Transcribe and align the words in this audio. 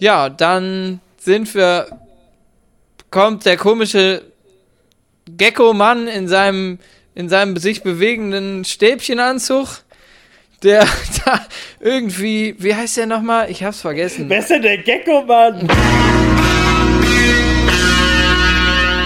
Ja, 0.00 0.30
dann 0.30 1.00
sind 1.18 1.54
wir. 1.54 1.86
Kommt 3.10 3.44
der 3.44 3.58
komische 3.58 4.22
Gecko-Mann 5.28 6.08
in 6.08 6.26
seinem, 6.26 6.78
in 7.14 7.28
seinem 7.28 7.56
sich 7.58 7.82
bewegenden 7.82 8.64
Stäbchenanzug, 8.64 9.82
der 10.62 10.86
da 11.24 11.44
irgendwie. 11.80 12.54
Wie 12.58 12.74
heißt 12.74 12.96
der 12.96 13.06
nochmal? 13.06 13.50
Ich 13.50 13.62
hab's 13.62 13.82
vergessen. 13.82 14.24
Wer 14.30 14.38
ist 14.38 14.48
denn 14.48 14.62
der 14.62 14.78
Gecko-Mann? 14.78 15.68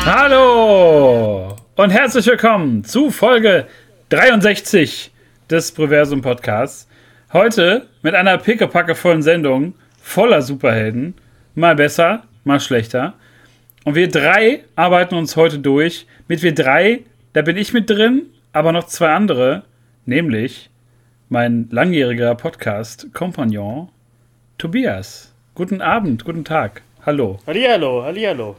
Hallo 0.05 1.57
und 1.75 1.91
herzlich 1.91 2.27
willkommen 2.27 2.85
zu 2.85 3.11
Folge 3.11 3.67
63 4.11 5.11
des 5.51 5.73
Proversum 5.73 6.23
Podcasts. 6.23 6.87
Heute 7.33 7.89
mit 8.03 8.15
einer 8.15 8.39
pickepackevollen 8.39 9.23
Sendung 9.23 9.75
voller 10.05 10.43
Superhelden. 10.43 11.15
Mal 11.55 11.75
besser, 11.77 12.25
mal 12.45 12.61
schlechter. 12.61 13.15
Und 13.85 13.95
wir 13.95 14.09
drei 14.09 14.65
arbeiten 14.77 15.15
uns 15.15 15.35
heute 15.35 15.59
durch. 15.59 16.07
Mit 16.29 16.43
wir 16.43 16.55
drei, 16.55 17.01
da 17.33 17.43
bin 17.43 17.57
ich 17.57 17.73
mit 17.73 17.89
drin, 17.89 18.27
aber 18.53 18.71
noch 18.73 18.85
zwei 18.87 19.13
andere, 19.13 19.65
nämlich 20.05 20.71
mein 21.29 21.69
langjähriger 21.71 22.35
Podcast-Kompagnon 22.35 23.89
Tobias. 24.59 25.33
Guten 25.55 25.81
Abend, 25.81 26.25
guten 26.25 26.45
Tag. 26.45 26.83
Hallo. 27.05 27.39
Hallihallo, 27.47 28.05
hallihallo. 28.05 28.57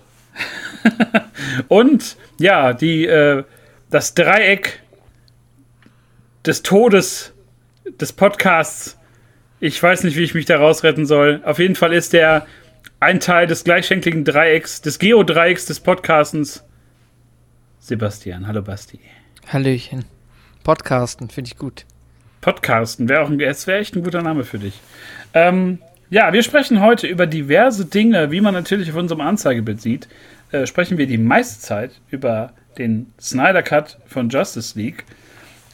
Und 1.67 2.17
ja, 2.39 2.73
die, 2.73 3.05
äh, 3.05 3.43
das 3.91 4.15
Dreieck 4.15 4.81
des 6.45 6.63
Todes 6.63 7.33
des 7.99 8.13
Podcasts. 8.13 8.97
Ich 9.65 9.81
weiß 9.81 10.03
nicht, 10.03 10.15
wie 10.15 10.21
ich 10.21 10.35
mich 10.35 10.45
da 10.45 10.59
rausretten 10.59 11.07
soll. 11.07 11.41
Auf 11.43 11.57
jeden 11.57 11.73
Fall 11.73 11.91
ist 11.91 12.13
der 12.13 12.45
ein 12.99 13.19
Teil 13.19 13.47
des 13.47 13.63
gleichschenkligen 13.63 14.23
Dreiecks, 14.23 14.83
des 14.83 14.99
Geodreiecks 14.99 15.65
des 15.65 15.79
Podcastens. 15.79 16.63
Sebastian, 17.79 18.45
hallo 18.45 18.61
Basti. 18.61 18.99
Hallöchen. 19.47 20.05
Podcasten, 20.63 21.31
finde 21.31 21.47
ich 21.47 21.57
gut. 21.57 21.85
Podcasten 22.41 23.09
wäre 23.09 23.23
auch 23.23 23.29
ein, 23.31 23.39
es 23.39 23.65
wäre 23.65 23.79
echt 23.79 23.95
ein 23.95 24.03
guter 24.03 24.21
Name 24.21 24.43
für 24.43 24.59
dich. 24.59 24.79
Ähm, 25.33 25.79
ja, 26.11 26.31
wir 26.31 26.43
sprechen 26.43 26.79
heute 26.79 27.07
über 27.07 27.25
diverse 27.25 27.85
Dinge, 27.85 28.29
wie 28.29 28.41
man 28.41 28.53
natürlich 28.53 28.91
auf 28.91 28.97
unserem 28.97 29.21
Anzeigebild 29.21 29.81
sieht. 29.81 30.07
Äh, 30.51 30.67
sprechen 30.67 30.99
wir 30.99 31.07
die 31.07 31.17
meiste 31.17 31.59
Zeit 31.59 32.01
über 32.11 32.53
den 32.77 33.11
Snyder 33.19 33.63
Cut 33.63 33.97
von 34.05 34.29
Justice 34.29 34.77
League, 34.77 35.05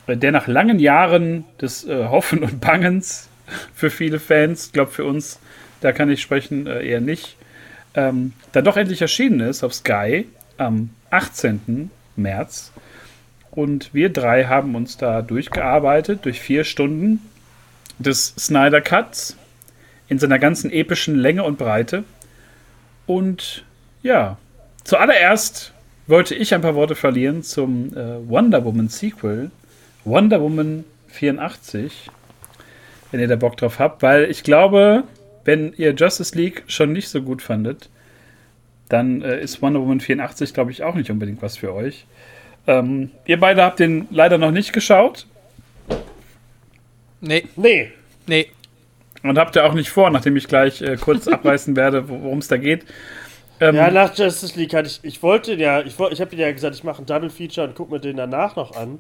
äh, 0.08 0.16
der 0.16 0.31
nach 0.31 0.48
langen 0.48 0.80
Jahren 0.80 1.44
des 1.59 1.86
äh, 1.86 2.05
Hoffen 2.05 2.42
und 2.42 2.61
Bangens 2.61 3.28
für 3.74 3.90
viele 3.90 4.20
Fans, 4.20 4.68
ich 4.68 4.74
glaube 4.74 4.92
für 4.92 5.06
uns, 5.06 5.40
da 5.82 5.92
kann 5.92 6.10
ich 6.10 6.22
sprechen, 6.22 6.68
äh, 6.68 6.86
eher 6.86 7.02
nicht, 7.02 7.38
ähm, 7.94 8.34
dann 8.52 8.64
doch 8.64 8.78
endlich 8.78 9.02
erschienen 9.02 9.40
ist 9.42 9.64
auf 9.64 9.74
Sky 9.74 10.28
am 10.58 10.90
18. 11.10 11.90
März. 12.16 12.72
Und 13.52 13.94
wir 13.94 14.10
drei 14.10 14.46
haben 14.46 14.76
uns 14.76 14.98
da 14.98 15.22
durchgearbeitet 15.22 16.24
durch 16.24 16.40
vier 16.40 16.64
Stunden 16.64 17.20
des 18.00 18.34
Snyder 18.38 18.82
Cuts 18.82 19.36
in 20.08 20.20
seiner 20.20 20.40
ganzen 20.40 20.72
epischen 20.72 21.16
Länge 21.16 21.44
und 21.44 21.58
Breite. 21.58 22.04
Und 23.06 23.66
ja, 24.04 24.38
zuallererst 24.84 25.74
wollte 26.08 26.36
ich 26.36 26.54
ein 26.54 26.62
paar 26.62 26.76
Worte 26.76 26.96
verlieren 26.96 27.44
zum 27.44 27.96
äh, 27.96 28.28
Wonder 28.28 28.64
Woman 28.64 28.90
Sequel, 28.90 29.52
Wonder 30.06 30.42
Woman 30.42 30.86
84, 31.08 32.10
wenn 33.12 33.20
ihr 33.20 33.28
da 33.28 33.36
Bock 33.36 33.58
drauf 33.58 33.80
habt, 33.80 34.02
weil 34.02 34.30
ich 34.31 34.44
glaube, 34.44 35.04
wenn 35.45 35.73
ihr 35.73 35.94
Justice 35.94 36.36
League 36.38 36.64
schon 36.67 36.94
nicht 36.94 37.09
so 37.09 37.22
gut 37.22 37.42
fandet, 37.42 37.90
dann 38.90 39.22
äh, 39.22 39.42
ist 39.42 39.62
Wonder 39.62 39.80
Woman 39.80 40.00
84, 40.00 40.54
glaube 40.54 40.72
ich, 40.72 40.84
auch 40.84 40.95
nicht 40.95 41.09
unbedingt 41.09 41.42
was 41.42 41.58
für 41.58 41.73
euch. 41.73 42.06
Ähm, 42.67 43.12
ihr 43.26 43.39
beide 43.39 43.64
habt 43.64 43.80
den 43.80 44.08
leider 44.11 44.38
noch 44.38 44.52
nicht 44.52 44.73
geschaut. 44.73 45.26
Nee, 47.22 47.45
Nee. 47.55 47.92
nee. 48.27 48.48
Und 49.23 49.38
habt 49.38 49.55
ihr 49.55 49.66
auch 49.66 49.73
nicht 49.73 49.89
vor, 49.89 50.10
nachdem 50.10 50.36
ich 50.36 50.48
gleich 50.48 50.82
äh, 50.82 50.98
kurz 50.98 51.28
abreißen 51.28 51.76
werde, 51.76 52.10
worum 52.10 52.39
es 52.39 52.48
da 52.48 52.58
geht. 52.58 52.86
Ähm, 53.60 53.76
Ja, 53.76 53.92
nach 53.92 54.17
Justice 54.17 54.60
League 54.60 54.73
hatte 54.73 54.88
ich, 54.88 54.99
ich 55.04 55.22
wollte 55.23 55.54
ja, 55.54 55.82
ich, 55.82 55.99
ich 55.99 56.22
habe 56.22 56.36
dir 56.36 56.48
ja 56.48 56.52
gesagt, 56.52 56.76
ich 56.76 56.83
mache 56.83 57.02
ein 57.04 57.05
Double 57.05 57.30
Feature 57.30 57.67
und 57.67 57.76
guck 57.76 57.92
mir 57.92 57.99
den 57.99 58.17
danach 58.17 58.55
noch 58.55 58.76
an. 58.76 58.99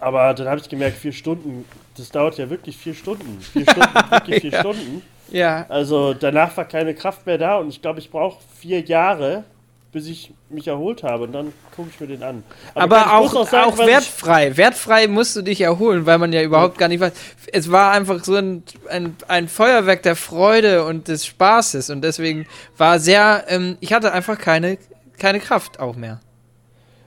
Aber 0.00 0.32
dann 0.34 0.48
habe 0.48 0.60
ich 0.60 0.68
gemerkt, 0.68 0.96
vier 0.96 1.12
Stunden, 1.12 1.64
das 1.96 2.10
dauert 2.10 2.38
ja 2.38 2.48
wirklich 2.48 2.76
vier 2.76 2.94
Stunden. 2.94 3.40
Vier 3.40 3.62
Stunden, 3.62 3.94
wirklich 4.10 4.40
vier 4.40 4.50
Ja. 4.52 4.60
Stunden. 4.60 5.02
Ja, 5.30 5.66
Also 5.68 6.12
danach 6.14 6.56
war 6.56 6.64
keine 6.64 6.92
Kraft 6.94 7.24
mehr 7.26 7.38
da 7.38 7.58
und 7.58 7.68
ich 7.68 7.80
glaube, 7.80 8.00
ich 8.00 8.10
brauche 8.10 8.38
vier 8.58 8.80
Jahre, 8.80 9.44
bis 9.92 10.06
ich 10.08 10.32
mich 10.48 10.66
erholt 10.66 11.02
habe 11.04 11.24
und 11.24 11.32
dann 11.32 11.52
gucke 11.76 11.88
ich 11.92 12.00
mir 12.00 12.08
den 12.08 12.22
an. 12.24 12.42
aber 12.74 12.98
ich 12.98 13.06
auch, 13.06 13.32
muss 13.34 13.50
sagen, 13.50 13.70
auch 13.72 13.78
wertfrei. 13.78 14.56
Wertfrei 14.56 15.06
musst 15.06 15.36
du 15.36 15.42
dich 15.42 15.60
erholen, 15.60 16.04
weil 16.06 16.18
man 16.18 16.32
ja 16.32 16.42
überhaupt 16.42 16.78
gar 16.78 16.88
nicht 16.88 16.98
weiß. 17.00 17.12
Es 17.52 17.70
war 17.70 17.92
einfach 17.92 18.24
so 18.24 18.34
ein, 18.34 18.64
ein, 18.88 19.14
ein 19.28 19.46
Feuerwerk 19.48 20.02
der 20.02 20.16
Freude 20.16 20.84
und 20.84 21.06
des 21.06 21.26
Spaßes 21.26 21.90
und 21.90 22.02
deswegen 22.02 22.46
war 22.76 22.98
sehr, 22.98 23.44
ähm, 23.48 23.76
ich 23.80 23.92
hatte 23.92 24.12
einfach 24.12 24.38
keine, 24.38 24.78
keine 25.18 25.38
Kraft 25.38 25.78
auch 25.78 25.94
mehr. 25.94 26.20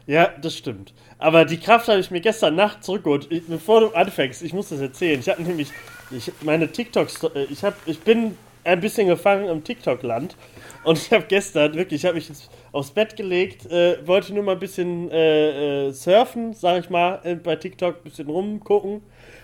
Ja, 0.05 0.29
das 0.41 0.55
stimmt. 0.55 0.93
Aber 1.23 1.45
die 1.45 1.57
Kraft 1.57 1.87
habe 1.87 2.01
ich 2.01 2.11
mir 2.11 2.19
gestern 2.19 2.55
Nacht 2.55 2.83
zurückgeholt. 2.83 3.27
Ich, 3.29 3.47
bevor 3.47 3.79
du 3.79 3.87
anfängst, 3.91 4.43
ich 4.43 4.51
muss 4.51 4.67
das 4.67 4.81
erzählen. 4.81 5.21
Ich 5.21 5.29
habe 5.29 5.41
nämlich, 5.41 5.69
ich, 6.11 6.29
meine 6.41 6.69
TikToks, 6.69 7.21
ich 7.49 7.63
habe, 7.63 7.77
ich 7.85 8.01
bin 8.01 8.37
ein 8.65 8.81
bisschen 8.81 9.07
gefangen 9.07 9.47
im 9.47 9.63
TikTok-Land 9.63 10.35
und 10.83 10.97
ich 10.97 11.13
habe 11.13 11.23
gestern 11.29 11.75
wirklich, 11.75 12.01
ich 12.01 12.05
habe 12.05 12.15
mich 12.15 12.29
aufs 12.73 12.91
Bett 12.91 13.15
gelegt, 13.15 13.71
äh, 13.71 14.05
wollte 14.05 14.33
nur 14.33 14.43
mal 14.43 14.51
ein 14.53 14.59
bisschen 14.59 15.09
äh, 15.11 15.87
äh, 15.87 15.91
surfen, 15.91 16.53
sage 16.53 16.81
ich 16.81 16.89
mal, 16.89 17.39
bei 17.41 17.55
TikTok 17.55 17.97
ein 17.97 18.03
bisschen 18.03 18.27
rumgucken 18.27 19.01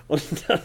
und 0.10 0.22
dann 0.50 0.60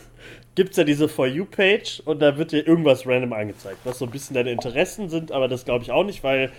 gibt 0.57 0.71
es 0.73 0.77
ja 0.79 0.85
diese 0.85 1.09
For 1.09 1.29
You-Page 1.29 2.03
und 2.07 2.21
da 2.21 2.37
wird 2.37 2.51
dir 2.51 2.67
irgendwas 2.67 3.07
random 3.07 3.33
angezeigt, 3.33 3.79
was 3.85 3.99
so 3.99 4.05
ein 4.05 4.11
bisschen 4.11 4.35
deine 4.35 4.51
Interessen 4.51 5.09
sind, 5.09 5.31
aber 5.31 5.47
das 5.47 5.65
glaube 5.65 5.85
ich 5.85 5.93
auch 5.93 6.05
nicht, 6.05 6.25
weil 6.25 6.51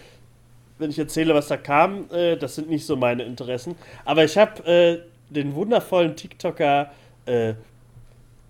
wenn 0.77 0.89
ich 0.89 0.99
erzähle, 0.99 1.33
was 1.33 1.47
da 1.47 1.57
kam, 1.57 2.09
äh, 2.11 2.35
das 2.35 2.55
sind 2.55 2.69
nicht 2.69 2.85
so 2.85 2.95
meine 2.95 3.23
Interessen. 3.23 3.75
Aber 4.03 4.23
ich 4.23 4.37
habe 4.37 4.65
äh, 4.65 4.99
den 5.33 5.55
wundervollen 5.55 6.15
TikToker, 6.15 6.91
äh, 7.25 7.53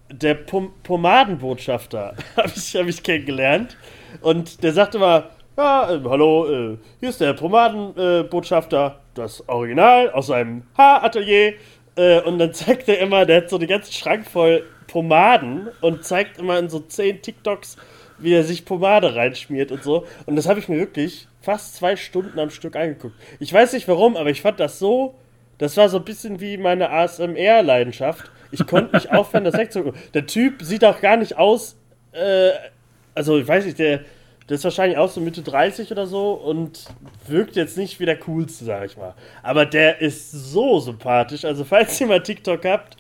der 0.09 0.35
Pom 0.35 0.73
Pomadenbotschafter, 0.83 2.15
habe 2.37 2.51
ich, 2.55 2.75
hab 2.75 2.87
ich 2.87 3.03
kennengelernt. 3.03 3.77
Und 4.21 4.63
der 4.63 4.73
sagte 4.73 4.99
mal, 4.99 5.29
ja, 5.57 5.91
äh, 5.91 6.01
hallo, 6.03 6.47
äh, 6.47 6.77
hier 6.99 7.09
ist 7.09 7.21
der 7.21 7.33
Pomadenbotschafter, 7.33 8.99
das 9.13 9.47
Original 9.47 10.11
aus 10.11 10.27
seinem 10.27 10.63
Haaratelier. 10.77 11.53
Äh, 11.95 12.21
und 12.21 12.39
dann 12.39 12.53
zeigt 12.53 12.89
er 12.89 12.99
immer, 12.99 13.25
der 13.25 13.37
hat 13.37 13.49
so 13.49 13.57
den 13.57 13.69
ganzen 13.69 13.93
Schrank 13.93 14.27
voll 14.27 14.63
Pomaden 14.87 15.69
und 15.81 16.03
zeigt 16.03 16.37
immer 16.37 16.59
in 16.59 16.69
so 16.69 16.79
zehn 16.79 17.21
TikToks, 17.21 17.77
wie 18.17 18.33
er 18.33 18.43
sich 18.43 18.65
Pomade 18.65 19.15
reinschmiert 19.15 19.71
und 19.71 19.83
so. 19.83 20.05
Und 20.25 20.35
das 20.35 20.47
habe 20.47 20.59
ich 20.59 20.67
mir 20.67 20.77
wirklich 20.77 21.27
fast 21.45 21.75
zwei 21.75 21.95
Stunden 21.95 22.39
am 22.39 22.49
Stück 22.49 22.75
angeguckt. 22.75 23.15
Ich 23.39 23.53
weiß 23.53 23.73
nicht 23.73 23.87
warum, 23.87 24.17
aber 24.17 24.31
ich 24.31 24.41
fand 24.41 24.59
das 24.59 24.79
so. 24.79 25.15
Das 25.59 25.77
war 25.77 25.87
so 25.87 25.97
ein 25.97 26.03
bisschen 26.03 26.41
wie 26.41 26.57
meine 26.57 26.89
ASMR-Leidenschaft. 26.89 28.31
Ich 28.51 28.65
konnte 28.65 28.95
nicht 28.95 29.11
aufhören, 29.13 29.43
das 29.43 29.55
wegzugucken. 29.55 29.99
Der 30.13 30.25
Typ 30.25 30.63
sieht 30.63 30.83
auch 30.83 30.99
gar 30.99 31.17
nicht 31.17 31.37
aus. 31.37 31.77
Äh, 32.11 32.49
also, 33.13 33.37
ich 33.37 33.47
weiß 33.47 33.65
nicht, 33.65 33.79
der, 33.79 34.01
der 34.49 34.55
ist 34.55 34.63
wahrscheinlich 34.63 34.97
auch 34.97 35.09
so 35.09 35.21
Mitte 35.21 35.43
30 35.43 35.91
oder 35.91 36.07
so 36.07 36.33
und 36.33 36.85
wirkt 37.27 37.55
jetzt 37.55 37.77
nicht 37.77 37.99
wie 37.99 38.05
der 38.05 38.17
Coolste, 38.19 38.65
sag 38.65 38.85
ich 38.85 38.97
mal. 38.97 39.13
Aber 39.43 39.65
der 39.65 40.01
ist 40.01 40.31
so 40.31 40.79
sympathisch. 40.79 41.45
Also, 41.45 41.63
falls 41.63 42.01
ihr 42.01 42.07
mal 42.07 42.23
TikTok 42.23 42.65
habt, 42.65 42.97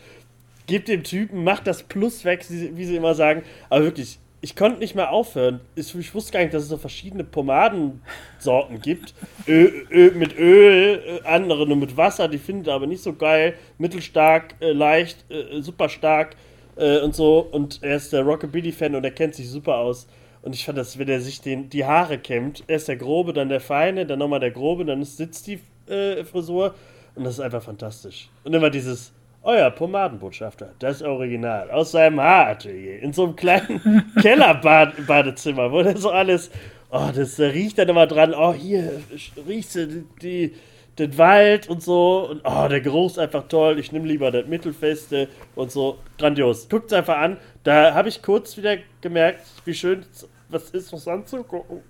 gebt 0.67 0.87
dem 0.87 1.03
Typen, 1.03 1.43
macht 1.43 1.65
das 1.67 1.83
Plus 1.83 2.23
weg, 2.25 2.45
wie 2.49 2.77
wie 2.77 2.85
sie 2.85 2.95
immer 2.95 3.15
sagen. 3.15 3.43
Aber 3.69 3.83
wirklich, 3.83 4.19
ich 4.45 4.55
konnte 4.55 4.77
nicht 4.77 4.93
mehr 4.93 5.11
aufhören. 5.11 5.59
Ich, 5.73 6.13
wusste 6.13 6.31
gar 6.31 6.41
nicht, 6.41 6.53
dass 6.53 6.61
es 6.61 6.69
so 6.69 6.77
verschiedene 6.77 7.23
Pomadensorten 7.23 8.79
gibt. 8.79 9.15
Ö, 9.47 9.71
Ö, 9.89 10.11
mit 10.11 10.37
Öl, 10.37 11.01
äh, 11.03 11.27
andere 11.27 11.65
nur 11.65 11.77
mit 11.77 11.97
Wasser, 11.97 12.27
die 12.27 12.37
findet 12.37 12.67
er 12.67 12.75
aber 12.75 12.85
nicht 12.85 13.01
so 13.01 13.13
geil. 13.13 13.55
Mittelstark, 13.79 14.53
äh, 14.59 14.71
leicht, 14.71 15.25
äh, 15.31 15.61
super 15.63 15.89
stark 15.89 16.35
äh, 16.75 16.99
und 16.99 17.15
so. 17.15 17.39
Und 17.39 17.79
er 17.81 17.95
ist 17.95 18.13
der 18.13 18.21
Rockabilly-Fan 18.21 18.93
und 18.93 19.03
er 19.03 19.09
kennt 19.09 19.33
sich 19.33 19.49
super 19.49 19.77
aus. 19.79 20.05
Und 20.43 20.53
ich 20.53 20.63
fand 20.63 20.77
das, 20.77 20.99
wenn 20.99 21.09
er 21.09 21.21
sich 21.21 21.41
den, 21.41 21.71
die 21.71 21.83
Haare 21.83 22.19
kämmt, 22.19 22.63
erst 22.67 22.87
der 22.87 22.97
Grobe, 22.97 23.33
dann 23.33 23.49
der 23.49 23.61
Feine, 23.61 24.05
dann 24.05 24.19
nochmal 24.19 24.41
der 24.41 24.51
Grobe, 24.51 24.85
dann 24.85 25.03
sitzt 25.03 25.47
die 25.47 25.59
äh, 25.91 26.23
Frisur. 26.23 26.75
Und 27.15 27.23
das 27.23 27.33
ist 27.33 27.39
einfach 27.39 27.63
fantastisch. 27.63 28.29
Und 28.43 28.53
immer 28.53 28.69
dieses, 28.69 29.11
euer 29.45 29.69
Pomadenbotschafter, 29.71 30.73
das 30.79 31.01
Original, 31.01 31.69
aus 31.71 31.91
seinem 31.91 32.19
Haaratelier, 32.19 32.99
in 33.01 33.13
so 33.13 33.25
einem 33.25 33.35
kleinen 33.35 34.11
Kellerbadezimmer, 34.21 35.71
wo 35.71 35.81
der 35.83 35.97
so 35.97 36.09
alles, 36.09 36.49
oh, 36.89 37.09
das 37.15 37.35
da 37.35 37.45
riecht 37.45 37.77
dann 37.77 37.89
immer 37.89 38.07
dran, 38.07 38.33
oh, 38.33 38.53
hier 38.53 39.01
riechst 39.47 39.75
du 39.75 39.87
die, 39.87 40.05
die, 40.21 40.55
den 40.97 41.17
Wald 41.17 41.69
und 41.69 41.83
so, 41.83 42.27
und 42.31 42.41
oh, 42.43 42.67
der 42.67 42.81
Geruch 42.81 43.11
ist 43.11 43.19
einfach 43.19 43.47
toll, 43.47 43.79
ich 43.79 43.91
nehme 43.91 44.07
lieber 44.07 44.31
das 44.31 44.47
Mittelfeste 44.47 45.27
und 45.55 45.71
so, 45.71 45.99
grandios. 46.17 46.67
Guckt's 46.69 46.93
einfach 46.93 47.17
an, 47.17 47.37
da 47.63 47.93
habe 47.93 48.09
ich 48.09 48.21
kurz 48.21 48.57
wieder 48.57 48.77
gemerkt, 49.01 49.41
wie 49.65 49.73
schön 49.73 50.05
es 50.11 50.27
was 50.49 50.69
ist, 50.69 50.93
was 50.93 51.07
anzugucken. 51.07 51.81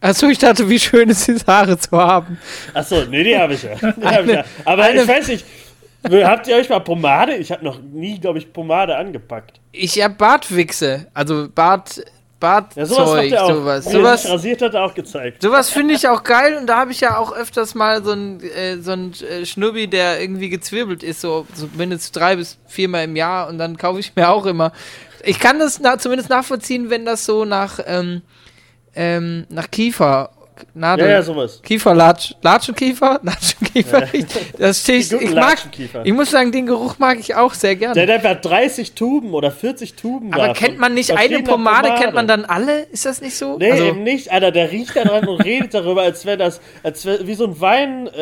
Achso, 0.00 0.26
ich 0.28 0.38
dachte, 0.38 0.66
wie 0.68 0.78
schön 0.78 1.10
es 1.10 1.28
ist, 1.28 1.46
Haare 1.46 1.76
zu 1.76 1.96
haben. 1.98 2.38
Achso, 2.72 3.04
nee, 3.04 3.22
die 3.22 3.36
habe 3.36 3.52
ich 3.52 3.62
ja. 3.62 3.72
Hab 4.02 4.24
ich 4.24 4.32
ja. 4.32 4.44
Aber 4.64 4.84
eine- 4.84 5.02
ich 5.02 5.08
weiß 5.08 5.28
nicht, 5.28 5.44
habt 6.04 6.46
ihr 6.48 6.56
euch 6.56 6.68
mal 6.68 6.80
Pomade? 6.80 7.36
Ich 7.36 7.50
habe 7.52 7.64
noch 7.64 7.80
nie, 7.80 8.18
glaube 8.18 8.38
ich, 8.38 8.52
Pomade 8.52 8.96
angepackt. 8.96 9.60
Ich 9.72 10.02
hab 10.02 10.18
Bartwichse, 10.18 11.06
also 11.14 11.48
Bart, 11.54 12.02
Bartzeug, 12.40 12.76
Ja, 12.78 12.86
sowas 12.86 13.24
er 13.30 13.44
auch. 13.44 13.50
sowas. 13.50 13.84
Sowas, 13.84 14.28
rasiert 14.30 14.62
hat 14.62 14.74
er 14.74 14.84
auch 14.84 14.94
gezeigt. 14.94 15.42
sowas 15.42 15.68
finde 15.70 15.94
ich 15.94 16.08
auch 16.08 16.22
geil 16.24 16.56
und 16.58 16.66
da 16.66 16.78
habe 16.78 16.90
ich 16.90 17.00
ja 17.00 17.18
auch 17.18 17.32
öfters 17.32 17.74
mal 17.74 18.02
so 18.02 18.12
ein, 18.12 18.40
äh, 18.40 18.78
so 18.78 18.92
ein 18.92 19.12
äh, 19.30 19.44
Schnubbi, 19.44 19.88
der 19.88 20.20
irgendwie 20.20 20.48
gezwirbelt 20.48 21.02
ist, 21.02 21.20
so, 21.20 21.46
so 21.54 21.68
mindestens 21.76 22.12
drei 22.12 22.36
bis 22.36 22.58
viermal 22.66 23.04
im 23.04 23.14
Jahr 23.14 23.48
und 23.48 23.58
dann 23.58 23.76
kaufe 23.76 24.00
ich 24.00 24.16
mir 24.16 24.30
auch 24.30 24.46
immer. 24.46 24.72
Ich 25.22 25.38
kann 25.38 25.58
das 25.58 25.80
na, 25.80 25.98
zumindest 25.98 26.30
nachvollziehen, 26.30 26.88
wenn 26.88 27.04
das 27.04 27.26
so 27.26 27.44
nach, 27.44 27.78
ähm, 27.86 28.22
ähm, 28.94 29.46
nach 29.50 29.70
Kiefer, 29.70 30.30
Nadel, 30.74 31.06
Ja, 31.06 31.12
ja, 31.12 31.22
sowas. 31.22 31.60
Kieferlatsch, 31.62 32.34
Latschenkiefer, 32.42 33.20
Latschenkiefer, 33.24 34.04
das 34.58 34.80
stehe 34.80 34.98
ich, 34.98 35.08
Die 35.08 35.14
guten 35.16 35.28
ich 35.28 35.34
mag, 35.34 35.58
ich 36.04 36.12
muss 36.12 36.30
sagen, 36.30 36.52
den 36.52 36.66
Geruch 36.66 36.98
mag 36.98 37.18
ich 37.18 37.34
auch 37.34 37.54
sehr 37.54 37.76
gerne. 37.76 37.94
Der 37.94 38.02
hat 38.14 38.24
einfach 38.24 38.40
30 38.40 38.92
Tuben 38.92 39.32
oder 39.34 39.50
40 39.50 39.94
Tuben 39.94 40.32
Aber 40.32 40.48
davon. 40.48 40.54
kennt 40.66 40.78
man 40.78 40.94
nicht 40.94 41.10
eine 41.10 41.18
Verschiedener 41.20 41.50
Pomade, 41.50 41.94
kennt 41.98 42.14
man 42.14 42.26
dann 42.28 42.44
alle? 42.44 42.82
Ist 42.84 43.06
das 43.06 43.20
nicht 43.20 43.36
so? 43.36 43.56
Nee, 43.58 43.72
also, 43.72 43.84
eben 43.84 44.02
nicht, 44.02 44.30
Alter, 44.32 44.50
der 44.50 44.70
riecht 44.70 44.94
da 44.96 45.04
dran 45.04 45.26
und 45.28 45.40
redet 45.44 45.74
darüber, 45.74 46.02
als 46.02 46.24
wäre 46.24 46.36
das, 46.36 46.60
als 46.82 47.04
wär, 47.04 47.26
wie 47.26 47.34
so 47.34 47.44
ein 47.46 47.60
Wein-Profi. 47.60 48.16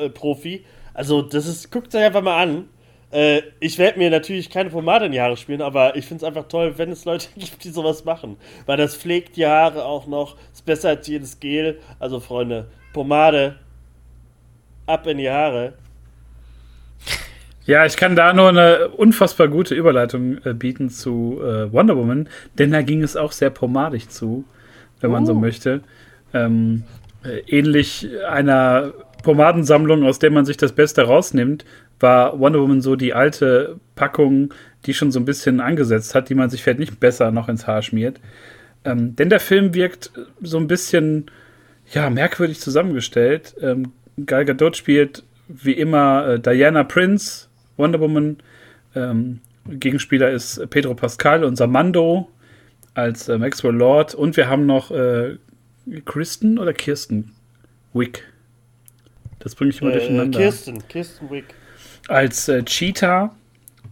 Äh, 0.00 0.04
äh, 0.06 0.10
Profi. 0.10 0.64
also, 0.92 1.22
das 1.22 1.46
ist, 1.46 1.70
guckt 1.70 1.94
euch 1.94 2.02
einfach 2.04 2.22
mal 2.22 2.42
an. 2.42 2.68
Äh, 3.14 3.42
ich 3.60 3.78
werde 3.78 3.98
mir 3.98 4.10
natürlich 4.10 4.50
keine 4.50 4.70
Pomade 4.70 5.06
in 5.06 5.12
die 5.12 5.20
Haare 5.20 5.36
spielen, 5.36 5.62
aber 5.62 5.94
ich 5.94 6.04
finde 6.04 6.24
es 6.24 6.28
einfach 6.28 6.48
toll, 6.48 6.74
wenn 6.78 6.90
es 6.90 7.04
Leute 7.04 7.28
gibt, 7.36 7.62
die 7.62 7.70
sowas 7.70 8.04
machen. 8.04 8.36
Weil 8.66 8.76
das 8.76 8.96
pflegt 8.96 9.36
die 9.36 9.46
Haare 9.46 9.84
auch 9.84 10.06
noch, 10.08 10.36
ist 10.52 10.66
besser 10.66 10.88
als 10.90 11.06
jedes 11.06 11.38
Gel. 11.38 11.78
Also, 12.00 12.18
Freunde, 12.18 12.66
Pomade, 12.92 13.54
ab 14.86 15.06
in 15.06 15.18
die 15.18 15.30
Haare. 15.30 15.74
Ja, 17.66 17.86
ich 17.86 17.96
kann 17.96 18.14
da 18.16 18.32
nur 18.34 18.50
eine 18.50 18.88
unfassbar 18.88 19.48
gute 19.48 19.74
Überleitung 19.74 20.38
äh, 20.44 20.52
bieten 20.52 20.90
zu 20.90 21.40
äh, 21.40 21.72
Wonder 21.72 21.96
Woman, 21.96 22.28
denn 22.58 22.72
da 22.72 22.82
ging 22.82 23.02
es 23.02 23.16
auch 23.16 23.32
sehr 23.32 23.50
pomadig 23.50 24.10
zu, 24.10 24.44
wenn 25.00 25.10
man 25.10 25.24
so 25.24 25.32
Oh. 25.32 25.36
möchte. 25.36 25.82
Ähm, 26.34 26.82
äh, 27.24 27.38
ähnlich 27.46 28.08
einer 28.28 28.92
Pomadensammlung, 29.24 30.04
aus 30.04 30.20
der 30.20 30.30
man 30.30 30.44
sich 30.44 30.56
das 30.56 30.72
Beste 30.72 31.02
rausnimmt, 31.02 31.64
war 31.98 32.38
Wonder 32.38 32.60
Woman 32.60 32.80
so 32.80 32.94
die 32.94 33.14
alte 33.14 33.80
Packung, 33.96 34.54
die 34.86 34.94
schon 34.94 35.10
so 35.10 35.18
ein 35.18 35.24
bisschen 35.24 35.60
angesetzt 35.60 36.14
hat, 36.14 36.28
die 36.28 36.34
man 36.34 36.50
sich 36.50 36.62
vielleicht 36.62 36.78
nicht 36.78 37.00
besser 37.00 37.32
noch 37.32 37.48
ins 37.48 37.66
Haar 37.66 37.82
schmiert. 37.82 38.20
Ähm, 38.84 39.16
denn 39.16 39.30
der 39.30 39.40
Film 39.40 39.74
wirkt 39.74 40.12
so 40.42 40.58
ein 40.58 40.68
bisschen 40.68 41.26
ja, 41.92 42.10
merkwürdig 42.10 42.60
zusammengestellt. 42.60 43.56
Ähm, 43.60 43.92
Gal 44.26 44.44
Gadot 44.44 44.76
spielt 44.76 45.24
wie 45.48 45.72
immer 45.72 46.26
äh, 46.28 46.40
Diana 46.40 46.84
Prince, 46.84 47.48
Wonder 47.76 48.00
Woman. 48.00 48.36
Ähm, 48.94 49.40
Gegenspieler 49.66 50.30
ist 50.30 50.68
Pedro 50.70 50.94
Pascal, 50.94 51.42
unser 51.42 51.66
Mando 51.66 52.28
als 52.92 53.28
äh, 53.28 53.38
Maxwell 53.38 53.74
Lord. 53.74 54.14
Und 54.14 54.36
wir 54.36 54.48
haben 54.48 54.66
noch 54.66 54.90
äh, 54.90 55.38
Kristen 56.04 56.58
oder 56.58 56.72
Kirsten 56.72 57.32
Wick. 57.94 58.24
Das 59.44 59.54
bringe 59.54 59.70
ich 59.70 59.80
immer 59.80 59.90
Äh, 59.92 59.98
durcheinander 59.98 60.38
Kirsten, 60.38 60.88
Kirsten 60.88 61.30
Wick. 61.30 61.44
als 62.08 62.48
äh, 62.48 62.62
Cheetah. 62.64 63.34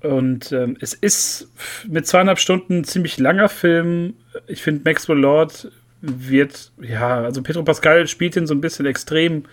Und 0.00 0.50
ähm, 0.50 0.76
es 0.81 0.94
ist 0.94 1.49
mit 1.87 2.06
zweieinhalb 2.08 2.38
Stunden 2.40 2.78
ein 2.78 2.84
ziemlich 2.84 3.19
langer 3.19 3.49
Film. 3.49 4.14
Ich 4.49 4.62
finde, 4.62 4.82
Maxwell 4.84 5.19
Lord 5.19 5.70
wird, 6.00 6.72
ja, 6.81 7.22
also 7.22 7.43
Pedro 7.43 7.62
Pascal 7.62 8.08
spielt 8.08 8.34
ihn 8.34 8.49
so 8.49 8.54
ein 8.54 8.60
bisschen 8.60 8.87
extrem. 8.87 9.44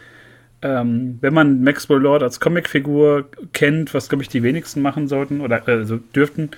Ähm, 0.62 1.20
wenn 1.22 1.34
man 1.34 1.62
Maxwell 1.64 2.00
Lord 2.00 2.24
als 2.24 2.40
Comicfigur 2.40 3.30
kennt, 3.54 3.94
was 3.94 4.10
glaube 4.10 4.24
ich 4.24 4.30
die 4.30 4.42
wenigsten 4.42 4.82
machen 4.82 5.08
sollten 5.08 5.40
oder 5.42 5.66
äh, 5.68 5.86
so 5.86 5.98
dürften, 5.98 6.50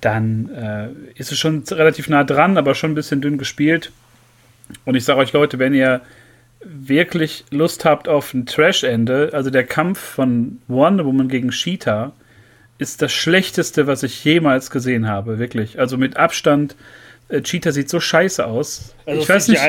dann 0.00 0.50
äh, 0.50 0.88
ist 1.18 1.32
es 1.32 1.38
schon 1.38 1.64
relativ 1.70 2.08
nah 2.08 2.22
dran, 2.24 2.58
aber 2.58 2.74
schon 2.74 2.90
ein 2.92 2.94
bisschen 2.94 3.22
dünn 3.22 3.38
gespielt. 3.38 3.90
Und 4.84 4.94
ich 4.94 5.04
sage 5.04 5.20
euch 5.20 5.32
Leute, 5.32 5.58
wenn 5.58 5.72
ihr 5.74 6.02
wirklich 6.64 7.44
Lust 7.50 7.84
habt 7.84 8.08
auf 8.08 8.34
ein 8.34 8.46
Trash-Ende, 8.46 9.30
also 9.32 9.50
der 9.50 9.64
Kampf 9.64 9.98
von 9.98 10.60
Wonder 10.68 11.04
Woman 11.04 11.28
gegen 11.28 11.50
Cheetah, 11.50 12.12
ist 12.78 13.02
das 13.02 13.12
schlechteste, 13.12 13.86
was 13.86 14.02
ich 14.02 14.24
jemals 14.24 14.70
gesehen 14.70 15.08
habe, 15.08 15.38
wirklich. 15.38 15.78
Also 15.78 15.96
mit 15.96 16.16
Abstand, 16.16 16.76
äh, 17.28 17.40
Cheetah 17.40 17.72
sieht 17.72 17.88
so 17.88 18.00
scheiße 18.00 18.44
aus. 18.46 18.94
Also 19.06 19.20
ich 19.22 19.28
weiß 19.28 19.48
nicht. 19.48 19.60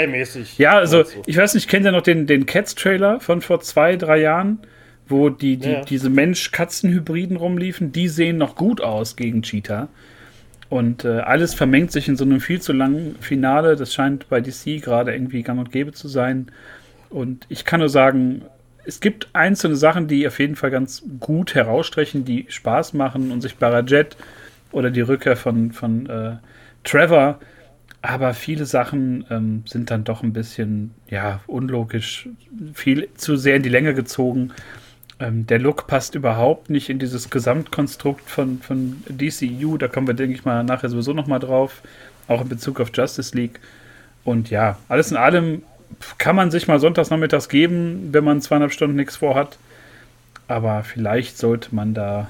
Ja, 0.58 0.78
also 0.78 1.04
ich 1.26 1.38
weiß 1.38 1.54
nicht, 1.56 1.70
kennt 1.70 1.86
ihr 1.86 1.92
noch 1.92 2.02
den, 2.02 2.28
den 2.28 2.46
Cats-Trailer 2.46 3.20
von 3.20 3.42
vor 3.42 3.62
zwei, 3.62 3.96
drei 3.96 4.20
Jahren, 4.20 4.60
wo 5.08 5.30
die, 5.30 5.58
die 5.58 5.70
Ja. 5.70 5.82
diese 5.86 6.10
Mensch-Katzen-Hybriden 6.10 7.38
rumliefen? 7.38 7.92
Die 7.94 8.10
sehen 8.10 8.38
noch 8.38 8.56
gut 8.56 8.82
aus 8.82 9.16
gegen 9.16 9.42
Cheetah. 9.42 9.88
Und 10.70 11.06
äh, 11.06 11.20
alles 11.20 11.54
vermengt 11.54 11.92
sich 11.92 12.08
in 12.08 12.18
so 12.18 12.26
einem 12.26 12.42
viel 12.42 12.62
zu 12.62 12.74
langen 12.74 13.16
Finale. 13.20 13.76
Das 13.76 13.94
scheint 13.94 14.28
bei 14.30 14.42
DC 14.42 14.82
gerade 14.82 15.14
irgendwie 15.14 15.44
gang 15.44 15.60
und 15.60 15.72
gäbe 15.72 15.94
zu 15.94 16.08
sein. 16.08 16.52
Und 17.10 17.46
ich 17.48 17.64
kann 17.64 17.80
nur 17.80 17.90
sagen, 17.90 18.44
es 18.86 19.00
gibt 19.00 19.30
einzelne 19.34 19.76
Sachen, 19.76 20.08
die 20.08 20.28
auf 20.28 20.40
jeden 20.40 20.56
Fall 20.56 20.72
ganz 20.72 21.04
gut 21.20 21.56
herausstechen, 21.56 22.26
die 22.26 22.46
Spaß 22.50 22.94
machen. 22.94 23.32
Unsichtbarer 23.32 23.86
Jet 23.86 24.18
oder 24.72 24.92
die 24.92 25.02
Rückkehr 25.02 25.38
von, 25.38 25.72
von 25.72 26.06
äh, 26.08 26.36
Trevor. 26.84 27.40
Aber 28.02 28.34
viele 28.34 28.66
Sachen 28.66 29.26
ähm, 29.30 29.64
sind 29.66 29.90
dann 29.90 30.04
doch 30.04 30.24
ein 30.24 30.32
bisschen, 30.32 30.92
ja, 31.10 31.42
unlogisch, 31.48 32.30
viel 32.74 33.10
zu 33.16 33.36
sehr 33.36 33.56
in 33.56 33.64
die 33.64 33.70
Länge 33.70 33.94
gezogen. 33.94 34.52
Ähm, 35.20 35.48
der 35.48 35.60
Look 35.60 35.88
passt 35.88 36.14
überhaupt 36.16 36.70
nicht 36.70 36.90
in 36.90 37.00
dieses 37.00 37.30
Gesamtkonstrukt 37.30 38.30
von, 38.30 38.60
von 38.60 39.02
DCU. 39.10 39.78
Da 39.78 39.88
kommen 39.88 40.08
wir, 40.08 40.14
denke 40.14 40.36
ich 40.36 40.46
mal, 40.46 40.64
nachher 40.64 40.90
sowieso 40.90 41.14
nochmal 41.14 41.40
drauf. 41.40 41.82
Auch 42.28 42.42
in 42.42 42.50
Bezug 42.50 42.80
auf 42.80 42.92
Justice 42.94 43.36
League. 43.36 43.60
Und 44.24 44.50
ja, 44.50 44.78
alles 44.90 45.12
in 45.12 45.18
allem 45.18 45.64
kann 46.18 46.36
man 46.36 46.52
sich 46.52 46.68
mal 46.68 46.80
sonntags 46.80 47.10
nachmittags 47.10 47.50
geben, 47.50 48.10
wenn 48.12 48.24
man 48.24 48.42
zweieinhalb 48.42 48.74
Stunden 48.74 48.96
nichts 48.98 49.16
vorhat. 49.16 49.58
Aber 50.48 50.84
vielleicht 50.84 51.38
sollte 51.38 51.74
man 51.74 51.94
da 51.94 52.30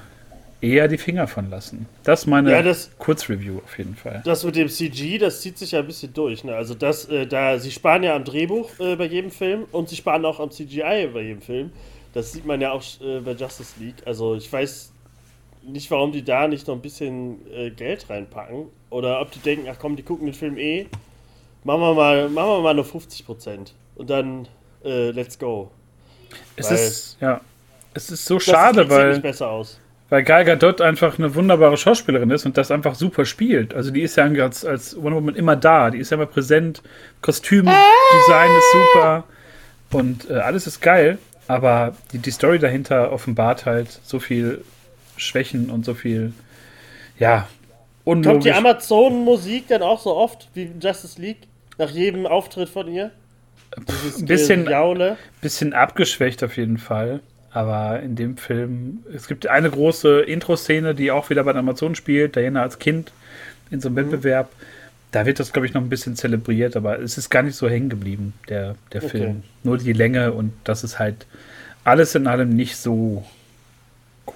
eher 0.60 0.88
die 0.88 0.98
Finger 0.98 1.28
von 1.28 1.50
lassen. 1.50 1.86
Das 2.04 2.20
ist 2.20 2.26
meine 2.26 2.50
Ja, 2.50 2.62
das- 2.62 2.90
Kurzreview 2.98 3.58
auf 3.64 3.78
jeden 3.78 3.94
Fall. 3.96 4.22
Das 4.24 4.44
mit 4.44 4.56
dem 4.56 4.68
CG, 4.68 5.18
das 5.18 5.40
zieht 5.40 5.56
sich 5.58 5.72
ja 5.72 5.80
ein 5.80 5.86
bisschen 5.86 6.12
durch. 6.14 6.42
Ne? 6.42 6.54
Also 6.54 6.74
das, 6.74 7.04
äh, 7.08 7.26
da 7.26 7.58
sie 7.58 7.70
sparen 7.70 8.02
ja 8.02 8.16
am 8.16 8.24
Drehbuch 8.24 8.70
äh, 8.80 8.96
bei 8.96 9.04
jedem 9.06 9.30
Film 9.30 9.64
und 9.70 9.88
sie 9.88 9.96
sparen 9.96 10.24
auch 10.24 10.40
am 10.40 10.50
CGI 10.50 11.08
bei 11.12 11.20
jedem 11.22 11.42
Film. 11.42 11.70
Das 12.14 12.32
sieht 12.32 12.46
man 12.46 12.60
ja 12.60 12.72
auch 12.72 12.82
äh, 13.00 13.20
bei 13.20 13.32
Justice 13.32 13.74
League. 13.78 13.96
Also 14.06 14.34
ich 14.34 14.52
weiß 14.52 14.92
nicht, 15.62 15.90
warum 15.90 16.12
die 16.12 16.24
da 16.24 16.48
nicht 16.48 16.66
noch 16.66 16.74
ein 16.74 16.80
bisschen 16.80 17.40
äh, 17.52 17.70
Geld 17.70 18.08
reinpacken 18.08 18.66
oder 18.90 19.20
ob 19.20 19.30
die 19.30 19.40
denken, 19.40 19.66
ach 19.70 19.76
komm, 19.78 19.96
die 19.96 20.02
gucken 20.02 20.26
den 20.26 20.34
Film 20.34 20.56
eh, 20.56 20.86
machen 21.64 21.80
wir 21.80 21.94
mal, 21.94 22.28
machen 22.28 22.48
wir 22.48 22.60
mal 22.60 22.74
nur 22.74 22.84
50 22.84 23.26
Prozent 23.26 23.74
und 23.96 24.08
dann 24.08 24.48
äh, 24.84 25.10
let's 25.10 25.38
go. 25.38 25.70
Es 26.56 26.70
Weil- 26.70 26.76
ist, 26.76 27.16
ja, 27.20 27.40
es 27.94 28.10
ist 28.10 28.24
so 28.24 28.38
schade, 28.38 28.82
sieht 28.82 28.90
weil, 28.90 29.10
nicht 29.10 29.22
besser 29.22 29.50
aus. 29.50 29.78
weil 30.08 30.22
Gal 30.22 30.44
Gadot 30.44 30.80
einfach 30.80 31.18
eine 31.18 31.34
wunderbare 31.34 31.76
Schauspielerin 31.76 32.30
ist 32.30 32.46
und 32.46 32.56
das 32.56 32.70
einfach 32.70 32.94
super 32.94 33.24
spielt. 33.24 33.74
Also 33.74 33.90
die 33.90 34.02
ist 34.02 34.16
ja 34.16 34.24
als, 34.24 34.64
als 34.64 34.96
Wonder 34.96 35.16
Woman 35.16 35.34
immer 35.34 35.56
da, 35.56 35.90
die 35.90 35.98
ist 35.98 36.10
ja 36.10 36.16
immer 36.16 36.26
präsent, 36.26 36.82
Kostümdesign 37.20 38.50
ist 38.56 38.72
super 38.72 39.24
und 39.90 40.30
äh, 40.30 40.34
alles 40.34 40.66
ist 40.66 40.80
geil, 40.80 41.18
aber 41.48 41.94
die, 42.12 42.18
die 42.18 42.30
Story 42.30 42.58
dahinter 42.58 43.10
offenbart 43.12 43.66
halt 43.66 43.88
so 44.04 44.20
viel 44.20 44.62
Schwächen 45.16 45.70
und 45.70 45.84
so 45.84 45.94
viel, 45.94 46.32
ja, 47.18 47.48
Kommt 48.04 48.24
die 48.24 48.28
unlogisch. 48.30 48.54
Amazon-Musik 48.56 49.68
dann 49.68 49.82
auch 49.82 50.00
so 50.00 50.14
oft 50.16 50.48
wie 50.54 50.62
in 50.62 50.80
Justice 50.80 51.20
League? 51.20 51.38
Nach 51.76 51.90
jedem 51.90 52.26
Auftritt 52.26 52.68
von 52.68 52.88
ihr? 52.88 53.10
Ein 53.76 53.84
bisschen- 54.26 54.66
Jaule. 54.68 55.16
bisschen 55.42 55.74
abgeschwächt 55.74 56.42
auf 56.42 56.56
jeden 56.56 56.78
Fall. 56.78 57.20
Aber 57.50 58.00
in 58.00 58.14
dem 58.16 58.36
Film, 58.36 59.00
es 59.14 59.26
gibt 59.28 59.46
eine 59.46 59.70
große 59.70 60.20
Intro-Szene, 60.20 60.94
die 60.94 61.10
auch 61.10 61.28
wieder 61.30 61.44
bei 61.44 61.54
Amazon 61.54 61.94
spielt, 61.94 62.36
Diana 62.36 62.62
als 62.62 62.78
Kind 62.78 63.12
in 63.70 63.80
so 63.80 63.88
einem 63.88 63.96
Wettbewerb. 63.96 64.50
Da 65.10 65.24
wird 65.24 65.40
das, 65.40 65.52
glaube 65.52 65.66
ich, 65.66 65.74
noch 65.74 65.80
ein 65.80 65.88
bisschen 65.88 66.16
zelebriert, 66.16 66.76
aber 66.76 66.98
es 67.00 67.16
ist 67.16 67.30
gar 67.30 67.42
nicht 67.42 67.56
so 67.56 67.68
hängen 67.68 67.88
geblieben, 67.88 68.34
der, 68.48 68.76
der 68.92 69.02
Okay. 69.02 69.10
Film. 69.10 69.42
Nur 69.62 69.78
die 69.78 69.92
Länge 69.94 70.32
und 70.32 70.52
dass 70.64 70.82
es 70.82 70.98
halt 70.98 71.26
alles 71.84 72.14
in 72.14 72.26
allem 72.26 72.50
nicht 72.50 72.76
so 72.76 73.24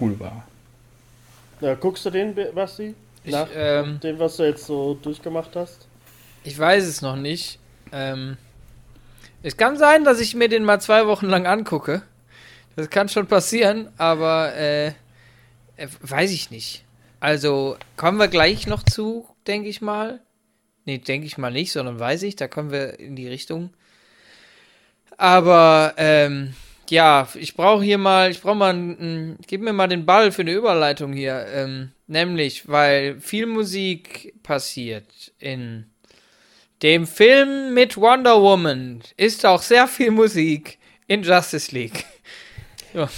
cool 0.00 0.18
war. 0.18 0.46
Ja, 1.60 1.74
guckst 1.74 2.04
du 2.06 2.10
den, 2.10 2.34
Basti? 2.54 2.94
Ich, 3.24 3.32
Nach 3.32 3.48
ähm, 3.54 4.00
dem, 4.00 4.18
was 4.18 4.36
du 4.36 4.44
jetzt 4.44 4.66
so 4.66 4.94
durchgemacht 4.94 5.54
hast? 5.54 5.86
Ich 6.42 6.58
weiß 6.58 6.84
es 6.86 7.02
noch 7.02 7.16
nicht. 7.16 7.58
Ähm, 7.92 8.36
es 9.42 9.56
kann 9.56 9.76
sein, 9.76 10.04
dass 10.04 10.20
ich 10.20 10.34
mir 10.34 10.48
den 10.48 10.64
mal 10.64 10.80
zwei 10.80 11.06
Wochen 11.06 11.26
lang 11.26 11.46
angucke. 11.46 12.02
Das 12.74 12.88
kann 12.90 13.08
schon 13.08 13.26
passieren, 13.26 13.88
aber 13.98 14.54
äh, 14.54 14.88
äh, 15.76 15.88
weiß 16.00 16.30
ich 16.32 16.50
nicht. 16.50 16.84
Also 17.20 17.76
kommen 17.96 18.18
wir 18.18 18.28
gleich 18.28 18.66
noch 18.66 18.82
zu, 18.82 19.28
denke 19.46 19.68
ich 19.68 19.80
mal. 19.80 20.20
Nee, 20.84 20.98
denke 20.98 21.26
ich 21.26 21.38
mal 21.38 21.52
nicht, 21.52 21.72
sondern 21.72 21.98
weiß 21.98 22.22
ich, 22.24 22.36
da 22.36 22.48
kommen 22.48 22.70
wir 22.72 22.98
in 22.98 23.14
die 23.14 23.28
Richtung. 23.28 23.70
Aber, 25.16 25.94
ähm, 25.96 26.54
ja, 26.90 27.28
ich 27.34 27.54
brauche 27.54 27.82
hier 27.82 27.98
mal, 27.98 28.30
ich 28.30 28.40
brauche 28.40 28.56
mal, 28.56 28.70
einen, 28.70 29.38
gib 29.46 29.60
mir 29.60 29.72
mal 29.72 29.86
den 29.86 30.04
Ball 30.04 30.32
für 30.32 30.42
eine 30.42 30.52
Überleitung 30.52 31.12
hier. 31.12 31.46
Ähm, 31.54 31.92
nämlich, 32.06 32.68
weil 32.68 33.20
viel 33.20 33.46
Musik 33.46 34.34
passiert 34.42 35.32
in 35.38 35.86
dem 36.82 37.06
Film 37.06 37.74
mit 37.74 37.96
Wonder 37.96 38.42
Woman, 38.42 39.00
ist 39.16 39.46
auch 39.46 39.62
sehr 39.62 39.86
viel 39.86 40.10
Musik 40.10 40.78
in 41.06 41.22
Justice 41.22 41.72
League. 41.72 42.04
ja. 42.94 43.08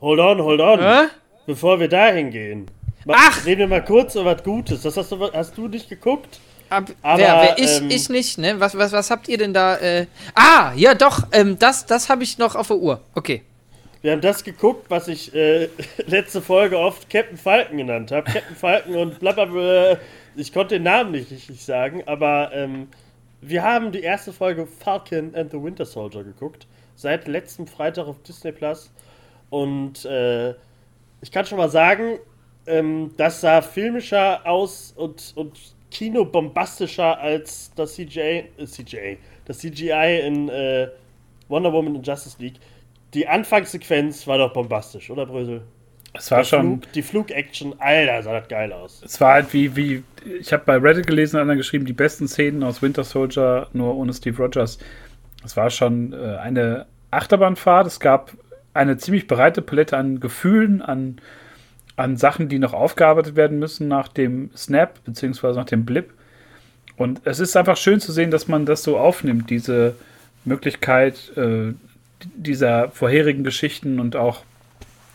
Hold 0.00 0.20
on, 0.20 0.42
hold 0.42 0.60
on. 0.60 0.80
Hä? 0.80 1.08
Bevor 1.46 1.80
wir 1.80 1.88
dahin 1.88 2.30
gehen. 2.30 2.66
Ach! 3.08 3.44
Reden 3.46 3.60
wir 3.60 3.68
mal 3.68 3.84
kurz 3.84 4.14
über 4.14 4.36
was 4.36 4.44
Gutes. 4.44 4.82
Das 4.82 4.96
hast 4.96 5.10
du, 5.12 5.32
hast 5.32 5.56
du 5.56 5.68
nicht 5.68 5.88
geguckt? 5.88 6.38
Ab, 6.70 6.90
Aber, 7.02 7.18
wer, 7.18 7.34
wer 7.34 7.58
ich, 7.58 7.78
ähm, 7.78 7.90
ich 7.90 8.08
nicht, 8.08 8.38
ne? 8.38 8.60
Was, 8.60 8.78
was, 8.78 8.92
was 8.92 9.10
habt 9.10 9.28
ihr 9.28 9.38
denn 9.38 9.52
da? 9.52 9.76
Äh 9.76 10.06
ah, 10.34 10.72
ja 10.76 10.94
doch, 10.94 11.26
ähm, 11.32 11.58
das, 11.58 11.84
das 11.84 12.08
habe 12.08 12.22
ich 12.22 12.38
noch 12.38 12.54
auf 12.54 12.68
der 12.68 12.76
Uhr. 12.76 13.00
Okay. 13.14 13.42
Wir 14.02 14.12
haben 14.12 14.20
das 14.20 14.44
geguckt, 14.44 14.88
was 14.88 15.08
ich 15.08 15.34
äh, 15.34 15.68
letzte 16.06 16.40
Folge 16.40 16.78
oft 16.78 17.10
Captain 17.10 17.36
Falcon 17.36 17.76
genannt 17.76 18.12
habe. 18.12 18.30
Captain 18.30 18.56
Falcon 18.56 18.94
und 18.94 19.18
blablabla. 19.18 19.98
Ich 20.36 20.52
konnte 20.52 20.76
den 20.76 20.84
Namen 20.84 21.10
nicht 21.10 21.30
richtig 21.30 21.62
sagen, 21.62 22.04
aber 22.06 22.50
ähm, 22.54 22.88
wir 23.40 23.62
haben 23.62 23.90
die 23.90 24.00
erste 24.00 24.32
Folge 24.32 24.66
Falcon 24.66 25.34
and 25.34 25.50
the 25.50 25.60
Winter 25.62 25.84
Soldier 25.84 26.22
geguckt. 26.22 26.66
Seit 26.94 27.26
letztem 27.26 27.66
Freitag 27.66 28.06
auf 28.06 28.22
Disney 28.22 28.52
Plus. 28.52 28.90
Und 29.50 30.04
äh, 30.04 30.50
ich 31.20 31.32
kann 31.32 31.44
schon 31.46 31.58
mal 31.58 31.68
sagen, 31.68 32.20
ähm, 32.66 33.10
das 33.16 33.40
sah 33.40 33.60
filmischer 33.60 34.46
aus 34.46 34.94
und, 34.96 35.32
und 35.34 35.58
Kino 35.90 36.24
bombastischer 36.24 37.18
als 37.18 37.72
das 37.74 37.94
CGI, 37.94 38.44
äh, 38.58 38.66
CGI, 38.66 39.18
das 39.44 39.58
CGI 39.58 40.22
in 40.26 40.48
äh, 40.48 40.88
Wonder 41.48 41.72
Woman 41.72 41.96
und 41.96 42.06
Justice 42.06 42.36
League. 42.38 42.56
Die 43.14 43.26
Anfangssequenz 43.26 44.26
war 44.26 44.38
doch 44.38 44.52
bombastisch, 44.52 45.10
oder 45.10 45.26
Brösel? 45.26 45.62
Es 46.12 46.30
war 46.30 46.38
Der 46.38 46.44
schon. 46.44 46.80
Flug, 46.80 46.92
die 46.92 47.02
Flug-Action, 47.02 47.74
Alter, 47.78 48.22
sah 48.22 48.40
das 48.40 48.48
geil 48.48 48.72
aus. 48.72 49.02
Es 49.04 49.20
war 49.20 49.34
halt 49.34 49.52
wie, 49.52 49.76
wie 49.76 50.02
ich 50.40 50.52
habe 50.52 50.64
bei 50.64 50.76
Reddit 50.76 51.06
gelesen, 51.06 51.38
einer 51.38 51.56
geschrieben, 51.56 51.86
die 51.86 51.92
besten 51.92 52.26
Szenen 52.28 52.62
aus 52.62 52.82
Winter 52.82 53.04
Soldier, 53.04 53.68
nur 53.72 53.96
ohne 53.96 54.12
Steve 54.12 54.36
Rogers. 54.36 54.78
Es 55.44 55.56
war 55.56 55.70
schon 55.70 56.12
äh, 56.12 56.36
eine 56.36 56.86
Achterbahnfahrt. 57.10 57.86
Es 57.86 58.00
gab 58.00 58.32
eine 58.74 58.96
ziemlich 58.96 59.26
breite 59.26 59.62
Palette 59.62 59.96
an 59.96 60.20
Gefühlen, 60.20 60.82
an 60.82 61.20
an 62.00 62.16
Sachen, 62.16 62.48
die 62.48 62.58
noch 62.58 62.72
aufgearbeitet 62.72 63.36
werden 63.36 63.58
müssen 63.58 63.88
nach 63.88 64.08
dem 64.08 64.50
Snap, 64.56 65.04
beziehungsweise 65.04 65.58
nach 65.58 65.66
dem 65.66 65.84
Blip. 65.84 66.10
Und 66.96 67.20
es 67.24 67.40
ist 67.40 67.56
einfach 67.56 67.76
schön 67.76 68.00
zu 68.00 68.12
sehen, 68.12 68.30
dass 68.30 68.48
man 68.48 68.66
das 68.66 68.82
so 68.82 68.98
aufnimmt, 68.98 69.50
diese 69.50 69.94
Möglichkeit 70.44 71.32
äh, 71.36 71.72
dieser 72.34 72.90
vorherigen 72.90 73.44
Geschichten 73.44 74.00
und 74.00 74.16
auch 74.16 74.44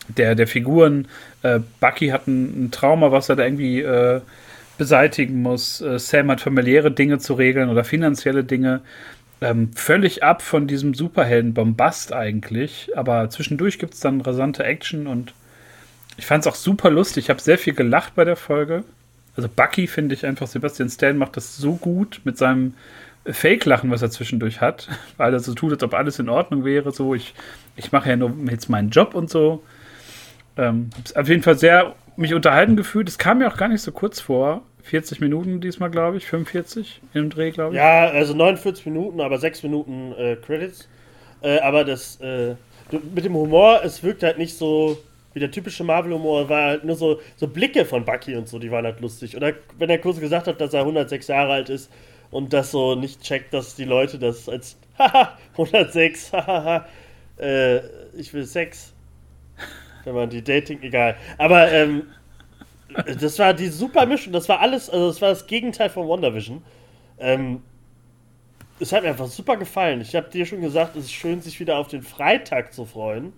der, 0.08 0.34
der 0.34 0.46
Figuren. 0.46 1.08
Äh, 1.42 1.60
Bucky 1.80 2.08
hat 2.08 2.26
ein, 2.26 2.66
ein, 2.66 2.70
Trauma, 2.70 3.12
was 3.12 3.28
er 3.28 3.36
da 3.36 3.44
irgendwie 3.44 3.80
äh, 3.80 4.20
beseitigen 4.78 5.42
muss. 5.42 5.80
Äh, 5.80 5.98
Sam 5.98 6.30
hat 6.30 6.40
familiäre 6.40 6.90
Dinge 6.90 7.18
zu 7.18 7.34
regeln 7.34 7.68
oder 7.68 7.84
finanzielle 7.84 8.44
Dinge. 8.44 8.80
Ähm, 9.40 9.70
völlig 9.74 10.22
ab 10.22 10.42
von 10.42 10.66
diesem 10.66 10.94
Superhelden-Bombast 10.94 12.12
eigentlich. 12.12 12.90
Aber 12.96 13.28
zwischendurch 13.30 13.78
gibt 13.78 13.94
es 13.94 14.00
dann 14.00 14.20
rasante 14.20 14.64
Action 14.64 15.06
und 15.06 15.34
ich 16.16 16.26
fand 16.26 16.44
es 16.44 16.52
auch 16.52 16.54
super 16.54 16.90
lustig. 16.90 17.24
Ich 17.24 17.30
habe 17.30 17.40
sehr 17.40 17.58
viel 17.58 17.74
gelacht 17.74 18.14
bei 18.14 18.24
der 18.24 18.36
Folge. 18.36 18.84
Also 19.36 19.48
Bucky 19.48 19.86
finde 19.86 20.14
ich 20.14 20.24
einfach, 20.24 20.46
Sebastian 20.46 20.88
Stan 20.88 21.16
macht 21.16 21.36
das 21.36 21.56
so 21.56 21.74
gut 21.74 22.22
mit 22.24 22.38
seinem 22.38 22.74
Fake-Lachen, 23.26 23.90
was 23.90 24.02
er 24.02 24.10
zwischendurch 24.10 24.60
hat, 24.60 24.88
weil 25.16 25.32
er 25.32 25.40
so 25.40 25.54
tut, 25.54 25.72
als 25.72 25.82
ob 25.82 25.94
alles 25.94 26.18
in 26.18 26.28
Ordnung 26.28 26.64
wäre. 26.64 26.90
So, 26.92 27.14
ich, 27.14 27.34
ich 27.76 27.92
mache 27.92 28.08
ja 28.08 28.16
nur 28.16 28.32
jetzt 28.50 28.68
meinen 28.68 28.90
Job 28.90 29.14
und 29.14 29.30
so. 29.30 29.62
Ähm, 30.56 30.90
auf 31.14 31.28
jeden 31.28 31.42
Fall 31.42 31.58
sehr 31.58 31.94
mich 32.16 32.32
unterhalten 32.32 32.76
gefühlt. 32.76 33.08
Es 33.08 33.18
kam 33.18 33.38
mir 33.38 33.48
auch 33.48 33.58
gar 33.58 33.68
nicht 33.68 33.82
so 33.82 33.92
kurz 33.92 34.20
vor. 34.20 34.62
40 34.84 35.20
Minuten 35.20 35.60
diesmal, 35.60 35.90
glaube 35.90 36.16
ich. 36.16 36.26
45 36.26 37.02
im 37.12 37.28
Dreh, 37.28 37.50
glaube 37.50 37.74
ich. 37.74 37.76
Ja, 37.76 38.08
also 38.08 38.34
49 38.34 38.86
Minuten, 38.86 39.20
aber 39.20 39.38
6 39.38 39.64
Minuten 39.64 40.12
äh, 40.12 40.36
Credits. 40.36 40.88
Äh, 41.42 41.58
aber 41.58 41.84
das 41.84 42.18
äh, 42.20 42.54
mit 43.14 43.24
dem 43.24 43.34
Humor, 43.34 43.80
es 43.84 44.02
wirkt 44.02 44.22
halt 44.22 44.38
nicht 44.38 44.56
so 44.56 44.96
wie 45.36 45.40
der 45.40 45.50
typische 45.50 45.84
Marvel-Humor 45.84 46.48
war 46.48 46.62
halt 46.62 46.84
nur 46.84 46.96
so, 46.96 47.20
so 47.36 47.46
Blicke 47.46 47.84
von 47.84 48.06
Bucky 48.06 48.34
und 48.36 48.48
so, 48.48 48.58
die 48.58 48.70
waren 48.70 48.86
halt 48.86 49.00
lustig. 49.00 49.36
Oder 49.36 49.52
wenn 49.76 49.90
er 49.90 49.98
kurz 49.98 50.18
gesagt 50.18 50.46
hat, 50.46 50.62
dass 50.62 50.72
er 50.72 50.80
106 50.80 51.28
Jahre 51.28 51.52
alt 51.52 51.68
ist 51.68 51.92
und 52.30 52.54
das 52.54 52.70
so 52.70 52.94
nicht 52.94 53.20
checkt, 53.20 53.52
dass 53.52 53.74
die 53.74 53.84
Leute 53.84 54.18
das 54.18 54.48
als 54.48 54.78
haha, 54.98 55.36
106, 55.52 56.32
haha, 56.32 56.86
äh, 57.38 57.80
ich 58.16 58.32
will 58.32 58.46
Sex. 58.46 58.94
Wenn 60.04 60.14
man 60.14 60.30
die 60.30 60.42
Dating, 60.42 60.80
egal. 60.80 61.16
Aber 61.36 61.70
ähm, 61.70 62.04
das 63.20 63.38
war 63.38 63.52
die 63.52 63.68
super 63.68 64.06
Mischung, 64.06 64.32
das 64.32 64.48
war 64.48 64.60
alles, 64.60 64.88
also 64.88 65.08
das 65.08 65.20
war 65.20 65.28
das 65.28 65.46
Gegenteil 65.46 65.90
von 65.90 66.08
WandaVision. 66.08 66.62
Ähm, 67.18 67.62
es 68.80 68.90
hat 68.90 69.02
mir 69.02 69.10
einfach 69.10 69.26
super 69.26 69.58
gefallen. 69.58 70.00
Ich 70.00 70.16
habe 70.16 70.30
dir 70.30 70.46
schon 70.46 70.62
gesagt, 70.62 70.96
es 70.96 71.04
ist 71.04 71.12
schön, 71.12 71.42
sich 71.42 71.60
wieder 71.60 71.76
auf 71.76 71.88
den 71.88 72.00
Freitag 72.00 72.72
zu 72.72 72.86
freuen. 72.86 73.34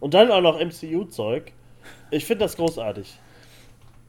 Und 0.00 0.14
dann 0.14 0.30
auch 0.30 0.40
noch 0.40 0.58
MCU-Zeug. 0.58 1.52
Ich 2.10 2.24
finde 2.24 2.44
das 2.44 2.56
großartig. 2.56 3.18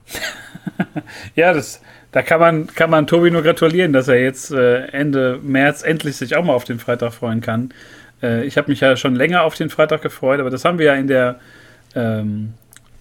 ja, 1.36 1.54
das, 1.54 1.82
da 2.12 2.22
kann 2.22 2.40
man, 2.40 2.68
kann 2.68 2.90
man 2.90 3.08
Tobi 3.08 3.30
nur 3.32 3.44
gratulieren, 3.44 3.94
dass 3.94 4.08
er 4.08 4.22
jetzt 4.22 4.52
äh, 4.52 4.88
Ende 4.88 5.40
März 5.42 5.84
endlich 5.84 6.18
sich 6.18 6.36
auch 6.36 6.44
mal 6.44 6.54
auf 6.54 6.64
den 6.64 6.80
Freitag 6.80 7.14
freuen 7.14 7.42
kann. 7.42 7.74
Äh, 8.22 8.46
ich 8.46 8.58
habe 8.58 8.70
mich 8.72 8.80
ja 8.80 8.96
schon 8.98 9.16
länger 9.16 9.44
auf 9.44 9.56
den 9.56 9.70
Freitag 9.70 10.02
gefreut, 10.02 10.40
aber 10.40 10.50
das 10.50 10.66
haben 10.66 10.80
wir 10.80 10.88
ja 10.88 10.96
in 10.96 11.08
der 11.08 11.40
ähm, 11.96 12.54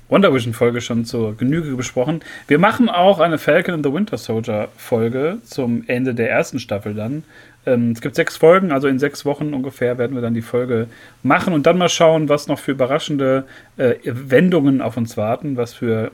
Wonder 0.09 0.35
Vision 0.35 0.55
Folge 0.55 0.81
schon 0.81 1.05
zur 1.05 1.37
Genüge 1.37 1.77
besprochen. 1.77 2.21
Wir 2.49 2.59
machen 2.59 2.89
auch 2.89 3.21
eine 3.21 3.39
Falcon 3.39 3.75
and 3.75 3.87
the 3.87 3.93
Winter 3.93 4.19
Soldier 4.19 4.69
Folge 4.77 5.39
zum 5.45 5.85
Ende 5.87 6.15
der 6.15 6.31
ersten 6.31 6.59
Staffel 6.59 6.95
dann. 6.95 7.23
Ähm, 7.67 7.93
es 7.93 8.01
gibt 8.01 8.15
sechs 8.15 8.37
Folgen, 8.37 8.73
also 8.73 8.89
in 8.89 8.99
sechs 8.99 9.25
Wochen 9.25 9.53
ungefähr 9.53 9.99
werden 9.99 10.15
wir 10.15 10.23
dann 10.23 10.35
die 10.35 10.43
Folge 10.43 10.89
machen 11.23 11.53
und 11.53 11.67
dann 11.67 11.79
mal 11.79 11.89
schauen, 11.89 12.29
was 12.29 12.47
noch 12.47 12.59
für 12.59 12.73
überraschende 12.73 13.45
äh, 13.77 13.97
Wendungen 14.05 14.81
auf 14.81 14.97
uns 14.97 15.17
warten, 15.17 15.57
was 15.57 15.75
für 15.75 16.11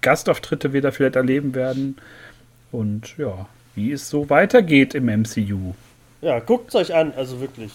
Gastauftritte 0.00 0.72
wir 0.72 0.80
da 0.80 0.90
vielleicht 0.90 1.16
erleben 1.16 1.54
werden 1.54 1.96
und 2.72 3.16
ja, 3.16 3.46
wie 3.74 3.92
es 3.92 4.08
so 4.08 4.28
weitergeht 4.28 4.94
im 4.94 5.06
MCU. 5.06 5.74
Ja, 6.20 6.40
guckt 6.40 6.70
es 6.70 6.74
euch 6.74 6.94
an, 6.94 7.12
also 7.16 7.40
wirklich. 7.40 7.72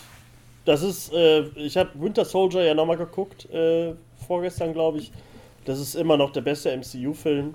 Das 0.66 0.82
ist, 0.82 1.14
äh, 1.14 1.44
ich 1.56 1.78
habe 1.78 1.90
Winter 1.96 2.26
Soldier 2.26 2.64
ja 2.64 2.74
nochmal 2.74 2.98
geguckt, 2.98 3.50
äh, 3.52 3.94
vorgestern 4.28 4.74
glaube 4.74 5.00
ich. 5.00 5.12
Das 5.66 5.80
ist 5.80 5.96
immer 5.96 6.18
noch 6.18 6.32
der 6.32 6.42
beste 6.42 6.76
MCU-Film. 6.76 7.54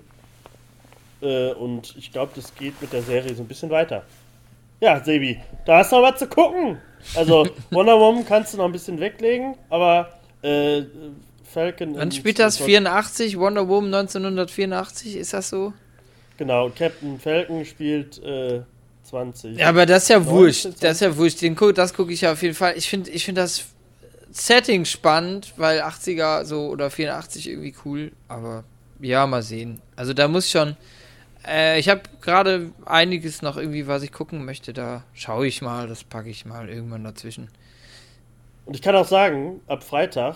Äh, 1.21 1.51
und 1.53 1.95
ich 1.97 2.11
glaube, 2.11 2.31
das 2.35 2.55
geht 2.55 2.81
mit 2.81 2.93
der 2.93 3.01
Serie 3.01 3.35
so 3.35 3.43
ein 3.43 3.47
bisschen 3.47 3.69
weiter. 3.69 4.03
Ja, 4.81 5.03
Sebi, 5.03 5.39
da 5.65 5.79
hast 5.79 5.91
du 5.91 5.97
noch 5.97 6.03
was 6.03 6.19
zu 6.19 6.27
gucken. 6.27 6.77
Also, 7.15 7.47
Wonder 7.71 7.99
Woman 7.99 8.25
kannst 8.25 8.53
du 8.53 8.57
noch 8.57 8.65
ein 8.65 8.71
bisschen 8.71 8.99
weglegen, 8.99 9.55
aber 9.69 10.19
äh, 10.41 10.83
Falcon. 11.43 11.95
Wann 11.95 12.11
spielt 12.11 12.39
das? 12.39 12.57
84? 12.57 13.37
Wonder 13.37 13.67
Woman 13.67 13.93
1984? 13.93 15.17
Ist 15.17 15.33
das 15.33 15.49
so? 15.49 15.73
Genau, 16.37 16.69
Captain 16.69 17.19
Falcon 17.19 17.65
spielt 17.65 18.23
äh, 18.23 18.61
20. 19.03 19.57
Ja, 19.57 19.69
aber 19.69 19.85
das 19.85 20.03
ist 20.03 20.09
ja 20.09 20.19
19, 20.19 20.33
wurscht. 20.33 20.65
Das 20.81 20.93
ist 20.93 21.01
ja 21.01 21.17
wurscht. 21.17 21.41
Den, 21.41 21.57
das 21.75 21.93
gucke 21.93 22.13
ich 22.13 22.21
ja 22.21 22.31
auf 22.31 22.41
jeden 22.41 22.55
Fall. 22.55 22.77
Ich 22.77 22.89
finde 22.89 23.09
ich 23.09 23.25
find 23.25 23.37
das 23.37 23.65
Setting 24.31 24.85
spannend, 24.85 25.53
weil 25.57 25.81
80er 25.81 26.45
so 26.45 26.67
oder 26.67 26.89
84 26.89 27.49
irgendwie 27.49 27.75
cool, 27.83 28.11
aber 28.27 28.63
ja, 29.01 29.25
mal 29.25 29.41
sehen. 29.41 29.81
Also 29.95 30.13
da 30.13 30.27
muss 30.27 30.49
schon. 30.49 30.77
Äh, 31.47 31.79
ich 31.79 31.89
habe 31.89 32.01
gerade 32.21 32.71
einiges 32.85 33.41
noch 33.41 33.57
irgendwie, 33.57 33.87
was 33.87 34.03
ich 34.03 34.11
gucken 34.11 34.45
möchte. 34.45 34.73
Da 34.73 35.03
schaue 35.13 35.47
ich 35.47 35.61
mal, 35.61 35.87
das 35.87 36.03
packe 36.03 36.29
ich 36.29 36.45
mal 36.45 36.69
irgendwann 36.69 37.03
dazwischen. 37.03 37.49
Und 38.65 38.75
ich 38.75 38.81
kann 38.81 38.95
auch 38.95 39.07
sagen, 39.07 39.61
ab 39.67 39.83
Freitag, 39.83 40.35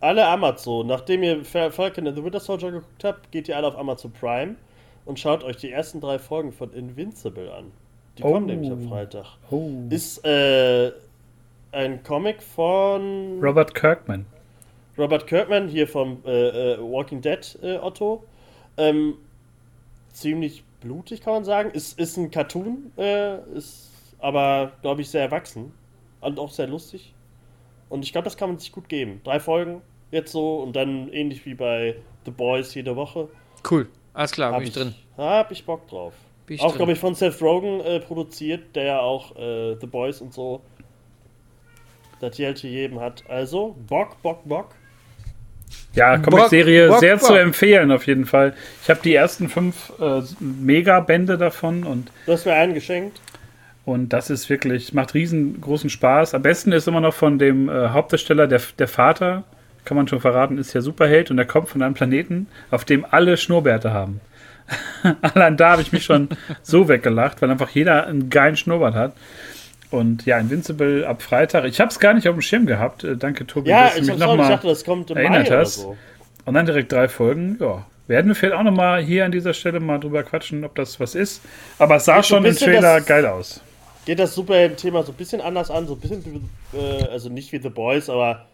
alle 0.00 0.26
Amazon, 0.26 0.86
nachdem 0.86 1.22
ihr 1.22 1.44
Falcon 1.44 2.06
and 2.06 2.16
the 2.16 2.24
Winter 2.24 2.40
Soldier 2.40 2.72
geguckt 2.72 3.04
habt, 3.04 3.30
geht 3.30 3.48
ihr 3.48 3.56
alle 3.56 3.66
auf 3.66 3.78
Amazon 3.78 4.10
Prime 4.12 4.56
und 5.04 5.18
schaut 5.18 5.44
euch 5.44 5.56
die 5.56 5.70
ersten 5.70 6.00
drei 6.00 6.18
Folgen 6.18 6.52
von 6.52 6.72
Invincible 6.72 7.52
an. 7.52 7.70
Die 8.18 8.22
oh. 8.22 8.32
kommen 8.32 8.46
nämlich 8.46 8.70
am 8.70 8.88
Freitag. 8.88 9.26
Oh. 9.50 9.70
Ist 9.90 10.24
äh, 10.24 10.92
ein 11.72 12.02
Comic 12.02 12.42
von 12.42 13.38
Robert 13.40 13.74
Kirkman. 13.74 14.26
Robert 14.98 15.26
Kirkman, 15.26 15.68
hier 15.68 15.86
vom 15.86 16.18
äh, 16.26 16.74
äh, 16.74 16.78
Walking 16.78 17.20
Dead 17.20 17.58
äh, 17.62 17.76
Otto. 17.76 18.24
Ähm, 18.76 19.14
ziemlich 20.12 20.64
blutig, 20.80 21.20
kann 21.22 21.34
man 21.34 21.44
sagen. 21.44 21.70
Ist, 21.70 21.98
ist 21.98 22.16
ein 22.16 22.30
Cartoon, 22.30 22.92
äh, 22.96 23.38
ist 23.56 23.90
aber, 24.18 24.72
glaube 24.82 25.02
ich, 25.02 25.10
sehr 25.10 25.22
erwachsen 25.22 25.72
und 26.20 26.38
auch 26.38 26.50
sehr 26.50 26.66
lustig. 26.66 27.14
Und 27.88 28.04
ich 28.04 28.12
glaube, 28.12 28.24
das 28.24 28.36
kann 28.36 28.50
man 28.50 28.58
sich 28.58 28.72
gut 28.72 28.88
geben. 28.88 29.20
Drei 29.24 29.40
Folgen 29.40 29.82
jetzt 30.10 30.32
so 30.32 30.58
und 30.58 30.74
dann 30.74 31.12
ähnlich 31.12 31.44
wie 31.46 31.54
bei 31.54 31.96
The 32.24 32.30
Boys 32.30 32.74
jede 32.74 32.96
Woche. 32.96 33.28
Cool, 33.68 33.88
alles 34.14 34.32
klar, 34.32 34.52
bin 34.52 34.62
ich 34.62 34.72
drin. 34.72 34.94
Hab 35.16 35.50
ich 35.50 35.64
Bock 35.64 35.86
drauf. 35.88 36.14
Ich 36.48 36.60
auch, 36.62 36.74
glaube 36.74 36.92
ich, 36.92 36.98
von 36.98 37.14
Seth 37.14 37.40
Rogen 37.40 37.80
äh, 37.80 38.00
produziert, 38.00 38.74
der 38.74 38.84
ja 38.84 39.00
auch 39.00 39.36
äh, 39.36 39.76
The 39.80 39.86
Boys 39.86 40.20
und 40.20 40.34
so 40.34 40.60
das 42.18 42.36
Geld 42.36 42.60
jedem 42.62 42.98
hat. 43.00 43.22
Also, 43.28 43.76
Bock, 43.86 44.20
Bock, 44.20 44.40
Bock. 44.44 44.74
Ja, 45.94 46.18
Comic-Serie 46.18 46.98
sehr 46.98 47.18
zu 47.18 47.34
empfehlen, 47.34 47.90
auf 47.90 48.06
jeden 48.06 48.26
Fall. 48.26 48.54
Ich 48.82 48.90
habe 48.90 49.00
die 49.02 49.14
ersten 49.14 49.48
fünf 49.48 49.92
äh, 50.00 50.22
Mega-Bände 50.38 51.36
davon 51.36 51.84
und. 51.84 52.10
Du 52.26 52.32
hast 52.32 52.46
mir 52.46 52.54
einen 52.54 52.74
geschenkt. 52.74 53.20
Und 53.84 54.12
das 54.12 54.30
ist 54.30 54.48
wirklich, 54.48 54.92
macht 54.92 55.14
riesengroßen 55.14 55.90
Spaß. 55.90 56.34
Am 56.34 56.42
besten 56.42 56.70
ist 56.70 56.86
immer 56.86 57.00
noch 57.00 57.14
von 57.14 57.38
dem 57.38 57.68
äh, 57.68 57.88
Hauptdarsteller, 57.88 58.46
der, 58.46 58.60
der 58.78 58.88
Vater, 58.88 59.42
kann 59.84 59.96
man 59.96 60.06
schon 60.06 60.20
verraten, 60.20 60.58
ist 60.58 60.74
ja 60.74 60.80
Superheld 60.80 61.30
und 61.30 61.38
er 61.38 61.46
kommt 61.46 61.68
von 61.68 61.82
einem 61.82 61.94
Planeten, 61.94 62.46
auf 62.70 62.84
dem 62.84 63.04
alle 63.10 63.36
Schnurrbärte 63.36 63.92
haben. 63.92 64.20
Allein 65.22 65.56
da 65.56 65.72
habe 65.72 65.82
ich 65.82 65.92
mich 65.92 66.04
schon 66.04 66.28
so 66.62 66.88
weggelacht, 66.88 67.42
weil 67.42 67.50
einfach 67.50 67.70
jeder 67.70 68.06
einen 68.06 68.30
geilen 68.30 68.56
Schnurrbart 68.56 68.94
hat. 68.94 69.14
Und 69.90 70.24
ja, 70.24 70.38
Invincible 70.38 71.06
ab 71.06 71.20
Freitag. 71.20 71.64
Ich 71.64 71.80
habe 71.80 71.90
es 71.90 71.98
gar 71.98 72.14
nicht 72.14 72.28
auf 72.28 72.34
dem 72.34 72.42
Schirm 72.42 72.66
gehabt. 72.66 73.02
Äh, 73.02 73.16
danke, 73.16 73.46
Tobi, 73.46 73.70
ja, 73.70 73.86
dass 73.86 73.96
du 73.96 74.00
mich 74.02 74.18
nochmal 74.18 74.60
erinnert 75.14 75.50
hast. 75.50 75.74
So. 75.76 75.96
Und 76.44 76.54
dann 76.54 76.66
direkt 76.66 76.92
drei 76.92 77.08
Folgen. 77.08 77.58
Ja, 77.60 77.86
werden 78.06 78.28
wir 78.28 78.34
vielleicht 78.34 78.54
auch 78.54 78.62
nochmal 78.62 79.02
hier 79.02 79.24
an 79.24 79.32
dieser 79.32 79.54
Stelle 79.54 79.80
mal 79.80 79.98
drüber 79.98 80.22
quatschen, 80.22 80.64
ob 80.64 80.74
das 80.74 81.00
was 81.00 81.14
ist. 81.14 81.42
Aber 81.78 81.96
es 81.96 82.04
sah 82.04 82.16
geht 82.16 82.26
schon 82.26 82.44
im 82.44 82.54
Trailer 82.56 82.98
das, 82.98 83.06
geil 83.06 83.26
aus. 83.26 83.60
Geht 84.04 84.18
das 84.18 84.34
Superhelden-Thema 84.34 85.02
so 85.02 85.12
ein 85.12 85.16
bisschen 85.16 85.40
anders 85.40 85.70
an, 85.70 85.86
so 85.86 85.94
ein 85.94 86.00
bisschen, 86.00 86.48
äh, 86.72 87.04
also 87.04 87.28
nicht 87.28 87.52
wie 87.52 87.60
The 87.60 87.68
Boys, 87.68 88.08
aber 88.08 88.46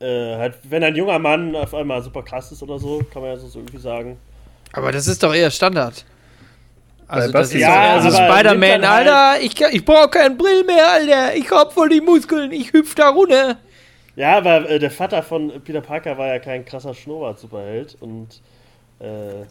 äh, 0.00 0.36
halt, 0.36 0.58
wenn 0.68 0.82
ein 0.82 0.96
junger 0.96 1.18
Mann 1.18 1.54
auf 1.56 1.74
einmal 1.74 2.02
super 2.02 2.22
krass 2.22 2.52
ist 2.52 2.62
oder 2.62 2.78
so, 2.78 3.02
kann 3.12 3.22
man 3.22 3.32
ja 3.32 3.36
so 3.36 3.58
irgendwie 3.58 3.78
sagen. 3.78 4.18
Aber 4.72 4.92
das 4.92 5.06
ist 5.08 5.22
doch 5.22 5.34
eher 5.34 5.50
Standard. 5.50 6.04
Also, 7.10 7.32
das 7.32 7.52
ist 7.52 7.60
ja, 7.60 7.94
also 7.94 8.10
Spider-Man, 8.10 8.88
halt 8.88 9.08
Alter, 9.08 9.42
ich, 9.42 9.60
ich 9.60 9.84
brauche 9.84 10.10
keinen 10.10 10.36
Brill 10.36 10.64
mehr, 10.64 10.92
Alter. 10.92 11.34
Ich 11.34 11.50
hab 11.50 11.72
voll 11.72 11.88
die 11.88 12.00
Muskeln, 12.00 12.52
ich 12.52 12.72
hüpf 12.72 12.94
da 12.94 13.08
runter. 13.08 13.56
Ja, 14.14 14.36
aber 14.36 14.68
äh, 14.68 14.78
der 14.78 14.90
Vater 14.90 15.22
von 15.22 15.60
Peter 15.64 15.80
Parker 15.80 16.16
war 16.18 16.28
ja 16.28 16.38
kein 16.38 16.64
krasser 16.64 16.94
Schnurrbart-Superheld 16.94 17.96
und 18.00 18.40
äh, 19.00 19.44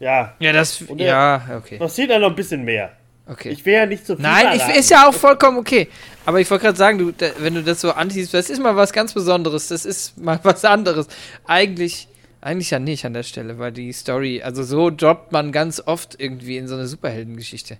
ja. 0.00 0.34
Ja, 0.38 0.52
das, 0.52 0.82
ja, 0.96 1.42
okay. 1.56 1.78
Das 1.78 1.94
sieht 1.94 2.10
ja 2.10 2.18
noch 2.18 2.30
ein 2.30 2.34
bisschen 2.34 2.64
mehr. 2.64 2.90
Okay. 3.28 3.50
Ich 3.50 3.64
will 3.66 3.74
ja 3.74 3.86
nicht 3.86 4.06
so 4.06 4.14
viel 4.14 4.22
Nein, 4.22 4.56
ich, 4.56 4.76
ist 4.76 4.90
ja 4.90 5.08
auch 5.08 5.14
vollkommen 5.14 5.58
okay. 5.58 5.88
Aber 6.24 6.40
ich 6.40 6.48
wollte 6.50 6.64
gerade 6.64 6.78
sagen, 6.78 6.98
du, 6.98 7.10
da, 7.10 7.26
wenn 7.38 7.54
du 7.54 7.62
das 7.62 7.80
so 7.80 7.90
ansiehst, 7.90 8.32
das 8.32 8.50
ist 8.50 8.60
mal 8.60 8.76
was 8.76 8.92
ganz 8.92 9.12
Besonderes. 9.14 9.68
Das 9.68 9.84
ist 9.84 10.16
mal 10.16 10.38
was 10.42 10.64
anderes. 10.64 11.08
Eigentlich 11.44 12.08
eigentlich 12.46 12.70
ja 12.70 12.78
nicht 12.78 13.04
an 13.04 13.12
der 13.12 13.24
Stelle, 13.24 13.58
weil 13.58 13.72
die 13.72 13.92
Story, 13.92 14.40
also 14.40 14.62
so 14.62 14.90
droppt 14.90 15.32
man 15.32 15.50
ganz 15.50 15.82
oft 15.84 16.18
irgendwie 16.18 16.56
in 16.56 16.68
so 16.68 16.74
eine 16.74 16.86
Superheldengeschichte. 16.86 17.78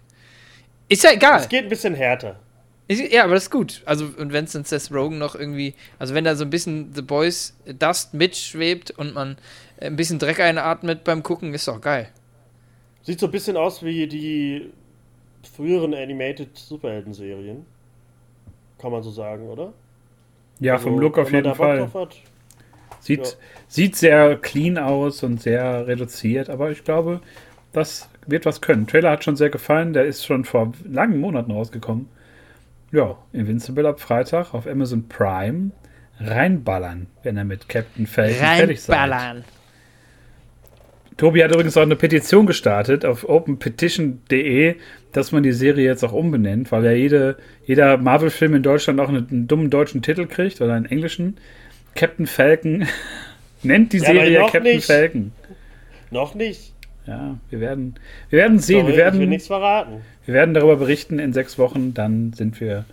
Ist 0.88 1.04
ja 1.04 1.12
egal. 1.12 1.40
Es 1.40 1.49
geht 1.49 1.64
ein 1.64 1.68
bisschen 1.68 1.94
härter. 1.94 2.40
Ist, 2.88 3.12
ja, 3.12 3.25
aber 3.25 3.35
das 3.35 3.44
ist 3.44 3.50
gut. 3.50 3.82
Also, 3.85 4.06
und 4.18 4.32
wenn 4.32 4.44
es 4.44 4.52
dann 4.52 4.64
Seth 4.64 4.92
Rogen 4.92 5.18
noch 5.18 5.35
irgendwie, 5.35 5.75
also 5.99 6.14
wenn 6.14 6.25
da 6.25 6.35
so 6.37 6.44
ein 6.44 6.50
bisschen 6.50 6.92
The 6.94 7.02
Boys 7.02 7.56
Dust 7.78 8.14
mitschwebt 8.14 8.90
und 8.92 9.14
man 9.14 9.37
ein 9.80 9.96
bisschen 9.96 10.18
Dreck 10.18 10.40
einatmet 10.40 11.04
beim 11.04 11.23
Gucken, 11.23 11.54
ist 11.54 11.66
doch 11.68 11.80
geil. 11.80 12.08
Sieht 13.02 13.20
so 13.20 13.26
ein 13.26 13.32
bisschen 13.32 13.56
aus 13.56 13.85
wie 13.85 14.06
die 14.06 14.70
früheren 15.54 15.94
Animated 15.94 16.56
Superhelden-Serien. 16.56 17.64
Kann 18.78 18.92
man 18.92 19.02
so 19.02 19.11
sagen, 19.11 19.49
oder? 19.49 19.73
Ja, 20.61 20.75
also, 20.75 20.88
vom 20.88 20.99
Look 20.99 21.18
auf 21.18 21.32
jeden 21.32 21.54
Fall. 21.54 21.92
Hat, 21.92 22.16
Sieht, 23.06 23.25
ja. 23.25 23.32
sieht 23.68 23.94
sehr 23.94 24.36
clean 24.36 24.78
aus 24.78 25.22
und 25.22 25.40
sehr 25.40 25.86
reduziert, 25.86 26.50
aber 26.50 26.72
ich 26.72 26.82
glaube, 26.82 27.20
das 27.72 28.08
wird 28.26 28.46
was 28.46 28.60
können. 28.60 28.88
Trailer 28.88 29.12
hat 29.12 29.22
schon 29.22 29.36
sehr 29.36 29.48
gefallen, 29.48 29.92
der 29.92 30.06
ist 30.06 30.26
schon 30.26 30.44
vor 30.44 30.72
langen 30.84 31.20
Monaten 31.20 31.52
rausgekommen. 31.52 32.08
Ja, 32.90 33.16
Invincible 33.32 33.86
ab 33.86 34.00
Freitag 34.00 34.54
auf 34.54 34.66
Amazon 34.66 35.08
Prime. 35.08 35.71
Reinballern, 36.19 37.06
wenn 37.23 37.36
er 37.36 37.45
mit 37.45 37.69
Captain 37.69 38.08
Falcon 38.08 38.34
fertig 38.34 38.80
seid. 38.80 38.97
Reinballern. 38.99 39.45
Tobi 41.16 41.45
hat 41.45 41.52
übrigens 41.52 41.76
auch 41.76 41.82
eine 41.82 41.97
Petition 41.97 42.47
gestartet 42.47 43.04
auf 43.04 43.28
openpetition.de, 43.28 44.75
dass 45.12 45.30
man 45.30 45.45
die 45.45 45.52
Serie 45.52 45.84
jetzt 45.84 46.02
auch 46.02 46.12
umbenennt, 46.12 46.73
weil 46.73 46.84
ja 46.84 46.92
jede, 46.92 47.36
jeder 47.64 47.99
Marvel-Film 47.99 48.54
in 48.54 48.62
Deutschland 48.62 49.00
auch 49.00 49.08
einen, 49.08 49.28
einen, 49.28 49.49
dummen 49.49 49.71
deutschen 49.71 50.02
Titel 50.02 50.26
kriegt 50.26 50.60
oder 50.60 50.75
einen 50.75 50.86
englischen. 50.86 51.36
Captain 51.97 52.26
Falcon 52.26 52.87
nennt 53.63 53.93
die 53.93 53.99
ja, 53.99 54.04
Serie 54.04 54.39
Captain 54.41 54.63
nicht. 54.63 54.87
Falcon. 54.87 55.32
Noch 56.11 56.35
nicht. 56.35 56.73
Ja, 57.06 57.37
wir 57.50 57.61
werden, 57.61 57.95
wir 58.30 58.41
werden 58.41 58.59
sehen. 58.59 58.80
Sorry, 58.80 58.93
wir 58.93 58.99
werden, 58.99 59.15
ich 59.15 59.21
will 59.21 59.28
nichts 59.28 59.47
verraten. 59.47 60.02
Wir 60.25 60.35
werden 60.35 60.54
darüber 60.54 60.76
berichten 60.76 61.19
in 61.19 61.32
sechs 61.32 61.59
Wochen. 61.59 61.95
Dann 61.95 62.32
sind 62.32 62.61
wir 62.61 62.85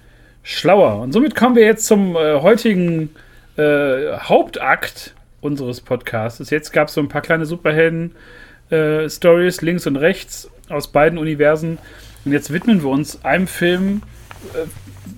schlauer. 0.44 1.02
Und 1.02 1.12
somit 1.13 1.36
kommen 1.36 1.56
wir 1.56 1.66
jetzt 1.66 1.86
zum 1.86 2.16
äh, 2.16 2.42
heutigen 2.42 3.10
äh, 3.58 4.18
Hauptakt 4.18 5.16
unseres 5.42 5.82
Podcasts. 5.82 6.50
Jetzt 6.50 6.74
gab 6.74 6.88
es 6.88 6.94
so 6.94 7.02
ein 7.02 7.08
paar 7.08 7.22
kleine 7.22 7.46
Superhelden-Stories 7.46 9.62
äh, 9.62 9.66
links 9.66 9.86
und 9.88 9.96
rechts 9.98 10.50
aus 10.70 10.92
beiden 10.92 11.18
Universen. 11.18 11.80
Und 12.26 12.32
jetzt 12.32 12.54
widmen 12.54 12.82
wir 12.82 12.89
uns 12.89 13.26
einem 13.26 13.48
Film, 13.48 14.04
äh, 14.54 14.68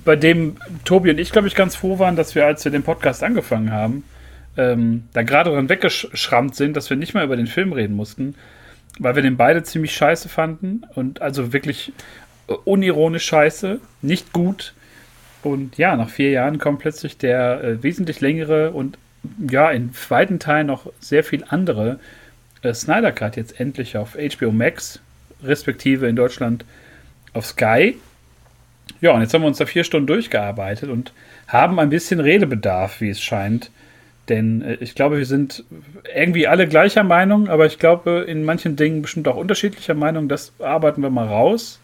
bei 0.05 0.15
dem 0.15 0.57
Tobi 0.85 1.09
und 1.09 1.19
ich, 1.19 1.31
glaube 1.31 1.47
ich, 1.47 1.55
ganz 1.55 1.75
froh 1.75 1.99
waren, 1.99 2.15
dass 2.15 2.35
wir, 2.35 2.45
als 2.45 2.63
wir 2.63 2.71
den 2.71 2.83
Podcast 2.83 3.23
angefangen 3.23 3.71
haben, 3.71 4.03
ähm, 4.55 5.03
da 5.13 5.23
gerade 5.23 5.49
dran 5.49 5.67
weggeschrammt 5.67 6.55
sind, 6.55 6.77
dass 6.77 6.89
wir 6.89 6.97
nicht 6.97 7.13
mal 7.13 7.25
über 7.25 7.35
den 7.35 7.47
Film 7.47 7.73
reden 7.73 7.95
mussten, 7.95 8.35
weil 8.99 9.15
wir 9.15 9.23
den 9.23 9.35
beide 9.35 9.63
ziemlich 9.63 9.93
scheiße 9.93 10.29
fanden 10.29 10.83
und 10.95 11.21
also 11.21 11.51
wirklich 11.51 11.91
unironisch 12.47 13.25
scheiße, 13.25 13.79
nicht 14.01 14.31
gut. 14.31 14.73
Und 15.43 15.77
ja, 15.77 15.95
nach 15.95 16.09
vier 16.09 16.31
Jahren 16.31 16.57
kommt 16.59 16.79
plötzlich 16.79 17.17
der 17.17 17.63
äh, 17.63 17.83
wesentlich 17.83 18.21
längere 18.21 18.71
und 18.71 18.97
ja, 19.49 19.71
in 19.71 19.91
weiten 20.09 20.39
Teilen 20.39 20.67
noch 20.67 20.91
sehr 20.99 21.23
viel 21.23 21.43
andere 21.47 21.99
äh, 22.61 22.73
Snyder 22.73 23.11
Cut 23.11 23.37
jetzt 23.37 23.59
endlich 23.59 23.97
auf 23.97 24.15
HBO 24.15 24.51
Max, 24.51 24.99
respektive 25.43 26.07
in 26.07 26.15
Deutschland 26.15 26.65
auf 27.33 27.45
Sky. 27.45 27.97
Ja, 29.01 29.11
und 29.11 29.21
jetzt 29.21 29.33
haben 29.33 29.41
wir 29.41 29.47
uns 29.47 29.57
da 29.57 29.65
vier 29.65 29.83
Stunden 29.83 30.07
durchgearbeitet 30.07 30.89
und 30.89 31.13
haben 31.47 31.79
ein 31.79 31.89
bisschen 31.89 32.19
Redebedarf, 32.19 33.01
wie 33.01 33.09
es 33.09 33.21
scheint. 33.21 33.71
Denn 34.29 34.61
äh, 34.61 34.75
ich 34.75 34.95
glaube, 34.95 35.17
wir 35.17 35.25
sind 35.25 35.63
irgendwie 36.13 36.47
alle 36.47 36.67
gleicher 36.67 37.03
Meinung, 37.03 37.49
aber 37.49 37.65
ich 37.65 37.79
glaube, 37.79 38.25
in 38.27 38.43
manchen 38.43 38.75
Dingen 38.75 39.01
bestimmt 39.01 39.27
auch 39.27 39.37
unterschiedlicher 39.37 39.93
Meinung. 39.93 40.27
Das 40.27 40.53
arbeiten 40.59 41.01
wir 41.01 41.09
mal 41.09 41.27
raus. 41.27 41.79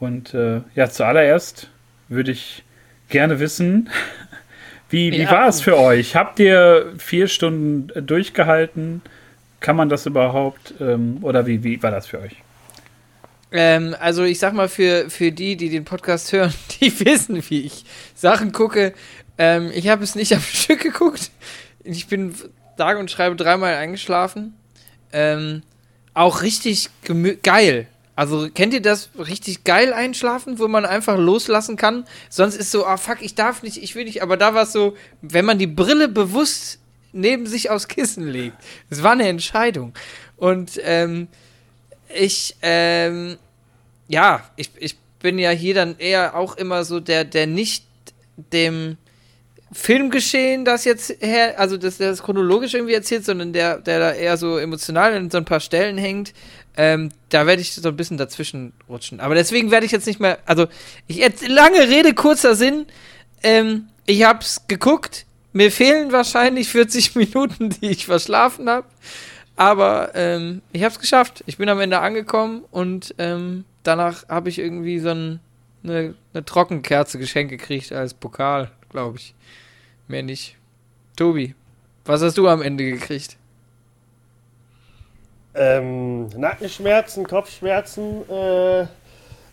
Und 0.00 0.34
äh, 0.34 0.60
ja, 0.74 0.88
zuallererst 0.90 1.70
würde 2.08 2.32
ich 2.32 2.64
gerne 3.08 3.38
wissen, 3.40 3.88
wie, 4.90 5.12
wie 5.12 5.22
ja. 5.22 5.30
war 5.30 5.48
es 5.48 5.60
für 5.60 5.78
euch? 5.78 6.16
Habt 6.16 6.40
ihr 6.40 6.92
vier 6.98 7.28
Stunden 7.28 8.06
durchgehalten? 8.06 9.02
Kann 9.60 9.76
man 9.76 9.88
das 9.88 10.06
überhaupt? 10.06 10.74
Ähm, 10.80 11.18
oder 11.22 11.46
wie, 11.46 11.62
wie 11.64 11.82
war 11.82 11.90
das 11.90 12.06
für 12.06 12.20
euch? 12.20 12.43
Ähm, 13.54 13.94
also 14.00 14.24
ich 14.24 14.40
sag 14.40 14.52
mal, 14.52 14.68
für, 14.68 15.08
für 15.08 15.30
die, 15.30 15.56
die 15.56 15.70
den 15.70 15.84
Podcast 15.84 16.32
hören, 16.32 16.52
die 16.80 16.98
wissen, 17.00 17.40
wie 17.48 17.62
ich 17.62 17.84
Sachen 18.14 18.50
gucke. 18.50 18.92
Ähm, 19.38 19.70
ich 19.72 19.88
habe 19.88 20.02
es 20.02 20.16
nicht 20.16 20.34
am 20.34 20.40
Stück 20.52 20.80
geguckt. 20.80 21.30
Ich 21.84 22.08
bin 22.08 22.34
sage 22.76 22.98
und 22.98 23.12
schreibe 23.12 23.36
dreimal 23.36 23.74
eingeschlafen. 23.74 24.54
Ähm, 25.12 25.62
auch 26.14 26.42
richtig 26.42 26.90
geil. 27.44 27.86
Also 28.16 28.48
kennt 28.52 28.74
ihr 28.74 28.82
das 28.82 29.10
richtig 29.18 29.62
geil 29.62 29.92
einschlafen, 29.92 30.58
wo 30.58 30.66
man 30.66 30.84
einfach 30.84 31.16
loslassen 31.16 31.76
kann? 31.76 32.04
Sonst 32.30 32.56
ist 32.56 32.72
so, 32.72 32.86
ah 32.86 32.96
fuck, 32.96 33.18
ich 33.20 33.36
darf 33.36 33.62
nicht, 33.62 33.76
ich 33.76 33.94
will 33.94 34.04
nicht. 34.04 34.22
Aber 34.22 34.36
da 34.36 34.54
war 34.54 34.64
es 34.64 34.72
so, 34.72 34.96
wenn 35.22 35.44
man 35.44 35.58
die 35.58 35.68
Brille 35.68 36.08
bewusst 36.08 36.80
neben 37.12 37.46
sich 37.46 37.70
aufs 37.70 37.86
Kissen 37.86 38.26
legt. 38.26 38.56
Es 38.90 39.04
war 39.04 39.12
eine 39.12 39.28
Entscheidung. 39.28 39.94
Und 40.36 40.80
ähm, 40.82 41.28
ich, 42.12 42.56
ähm, 42.62 43.36
ja, 44.08 44.48
ich, 44.56 44.70
ich 44.78 44.96
bin 45.20 45.38
ja 45.38 45.50
hier 45.50 45.74
dann 45.74 45.96
eher 45.98 46.36
auch 46.36 46.56
immer 46.56 46.84
so 46.84 47.00
der, 47.00 47.24
der 47.24 47.46
nicht 47.46 47.84
dem 48.36 48.96
Filmgeschehen 49.72 50.64
das 50.64 50.84
jetzt 50.84 51.16
her, 51.20 51.58
also 51.58 51.76
das, 51.76 51.98
das 51.98 52.22
chronologisch 52.22 52.74
irgendwie 52.74 52.94
erzählt, 52.94 53.24
sondern 53.24 53.52
der, 53.52 53.78
der 53.78 53.98
da 53.98 54.12
eher 54.12 54.36
so 54.36 54.56
emotional 54.56 55.14
in 55.14 55.30
so 55.30 55.38
ein 55.38 55.44
paar 55.44 55.58
Stellen 55.58 55.98
hängt. 55.98 56.32
Ähm, 56.76 57.10
da 57.28 57.46
werde 57.46 57.60
ich 57.60 57.72
so 57.72 57.88
ein 57.88 57.96
bisschen 57.96 58.16
dazwischen 58.16 58.72
rutschen. 58.88 59.18
Aber 59.18 59.34
deswegen 59.34 59.72
werde 59.72 59.84
ich 59.84 59.92
jetzt 59.92 60.06
nicht 60.06 60.20
mehr, 60.20 60.38
also 60.46 60.66
ich 61.08 61.16
jetzt 61.16 61.46
lange 61.48 61.88
Rede, 61.88 62.14
kurzer 62.14 62.54
Sinn. 62.54 62.86
Ähm, 63.42 63.88
ich 64.06 64.22
hab's 64.24 64.66
geguckt. 64.68 65.26
Mir 65.52 65.72
fehlen 65.72 66.12
wahrscheinlich 66.12 66.68
40 66.68 67.14
Minuten, 67.16 67.70
die 67.70 67.90
ich 67.90 68.06
verschlafen 68.06 68.68
habe. 68.68 68.86
Aber 69.56 70.12
ähm, 70.14 70.62
ich 70.72 70.82
habe 70.82 70.92
es 70.92 71.00
geschafft. 71.00 71.42
Ich 71.46 71.56
bin 71.56 71.68
am 71.68 71.80
Ende 71.80 71.98
angekommen 71.98 72.64
und 72.70 73.14
ähm, 73.18 73.64
danach 73.84 74.28
habe 74.28 74.48
ich 74.48 74.58
irgendwie 74.58 74.98
so 74.98 75.10
ein, 75.10 75.40
eine, 75.84 76.14
eine 76.32 76.44
Trockenkerze 76.44 77.18
geschenkt 77.18 77.50
gekriegt 77.50 77.92
als 77.92 78.14
Pokal, 78.14 78.70
glaube 78.90 79.18
ich. 79.18 79.34
Mehr 80.08 80.22
nicht. 80.22 80.56
Tobi, 81.16 81.54
was 82.04 82.22
hast 82.22 82.36
du 82.36 82.48
am 82.48 82.60
Ende 82.60 82.84
gekriegt? 82.84 83.36
Ähm, 85.54 86.28
Nackenschmerzen, 86.30 87.26
Kopfschmerzen, 87.28 88.28
äh, 88.28 88.86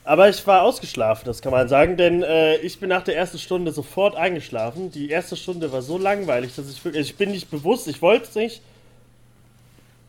aber 0.04 0.30
ich 0.30 0.46
war 0.48 0.64
ausgeschlafen, 0.64 1.26
das 1.26 1.44
kann 1.44 1.52
man 1.52 1.68
sagen, 1.70 1.96
denn 1.96 2.24
äh, 2.24 2.58
ich 2.58 2.80
bin 2.80 2.90
nach 2.90 3.04
der 3.04 3.16
ersten 3.16 3.38
Stunde 3.38 3.72
sofort 3.72 4.16
eingeschlafen. 4.16 4.90
Die 4.92 5.12
erste 5.12 5.36
Stunde 5.36 5.72
war 5.72 5.84
so 5.84 6.00
langweilig, 6.00 6.56
dass 6.56 6.72
ich 6.72 6.84
wirklich, 6.84 7.12
ich 7.12 7.18
bin 7.18 7.30
nicht 7.30 7.52
bewusst, 7.52 7.88
ich 7.88 8.02
wollte 8.02 8.26
es 8.26 8.36
nicht. 8.36 8.62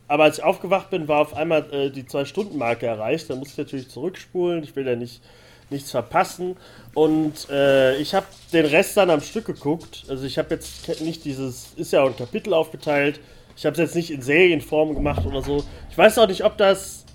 Aber 0.07 0.23
als 0.23 0.37
ich 0.37 0.43
aufgewacht 0.43 0.89
bin, 0.89 1.07
war 1.07 1.21
auf 1.21 1.35
einmal 1.35 1.65
äh, 1.73 1.89
die 1.89 2.05
Zwei-Stunden-Marke 2.05 2.85
erreicht. 2.85 3.29
Da 3.29 3.35
musste 3.35 3.53
ich 3.53 3.67
natürlich 3.67 3.89
zurückspulen. 3.89 4.63
Ich 4.63 4.75
will 4.75 4.85
ja 4.85 4.95
nicht 4.95 5.21
nichts 5.69 5.91
verpassen. 5.91 6.55
Und 6.93 7.49
äh, 7.49 7.97
ich 7.97 8.13
habe 8.13 8.25
den 8.53 8.65
Rest 8.65 8.95
dann 8.95 9.09
am 9.09 9.21
Stück 9.21 9.45
geguckt. 9.45 10.05
Also 10.07 10.25
ich 10.25 10.37
habe 10.37 10.53
jetzt 10.53 11.01
nicht 11.01 11.25
dieses, 11.25 11.73
ist 11.75 11.91
ja 11.91 12.03
auch 12.03 12.07
ein 12.07 12.15
Kapitel 12.15 12.53
aufgeteilt. 12.53 13.19
Ich 13.55 13.65
habe 13.65 13.73
es 13.73 13.79
jetzt 13.79 13.95
nicht 13.95 14.11
in 14.11 14.21
Serienform 14.21 14.93
gemacht 14.93 15.25
oder 15.25 15.41
so. 15.41 15.63
Ich 15.89 15.97
weiß 15.97 16.17
auch 16.19 16.27
nicht, 16.27 16.43
ob 16.43 16.57
das 16.57 17.05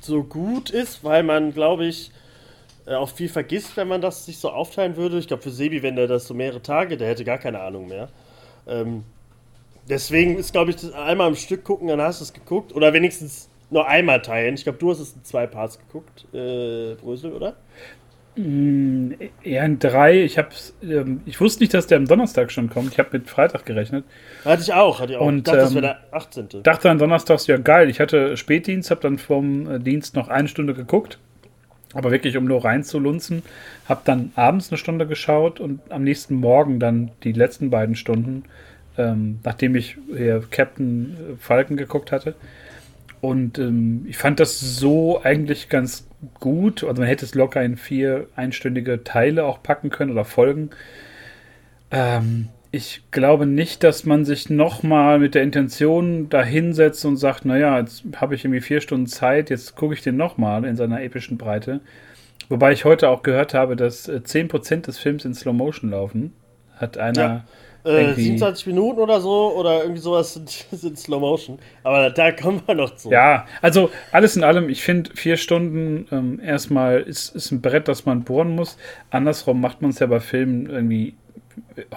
so 0.00 0.24
gut 0.24 0.70
ist, 0.70 1.04
weil 1.04 1.22
man, 1.22 1.52
glaube 1.52 1.86
ich, 1.86 2.10
äh, 2.86 2.94
auch 2.94 3.10
viel 3.10 3.28
vergisst, 3.28 3.76
wenn 3.76 3.88
man 3.88 4.00
das 4.00 4.26
sich 4.26 4.38
so 4.38 4.50
aufteilen 4.50 4.96
würde. 4.96 5.18
Ich 5.18 5.28
glaube, 5.28 5.42
für 5.42 5.50
Sebi, 5.50 5.82
wenn 5.82 5.96
der 5.96 6.06
das 6.06 6.26
so 6.26 6.34
mehrere 6.34 6.62
Tage, 6.62 6.96
der 6.96 7.08
hätte 7.08 7.24
gar 7.24 7.38
keine 7.38 7.60
Ahnung 7.60 7.88
mehr. 7.88 8.08
Ähm, 8.66 9.04
deswegen 9.90 10.38
ist, 10.38 10.52
glaube 10.52 10.70
ich, 10.70 10.76
das 10.76 10.92
einmal 10.92 11.26
am 11.26 11.34
Stück 11.34 11.64
gucken, 11.64 11.88
dann 11.88 12.00
hast 12.00 12.20
du 12.20 12.24
es 12.24 12.32
geguckt. 12.32 12.74
Oder 12.74 12.92
wenigstens 12.92 13.50
nur 13.70 13.86
einmal 13.86 14.22
teilen. 14.22 14.54
Ich 14.54 14.64
glaube, 14.64 14.78
du 14.78 14.90
hast 14.90 15.00
es 15.00 15.12
in 15.12 15.24
zwei 15.24 15.46
Parts 15.46 15.78
geguckt, 15.78 16.26
äh, 16.32 16.94
Brösel, 16.94 17.32
oder? 17.32 17.56
Mm, 18.36 19.12
eher 19.42 19.64
in 19.64 19.78
drei. 19.78 20.22
Ich, 20.22 20.38
hab's, 20.38 20.74
ähm, 20.82 21.20
ich 21.26 21.40
wusste 21.40 21.62
nicht, 21.62 21.74
dass 21.74 21.86
der 21.86 21.98
am 21.98 22.06
Donnerstag 22.06 22.52
schon 22.52 22.70
kommt. 22.70 22.92
Ich 22.92 22.98
habe 22.98 23.10
mit 23.12 23.28
Freitag 23.28 23.66
gerechnet. 23.66 24.04
Hatte 24.44 24.62
ich 24.62 24.72
auch. 24.72 25.00
Hatte 25.00 25.12
ich 25.12 25.18
auch. 25.18 25.26
Und, 25.26 25.38
ich 25.38 25.42
dachte, 25.44 25.58
das 25.58 25.70
ähm, 25.70 25.82
wäre 25.82 25.98
der 26.10 26.14
18. 26.14 26.48
Dachte 26.62 26.90
an 26.90 26.98
Donnerstags, 26.98 27.46
ja 27.46 27.56
geil. 27.56 27.90
Ich 27.90 28.00
hatte 28.00 28.36
Spätdienst, 28.36 28.90
habe 28.90 29.00
dann 29.00 29.18
vom 29.18 29.70
äh, 29.70 29.78
Dienst 29.78 30.14
noch 30.14 30.28
eine 30.28 30.48
Stunde 30.48 30.74
geguckt. 30.74 31.18
Aber 31.92 32.12
wirklich, 32.12 32.36
um 32.36 32.44
nur 32.44 32.64
reinzulunzen. 32.64 33.42
Habe 33.88 34.02
dann 34.04 34.32
abends 34.36 34.70
eine 34.70 34.78
Stunde 34.78 35.06
geschaut 35.08 35.58
und 35.58 35.80
am 35.90 36.04
nächsten 36.04 36.36
Morgen 36.36 36.78
dann 36.78 37.10
die 37.24 37.32
letzten 37.32 37.70
beiden 37.70 37.96
Stunden, 37.96 38.44
ähm, 38.98 39.40
nachdem 39.44 39.74
ich 39.74 39.96
hier 40.14 40.42
Captain 40.50 41.16
Falcon 41.38 41.76
geguckt 41.76 42.12
hatte. 42.12 42.34
Und 43.20 43.58
ähm, 43.58 44.06
ich 44.08 44.16
fand 44.16 44.40
das 44.40 44.58
so 44.60 45.22
eigentlich 45.22 45.68
ganz 45.68 46.06
gut. 46.38 46.84
Also 46.84 47.00
man 47.02 47.08
hätte 47.08 47.24
es 47.24 47.34
locker 47.34 47.62
in 47.62 47.76
vier 47.76 48.26
einstündige 48.36 49.04
Teile 49.04 49.44
auch 49.44 49.62
packen 49.62 49.90
können 49.90 50.12
oder 50.12 50.24
Folgen. 50.24 50.70
Ähm, 51.90 52.48
ich 52.72 53.02
glaube 53.10 53.46
nicht, 53.46 53.82
dass 53.82 54.04
man 54.04 54.24
sich 54.24 54.48
nochmal 54.48 55.18
mit 55.18 55.34
der 55.34 55.42
Intention 55.42 56.28
dahinsetzt 56.28 57.04
und 57.04 57.16
sagt, 57.16 57.44
naja, 57.44 57.78
jetzt 57.80 58.04
habe 58.16 58.34
ich 58.34 58.44
irgendwie 58.44 58.60
vier 58.60 58.80
Stunden 58.80 59.06
Zeit, 59.06 59.50
jetzt 59.50 59.74
gucke 59.74 59.94
ich 59.94 60.02
den 60.02 60.16
nochmal 60.16 60.64
in 60.64 60.76
seiner 60.76 61.02
epischen 61.02 61.36
Breite. 61.36 61.80
Wobei 62.48 62.72
ich 62.72 62.84
heute 62.84 63.08
auch 63.08 63.22
gehört 63.22 63.54
habe, 63.54 63.76
dass 63.76 64.08
äh, 64.08 64.20
10% 64.24 64.82
des 64.82 64.98
Films 64.98 65.24
in 65.24 65.34
Slow 65.34 65.52
Motion 65.52 65.90
laufen. 65.90 66.32
Hat 66.76 66.96
einer. 66.96 67.20
Ja. 67.20 67.44
Äh, 67.84 68.02
irgendwie- 68.02 68.22
27 68.24 68.66
Minuten 68.66 69.00
oder 69.00 69.20
so 69.20 69.54
oder 69.56 69.82
irgendwie 69.82 70.00
sowas 70.00 70.34
sind, 70.34 70.48
sind 70.72 70.98
Slow 70.98 71.20
Motion. 71.20 71.58
Aber 71.82 72.10
da 72.10 72.32
kommen 72.32 72.62
wir 72.66 72.74
noch 72.74 72.94
zu. 72.96 73.10
Ja, 73.10 73.46
also 73.62 73.90
alles 74.12 74.36
in 74.36 74.44
allem, 74.44 74.68
ich 74.68 74.82
finde, 74.82 75.10
vier 75.14 75.36
Stunden 75.36 76.06
ähm, 76.12 76.40
erstmal 76.44 77.00
ist, 77.00 77.34
ist 77.34 77.50
ein 77.50 77.60
Brett, 77.60 77.88
das 77.88 78.04
man 78.06 78.24
bohren 78.24 78.54
muss. 78.54 78.76
Andersrum 79.10 79.60
macht 79.60 79.82
man 79.82 79.90
es 79.90 79.98
ja 79.98 80.06
bei 80.06 80.20
Filmen 80.20 80.68
irgendwie 80.68 81.14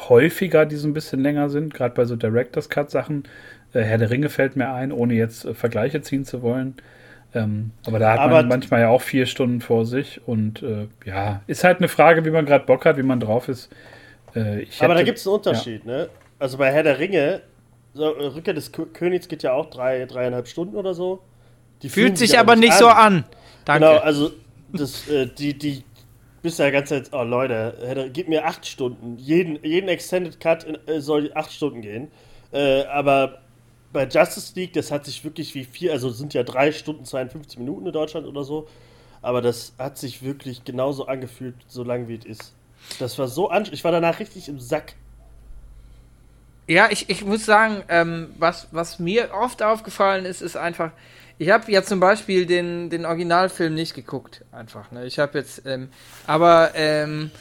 häufiger, 0.09 0.65
die 0.65 0.75
so 0.75 0.87
ein 0.87 0.93
bisschen 0.93 1.21
länger 1.21 1.49
sind, 1.49 1.73
gerade 1.73 1.95
bei 1.95 2.05
so 2.05 2.15
Director's 2.15 2.69
Cut-Sachen. 2.69 3.23
Äh, 3.73 3.81
Herr 3.81 3.97
der 3.97 4.09
Ringe 4.09 4.29
fällt 4.29 4.55
mir 4.55 4.71
ein, 4.71 4.91
ohne 4.91 5.13
jetzt 5.15 5.45
äh, 5.45 5.53
Vergleiche 5.53 6.01
ziehen 6.01 6.25
zu 6.25 6.41
wollen. 6.41 6.75
Ähm, 7.35 7.71
aber 7.87 7.99
da 7.99 8.13
hat 8.13 8.19
Aber 8.19 8.35
man 8.35 8.47
manchmal 8.47 8.81
ja 8.81 8.89
auch 8.89 9.01
vier 9.01 9.25
Stunden 9.25 9.59
vor 9.59 9.85
sich 9.85 10.21
und 10.27 10.61
äh, 10.61 10.87
ja, 11.05 11.41
ist 11.47 11.63
halt 11.63 11.79
eine 11.79 11.87
Frage, 11.87 12.25
wie 12.25 12.29
man 12.29 12.45
gerade 12.45 12.65
Bock 12.65 12.85
hat, 12.85 12.97
wie 12.97 13.03
man 13.03 13.19
drauf 13.19 13.49
ist. 13.49 13.69
Äh, 14.35 14.65
Aber 14.79 14.93
da 14.93 14.95
hätte- 14.95 15.03
gibt 15.05 15.17
es 15.19 15.27
einen 15.27 15.35
Unterschied, 15.35 15.85
ne? 15.85 16.09
Also 16.39 16.57
bei 16.57 16.71
Herr 16.71 16.83
der 16.83 16.99
Ringe, 16.99 17.41
so, 17.93 18.07
Rückkehr 18.09 18.53
des 18.53 18.73
Kö- 18.73 18.91
Königs 18.91 19.27
geht 19.27 19.43
ja 19.43 19.53
auch 19.53 19.67
drei, 19.69 20.05
dreieinhalb 20.05 20.47
Stunden 20.47 20.75
oder 20.75 20.93
so. 20.93 21.21
Die 21.81 21.89
Fühlt 21.89 22.17
sich 22.17 22.31
ja 22.31 22.39
aber 22.39 22.55
nicht 22.55 22.73
so 22.73 22.87
an. 22.87 23.25
Danke. 23.65 23.85
Genau, 23.87 23.99
also 23.99 24.31
das, 24.71 25.07
äh, 25.07 25.27
die, 25.27 25.57
die 25.57 25.83
bist 26.41 26.59
ja 26.59 26.69
ganz 26.71 26.89
jetzt, 26.89 27.13
oh 27.13 27.23
Leute, 27.23 27.77
Herr 27.85 27.95
der- 27.95 28.09
gib 28.09 28.27
mir 28.29 28.45
acht 28.45 28.65
Stunden. 28.65 29.17
Jeden, 29.19 29.63
jeden 29.63 29.87
Extended 29.89 30.39
Cut 30.39 30.63
in, 30.63 30.77
äh, 30.87 30.99
soll 30.99 31.31
acht 31.35 31.51
Stunden 31.51 31.81
gehen. 31.81 32.09
Äh, 32.51 32.83
aber 32.85 33.41
bei 33.91 34.05
Justice 34.07 34.53
League, 34.55 34.73
das 34.73 34.91
hat 34.91 35.05
sich 35.05 35.23
wirklich 35.23 35.53
wie 35.55 35.63
vier, 35.63 35.91
also 35.91 36.09
sind 36.09 36.33
ja 36.33 36.43
drei 36.43 36.71
Stunden 36.71 37.05
52 37.05 37.59
Minuten 37.59 37.85
in 37.85 37.93
Deutschland 37.93 38.25
oder 38.25 38.43
so. 38.43 38.67
Aber 39.21 39.41
das 39.41 39.73
hat 39.77 39.97
sich 39.97 40.23
wirklich 40.23 40.65
genauso 40.65 41.05
angefühlt, 41.05 41.55
so 41.67 41.83
lang 41.83 42.07
wie 42.07 42.15
es 42.15 42.25
ist. 42.25 42.53
Das 42.99 43.17
war 43.17 43.27
so 43.27 43.49
anstrengend. 43.49 43.73
Ich 43.79 43.83
war 43.83 43.91
danach 43.91 44.19
richtig 44.19 44.47
im 44.49 44.59
Sack. 44.59 44.93
Ja, 46.67 46.89
ich, 46.89 47.09
ich 47.09 47.25
muss 47.25 47.45
sagen, 47.45 47.83
ähm, 47.89 48.33
was, 48.37 48.67
was 48.71 48.99
mir 48.99 49.33
oft 49.33 49.61
aufgefallen 49.61 50.25
ist, 50.25 50.41
ist 50.41 50.55
einfach, 50.55 50.91
ich 51.37 51.49
habe 51.49 51.69
ja 51.71 51.83
zum 51.83 51.99
Beispiel 51.99 52.45
den, 52.45 52.89
den 52.89 53.05
Originalfilm 53.05 53.73
nicht 53.73 53.93
geguckt, 53.93 54.45
einfach. 54.51 54.91
Ne? 54.91 55.05
Ich 55.05 55.19
habe 55.19 55.37
jetzt, 55.37 55.65
ähm, 55.65 55.89
aber 56.25 56.71
ähm, 56.75 57.31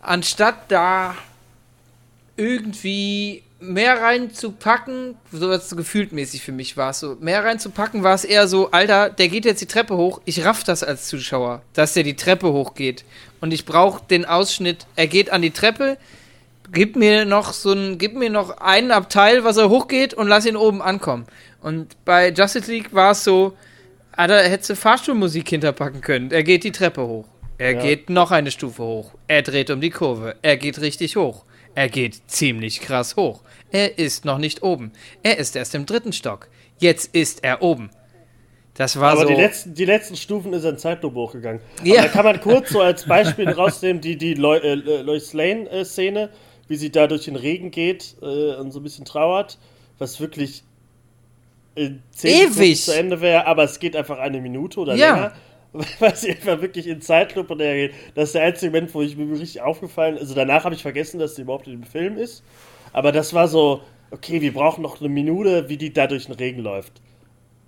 anstatt 0.00 0.70
da 0.70 1.14
irgendwie 2.36 3.42
mehr 3.60 4.00
reinzupacken, 4.00 5.16
so 5.32 5.48
was 5.50 5.68
so 5.68 5.76
gefühltmäßig 5.76 6.42
für 6.42 6.52
mich 6.52 6.76
war 6.76 6.90
es 6.90 7.00
so, 7.00 7.16
mehr 7.20 7.44
reinzupacken 7.44 8.02
war 8.02 8.14
es 8.14 8.24
eher 8.24 8.48
so, 8.48 8.70
Alter, 8.70 9.10
der 9.10 9.28
geht 9.28 9.44
jetzt 9.44 9.60
die 9.60 9.66
Treppe 9.66 9.96
hoch, 9.96 10.20
ich 10.24 10.44
raff 10.44 10.64
das 10.64 10.82
als 10.82 11.08
Zuschauer, 11.08 11.62
dass 11.74 11.92
der 11.94 12.02
die 12.02 12.16
Treppe 12.16 12.52
hochgeht. 12.52 13.04
Und 13.40 13.52
ich 13.52 13.64
brauche 13.64 14.02
den 14.08 14.24
Ausschnitt, 14.24 14.86
er 14.96 15.06
geht 15.06 15.30
an 15.30 15.42
die 15.42 15.50
Treppe, 15.50 15.98
gib 16.72 16.96
mir 16.96 17.24
noch 17.24 17.52
so 17.52 17.72
ein, 17.72 17.98
gib 17.98 18.14
mir 18.14 18.30
noch 18.30 18.58
einen 18.58 18.90
Abteil, 18.90 19.44
was 19.44 19.56
er 19.56 19.68
hochgeht 19.68 20.14
und 20.14 20.28
lass 20.28 20.46
ihn 20.46 20.56
oben 20.56 20.82
ankommen. 20.82 21.26
Und 21.60 22.02
bei 22.04 22.30
Justice 22.30 22.70
League 22.70 22.94
war 22.94 23.12
es 23.12 23.24
so, 23.24 23.56
Alter, 24.12 24.42
hätte 24.42 24.76
Fahrstuhlmusik 24.76 25.48
hinterpacken 25.48 26.00
können. 26.00 26.30
Er 26.30 26.42
geht 26.42 26.64
die 26.64 26.72
Treppe 26.72 27.02
hoch. 27.06 27.26
Er 27.58 27.72
Ja. 27.72 27.82
geht 27.82 28.08
noch 28.10 28.30
eine 28.30 28.50
Stufe 28.50 28.82
hoch. 28.82 29.12
Er 29.28 29.42
dreht 29.42 29.70
um 29.70 29.80
die 29.80 29.90
Kurve. 29.90 30.36
Er 30.42 30.56
geht 30.56 30.80
richtig 30.80 31.16
hoch. 31.16 31.44
Er 31.74 31.88
geht 31.88 32.20
ziemlich 32.26 32.80
krass 32.80 33.16
hoch. 33.16 33.42
Er 33.70 33.98
ist 33.98 34.24
noch 34.24 34.38
nicht 34.38 34.62
oben. 34.62 34.92
Er 35.22 35.38
ist 35.38 35.54
erst 35.56 35.74
im 35.74 35.86
dritten 35.86 36.12
Stock. 36.12 36.48
Jetzt 36.78 37.14
ist 37.14 37.44
er 37.44 37.62
oben. 37.62 37.90
Das 38.74 38.98
war 38.98 39.12
Aber 39.12 39.22
so. 39.22 39.28
die, 39.28 39.34
letzten, 39.34 39.74
die 39.74 39.84
letzten 39.84 40.16
Stufen 40.16 40.52
ist 40.52 40.64
er 40.64 40.70
in 40.70 40.78
Zeitlupe 40.78 41.16
hochgegangen. 41.16 41.60
Ja. 41.84 41.94
Aber 42.00 42.02
da 42.02 42.08
kann 42.08 42.24
man 42.24 42.40
kurz 42.40 42.70
so 42.70 42.80
als 42.80 43.04
Beispiel 43.06 43.48
rausnehmen, 43.48 44.00
die, 44.00 44.16
die 44.16 44.32
äh, 44.32 44.74
Lois 45.02 45.32
Lane-Szene, 45.32 46.30
wie 46.68 46.76
sie 46.76 46.90
da 46.90 47.06
durch 47.06 47.24
den 47.24 47.36
Regen 47.36 47.70
geht 47.70 48.16
äh, 48.22 48.54
und 48.56 48.70
so 48.72 48.80
ein 48.80 48.82
bisschen 48.82 49.04
trauert, 49.04 49.58
was 49.98 50.18
wirklich 50.20 50.62
in 51.74 52.02
10 52.12 52.52
Ewig. 52.52 52.82
Zu 52.84 52.96
Ende 52.96 53.20
wäre, 53.20 53.46
aber 53.46 53.64
es 53.64 53.78
geht 53.78 53.94
einfach 53.96 54.18
eine 54.18 54.40
Minute 54.40 54.80
oder 54.80 54.94
Ja. 54.94 55.14
länger. 55.14 55.32
Weil 55.98 56.16
sie 56.16 56.30
einfach 56.30 56.60
wirklich 56.60 56.86
in 56.86 57.00
Zeitlupe 57.00 57.56
geht. 57.56 57.92
Das 58.14 58.30
ist 58.30 58.34
der 58.34 58.42
einzige 58.42 58.72
Moment, 58.72 58.94
wo 58.94 59.02
ich 59.02 59.16
mir 59.16 59.30
richtig 59.38 59.60
aufgefallen 59.60 60.18
Also 60.18 60.34
danach 60.34 60.64
habe 60.64 60.74
ich 60.74 60.82
vergessen, 60.82 61.20
dass 61.20 61.36
sie 61.36 61.42
überhaupt 61.42 61.66
in 61.66 61.74
dem 61.74 61.84
Film 61.84 62.16
ist. 62.16 62.42
Aber 62.92 63.12
das 63.12 63.34
war 63.34 63.46
so, 63.46 63.82
okay, 64.10 64.40
wir 64.40 64.52
brauchen 64.52 64.82
noch 64.82 65.00
eine 65.00 65.08
Minute, 65.08 65.68
wie 65.68 65.76
die 65.76 65.92
da 65.92 66.06
durch 66.06 66.26
den 66.26 66.34
Regen 66.34 66.60
läuft. 66.60 67.00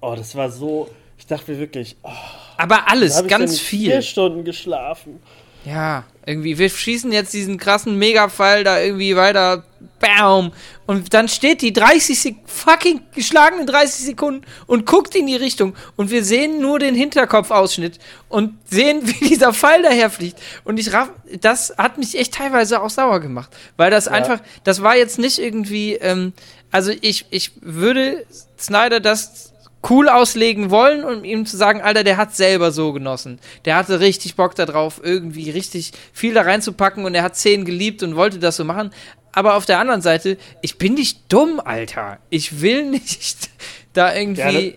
Oh, 0.01 0.15
das 0.17 0.35
war 0.35 0.51
so. 0.51 0.89
Ich 1.17 1.27
dachte 1.27 1.53
mir 1.53 1.59
wirklich, 1.61 1.97
oh, 2.03 2.11
aber 2.57 2.89
alles, 2.89 3.25
ganz 3.29 3.61
viel. 3.61 3.91
Vier 3.91 4.03
Stunden 4.03 4.45
geschlafen. 4.45 5.21
Ja, 5.65 6.05
irgendwie, 6.25 6.59
wir 6.59 6.69
schießen 6.69 7.11
jetzt 7.13 7.33
diesen 7.33 7.59
krassen 7.59 7.99
Megafall 7.99 8.65
da 8.65 8.81
irgendwie 8.81 9.17
weiter. 9.17 9.65
Bam! 9.99 10.53
Und 10.87 11.15
dann 11.15 11.29
steht 11.29 11.63
die 11.63 11.73
30 11.73 12.21
Sek 12.21 12.37
fucking 12.47 13.01
geschlagenen 13.15 13.67
30 13.67 14.05
Sekunden 14.05 14.45
und 14.67 14.85
guckt 14.85 15.15
in 15.15 15.27
die 15.27 15.37
Richtung. 15.37 15.75
Und 15.97 16.11
wir 16.11 16.25
sehen 16.25 16.61
nur 16.61 16.79
den 16.79 16.95
Hinterkopfausschnitt 16.95 17.99
und 18.29 18.55
sehen, 18.69 19.01
wie 19.05 19.29
dieser 19.29 19.53
Pfeil 19.53 19.83
daherfliegt. 19.83 20.39
Und 20.65 20.79
ich 20.79 20.93
raff, 20.93 21.11
das 21.41 21.75
hat 21.79 21.99
mich 21.99 22.19
echt 22.19 22.35
teilweise 22.35 22.83
auch 22.83 22.91
sauer 22.91 23.21
gemacht. 23.21 23.51
Weil 23.77 23.91
das 23.91 24.09
einfach, 24.09 24.41
das 24.65 24.83
war 24.83 24.97
jetzt 24.97 25.19
nicht 25.19 25.39
irgendwie, 25.39 25.95
ähm, 25.95 26.33
also 26.71 26.93
ich, 27.01 27.27
ich 27.31 27.53
würde 27.61 28.27
Snyder 28.59 29.01
das 29.01 29.52
cool 29.91 30.09
auslegen 30.09 30.71
wollen, 30.71 31.05
um 31.05 31.25
ihm 31.25 31.45
zu 31.47 31.57
sagen, 31.57 31.81
Alter, 31.81 32.05
der 32.05 32.17
hat 32.17 32.35
selber 32.37 32.71
so 32.73 32.93
genossen. 32.93 33.39
Der 33.65 33.77
hatte 33.77 34.01
richtig 34.01 34.37
Bock 34.37 34.55
darauf, 34.55 35.01
irgendwie 35.03 35.51
richtig 35.51 35.93
viel 36.13 36.35
da 36.35 36.43
reinzupacken 36.43 37.05
und 37.05 37.15
er 37.15 37.23
hat 37.25 37.37
Szenen 37.37 37.65
geliebt 37.65 38.03
und 38.03 38.15
wollte 38.17 38.39
das 38.39 38.57
so 38.57 38.65
machen. 38.65 38.91
Aber 39.33 39.57
auf 39.57 39.65
der 39.67 39.79
anderen 39.79 40.03
Seite, 40.03 40.37
ich 40.61 40.79
bin 40.79 40.95
nicht 40.95 41.21
dumm, 41.33 41.61
Alter. 41.65 42.19
Ich 42.31 42.61
will 42.61 42.85
nicht 42.91 43.49
da 43.93 44.15
irgendwie. 44.15 44.77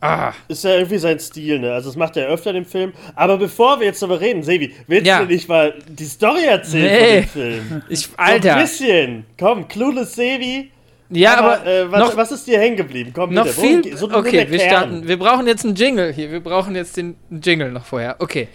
ah, 0.00 0.32
Ist 0.48 0.64
ja 0.64 0.74
irgendwie 0.74 0.98
sein 0.98 1.18
Stil, 1.20 1.60
ne? 1.60 1.72
Also, 1.72 1.88
das 1.90 1.96
macht 1.96 2.16
er 2.16 2.26
öfter 2.28 2.54
im 2.54 2.66
Film. 2.66 2.92
Aber 3.14 3.38
bevor 3.38 3.78
wir 3.80 3.86
jetzt 3.86 4.02
darüber 4.02 4.20
reden, 4.20 4.42
Sevi, 4.42 4.74
willst 4.88 5.06
Ja. 5.06 5.20
du 5.20 5.26
nicht 5.26 5.48
mal 5.48 5.74
die 5.88 6.04
Story 6.06 6.44
erzählen 6.44 6.84
Nee. 6.92 7.22
von 7.22 7.40
dem 7.40 7.68
Film? 7.68 7.82
ich, 7.88 8.00
So 8.00 8.08
ein 8.18 8.32
Alter. 8.34 8.60
bisschen. 8.60 9.24
Komm, 9.38 9.68
Clueless 9.68 10.12
Sevi. 10.14 10.70
Ja, 11.14 11.36
aber, 11.38 11.66
äh, 11.66 11.90
was, 11.90 12.00
noch, 12.00 12.16
was 12.16 12.32
ist 12.32 12.46
dir 12.46 12.58
hängen 12.58 12.76
geblieben? 12.76 13.12
Komm, 13.14 13.32
noch 13.34 13.44
bitte. 13.44 13.56
Worum 13.56 13.68
viel. 13.70 13.82
geht- 13.82 13.98
so 13.98 14.10
okay, 14.10 14.46
wir 14.50 14.58
Kern. 14.58 14.68
starten. 14.70 15.08
Wir 15.08 15.18
brauchen 15.18 15.46
jetzt 15.46 15.64
einen 15.64 15.74
Jingle 15.74 16.12
hier. 16.12 16.30
Wir 16.30 16.40
brauchen 16.40 16.74
jetzt 16.74 16.96
den 16.96 17.16
Jingle 17.30 17.70
noch 17.70 17.84
vorher. 17.84 18.16
Okay. 18.18 18.48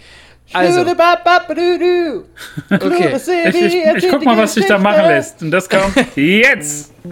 Also, 0.52 0.80
okay. 2.70 3.14
Ich, 3.48 3.54
ich, 3.54 3.74
ich 4.04 4.08
guck 4.10 4.24
mal, 4.24 4.36
was 4.36 4.54
sich 4.54 4.66
da 4.66 4.78
machen 4.78 5.06
lässt. 5.06 5.42
Und 5.42 5.50
das 5.50 5.68
kommt 5.68 5.94
jetzt. 6.16 6.92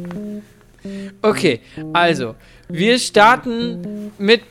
Okay, 1.20 1.60
also, 1.92 2.34
wir 2.68 2.98
starten 2.98 4.12
mit 4.16 4.42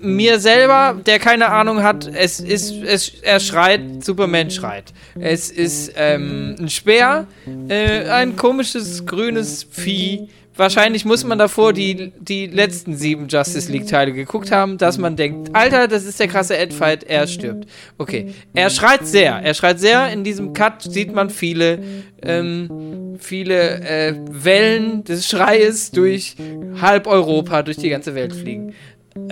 mir 0.00 0.38
selber, 0.40 1.00
der 1.06 1.18
keine 1.18 1.48
Ahnung 1.48 1.82
hat. 1.82 2.10
Es 2.12 2.40
ist, 2.40 2.74
es, 2.82 3.12
er 3.22 3.38
schreit, 3.40 4.04
Superman 4.04 4.50
schreit. 4.50 4.92
Es 5.18 5.50
ist 5.50 5.92
ähm, 5.96 6.56
ein 6.58 6.68
Speer, 6.68 7.26
äh, 7.68 8.08
ein 8.08 8.36
komisches 8.36 9.06
grünes 9.06 9.64
Vieh. 9.70 10.28
Wahrscheinlich 10.56 11.04
muss 11.04 11.22
man 11.24 11.38
davor 11.38 11.72
die, 11.72 12.12
die 12.18 12.46
letzten 12.46 12.96
sieben 12.96 13.28
Justice 13.28 13.70
League-Teile 13.70 14.12
geguckt 14.12 14.50
haben, 14.50 14.78
dass 14.78 14.96
man 14.96 15.14
denkt, 15.14 15.50
Alter, 15.54 15.86
das 15.86 16.04
ist 16.04 16.18
der 16.18 16.28
krasse 16.28 16.56
Ed-Fight, 16.56 17.04
er 17.04 17.26
stirbt. 17.26 17.68
Okay, 17.98 18.32
er 18.54 18.70
schreit 18.70 19.06
sehr, 19.06 19.34
er 19.34 19.52
schreit 19.52 19.78
sehr. 19.78 20.10
In 20.10 20.24
diesem 20.24 20.54
Cut 20.54 20.82
sieht 20.82 21.14
man 21.14 21.28
viele, 21.28 21.78
ähm, 22.22 23.16
viele 23.18 23.80
äh, 23.80 24.14
Wellen 24.30 25.04
des 25.04 25.28
Schreies 25.28 25.90
durch 25.90 26.36
halb 26.80 27.06
Europa, 27.06 27.62
durch 27.62 27.76
die 27.76 27.90
ganze 27.90 28.14
Welt 28.14 28.34
fliegen. 28.34 28.74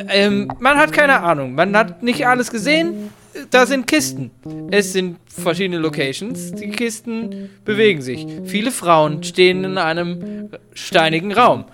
Ähm, 0.09 0.51
man 0.61 0.77
hat 0.77 0.93
keine 0.93 1.21
Ahnung, 1.21 1.55
man 1.55 1.77
hat 1.77 2.03
nicht 2.03 2.27
alles 2.27 2.51
gesehen. 2.51 3.11
Da 3.51 3.67
sind 3.67 3.87
Kisten. 3.87 4.31
Es 4.71 4.93
sind 4.93 5.17
verschiedene 5.27 5.79
Locations. 5.79 6.53
Die 6.53 6.71
Kisten 6.71 7.51
bewegen 7.65 8.01
sich. 8.01 8.27
Viele 8.45 8.71
Frauen 8.71 9.23
stehen 9.23 9.65
in 9.65 9.79
einem 9.79 10.51
steinigen 10.73 11.33
Raum. 11.33 11.65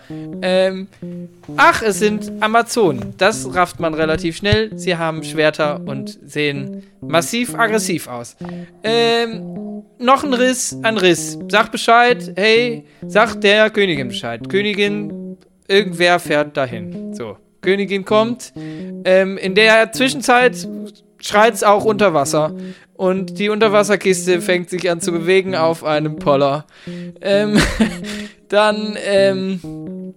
Ähm, 0.42 0.88
ach, 1.56 1.82
es 1.82 1.98
sind 1.98 2.32
Amazonen. 2.40 3.14
Das 3.18 3.54
rafft 3.54 3.78
man 3.78 3.94
relativ 3.94 4.36
schnell. 4.36 4.70
Sie 4.78 4.96
haben 4.96 5.22
Schwerter 5.22 5.80
und 5.84 6.18
sehen 6.24 6.84
massiv 7.00 7.54
aggressiv 7.54 8.08
aus. 8.08 8.36
Ähm, 8.82 9.82
noch 9.98 10.24
ein 10.24 10.32
Riss, 10.32 10.76
ein 10.82 10.96
Riss. 10.96 11.38
Sag 11.50 11.70
Bescheid, 11.70 12.32
hey, 12.36 12.84
sag 13.06 13.40
der 13.40 13.68
Königin 13.70 14.08
Bescheid. 14.08 14.48
Königin, 14.48 15.36
irgendwer 15.68 16.18
fährt 16.18 16.56
dahin. 16.56 17.14
So, 17.14 17.36
Königin 17.60 18.04
kommt. 18.04 18.52
Ähm, 19.04 19.36
in 19.36 19.54
der 19.54 19.92
Zwischenzeit 19.92 20.66
schreit 21.20 21.54
es 21.54 21.62
auch 21.62 21.84
unter 21.84 22.14
Wasser. 22.14 22.54
Und 22.94 23.38
die 23.38 23.48
Unterwasserkiste 23.48 24.40
fängt 24.40 24.68
sich 24.68 24.90
an 24.90 25.00
zu 25.00 25.12
bewegen 25.12 25.54
auf 25.54 25.84
einem 25.84 26.16
Poller. 26.16 26.66
Ähm, 27.20 27.58
dann, 28.48 28.98
ähm, 29.02 30.14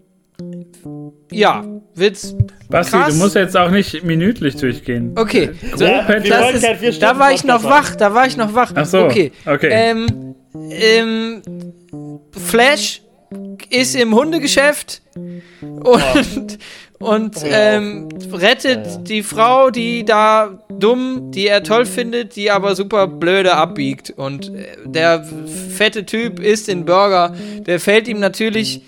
ja, 1.31 1.63
wird's. 1.95 2.35
Basti, 2.69 2.97
Krass. 2.97 3.13
du 3.13 3.19
musst 3.19 3.35
jetzt 3.35 3.55
auch 3.55 3.69
nicht 3.69 4.03
minütlich 4.03 4.55
durchgehen. 4.55 5.13
Okay, 5.15 5.51
so, 5.75 5.85
Ja, 5.85 6.01
das 6.19 6.55
ist, 6.55 6.65
vier 6.79 6.91
da 6.99 7.19
war 7.19 7.31
ich 7.31 7.43
noch 7.43 7.63
wach, 7.63 7.95
da 7.95 8.13
war 8.13 8.25
ich 8.25 8.35
noch 8.35 8.53
wach. 8.53 8.71
Ach 8.75 8.85
so, 8.85 9.05
okay. 9.05 9.31
okay. 9.45 9.69
Ähm, 9.71 10.35
ähm, 10.71 11.41
Flash 12.31 13.01
ist 13.69 13.95
im 13.95 14.13
Hundegeschäft 14.13 15.01
und, 15.61 16.57
und 17.03 17.37
ähm, 17.43 18.09
rettet 18.31 19.07
die 19.09 19.23
Frau, 19.23 19.69
die 19.69 20.05
da 20.05 20.57
dumm, 20.69 21.31
die 21.31 21.47
er 21.47 21.63
toll 21.63 21.85
findet, 21.85 22.35
die 22.35 22.49
aber 22.49 22.75
super 22.75 23.07
blöde 23.07 23.55
abbiegt. 23.55 24.13
Und 24.15 24.53
äh, 24.55 24.75
der 24.85 25.23
fette 25.23 26.05
Typ 26.05 26.39
isst 26.39 26.67
den 26.67 26.85
Burger. 26.85 27.35
Der 27.65 27.79
fällt 27.79 28.07
ihm 28.07 28.19
natürlich 28.19 28.81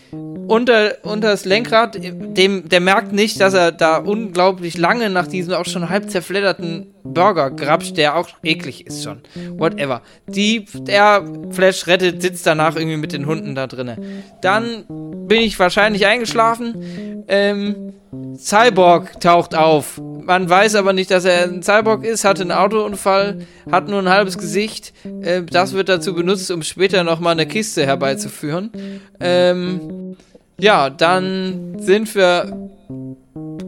unter, 0.48 0.98
unter 1.04 1.30
das 1.30 1.46
Lenkrad. 1.46 1.98
Dem, 2.02 2.70
der 2.70 2.80
merkt 2.80 3.14
nicht, 3.14 3.40
dass 3.40 3.54
er 3.54 3.72
da 3.72 3.98
unglaublich 3.98 4.78
lange 4.78 5.10
nach 5.10 5.28
diesem 5.28 5.54
auch 5.54 5.66
schon 5.66 5.90
halb 5.90 6.10
zerfledderten 6.10 6.88
Burger 7.04 7.52
grapscht, 7.52 7.98
der 7.98 8.16
auch 8.16 8.30
eklig 8.44 8.88
ist 8.88 9.04
schon. 9.04 9.22
Whatever. 9.58 10.02
Die, 10.28 10.66
der 10.74 11.24
Flash 11.52 11.88
rettet, 11.88 12.22
sitzt 12.22 12.48
danach 12.48 12.76
irgendwie 12.76 12.98
mit 12.98 13.14
den 13.14 13.26
Hunden 13.26 13.56
da 13.56 13.68
drinne. 13.68 13.98
Dann 14.42 14.86
bin 15.28 15.42
ich 15.42 15.60
wahrscheinlich 15.60 16.06
eingeschlafen. 16.06 17.24
Ähm, 17.28 17.94
Cyborg 18.38 19.20
taucht 19.20 19.56
auf. 19.56 20.02
Man 20.26 20.50
weiß 20.50 20.76
aber 20.76 20.94
nicht, 20.94 21.12
dass 21.12 21.26
er 21.26 21.44
ein 21.44 21.62
Cyborg 21.62 22.04
ist, 22.04 22.24
hatte 22.24 22.42
einen 22.42 22.52
Autounfall, 22.52 23.46
hat 23.72 23.88
nur 23.88 24.00
ein 24.00 24.10
halbes 24.10 24.38
Gesicht. 24.38 24.94
Äh, 25.22 25.44
das 25.44 25.74
wird 25.74 25.90
dazu 25.90 26.14
benutzt, 26.14 26.50
um 26.52 26.64
später 26.64 27.04
nochmal 27.04 27.34
eine 27.34 27.46
Kiste 27.46 27.86
herbeizuführen. 27.86 28.72
Ähm, 29.20 30.16
ja, 30.60 30.90
dann 30.90 31.78
sind 31.80 32.14
wir. 32.16 32.70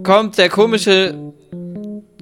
Kommt 0.04 0.38
der 0.38 0.48
komische 0.48 1.34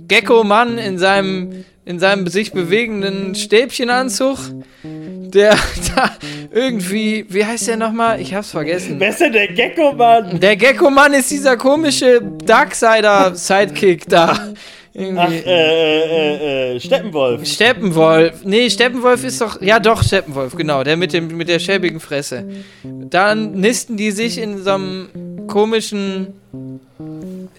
Gecko-Mann 0.08 0.78
in 0.78 0.97
seinem, 0.97 1.65
in 1.86 1.99
seinem 1.99 2.25
sich 2.28 2.51
bewegenden 2.51 3.36
Stäbchenanzug, 3.36 4.39
der 4.84 5.51
da 5.95 6.12
irgendwie, 6.51 7.25
wie 7.30 7.45
heißt 7.45 7.67
der 7.67 7.78
nochmal? 7.78 8.19
Ich 8.21 8.34
hab's 8.34 8.51
vergessen. 8.51 8.97
Denn 8.97 9.34
der 9.34 9.47
Gecko, 9.49 9.93
Mann? 9.93 10.39
Der 10.39 10.56
Gecko-Mann 10.56 11.13
ist 11.13 11.30
dieser 11.30 11.58
komische 11.58 12.21
Darksider-Sidekick 12.21 14.08
da. 14.08 14.54
Irgendwie. 14.98 15.20
Ach, 15.20 15.30
äh, 15.30 16.72
äh, 16.72 16.76
äh, 16.76 16.80
Steppenwolf. 16.80 17.46
Steppenwolf. 17.46 18.46
Nee, 18.46 18.70
Steppenwolf 18.70 19.26
ist 19.26 19.42
doch. 19.42 19.62
Ja, 19.62 19.80
doch, 19.80 20.02
Steppenwolf, 20.02 20.56
genau. 20.56 20.86
Der 20.86 20.96
mit, 20.96 21.12
dem, 21.12 21.36
mit 21.36 21.50
der 21.50 21.60
schäbigen 21.60 22.00
Fresse. 22.00 22.46
Dann 22.84 23.52
nisten 23.52 23.98
die 23.98 24.12
sich 24.12 24.38
in 24.38 24.64
so 24.64 24.72
einem 24.72 25.48
komischen. 25.48 26.34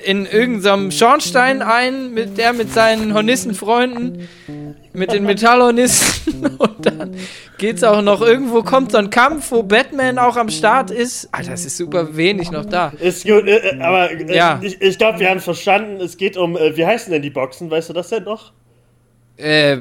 In 0.05 0.27
irgendeinem 0.27 0.91
Schornstein 0.91 1.63
ein, 1.63 2.13
mit 2.15 2.39
der 2.39 2.53
mit 2.53 2.73
seinen 2.73 3.15
Hornissenfreunden. 3.15 4.29
Mit 4.93 5.13
den 5.13 5.25
Metallhornissen. 5.25 6.47
Und 6.59 6.87
dann 6.87 7.17
geht's 7.59 7.85
auch 7.85 8.03
noch 8.03 8.23
irgendwo, 8.23 8.63
kommt 8.63 8.93
so 8.93 8.99
ein 8.99 9.11
Kampf, 9.11 9.51
wo 9.51 9.63
Batman 9.63 10.19
auch 10.19 10.37
am 10.37 10.49
Start 10.49 10.91
ist. 10.91 11.29
Alter, 11.33 11.53
es 11.53 11.67
ist 11.67 11.77
super 11.77 12.17
wenig 12.17 12.51
noch 12.51 12.65
da. 12.65 12.93
Ist 13.01 13.25
gut, 13.25 13.47
äh, 13.47 13.57
äh, 13.57 13.81
aber 13.81 14.11
äh, 14.11 14.35
Ja. 14.37 14.61
ich, 14.63 14.81
ich 14.81 14.97
glaube, 14.99 15.19
wir 15.19 15.29
haben 15.29 15.41
verstanden, 15.41 16.01
es 16.01 16.17
geht 16.17 16.37
um, 16.37 16.55
wie 16.55 16.87
heißen 16.87 17.13
denn 17.13 17.23
die 17.23 17.31
Boxen? 17.31 17.71
Weißt 17.71 17.89
du 17.91 17.93
das 17.93 18.09
denn 18.09 18.25
noch? 18.25 18.53
Äh, 19.37 19.79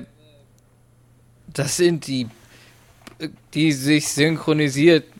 das 1.53 1.77
sind 1.77 2.07
die, 2.07 2.27
die 3.53 3.71
sich 3.71 4.09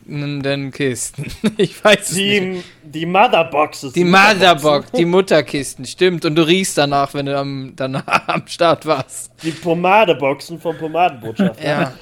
synchronisierenden 0.08 0.70
Kisten. 0.70 1.24
Ich 1.56 1.82
weiß 1.84 2.10
es 2.10 2.16
nicht. 2.16 2.40
Die, 2.40 2.62
die 3.00 3.06
Motherboxes. 3.06 3.92
Die 3.92 4.04
Motherbox, 4.04 4.92
die 4.92 5.04
Mutterkisten, 5.06 5.84
stimmt. 5.84 6.24
Und 6.24 6.34
du 6.36 6.42
riechst 6.46 6.78
danach, 6.78 7.12
wenn 7.14 7.26
du 7.26 7.36
am, 7.36 7.72
danach 7.76 8.04
am 8.28 8.46
Start 8.46 8.86
warst. 8.86 9.30
Die 9.42 9.50
Pomadeboxen 9.50 10.60
vom 10.60 10.76
Pomadenbotschafter. 10.76 11.64
Ja. 11.66 11.92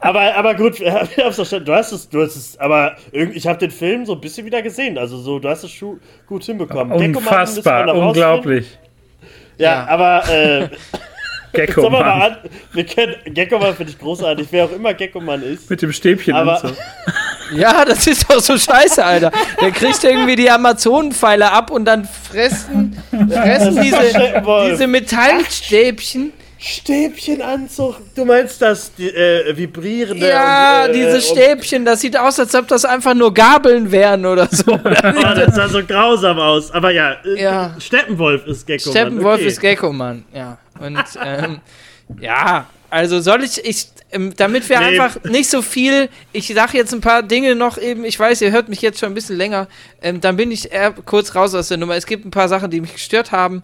Aber, 0.00 0.34
aber 0.34 0.54
gut, 0.54 0.76
verstanden. 0.76 1.64
Du 1.66 1.72
hast 1.74 1.92
es, 1.92 2.08
du 2.08 2.22
hast 2.22 2.36
es, 2.36 2.58
aber 2.60 2.96
ich 3.12 3.46
habe 3.46 3.58
den 3.58 3.70
Film 3.70 4.06
so 4.06 4.14
ein 4.14 4.20
bisschen 4.20 4.46
wieder 4.46 4.62
gesehen. 4.62 4.98
Also 4.98 5.18
so, 5.18 5.38
du 5.38 5.48
hast 5.48 5.64
es 5.64 5.72
gut 6.26 6.44
hinbekommen. 6.44 6.92
Unfassbar, 6.92 7.94
unglaublich. 7.94 8.66
Ja, 9.58 9.86
Ja. 9.86 9.86
aber 9.88 10.28
äh, 10.30 10.68
Gecko, 11.52 11.80
sollen 11.80 11.92
wir 11.94 12.00
mal 12.00 12.18
Mann. 12.18 12.32
an, 12.32 12.36
wir 12.72 12.84
können, 12.84 13.14
Gecko-Mann 13.24 13.74
finde 13.74 13.92
ich 13.92 13.98
großartig, 13.98 14.46
wer 14.50 14.66
auch 14.66 14.72
immer 14.72 14.92
Gecko-Mann 14.94 15.42
ist. 15.42 15.68
Mit 15.70 15.80
dem 15.82 15.92
Stäbchen 15.92 16.34
Aber- 16.34 16.62
und 16.62 16.70
so. 16.70 16.76
Ja, 17.52 17.84
das 17.84 18.06
ist 18.06 18.30
doch 18.30 18.40
so 18.40 18.56
scheiße, 18.56 19.04
Alter. 19.04 19.30
Der 19.60 19.70
kriegt 19.70 20.02
irgendwie 20.04 20.36
die 20.36 20.50
Amazonenpfeile 20.50 21.50
ab 21.50 21.70
und 21.70 21.84
dann 21.84 22.06
fressen, 22.06 23.02
fressen 23.10 23.80
diese, 23.82 24.42
diese 24.70 24.86
Metallstäbchen. 24.86 26.32
Stäbchenanzug, 26.60 27.98
du 28.16 28.24
meinst 28.24 28.60
das 28.60 28.92
die, 28.92 29.08
äh, 29.08 29.56
vibrierende? 29.56 30.28
Ja, 30.28 30.86
und, 30.86 30.90
äh, 30.90 30.92
diese 30.92 31.20
Stäbchen, 31.20 31.84
das 31.84 32.00
sieht 32.00 32.16
aus, 32.16 32.40
als 32.40 32.52
ob 32.56 32.66
das 32.66 32.84
einfach 32.84 33.14
nur 33.14 33.32
Gabeln 33.32 33.92
wären 33.92 34.26
oder 34.26 34.48
so. 34.50 34.72
Oh, 34.78 35.34
das 35.34 35.54
sah 35.54 35.68
so 35.68 35.84
grausam 35.84 36.38
aus. 36.40 36.72
Aber 36.72 36.90
ja, 36.90 37.12
äh, 37.24 37.40
Ja. 37.40 37.76
Steppenwolf 37.78 38.44
ist 38.46 38.66
Gecko. 38.66 38.90
Steppenwolf 38.90 39.36
okay. 39.36 39.46
ist 39.46 39.60
Gecko, 39.60 39.92
Mann. 39.92 40.24
Ja. 40.34 40.58
Und 40.80 40.98
ähm, 41.24 41.60
ja, 42.20 42.66
also 42.90 43.20
soll 43.20 43.42
ich, 43.44 43.64
ich 43.64 43.88
ähm, 44.10 44.34
damit 44.36 44.68
wir 44.68 44.80
Nee. 44.80 44.98
einfach 44.98 45.22
nicht 45.24 45.50
so 45.50 45.60
viel, 45.62 46.08
ich 46.32 46.48
sage 46.48 46.78
jetzt 46.78 46.94
ein 46.94 47.00
paar 47.00 47.22
Dinge 47.22 47.54
noch 47.54 47.76
eben, 47.78 48.04
ich 48.04 48.18
weiß, 48.18 48.40
ihr 48.40 48.50
hört 48.50 48.68
mich 48.68 48.80
jetzt 48.80 48.98
schon 49.00 49.10
ein 49.10 49.14
bisschen 49.14 49.36
länger, 49.36 49.68
ähm, 50.00 50.20
dann 50.20 50.36
bin 50.36 50.50
ich 50.50 50.72
eher 50.72 50.92
kurz 50.92 51.34
raus 51.34 51.54
aus 51.54 51.68
der 51.68 51.76
Nummer. 51.76 51.94
Es 51.96 52.06
gibt 52.06 52.24
ein 52.24 52.30
paar 52.30 52.48
Sachen, 52.48 52.70
die 52.70 52.80
mich 52.80 52.94
gestört 52.94 53.32
haben. 53.32 53.62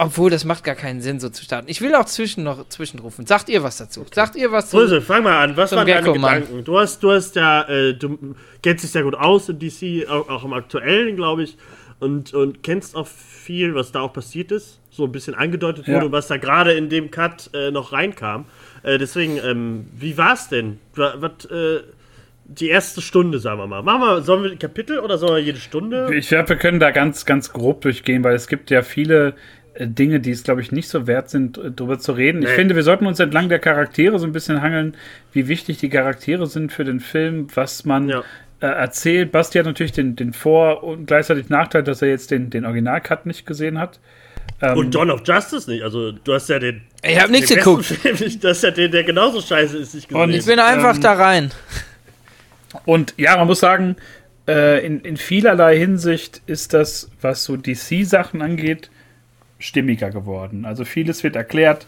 Obwohl, 0.00 0.30
das 0.30 0.44
macht 0.44 0.62
gar 0.62 0.76
keinen 0.76 1.00
Sinn, 1.00 1.18
so 1.18 1.28
zu 1.28 1.42
starten. 1.42 1.68
Ich 1.68 1.80
will 1.80 1.92
auch 1.96 2.04
zwischen 2.04 2.44
noch 2.44 2.68
zwischenrufen. 2.68 3.26
Sagt 3.26 3.48
ihr 3.48 3.64
was 3.64 3.78
dazu? 3.78 4.06
Sagt 4.14 4.36
ihr 4.36 4.52
was 4.52 4.70
zu? 4.70 4.76
Brösel, 4.76 5.00
fang 5.00 5.24
mal 5.24 5.42
an. 5.42 5.56
Was 5.56 5.72
waren 5.72 5.88
deine. 5.88 6.12
Gedanken? 6.12 6.62
Du 6.62 6.78
hast, 6.78 7.02
du 7.02 7.10
hast 7.10 7.34
ja, 7.34 7.62
äh, 7.68 7.94
du 7.94 8.36
kennst 8.62 8.84
dich 8.84 8.92
sehr 8.92 9.02
gut 9.02 9.16
aus 9.16 9.48
in 9.48 9.58
DC, 9.58 10.08
auch, 10.08 10.28
auch 10.28 10.44
im 10.44 10.52
Aktuellen, 10.52 11.16
glaube 11.16 11.42
ich. 11.42 11.56
Und, 12.00 12.32
und 12.32 12.62
kennst 12.62 12.94
auch 12.94 13.08
viel, 13.08 13.74
was 13.74 13.90
da 13.90 14.00
auch 14.00 14.12
passiert 14.12 14.52
ist. 14.52 14.78
So 14.90 15.04
ein 15.04 15.12
bisschen 15.12 15.34
angedeutet 15.34 15.86
Ja. 15.88 15.94
wurde, 15.96 16.12
was 16.12 16.28
da 16.28 16.36
gerade 16.36 16.72
in 16.72 16.88
dem 16.88 17.10
Cut 17.10 17.50
äh, 17.54 17.70
noch 17.72 17.92
reinkam. 17.92 18.44
Äh, 18.84 18.98
deswegen, 18.98 19.38
ähm, 19.44 19.86
wie 19.98 20.16
war's 20.16 20.48
denn? 20.48 20.78
Wa- 20.94 21.14
Was, 21.18 21.44
äh, 21.46 21.80
die 22.44 22.68
erste 22.68 23.00
Stunde, 23.02 23.40
sagen 23.40 23.58
wir 23.60 23.66
mal. 23.66 23.82
Machen 23.82 24.00
wir, 24.00 24.22
sollen 24.22 24.44
wir 24.44 24.50
ein 24.52 24.58
Kapitel 24.58 25.00
oder 25.00 25.18
sollen 25.18 25.34
wir 25.34 25.42
jede 25.42 25.58
Stunde? 25.58 26.08
Ich 26.14 26.28
glaube, 26.28 26.48
wir 26.50 26.56
können 26.56 26.80
da 26.80 26.92
ganz, 26.92 27.26
ganz 27.26 27.52
grob 27.52 27.80
durchgehen, 27.82 28.22
weil 28.24 28.34
es 28.36 28.46
gibt 28.48 28.70
ja 28.70 28.82
viele 28.82 29.34
äh, 29.74 29.86
Dinge, 29.88 30.20
die 30.20 30.30
es, 30.30 30.44
glaube 30.44 30.60
ich, 30.60 30.70
nicht 30.72 30.88
so 30.88 31.06
wert 31.08 31.28
sind, 31.30 31.58
äh, 31.58 31.70
darüber 31.74 31.98
zu 31.98 32.12
reden. 32.12 32.42
Ich 32.42 32.48
Nee. 32.48 32.54
finde, 32.54 32.76
wir 32.76 32.84
sollten 32.84 33.06
uns 33.06 33.18
entlang 33.20 33.48
der 33.48 33.58
Charaktere 33.58 34.18
so 34.20 34.24
ein 34.26 34.32
bisschen 34.32 34.62
hangeln, 34.62 34.96
wie 35.32 35.48
wichtig 35.48 35.78
die 35.78 35.88
Charaktere 35.90 36.46
sind 36.46 36.72
für 36.72 36.84
den 36.84 37.00
Film, 37.00 37.48
was 37.54 37.84
man 37.84 38.08
Ja. 38.08 38.22
Äh, 38.60 38.66
erzählt. 38.66 39.32
Basti 39.32 39.58
hat 39.58 39.66
natürlich 39.66 39.92
den, 39.92 40.16
den 40.16 40.32
Vor- 40.32 40.82
und 40.82 41.06
gleichzeitig 41.06 41.48
Nachteil, 41.48 41.82
dass 41.82 42.02
er 42.02 42.08
jetzt 42.08 42.30
den, 42.30 42.50
den 42.50 42.64
Original-Cut 42.64 43.26
nicht 43.26 43.46
gesehen 43.46 43.78
hat. 43.78 43.98
Ähm, 44.60 44.78
Und 44.78 44.94
Dawn 44.94 45.10
of 45.10 45.22
Justice 45.24 45.70
nicht. 45.70 45.82
Also, 45.82 46.12
du 46.12 46.34
hast 46.34 46.48
ja 46.48 46.58
den. 46.58 46.82
Ich 47.02 47.20
habe 47.20 47.30
nichts 47.30 47.50
geguckt. 47.54 47.84
Film. 47.86 48.16
Du 48.40 48.48
hast 48.48 48.62
ja 48.62 48.70
den, 48.70 48.90
der 48.90 49.04
genauso 49.04 49.40
scheiße 49.40 49.78
ist, 49.78 49.94
nicht 49.94 50.08
gesehen. 50.08 50.22
Und 50.22 50.30
Ich 50.30 50.44
bin 50.46 50.58
einfach 50.58 50.96
Ähm, 50.96 51.00
da 51.02 51.12
rein. 51.12 51.50
Und 52.84 53.14
ja, 53.16 53.36
man 53.36 53.46
muss 53.46 53.60
sagen, 53.60 53.96
äh, 54.48 54.84
in, 54.84 55.00
in 55.00 55.16
vielerlei 55.16 55.78
Hinsicht 55.78 56.42
ist 56.46 56.74
das, 56.74 57.10
was 57.20 57.44
so 57.44 57.56
DC-Sachen 57.56 58.42
angeht, 58.42 58.90
stimmiger 59.58 60.10
geworden. 60.10 60.64
Also 60.64 60.84
vieles 60.84 61.22
wird 61.22 61.36
erklärt. 61.36 61.86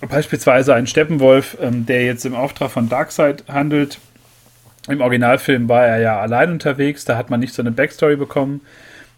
Beispielsweise 0.00 0.74
ein 0.74 0.86
Steppenwolf, 0.86 1.56
ähm, 1.60 1.86
der 1.86 2.04
jetzt 2.04 2.24
im 2.24 2.34
Auftrag 2.34 2.70
von 2.70 2.88
Darkseid 2.88 3.44
handelt. 3.48 3.98
Im 4.88 5.00
Originalfilm 5.00 5.68
war 5.68 5.86
er 5.86 6.00
ja 6.00 6.20
allein 6.20 6.50
unterwegs, 6.50 7.04
da 7.04 7.16
hat 7.16 7.30
man 7.30 7.40
nicht 7.40 7.54
so 7.54 7.62
eine 7.62 7.70
Backstory 7.70 8.16
bekommen. 8.16 8.60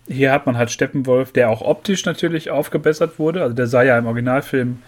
Hier 0.07 0.33
hat 0.33 0.45
man 0.45 0.59
halt 0.59 0.71
Steppenwolf, 0.71 1.33
der 1.33 1.49
auch 1.49 1.63
optisch 1.63 2.05
natürlich 2.05 2.51
aufgebessert 2.51 3.19
wurde. 3.19 3.43
Also 3.43 3.55
der 3.55 3.67
sah 3.67 3.83
ja 3.83 3.97
im 3.97 4.07
Originalfilm 4.07 4.83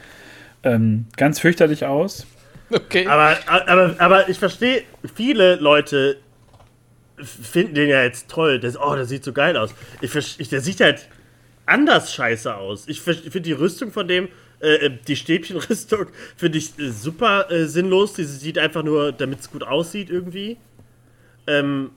ähm, 0.63 1.07
ganz 1.17 1.41
fürchterlich 1.41 1.87
aus. 1.87 2.27
Okay. 2.71 3.07
Aber, 3.07 3.37
aber, 3.47 3.95
aber 3.99 4.29
ich 4.29 4.39
verstehe, 4.39 4.83
viele 5.15 5.57
Leute 5.57 6.19
finden 7.19 7.75
den 7.75 7.89
ja 7.89 8.03
jetzt 8.03 8.29
toll. 8.29 8.61
Das, 8.61 8.79
oh, 8.79 8.95
der 8.95 9.07
sieht 9.07 9.25
so 9.25 9.33
geil 9.33 9.57
aus. 9.57 9.75
Ich, 10.03 10.11
der 10.49 10.61
sieht 10.61 10.81
halt 10.81 11.09
anders 11.65 12.13
scheiße 12.13 12.55
aus. 12.55 12.87
Ich 12.89 13.01
finde 13.01 13.41
die 13.41 13.53
Rüstung 13.53 13.93
von 13.93 14.07
dem, 14.07 14.29
äh, 14.61 14.91
die 15.07 15.17
Stäbchenrüstung, 15.17 16.07
finde 16.37 16.59
ich 16.59 16.79
äh, 16.79 16.91
super 16.91 17.51
äh, 17.51 17.67
sinnlos. 17.67 18.15
Die 18.15 18.25
sieht 18.25 18.59
einfach 18.59 18.83
nur, 18.83 19.13
damit 19.13 19.41
es 19.41 19.51
gut 19.51 19.63
aussieht 19.63 20.11
irgendwie. 20.11 20.57
Ähm, 21.47 21.91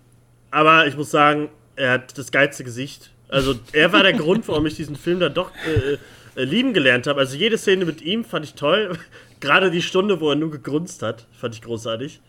aber 0.52 0.88
ich 0.88 0.98
muss 0.98 1.12
sagen, 1.12 1.50
er 1.76 1.94
hat 1.94 2.18
das 2.18 2.32
geilste 2.32 2.64
Gesicht. 2.64 3.12
Also 3.30 3.56
er 3.72 3.94
war 3.94 4.04
der 4.04 4.14
Grund, 4.14 4.48
warum 4.48 4.66
ich 4.66 4.76
diesen 4.76 4.96
Film 4.96 5.20
dann 5.20 5.34
doch 5.34 5.52
äh, 5.66 5.98
äh, 6.40 6.44
lieben 6.44 6.74
gelernt 6.74 7.08
habe. 7.08 7.20
Also 7.20 7.38
jede 7.38 7.58
Szene 7.58 7.86
mit 7.86 8.02
ihm 8.02 8.24
fand 8.24 8.46
ich 8.46 8.56
toll. 8.56 8.98
Gerade 9.40 9.72
die 9.72 9.82
Stunde, 9.82 10.20
wo 10.20 10.30
er 10.30 10.36
nur 10.36 10.52
gegrunzt 10.52 11.02
hat, 11.02 11.28
fand 11.32 11.56
ich 11.56 11.62
großartig. 11.62 12.20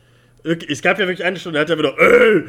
Es 0.45 0.81
gab 0.81 0.99
ja 0.99 1.07
wirklich 1.07 1.25
eine 1.25 1.39
Stunde, 1.39 1.59
da 1.59 1.63
hat 1.63 1.71
er 1.71 1.79
wieder 1.79 1.95
äh, 1.99 2.43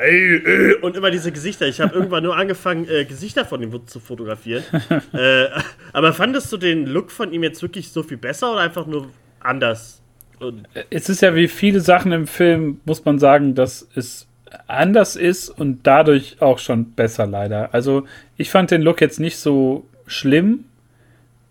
äh, 0.00 0.34
äh, 0.34 0.74
und 0.80 0.96
immer 0.96 1.10
diese 1.10 1.30
Gesichter. 1.30 1.66
Ich 1.66 1.80
habe 1.80 1.94
irgendwann 1.94 2.24
nur 2.24 2.36
angefangen, 2.36 2.88
äh, 2.88 3.04
Gesichter 3.04 3.44
von 3.44 3.62
ihm 3.62 3.86
zu 3.86 4.00
fotografieren. 4.00 4.64
äh, 5.12 5.46
aber 5.92 6.12
fandest 6.12 6.52
du 6.52 6.56
den 6.56 6.86
Look 6.86 7.10
von 7.10 7.32
ihm 7.32 7.42
jetzt 7.42 7.62
wirklich 7.62 7.92
so 7.92 8.02
viel 8.02 8.16
besser 8.16 8.52
oder 8.52 8.62
einfach 8.62 8.86
nur 8.86 9.08
anders? 9.40 10.00
Und, 10.40 10.68
es 10.90 11.08
ist 11.08 11.22
ja 11.22 11.34
wie 11.34 11.48
viele 11.48 11.80
Sachen 11.80 12.12
im 12.12 12.26
Film, 12.26 12.80
muss 12.84 13.04
man 13.04 13.18
sagen, 13.18 13.54
dass 13.54 13.88
es 13.94 14.26
anders 14.66 15.16
ist 15.16 15.48
und 15.48 15.86
dadurch 15.86 16.36
auch 16.40 16.58
schon 16.58 16.92
besser 16.92 17.26
leider. 17.26 17.72
Also 17.72 18.06
ich 18.36 18.50
fand 18.50 18.70
den 18.70 18.82
Look 18.82 19.00
jetzt 19.00 19.20
nicht 19.20 19.38
so 19.38 19.86
schlimm. 20.06 20.64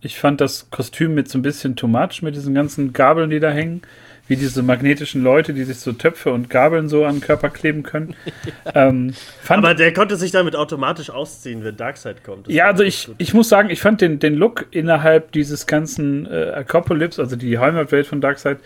Ich 0.01 0.19
fand 0.19 0.41
das 0.41 0.69
Kostüm 0.69 1.15
mit 1.15 1.29
so 1.29 1.37
ein 1.37 1.41
bisschen 1.41 1.75
too 1.75 1.87
much, 1.87 2.21
mit 2.21 2.35
diesen 2.35 2.53
ganzen 2.53 2.93
Gabeln, 2.93 3.29
die 3.29 3.39
da 3.39 3.51
hängen. 3.51 3.81
Wie 4.27 4.35
diese 4.35 4.63
magnetischen 4.63 5.21
Leute, 5.21 5.53
die 5.53 5.63
sich 5.63 5.77
so 5.77 5.91
Töpfe 5.93 6.31
und 6.31 6.49
Gabeln 6.49 6.89
so 6.89 7.05
an 7.05 7.15
den 7.15 7.21
Körper 7.21 7.49
kleben 7.49 7.83
können. 7.83 8.15
ähm, 8.73 9.13
fand 9.41 9.63
aber 9.63 9.75
der 9.75 9.93
konnte 9.93 10.15
sich 10.15 10.31
damit 10.31 10.55
automatisch 10.55 11.11
ausziehen, 11.11 11.63
wenn 11.63 11.77
Darkseid 11.77 12.23
kommt. 12.23 12.47
Das 12.47 12.53
ja, 12.53 12.65
also 12.65 12.83
ich, 12.83 13.05
gut. 13.05 13.15
ich 13.19 13.33
muss 13.33 13.49
sagen, 13.49 13.69
ich 13.69 13.81
fand 13.81 14.01
den, 14.01 14.19
den 14.19 14.35
Look 14.35 14.65
innerhalb 14.71 15.31
dieses 15.31 15.67
ganzen 15.67 16.25
äh, 16.25 16.51
Apocalypse, 16.55 17.21
also 17.21 17.35
die 17.35 17.59
Heimatwelt 17.59 18.07
von 18.07 18.19
Darkseid, 18.19 18.57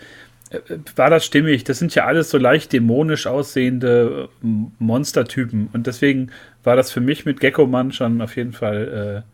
äh, 0.50 0.58
war 0.96 1.10
das 1.10 1.24
stimmig. 1.24 1.64
Das 1.64 1.78
sind 1.78 1.94
ja 1.94 2.06
alles 2.06 2.30
so 2.30 2.38
leicht 2.38 2.72
dämonisch 2.72 3.26
aussehende 3.26 4.28
äh, 4.42 4.46
Monstertypen. 4.78 5.68
Und 5.72 5.86
deswegen 5.86 6.30
war 6.64 6.76
das 6.76 6.90
für 6.90 7.00
mich 7.00 7.24
mit 7.24 7.40
Gecko-Mann 7.40 7.92
schon 7.92 8.20
auf 8.20 8.36
jeden 8.36 8.52
Fall 8.52 9.24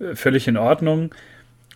äh, 0.00 0.14
völlig 0.14 0.48
in 0.48 0.56
Ordnung. 0.56 1.14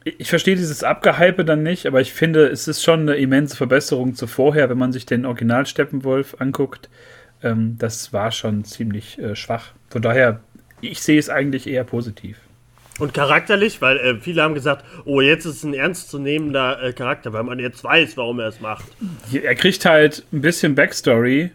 Ich 0.04 0.30
verstehe 0.30 0.56
dieses 0.56 0.82
Abgehype 0.82 1.44
dann 1.44 1.62
nicht, 1.62 1.86
aber 1.86 2.00
ich 2.00 2.12
finde, 2.12 2.46
es 2.46 2.68
ist 2.68 2.82
schon 2.82 3.00
eine 3.00 3.16
immense 3.16 3.56
Verbesserung 3.56 4.14
zu 4.14 4.26
vorher, 4.26 4.70
wenn 4.70 4.78
man 4.78 4.92
sich 4.92 5.04
den 5.04 5.26
Original 5.26 5.66
Steppenwolf 5.66 6.36
anguckt. 6.38 6.88
Ähm, 7.42 7.76
das 7.78 8.12
war 8.12 8.32
schon 8.32 8.64
ziemlich 8.64 9.18
äh, 9.18 9.36
schwach. 9.36 9.72
Von 9.90 10.02
daher, 10.02 10.40
ich 10.80 11.02
sehe 11.02 11.18
es 11.18 11.28
eigentlich 11.28 11.66
eher 11.66 11.84
positiv. 11.84 12.38
Und 12.98 13.14
charakterlich, 13.14 13.80
weil 13.80 13.96
äh, 13.98 14.16
viele 14.20 14.42
haben 14.42 14.54
gesagt, 14.54 14.84
oh, 15.06 15.20
jetzt 15.20 15.46
ist 15.46 15.56
es 15.56 15.64
ein 15.64 15.74
ernstzunehmender 15.74 16.82
äh, 16.82 16.92
Charakter, 16.92 17.32
weil 17.32 17.44
man 17.44 17.58
jetzt 17.58 17.82
weiß, 17.82 18.16
warum 18.16 18.40
er 18.40 18.48
es 18.48 18.60
macht. 18.60 18.84
Er 19.32 19.54
kriegt 19.54 19.84
halt 19.86 20.24
ein 20.32 20.42
bisschen 20.42 20.74
Backstory. 20.74 21.50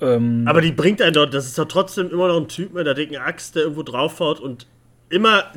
Ähm, 0.00 0.44
Aber 0.46 0.60
die 0.60 0.72
bringt 0.72 1.02
einen 1.02 1.12
dort, 1.12 1.34
das 1.34 1.46
ist 1.46 1.58
doch 1.58 1.66
trotzdem 1.66 2.10
immer 2.10 2.28
noch 2.28 2.38
ein 2.38 2.48
Typ 2.48 2.72
mit 2.72 2.86
einer 2.86 2.94
dicken 2.94 3.16
Axt, 3.16 3.54
der 3.54 3.64
irgendwo 3.64 3.82
draufhaut 3.82 4.40
und 4.40 4.66
immer, 5.10 5.52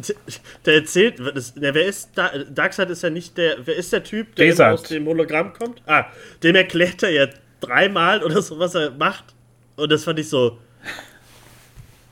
der 0.65 0.75
erzählt, 0.75 1.19
das, 1.19 1.53
na, 1.55 1.73
wer 1.73 1.85
ist, 1.85 2.11
da, 2.15 2.31
Darkseid 2.49 2.89
ist 2.89 3.03
ja 3.03 3.09
nicht 3.09 3.37
der, 3.37 3.57
wer 3.65 3.75
ist 3.75 3.91
der 3.93 4.03
Typ, 4.03 4.35
der 4.35 4.73
aus 4.73 4.83
dem 4.83 5.05
Hologramm 5.05 5.53
kommt? 5.53 5.81
Ah, 5.85 6.05
dem 6.43 6.55
erklärt 6.55 7.03
er 7.03 7.11
ja 7.11 7.27
dreimal 7.59 8.23
oder 8.23 8.41
so, 8.41 8.57
was 8.59 8.75
er 8.75 8.91
macht. 8.91 9.25
Und 9.75 9.91
das 9.91 10.03
fand 10.03 10.19
ich 10.19 10.29
so, 10.29 10.57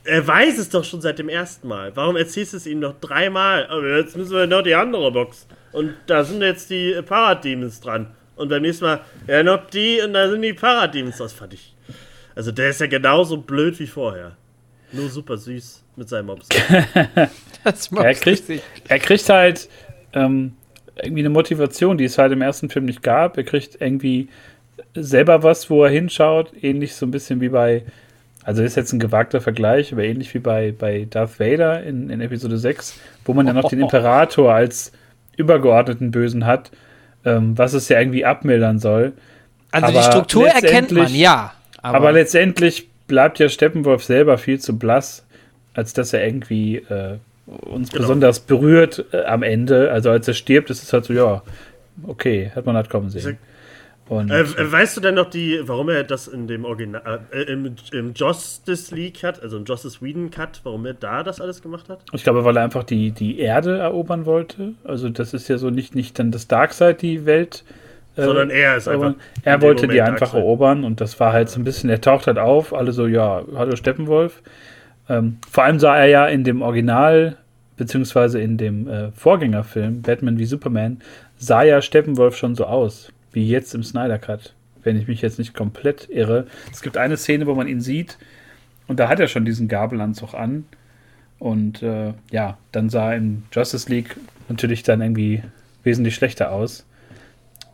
er 0.04 0.26
weiß 0.26 0.58
es 0.58 0.70
doch 0.70 0.84
schon 0.84 1.02
seit 1.02 1.20
dem 1.20 1.30
ersten 1.30 1.68
Mal. 1.68 1.96
Warum 1.96 2.16
erzählst 2.16 2.54
du 2.54 2.58
es 2.58 2.66
ihm 2.66 2.80
noch 2.80 3.00
dreimal? 3.00 3.68
Aber 3.68 3.98
jetzt 3.98 4.18
müssen 4.18 4.34
wir 4.34 4.48
noch 4.48 4.64
die 4.64 4.76
andere 4.76 5.12
Box. 5.12 5.48
Und 5.72 5.94
da 6.08 6.24
sind 6.24 6.42
jetzt 6.42 6.70
die 6.70 7.00
Parademons 7.06 7.80
dran. 7.80 8.08
Und 8.36 8.50
beim 8.50 8.62
nächsten 8.62 8.86
Mal, 8.86 9.02
ja, 9.28 9.44
noch 9.44 9.68
die 9.68 10.02
und 10.02 10.14
da 10.14 10.30
sind 10.30 10.42
die 10.42 10.54
Parademons. 10.54 11.18
Das 11.18 11.34
fand 11.34 11.54
ich. 11.54 11.76
Also 12.36 12.52
der 12.52 12.70
ist 12.70 12.82
ja 12.82 12.88
genauso 12.88 13.38
blöd 13.38 13.78
wie 13.80 13.88
vorher. 13.88 14.36
Nur 14.92 15.10
super 15.10 15.38
süß 15.38 15.84
mit 16.00 16.10
seinem 16.10 16.28
Mops. 16.28 16.48
Das 17.66 17.92
er, 17.92 18.14
kriegt, 18.14 18.46
er 18.88 19.00
kriegt 19.00 19.28
halt 19.28 19.68
ähm, 20.14 20.54
irgendwie 20.96 21.24
eine 21.24 21.30
Motivation, 21.30 21.98
die 21.98 22.06
es 22.06 22.18
halt 22.18 22.32
im 22.32 22.42
ersten 22.42 22.70
Film 22.70 22.86
nicht 22.86 23.04
gab. 23.04 23.36
Er 23.38 23.44
kriegt 23.44 23.82
irgendwie 23.82 24.30
selber 24.96 25.44
was, 25.44 25.70
wo 25.70 25.84
er 25.84 25.90
hinschaut. 25.90 26.54
Ähnlich 26.62 26.96
so 26.96 27.06
ein 27.06 27.12
bisschen 27.12 27.42
wie 27.42 27.50
bei, 27.50 27.84
also 28.44 28.64
ist 28.64 28.78
jetzt 28.78 28.94
ein 28.94 29.00
gewagter 29.00 29.42
Vergleich, 29.42 29.92
aber 29.92 30.04
ähnlich 30.06 30.34
wie 30.34 30.40
bei, 30.40 30.72
bei 30.72 31.06
Darth 31.10 31.40
Vader 31.40 31.84
in, 31.84 32.10
in 32.10 32.22
Episode 32.22 32.58
6, 32.58 32.98
wo 33.26 33.34
man 33.34 33.46
ja 33.46 33.52
noch 33.52 33.70
den 33.70 33.80
Imperator 33.82 34.54
als 34.54 34.94
übergeordneten 35.36 36.12
Bösen 36.12 36.46
hat, 36.46 36.72
ähm, 37.26 37.58
was 37.58 37.74
es 37.74 37.90
ja 37.90 38.00
irgendwie 38.00 38.24
abmildern 38.24 38.80
soll. 38.80 39.14
Also 39.72 39.88
die 39.88 39.98
aber 39.98 40.04
Struktur 40.04 40.48
erkennt 40.48 40.92
man, 40.92 41.14
ja. 41.14 41.54
Aber, 41.82 41.98
Aber, 41.98 42.12
letztendlich 42.14 42.90
bleibt 43.08 43.40
ja 43.40 43.50
Steppenwolf 43.50 44.04
selber 44.04 44.38
viel 44.38 44.60
zu 44.60 44.78
blass, 44.78 45.26
als 45.80 45.94
dass 45.94 46.14
er 46.14 46.24
irgendwie 46.26 46.78
äh, 46.78 47.18
uns 47.48 47.90
Genau. 47.92 48.04
besonders 48.04 48.40
berührt 48.42 49.06
äh, 49.12 49.24
am 49.26 49.42
Ende. 49.44 49.92
Also 49.92 50.12
als 50.12 50.28
er 50.28 50.36
stirbt, 50.36 50.70
ist 50.70 50.84
es 50.84 50.94
halt 50.94 51.06
so, 51.06 51.14
ja, 51.14 51.42
okay, 52.06 52.52
hat 52.54 52.66
man 52.66 52.76
halt 52.76 52.90
kommen 52.90 53.10
sehen. 53.10 53.38
Und 54.08 54.32
Äh, 54.32 54.44
weißt 54.72 54.98
du 54.98 55.02
denn 55.02 55.14
noch 55.16 55.30
die, 55.30 55.60
warum 55.66 55.88
er 55.90 56.04
das 56.04 56.28
in 56.28 56.48
dem 56.48 56.66
Original, 56.66 57.20
äh, 57.32 57.42
im, 57.44 57.76
im 57.92 58.14
Justice 58.16 58.94
League 58.96 59.20
Cut, 59.22 59.42
also 59.44 59.58
im 59.58 59.66
Justice 59.66 60.00
Whedon 60.02 60.32
Cut, 60.32 60.62
warum 60.64 60.86
er 60.88 60.96
da 60.96 61.22
das 61.22 61.40
alles 61.40 61.62
gemacht 61.62 61.90
hat? 61.90 62.00
ich 62.12 62.24
glaube, 62.24 62.44
weil 62.44 62.58
er 62.58 62.64
einfach 62.64 62.84
die, 62.84 63.12
die 63.12 63.40
Erde 63.40 63.78
erobern 63.78 64.26
wollte. 64.26 64.74
Also 64.84 65.10
das 65.10 65.34
ist 65.36 65.48
ja 65.48 65.60
so 65.60 65.70
nicht, 65.70 65.94
nicht 65.96 66.18
dann 66.18 66.32
das 66.32 66.48
Darkseid, 66.48 67.04
die 67.04 67.28
Welt. 67.28 67.64
äh, 68.16 68.24
Sondern 68.24 68.50
er 68.50 68.78
ist 68.78 68.88
einfach. 68.88 69.14
Er 69.44 69.62
wollte 69.62 69.88
die 69.88 70.02
einfach 70.02 70.34
erobern 70.34 70.84
und 70.84 71.02
das 71.02 71.20
war 71.20 71.32
halt 71.32 71.50
so 71.50 71.60
ein 71.60 71.64
bisschen, 71.64 71.90
er 71.92 72.02
taucht 72.02 72.26
halt 72.26 72.40
auf, 72.40 72.74
alle 72.74 72.92
so, 72.94 73.06
ja, 73.06 73.44
hallo 73.56 73.76
Steppenwolf. 73.76 74.42
Ähm, 75.10 75.38
vor 75.50 75.64
allem 75.64 75.80
sah 75.80 75.98
er 75.98 76.08
ja 76.08 76.26
in 76.28 76.44
dem 76.44 76.62
Original, 76.62 77.38
beziehungsweise 77.76 78.40
in 78.40 78.58
dem 78.58 78.88
äh, 78.88 79.12
Vorgängerfilm, 79.12 80.02
Batman 80.02 80.38
wie 80.38 80.46
Superman, 80.46 81.00
sah 81.38 81.64
ja 81.64 81.82
Steppenwolf 81.82 82.38
schon 82.38 82.56
so 82.56 82.66
aus, 82.66 83.12
wie 83.32 83.48
jetzt 83.48 83.74
im 83.74 83.84
Snyder 83.84 84.20
Cut, 84.20 84.54
wenn 84.84 84.98
ich 84.98 85.08
mich 85.08 85.22
jetzt 85.22 85.40
nicht 85.40 85.54
komplett 85.54 86.08
irre. 86.10 86.46
Es 86.72 86.82
gibt 86.82 86.98
eine 86.98 87.18
Szene, 87.18 87.48
wo 87.48 87.56
man 87.56 87.68
ihn 87.68 87.82
sieht 87.82 88.18
und 88.88 89.00
da 89.00 89.08
hat 89.08 89.20
er 89.20 89.28
schon 89.28 89.46
diesen 89.46 89.68
Gabelanzug 89.68 90.34
an. 90.34 90.66
Und 91.40 91.82
äh, 91.82 92.14
ja, 92.32 92.58
dann 92.74 92.90
sah 92.90 93.12
er 93.12 93.18
in 93.18 93.44
Justice 93.52 93.90
League 93.90 94.18
natürlich 94.50 94.84
dann 94.84 95.02
irgendwie 95.02 95.42
wesentlich 95.84 96.16
schlechter 96.16 96.52
aus. 96.52 96.86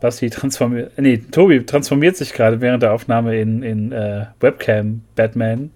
Basti 0.01 0.29
transformiert, 0.29 0.91
nee, 0.97 1.17
Tobi 1.17 1.65
transformiert 1.65 2.15
sich 2.15 2.33
gerade 2.33 2.61
während 2.61 2.83
der 2.83 2.93
Aufnahme 2.93 3.39
in, 3.39 3.63
in 3.63 3.91
äh, 3.91 4.25
Webcam 4.39 5.01
Batman. 5.15 5.71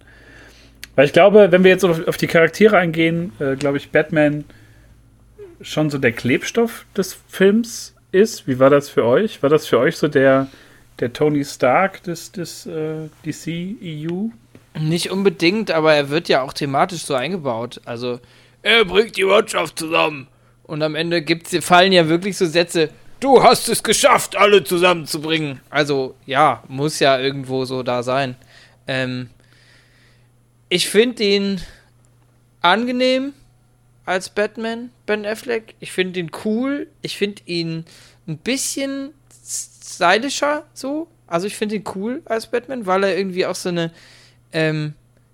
Weil 0.99 1.05
ich 1.05 1.13
glaube, 1.13 1.49
wenn 1.53 1.63
wir 1.63 1.71
jetzt 1.71 1.85
auf, 1.85 2.05
auf 2.09 2.17
die 2.17 2.27
Charaktere 2.27 2.77
eingehen, 2.77 3.31
äh, 3.39 3.55
glaube 3.55 3.77
ich, 3.77 3.91
Batman 3.91 4.43
schon 5.61 5.89
so 5.89 5.97
der 5.97 6.11
Klebstoff 6.11 6.85
des 6.93 7.17
Films 7.29 7.95
ist. 8.11 8.49
Wie 8.49 8.59
war 8.59 8.69
das 8.69 8.89
für 8.89 9.05
euch? 9.05 9.41
War 9.41 9.49
das 9.49 9.65
für 9.65 9.79
euch 9.79 9.95
so 9.95 10.09
der 10.09 10.49
der 10.99 11.13
Tony 11.13 11.45
Stark 11.45 12.03
des, 12.03 12.33
des 12.33 12.65
äh, 12.65 13.07
DC-EU? 13.25 14.27
Nicht 14.77 15.09
unbedingt, 15.09 15.71
aber 15.71 15.93
er 15.93 16.09
wird 16.09 16.27
ja 16.27 16.41
auch 16.41 16.51
thematisch 16.51 17.03
so 17.03 17.13
eingebaut. 17.13 17.79
Also, 17.85 18.19
er 18.61 18.83
bringt 18.83 19.15
die 19.15 19.25
Wirtschaft 19.25 19.79
zusammen. 19.79 20.27
Und 20.63 20.83
am 20.83 20.95
Ende 20.95 21.21
gibt's, 21.21 21.55
fallen 21.65 21.93
ja 21.93 22.09
wirklich 22.09 22.35
so 22.35 22.45
Sätze, 22.45 22.89
du 23.21 23.41
hast 23.41 23.69
es 23.69 23.83
geschafft, 23.83 24.35
alle 24.35 24.65
zusammenzubringen. 24.65 25.61
Also, 25.69 26.15
ja, 26.25 26.61
muss 26.67 26.99
ja 26.99 27.17
irgendwo 27.17 27.63
so 27.63 27.83
da 27.83 28.03
sein. 28.03 28.35
Ähm, 28.85 29.29
ich 30.69 30.87
finde 30.87 31.23
ihn 31.23 31.61
angenehm 32.61 33.33
als 34.05 34.29
Batman, 34.29 34.91
Ben 35.05 35.25
Affleck. 35.25 35.75
Ich 35.79 35.91
finde 35.91 36.19
ihn 36.19 36.31
cool. 36.45 36.87
Ich 37.01 37.17
finde 37.17 37.41
ihn 37.45 37.85
ein 38.27 38.37
bisschen 38.37 39.13
stylischer 39.45 40.65
so. 40.73 41.07
Also 41.27 41.47
ich 41.47 41.55
finde 41.55 41.75
ihn 41.75 41.83
cool 41.95 42.21
als 42.25 42.47
Batman, 42.47 42.85
weil 42.85 43.03
er 43.03 43.17
irgendwie 43.17 43.45
auch 43.45 43.55
so 43.55 43.69
eine 43.69 43.91
ähm, 44.51 44.93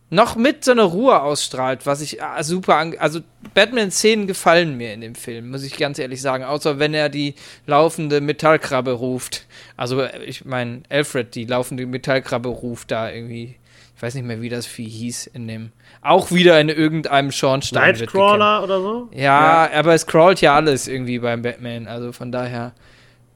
noch 0.10 0.36
mit 0.36 0.64
so 0.64 0.72
einer 0.72 0.84
Ruhe 0.84 1.22
ausstrahlt, 1.22 1.86
was 1.86 2.02
ich 2.02 2.22
ah, 2.22 2.42
super 2.44 2.76
an 2.76 2.96
also 3.00 3.22
Batman-Szenen 3.54 4.28
gefallen 4.28 4.78
mir 4.78 4.94
in 4.94 5.02
dem 5.02 5.16
Film, 5.16 5.50
muss 5.50 5.64
ich 5.64 5.78
ganz 5.78 5.98
ehrlich 5.98 6.22
sagen, 6.22 6.44
außer 6.44 6.80
wenn 6.80 6.94
er 6.94 7.10
die 7.10 7.34
laufende 7.66 8.22
Metallkrabbe 8.22 8.92
ruft. 8.92 9.46
Also 9.78 10.06
ich 10.26 10.46
meine 10.46 10.84
Alfred 10.90 11.34
die 11.36 11.46
laufende 11.46 11.86
Metallkrabbe 11.86 12.50
ruft 12.50 12.92
da 12.92 13.12
irgendwie. 13.12 13.56
Ich 13.96 14.02
weiß 14.02 14.16
nicht 14.16 14.26
mehr, 14.26 14.42
wie 14.42 14.50
das 14.50 14.66
Vieh 14.66 14.90
hieß 14.90 15.28
in 15.28 15.48
dem. 15.48 15.72
Auch 16.02 16.32
wieder 16.32 16.60
in 16.60 16.68
irgendeinem 16.68 17.32
Schornstein. 17.32 17.94
Nightcrawler 17.94 18.64
oder 18.64 18.82
so? 18.82 19.10
Ja, 19.14 19.68
ja, 19.68 19.80
aber 19.80 19.94
es 19.94 20.06
crawlt 20.06 20.42
ja 20.42 20.54
alles 20.54 20.88
irgendwie 20.88 21.20
beim 21.20 21.42
Batman. 21.42 21.88
Also 21.88 22.12
von 22.12 22.32
daher. 22.32 22.74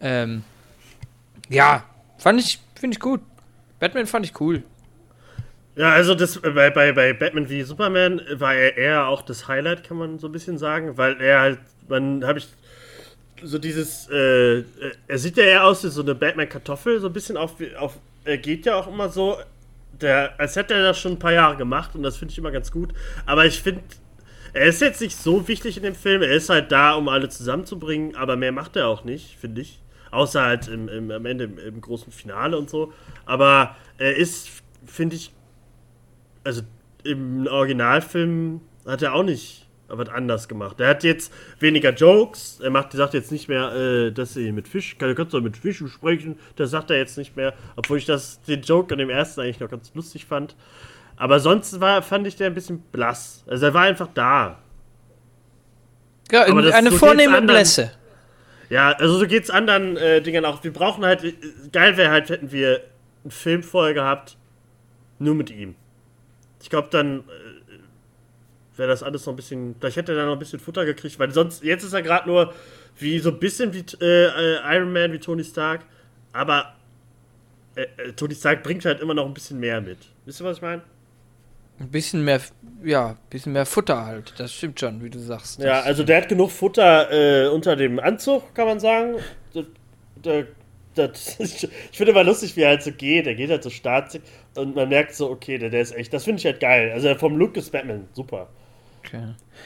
Ähm, 0.02 0.44
ja, 1.50 1.84
fand 2.18 2.42
ich, 2.42 2.60
finde 2.80 2.96
ich 2.96 3.00
gut. 3.00 3.22
Batman 3.80 4.06
fand 4.06 4.26
ich 4.26 4.40
cool. 4.42 4.64
Ja, 5.76 5.94
also 5.94 6.14
das 6.14 6.36
äh, 6.38 6.50
bei, 6.50 6.70
bei, 6.70 6.92
bei 6.92 7.14
Batman 7.14 7.50
wie 7.50 7.64
Superman 7.64 8.22
war 8.34 8.54
er 8.54 8.78
eher 8.78 9.08
auch 9.08 9.22
das 9.22 9.48
Highlight, 9.48 9.86
kann 9.88 9.96
man 9.96 10.20
so 10.20 10.28
ein 10.28 10.34
bisschen 10.34 10.58
sagen, 10.58 10.98
weil 10.98 11.22
er 11.22 11.40
halt, 11.40 11.60
man 11.88 12.26
habe 12.26 12.40
ich 12.40 12.50
so 13.42 13.58
dieses, 13.58 14.10
äh, 14.10 14.64
er 15.08 15.18
sieht 15.18 15.38
ja 15.38 15.44
eher 15.44 15.64
aus 15.64 15.82
wie 15.86 15.88
so 15.88 16.02
eine 16.02 16.16
Batman-Kartoffel, 16.16 17.00
so 17.00 17.08
ein 17.08 17.14
bisschen 17.14 17.38
auf, 17.38 17.54
auf, 17.78 17.98
er 18.26 18.38
geht 18.38 18.66
ja 18.66 18.76
auch 18.76 18.88
immer 18.88 19.08
so, 19.08 19.38
der, 20.02 20.40
als 20.40 20.56
hätte 20.56 20.74
er 20.74 20.84
das 20.84 21.00
schon 21.00 21.14
ein 21.14 21.20
paar 21.20 21.34
Jahre 21.34 21.58
gemacht 21.58 21.96
und 21.96 22.04
das 22.04 22.18
finde 22.18 22.32
ich 22.32 22.38
immer 22.38 22.52
ganz 22.52 22.72
gut, 22.72 22.94
aber 23.26 23.46
ich 23.46 23.62
finde, 23.62 23.82
er 24.54 24.66
ist 24.66 24.82
jetzt 24.82 25.02
nicht 25.02 25.16
so 25.16 25.48
wichtig 25.48 25.78
in 25.78 25.84
dem 25.84 25.96
Film, 25.96 26.22
er 26.22 26.32
ist 26.32 26.50
halt 26.50 26.72
da, 26.72 26.94
um 26.94 27.08
alle 27.08 27.30
zusammenzubringen, 27.30 28.16
aber 28.16 28.36
mehr 28.36 28.52
macht 28.52 28.76
er 28.76 28.88
auch 28.88 29.04
nicht, 29.04 29.38
finde 29.38 29.62
ich. 29.62 29.82
Außer 30.12 30.42
halt 30.42 30.68
im, 30.68 30.90
im, 30.90 31.12
am 31.12 31.26
Ende 31.28 31.44
im, 31.44 31.60
im, 31.60 31.82
großen 31.82 32.12
Finale 32.12 32.58
und 32.58 32.68
so. 32.68 32.94
Aber 33.28 33.76
er 34.00 34.16
ist, 34.16 34.50
finde 34.86 35.16
ich, 35.16 35.32
also 36.44 36.64
im 37.04 37.46
Originalfilm 37.46 38.62
hat 38.88 39.04
er 39.04 39.14
auch 39.14 39.24
nicht 39.24 39.69
was 39.90 40.10
anders 40.10 40.48
gemacht. 40.48 40.80
Er 40.80 40.90
hat 40.90 41.04
jetzt 41.04 41.34
weniger 41.60 41.92
Jokes. 41.92 42.60
Er 42.62 42.70
macht, 42.70 42.92
sagt 42.94 43.14
jetzt 43.14 43.32
nicht 43.32 43.48
mehr, 43.48 43.74
äh, 43.74 44.12
dass 44.12 44.34
sie 44.34 44.52
mit 44.52 44.68
Fisch, 44.68 44.98
kann, 44.98 45.14
kannst 45.16 45.34
du 45.34 45.42
mit 45.42 45.58
Fischen 45.58 45.88
sprechen. 45.88 46.40
Das 46.56 46.72
sagt 46.72 46.92
er 46.92 46.98
jetzt 46.98 47.18
nicht 47.18 47.36
mehr. 47.36 47.54
Obwohl 47.76 47.98
ich 47.98 48.06
das, 48.06 48.42
den 48.42 48.62
Joke 48.62 48.94
an 48.94 49.00
dem 49.00 49.10
ersten 49.10 49.42
eigentlich 49.42 49.60
noch 49.60 49.70
ganz 49.70 49.94
lustig 49.94 50.26
fand. 50.26 50.56
Aber 51.18 51.40
sonst 51.40 51.82
war, 51.82 52.02
fand 52.02 52.28
ich 52.28 52.36
der 52.38 52.48
ein 52.48 52.54
bisschen 52.54 52.80
blass. 52.92 53.44
Also 53.48 53.66
er 53.66 53.74
war 53.74 53.84
einfach 53.84 54.08
da. 54.14 54.60
Ja, 56.32 56.44
eine 56.44 56.92
so 56.92 56.98
vornehme 56.98 57.42
Blässe. 57.42 57.92
Ja, 58.70 58.92
also 58.92 59.18
so 59.18 59.28
geht's 59.28 59.50
anderen 59.50 59.98
äh, 59.98 60.22
Dingern 60.22 60.46
auch. 60.46 60.64
Wir 60.64 60.72
brauchen 60.72 61.04
halt, 61.04 61.24
äh, 61.24 61.34
geil 61.72 61.98
wäre 61.98 62.12
halt, 62.12 62.30
hätten 62.30 62.52
wir 62.52 62.82
einen 63.24 63.32
Film 63.32 63.64
vorher 63.64 63.94
gehabt, 63.94 64.38
nur 65.18 65.36
mit 65.36 65.50
ihm. 65.50 65.76
Ich 66.62 66.70
glaube, 66.70 66.90
dann 66.92 67.20
äh, 67.20 67.24
wäre 68.80 68.90
das 68.90 69.04
alles 69.04 69.26
noch 69.26 69.34
ein 69.34 69.36
bisschen, 69.36 69.76
vielleicht 69.80 69.98
hätte 69.98 70.14
er 70.14 70.20
da 70.20 70.26
noch 70.26 70.34
ein 70.34 70.40
bisschen 70.40 70.60
Futter 70.60 70.86
gekriegt, 70.86 71.20
weil 71.20 71.32
sonst, 71.32 71.64
jetzt 71.64 71.84
ist 71.84 71.94
er 71.94 72.02
gerade 72.02 72.28
nur 72.28 72.54
wie 72.98 73.20
so 73.20 73.30
ein 73.30 73.40
bisschen 73.40 73.74
wie 73.74 73.86
äh, 74.02 74.26
äh, 74.26 74.76
Iron 74.76 74.92
Man, 74.92 75.14
wie 75.14 75.20
Tony 75.20 75.44
Stark, 75.44 75.82
aber 76.34 76.74
äh, 77.76 77.86
Tony 78.16 78.34
Stark 78.34 78.64
bringt 78.64 78.86
halt 78.86 79.02
immer 79.02 79.14
noch 79.14 79.26
ein 79.26 79.34
bisschen 79.34 79.60
mehr 79.60 79.82
mit. 79.82 80.00
Wisst 80.26 80.42
ihr, 80.42 80.46
was 80.46 80.58
ich 80.58 80.64
meine? 80.64 80.82
Ein 81.80 81.90
bisschen 81.90 82.26
mehr, 82.26 82.42
ja, 82.84 83.10
ein 83.10 83.18
bisschen 83.30 83.54
mehr 83.54 83.66
Futter 83.66 84.06
halt. 84.06 84.34
Das 84.38 84.54
stimmt 84.54 84.80
schon, 84.80 85.02
wie 85.04 85.10
du 85.10 85.20
sagst. 85.20 85.60
Ja, 85.60 85.82
also 85.82 86.04
der 86.04 86.18
hat 86.18 86.30
genug 86.30 86.52
Futter 86.52 87.12
äh, 87.12 87.48
unter 87.48 87.76
dem 87.76 88.00
Anzug, 88.00 88.54
kann 88.54 88.68
man 88.68 88.80
sagen. 88.80 89.16
Das, 89.54 89.66
das, 90.22 90.46
das, 90.96 91.40
ich, 91.40 91.64
ich 91.92 91.98
finde 91.98 92.12
immer 92.12 92.26
lustig, 92.26 92.56
wie 92.58 92.62
er 92.62 92.70
halt 92.70 92.84
so 92.84 92.92
geht. 92.92 93.28
Er 93.28 93.36
geht 93.36 93.50
halt 93.50 93.64
so 93.64 93.70
staatlich 93.70 94.22
und 94.56 94.76
man 94.76 94.90
merkt 94.90 95.16
so, 95.16 95.30
okay, 95.30 95.58
der, 95.58 95.70
der 95.70 95.82
ist 95.82 95.96
echt, 95.96 96.14
das 96.14 96.26
finde 96.26 96.40
ich 96.40 96.46
halt 96.46 96.60
geil. 96.60 96.92
Also 96.92 97.16
vom 97.16 97.38
Look 97.38 97.56
ist 97.56 97.72
Batman 97.72 98.10
super. 98.14 98.50
Okay. 99.10 99.24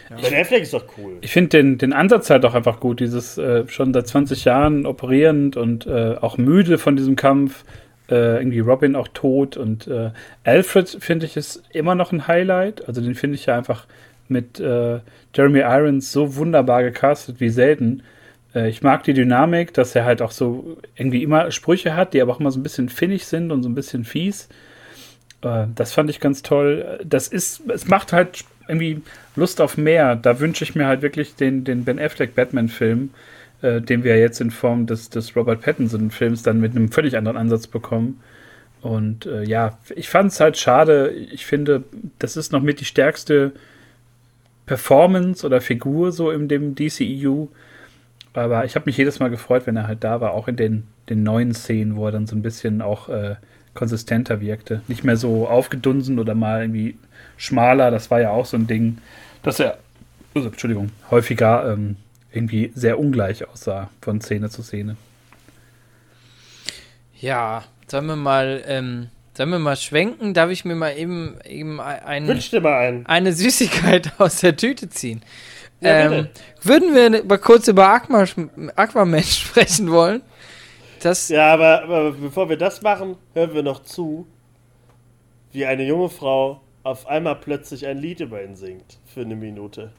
Ja. 0.10 0.16
Ben 0.16 0.40
Affleck 0.40 0.64
ist 0.64 0.74
doch 0.74 0.86
cool. 0.98 1.18
Ich 1.22 1.32
finde 1.32 1.50
den, 1.50 1.78
den 1.78 1.94
Ansatz 1.94 2.30
halt 2.30 2.46
auch 2.46 2.54
einfach 2.54 2.80
gut. 2.80 3.00
Dieses 3.00 3.38
äh, 3.38 3.68
schon 3.68 3.94
seit 3.94 4.08
20 4.08 4.46
Jahren 4.46 4.86
operierend 4.86 5.58
und 5.58 5.86
äh, 5.86 6.16
auch 6.20 6.38
müde 6.38 6.78
von 6.78 6.96
diesem 6.96 7.16
Kampf 7.16 7.64
äh, 8.10 8.38
irgendwie 8.38 8.60
Robin 8.60 8.96
auch 8.96 9.08
tot 9.08 9.56
und 9.56 9.88
äh, 9.88 10.12
Alfred 10.44 10.90
finde 11.00 11.26
ich 11.26 11.38
ist 11.38 11.64
immer 11.72 11.96
noch 11.96 12.12
ein 12.12 12.28
Highlight. 12.28 12.88
Also 12.88 13.02
den 13.02 13.16
finde 13.16 13.36
ich 13.36 13.46
ja 13.46 13.58
einfach 13.58 13.86
mit 14.28 14.60
äh, 14.60 15.00
Jeremy 15.34 15.60
Irons 15.60 16.12
so 16.12 16.36
wunderbar 16.36 16.84
gecastet 16.84 17.40
wie 17.40 17.50
selten. 17.50 18.04
Äh, 18.54 18.70
ich 18.70 18.82
mag 18.82 19.04
die 19.04 19.14
Dynamik, 19.14 19.74
dass 19.74 19.96
er 19.96 20.06
halt 20.06 20.22
auch 20.22 20.32
so 20.32 20.78
irgendwie 20.96 21.24
immer 21.24 21.52
Sprüche 21.52 21.96
hat, 21.96 22.14
die 22.14 22.22
aber 22.22 22.34
auch 22.34 22.40
immer 22.40 22.52
so 22.52 22.60
ein 22.60 22.64
bisschen 22.64 22.90
finnig 22.90 23.26
sind 23.26 23.52
und 23.52 23.64
so 23.64 23.70
ein 23.70 23.76
bisschen 23.76 24.04
fies. 24.04 24.50
Äh, 25.42 25.68
das 25.76 25.94
fand 25.94 26.10
ich 26.10 26.20
ganz 26.20 26.42
toll. 26.42 27.00
Das 27.06 27.28
ist, 27.28 27.70
es 27.70 27.88
macht 27.88 28.14
halt 28.14 28.44
irgendwie 28.68 29.02
Lust 29.36 29.62
auf 29.62 29.78
mehr. 29.78 30.16
Da 30.16 30.40
wünsche 30.40 30.64
ich 30.64 30.76
mir 30.76 30.88
halt 30.88 31.02
wirklich 31.02 31.36
den, 31.36 31.64
den 31.64 31.84
Ben 31.84 32.00
Affleck 32.00 32.36
Batman-Film 32.36 33.10
äh, 33.64 33.82
den 33.82 34.04
wir 34.04 34.20
jetzt 34.20 34.42
in 34.42 34.52
Form 34.52 34.86
des, 34.86 35.10
des 35.10 35.36
Robert 35.36 35.62
Pattinson-Films 35.62 36.44
dann 36.44 36.60
mit 36.60 36.76
einem 36.76 36.92
völlig 36.92 37.18
anderen 37.18 37.38
Ansatz 37.38 37.66
bekommen. 37.66 38.20
Und 38.82 39.26
äh, 39.26 39.44
ja, 39.44 39.80
ich 39.96 40.10
fand 40.10 40.34
es 40.34 40.42
halt 40.42 40.58
schade. 40.58 41.12
Ich 41.12 41.46
finde, 41.46 41.84
das 42.20 42.36
ist 42.36 42.52
noch 42.52 42.62
mit 42.62 42.82
die 42.82 42.86
stärkste 42.86 43.54
Performance 44.66 45.46
oder 45.46 45.62
Figur 45.62 46.12
so 46.12 46.30
in 46.30 46.50
dem 46.50 46.76
DCEU. 46.76 47.48
Aber 48.34 48.66
ich 48.66 48.76
habe 48.76 48.86
mich 48.88 48.98
jedes 48.98 49.20
Mal 49.20 49.30
gefreut, 49.30 49.66
wenn 49.66 49.78
er 49.78 49.88
halt 49.88 50.04
da 50.04 50.20
war, 50.20 50.34
auch 50.34 50.50
in 50.50 50.58
den, 50.58 50.84
den 51.08 51.24
neuen 51.24 51.54
Szenen, 51.54 51.96
wo 51.96 52.08
er 52.08 52.12
dann 52.12 52.28
so 52.28 52.36
ein 52.36 52.42
bisschen 52.42 52.82
auch 52.82 53.08
äh, 53.08 53.36
konsistenter 53.74 54.42
wirkte. 54.42 54.82
Nicht 54.88 55.04
mehr 55.04 55.18
so 55.18 55.48
aufgedunsen 55.48 56.20
oder 56.20 56.36
mal 56.36 56.62
irgendwie 56.62 56.96
schmaler. 57.38 57.92
Das 57.92 58.12
war 58.12 58.22
ja 58.22 58.32
auch 58.32 58.46
so 58.46 58.58
ein 58.58 58.68
Ding, 58.68 59.00
dass 59.42 59.60
er, 59.60 59.78
also, 60.36 60.48
Entschuldigung, 60.48 60.90
häufiger 61.12 61.74
ähm, 61.74 61.98
irgendwie 62.32 62.72
sehr 62.76 63.00
ungleich 63.00 63.48
aussah 63.48 63.90
von 64.02 64.22
Szene 64.22 64.50
zu 64.50 64.64
Szene. 64.64 64.96
Ja, 67.20 67.64
sollen 67.88 68.06
wir 68.08 68.16
mal, 68.16 68.64
ähm, 68.68 69.10
sollen 69.34 69.50
wir 69.52 69.60
mal 69.60 69.78
schwenken? 69.78 70.34
Darf 70.34 70.50
ich 70.50 70.66
mir 70.66 70.76
mal 70.76 70.98
eben, 70.98 71.38
eben 71.46 71.80
ein, 71.80 72.28
Wünsch 72.28 72.50
dir 72.50 72.62
mal 72.62 72.78
einen. 72.78 73.06
eine 73.06 73.34
Süßigkeit 73.34 74.12
aus 74.18 74.38
der 74.38 74.58
Tüte 74.58 74.90
ziehen? 74.90 75.22
Ja, 75.80 76.12
ähm, 76.12 76.28
würden 76.62 76.96
wir 76.96 77.24
mal 77.26 77.38
kurz 77.38 77.68
über 77.68 77.90
Aqua, 77.90 78.26
Aquaman 78.76 79.24
sprechen 79.24 79.92
wollen? 79.92 80.22
Das 81.04 81.28
ja, 81.28 81.54
aber, 81.54 81.84
aber 81.84 82.12
bevor 82.14 82.48
wir 82.48 82.56
das 82.56 82.82
machen, 82.82 83.18
hören 83.34 83.54
wir 83.54 83.62
noch 83.62 83.84
zu, 83.84 84.26
wie 85.52 85.66
eine 85.66 85.84
junge 85.84 86.08
Frau 86.08 86.62
auf 86.84 87.08
einmal 87.08 87.36
plötzlich 87.36 87.86
ein 87.86 87.98
Lied 87.98 88.22
über 88.22 88.42
ihn 88.42 88.56
singt. 88.56 89.00
Für 89.14 89.22
eine 89.22 89.36
Minute. 89.36 89.92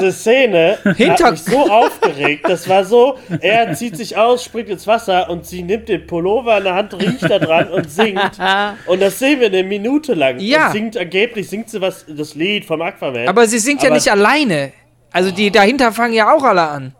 Diese 0.00 0.12
Szene 0.12 0.78
Hinter 0.96 1.24
hat 1.24 1.30
mich 1.32 1.42
so 1.42 1.68
aufgeregt. 1.68 2.44
Das 2.48 2.68
war 2.68 2.84
so, 2.84 3.18
er 3.40 3.72
zieht 3.74 3.96
sich 3.96 4.16
aus, 4.16 4.44
springt 4.44 4.68
ins 4.68 4.86
Wasser 4.86 5.28
und 5.30 5.46
sie 5.46 5.62
nimmt 5.62 5.88
den 5.88 6.06
Pullover 6.06 6.58
in 6.58 6.64
der 6.64 6.74
Hand, 6.74 6.94
riecht 6.94 7.28
da 7.28 7.40
dran 7.40 7.70
und 7.70 7.90
singt. 7.90 8.20
Und 8.86 9.00
das 9.00 9.18
sehen 9.18 9.40
wir 9.40 9.46
eine 9.48 9.64
Minute 9.64 10.14
lang. 10.14 10.38
Ja. 10.38 10.66
Und 10.66 10.72
singt 10.72 10.96
angeblich, 10.96 11.48
singt 11.48 11.70
sie 11.70 11.80
was, 11.80 12.04
das 12.06 12.34
Lied 12.34 12.66
vom 12.66 12.82
Aquaman. 12.82 13.26
Aber 13.26 13.46
sie 13.46 13.58
singt 13.58 13.80
Aber 13.80 13.88
ja 13.88 13.94
nicht 13.94 14.10
alleine. 14.12 14.72
Also 15.14 15.30
die 15.30 15.52
dahinter 15.52 15.92
fangen 15.92 16.12
ja 16.12 16.34
auch 16.34 16.42
alle 16.42 16.68
an. 16.68 16.94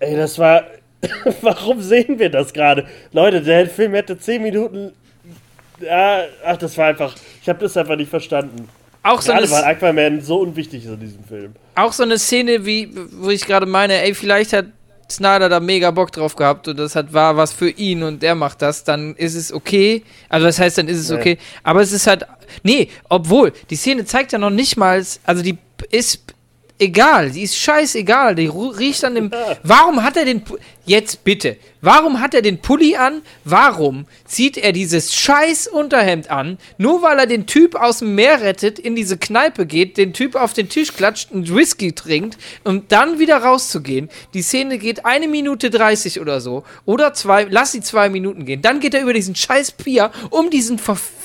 Ey, 0.00 0.16
das 0.16 0.36
war. 0.36 0.64
Warum 1.42 1.80
sehen 1.80 2.18
wir 2.18 2.28
das 2.28 2.52
gerade? 2.52 2.86
Leute, 3.12 3.40
der 3.40 3.68
Film 3.68 3.94
hätte 3.94 4.18
10 4.18 4.42
Minuten. 4.42 4.92
Ja, 5.80 6.24
ach, 6.44 6.56
das 6.56 6.76
war 6.76 6.86
einfach. 6.88 7.14
Ich 7.40 7.48
habe 7.48 7.60
das 7.60 7.76
einfach 7.76 7.96
nicht 7.96 8.10
verstanden. 8.10 8.68
Auch 9.04 9.20
so 9.20 9.32
Gerade 9.32 9.48
weil 9.50 9.64
Aquaman 9.64 10.20
so 10.20 10.40
unwichtig 10.40 10.84
ist 10.84 10.90
in 10.90 11.00
diesem 11.00 11.24
Film. 11.24 11.54
Auch 11.76 11.92
so 11.92 12.02
eine 12.02 12.18
Szene, 12.18 12.66
wie, 12.66 12.90
wo 13.12 13.30
ich 13.30 13.46
gerade 13.46 13.66
meine, 13.66 13.94
ey, 13.94 14.14
vielleicht 14.14 14.52
hat 14.52 14.66
Snyder 15.10 15.48
da 15.48 15.60
mega 15.60 15.90
Bock 15.92 16.10
drauf 16.10 16.34
gehabt 16.34 16.66
und 16.66 16.78
das 16.78 16.96
hat, 16.96 17.12
war 17.12 17.36
was 17.36 17.52
für 17.52 17.70
ihn 17.70 18.02
und 18.02 18.22
der 18.22 18.34
macht 18.34 18.62
das, 18.62 18.82
dann 18.82 19.14
ist 19.14 19.34
es 19.34 19.52
okay. 19.52 20.02
Also 20.28 20.46
das 20.46 20.58
heißt, 20.58 20.78
dann 20.78 20.88
ist 20.88 20.98
es 20.98 21.10
nee. 21.10 21.16
okay. 21.16 21.38
Aber 21.62 21.80
es 21.80 21.92
ist 21.92 22.06
halt, 22.06 22.26
nee, 22.62 22.88
obwohl, 23.08 23.52
die 23.70 23.76
Szene 23.76 24.04
zeigt 24.04 24.32
ja 24.32 24.38
noch 24.38 24.50
nicht 24.50 24.76
mal, 24.76 25.04
also 25.24 25.42
die 25.42 25.58
ist 25.90 26.31
egal, 26.82 27.30
die 27.30 27.42
ist 27.42 27.56
scheißegal, 27.56 28.34
die 28.34 28.46
riecht 28.46 29.04
an 29.04 29.14
dem. 29.14 29.30
Warum 29.62 30.02
hat 30.02 30.16
er 30.16 30.24
den. 30.24 30.44
Pu- 30.44 30.58
Jetzt 30.84 31.22
bitte, 31.22 31.58
warum 31.80 32.18
hat 32.18 32.34
er 32.34 32.42
den 32.42 32.58
Pulli 32.58 32.96
an? 32.96 33.22
Warum 33.44 34.06
zieht 34.24 34.56
er 34.58 34.72
dieses 34.72 35.14
scheiß 35.14 35.68
Unterhemd 35.68 36.28
an? 36.28 36.58
Nur 36.76 37.02
weil 37.02 37.20
er 37.20 37.26
den 37.26 37.46
Typ 37.46 37.76
aus 37.76 38.00
dem 38.00 38.16
Meer 38.16 38.40
rettet, 38.40 38.80
in 38.80 38.96
diese 38.96 39.16
Kneipe 39.16 39.64
geht, 39.64 39.96
den 39.96 40.12
Typ 40.12 40.34
auf 40.34 40.54
den 40.54 40.68
Tisch 40.68 40.92
klatscht 40.92 41.30
und 41.30 41.54
Whisky 41.54 41.92
trinkt, 41.92 42.36
um 42.64 42.88
dann 42.88 43.20
wieder 43.20 43.36
rauszugehen. 43.36 44.08
Die 44.34 44.42
Szene 44.42 44.76
geht 44.78 45.04
eine 45.06 45.28
Minute 45.28 45.70
30 45.70 46.20
oder 46.20 46.40
so. 46.40 46.64
Oder 46.84 47.14
zwei, 47.14 47.46
lass 47.48 47.70
sie 47.70 47.80
zwei 47.80 48.08
Minuten 48.08 48.44
gehen. 48.44 48.60
Dann 48.60 48.80
geht 48.80 48.94
er 48.94 49.02
über 49.02 49.12
diesen 49.14 49.36
scheiß 49.36 49.70
Pier, 49.70 50.10
um 50.30 50.50
diesen 50.50 50.80
verfickten, 50.80 51.21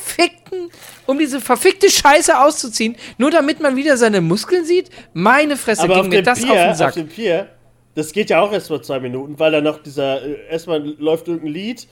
um 1.06 1.18
diese 1.20 1.42
verfickte 1.42 1.90
Scheiße 1.90 2.40
auszuziehen, 2.40 2.96
nur 3.18 3.32
damit 3.32 3.60
man 3.62 3.76
wieder 3.76 3.98
seine 3.98 4.22
Muskeln 4.22 4.66
sieht? 4.66 4.90
Meine 5.14 5.58
Fresse 5.58 5.84
Aber 5.84 5.96
ging 5.96 6.02
auf 6.04 6.08
mir 6.10 6.22
das 6.24 6.40
Pier, 6.42 6.52
auf 6.52 6.58
den 6.58 6.70
auf 6.72 6.78
Sack. 6.78 6.94
dem 6.96 7.08
Pier, 7.08 7.48
das 7.96 8.12
geht 8.12 8.30
ja 8.30 8.42
auch 8.42 8.52
erst 8.52 8.70
mal 8.70 8.82
zwei 8.82 9.00
Minuten, 9.00 9.38
weil 9.40 9.52
da 9.52 9.62
noch 9.62 9.82
dieser, 9.82 10.22
äh, 10.24 10.36
erstmal 10.52 10.80
läuft 11.00 11.28
irgendein 11.28 11.54
Lied 11.54 11.88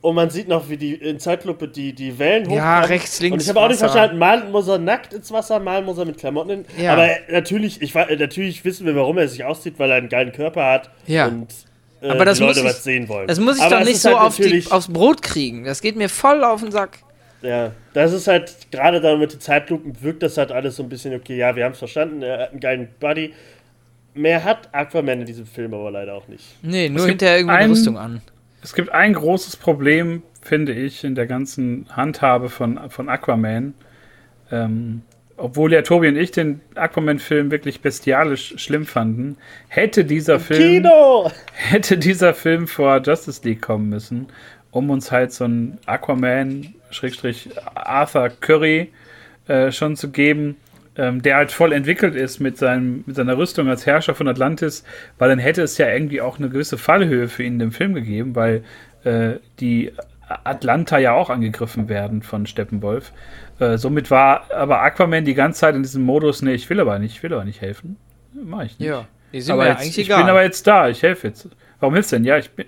und 0.00 0.14
man 0.14 0.30
sieht 0.30 0.46
noch, 0.46 0.68
wie 0.68 0.76
die 0.76 0.94
in 0.94 1.18
Zeitlupe 1.18 1.66
die, 1.66 1.92
die 1.92 2.18
Wellen 2.20 2.48
Ja, 2.50 2.76
hochkommen. 2.76 2.84
rechts, 2.84 3.20
links, 3.20 3.32
Und 3.34 3.42
ich 3.42 3.48
habe 3.48 3.60
auch 3.60 3.68
nicht 3.68 3.80
Wasser. 3.80 3.92
verstanden, 3.92 4.18
mal 4.18 4.48
muss 4.48 4.68
er 4.68 4.78
nackt 4.78 5.12
ins 5.12 5.32
Wasser, 5.32 5.58
mal 5.58 5.82
muss 5.82 5.98
er 5.98 6.04
mit 6.04 6.18
Klamotten 6.18 6.50
in. 6.50 6.64
Ja. 6.80 6.92
Aber 6.92 7.08
natürlich, 7.30 7.82
ich, 7.82 7.94
äh, 7.96 8.14
natürlich 8.16 8.64
wissen 8.64 8.86
wir, 8.86 8.94
warum 8.94 9.18
er 9.18 9.26
sich 9.28 9.44
auszieht, 9.44 9.74
weil 9.78 9.90
er 9.90 9.96
einen 9.96 10.08
geilen 10.08 10.30
Körper 10.32 10.64
hat 10.64 10.90
Ja. 11.06 11.26
und 11.26 11.48
äh, 12.00 12.10
Aber 12.10 12.24
das 12.24 12.38
die 12.38 12.44
Leute 12.44 12.60
muss 12.62 12.70
ich- 12.70 12.76
was 12.76 12.84
sehen 12.84 13.08
wollen. 13.08 13.26
Das 13.26 13.40
muss 13.40 13.56
ich 13.56 13.62
Aber 13.64 13.78
doch 13.80 13.84
nicht 13.84 13.98
so 14.00 14.10
halt 14.10 14.20
auf 14.20 14.36
die, 14.36 14.64
aufs 14.70 14.86
Brot 14.86 15.20
kriegen. 15.20 15.64
Das 15.64 15.82
geht 15.82 15.96
mir 15.96 16.08
voll 16.08 16.44
auf 16.44 16.60
den 16.62 16.70
Sack. 16.70 16.98
Ja, 17.42 17.72
das 17.94 18.12
ist 18.12 18.26
halt, 18.26 18.70
gerade 18.70 19.00
dann 19.00 19.20
mit 19.20 19.32
den 19.32 19.40
Zeitlupen 19.40 20.02
wirkt 20.02 20.22
das 20.22 20.36
halt 20.36 20.50
alles 20.50 20.76
so 20.76 20.82
ein 20.82 20.88
bisschen, 20.88 21.14
okay, 21.14 21.36
ja, 21.36 21.54
wir 21.54 21.64
haben 21.64 21.72
es 21.72 21.78
verstanden, 21.78 22.22
er 22.22 22.40
hat 22.40 22.50
einen 22.50 22.60
geilen 22.60 22.88
Buddy. 22.98 23.32
Mehr 24.14 24.42
hat 24.42 24.68
Aquaman 24.72 25.20
in 25.20 25.26
diesem 25.26 25.46
Film 25.46 25.72
aber 25.74 25.90
leider 25.90 26.14
auch 26.14 26.26
nicht. 26.26 26.44
Nee, 26.62 26.88
nur 26.88 27.06
hinterher 27.06 27.38
irgendwie 27.38 27.54
eine 27.54 27.72
Rüstung 27.72 27.96
an. 27.96 28.20
Es 28.62 28.74
gibt 28.74 28.90
ein 28.90 29.12
großes 29.12 29.56
Problem, 29.56 30.22
finde 30.42 30.72
ich, 30.72 31.04
in 31.04 31.14
der 31.14 31.26
ganzen 31.26 31.86
Handhabe 31.94 32.48
von, 32.48 32.90
von 32.90 33.08
Aquaman. 33.08 33.74
Ähm, 34.50 35.02
obwohl 35.36 35.72
ja 35.72 35.82
Tobi 35.82 36.08
und 36.08 36.16
ich 36.16 36.32
den 36.32 36.60
Aquaman-Film 36.74 37.52
wirklich 37.52 37.80
bestialisch 37.80 38.54
schlimm 38.56 38.86
fanden, 38.86 39.36
hätte 39.68 40.04
dieser 40.04 40.40
Film 40.40 40.82
Kino! 40.82 41.30
hätte 41.52 41.96
dieser 41.96 42.34
Film 42.34 42.66
vor 42.66 43.00
Justice 43.00 43.42
League 43.44 43.62
kommen 43.62 43.88
müssen, 43.88 44.26
um 44.72 44.90
uns 44.90 45.12
halt 45.12 45.32
so 45.32 45.44
einen 45.44 45.78
Aquaman, 45.86 46.74
Schrägstrich 46.90 47.50
Arthur 47.74 48.30
Curry 48.40 48.92
äh, 49.46 49.72
schon 49.72 49.96
zu 49.96 50.10
geben, 50.10 50.56
ähm, 50.96 51.22
der 51.22 51.36
halt 51.36 51.52
voll 51.52 51.72
entwickelt 51.72 52.14
ist 52.14 52.40
mit, 52.40 52.58
seinem, 52.58 53.04
mit 53.06 53.16
seiner 53.16 53.38
Rüstung 53.38 53.68
als 53.68 53.86
Herrscher 53.86 54.14
von 54.14 54.28
Atlantis, 54.28 54.84
weil 55.18 55.28
dann 55.28 55.38
hätte 55.38 55.62
es 55.62 55.78
ja 55.78 55.88
irgendwie 55.88 56.20
auch 56.20 56.38
eine 56.38 56.48
gewisse 56.48 56.76
Fallhöhe 56.76 57.28
für 57.28 57.44
ihn 57.44 57.54
in 57.54 57.58
dem 57.58 57.72
Film 57.72 57.94
gegeben, 57.94 58.34
weil 58.34 58.64
äh, 59.04 59.34
die 59.60 59.92
Atlanta 60.28 60.98
ja 60.98 61.12
auch 61.12 61.30
angegriffen 61.30 61.88
werden 61.88 62.22
von 62.22 62.46
Steppenwolf. 62.46 63.12
Äh, 63.58 63.78
somit 63.78 64.10
war 64.10 64.52
aber 64.52 64.82
Aquaman 64.82 65.24
die 65.24 65.34
ganze 65.34 65.60
Zeit 65.60 65.74
in 65.74 65.82
diesem 65.82 66.02
Modus, 66.02 66.42
nee, 66.42 66.54
ich 66.54 66.68
will 66.68 66.80
aber 66.80 66.98
nicht, 66.98 67.16
ich 67.16 67.22
will 67.22 67.32
aber 67.32 67.44
nicht 67.44 67.60
helfen. 67.60 67.96
Mach 68.32 68.64
ich 68.64 68.78
nicht. 68.78 68.88
Ja, 68.88 69.06
die 69.32 69.40
sind 69.40 69.54
aber 69.54 69.62
mir 69.62 69.68
jetzt, 69.70 69.80
eigentlich 69.80 69.98
ich 69.98 70.06
egal. 70.06 70.22
bin 70.22 70.30
aber 70.30 70.42
jetzt 70.42 70.66
da, 70.66 70.88
ich 70.88 71.02
helfe 71.02 71.28
jetzt. 71.28 71.48
Warum 71.80 71.94
hilfst 71.94 72.12
du 72.12 72.16
denn? 72.16 72.24
Ja, 72.24 72.38
ich 72.38 72.50
bin, 72.50 72.66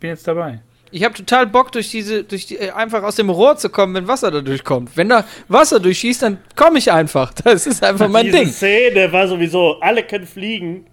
bin 0.00 0.10
jetzt 0.10 0.26
dabei. 0.28 0.60
Ich 0.90 1.04
habe 1.04 1.14
total 1.14 1.46
Bock, 1.46 1.72
durch 1.72 1.90
diese, 1.90 2.24
durch 2.24 2.46
die, 2.46 2.56
äh, 2.56 2.70
einfach 2.70 3.02
aus 3.02 3.16
dem 3.16 3.30
Rohr 3.30 3.56
zu 3.56 3.68
kommen, 3.70 3.94
wenn 3.94 4.08
Wasser 4.08 4.30
da 4.30 4.40
durchkommt. 4.40 4.96
Wenn 4.96 5.08
da 5.08 5.24
Wasser 5.48 5.80
durchschießt, 5.80 6.22
dann 6.22 6.38
komme 6.56 6.78
ich 6.78 6.90
einfach. 6.90 7.32
Das 7.44 7.66
ist 7.66 7.82
einfach 7.82 8.08
mein 8.08 8.26
Diese 8.26 8.38
Ding. 8.38 8.48
Szene 8.48 9.10
war 9.12 9.26
sowieso, 9.26 9.80
alle 9.80 10.02
können 10.02 10.26
fliegen, 10.26 10.84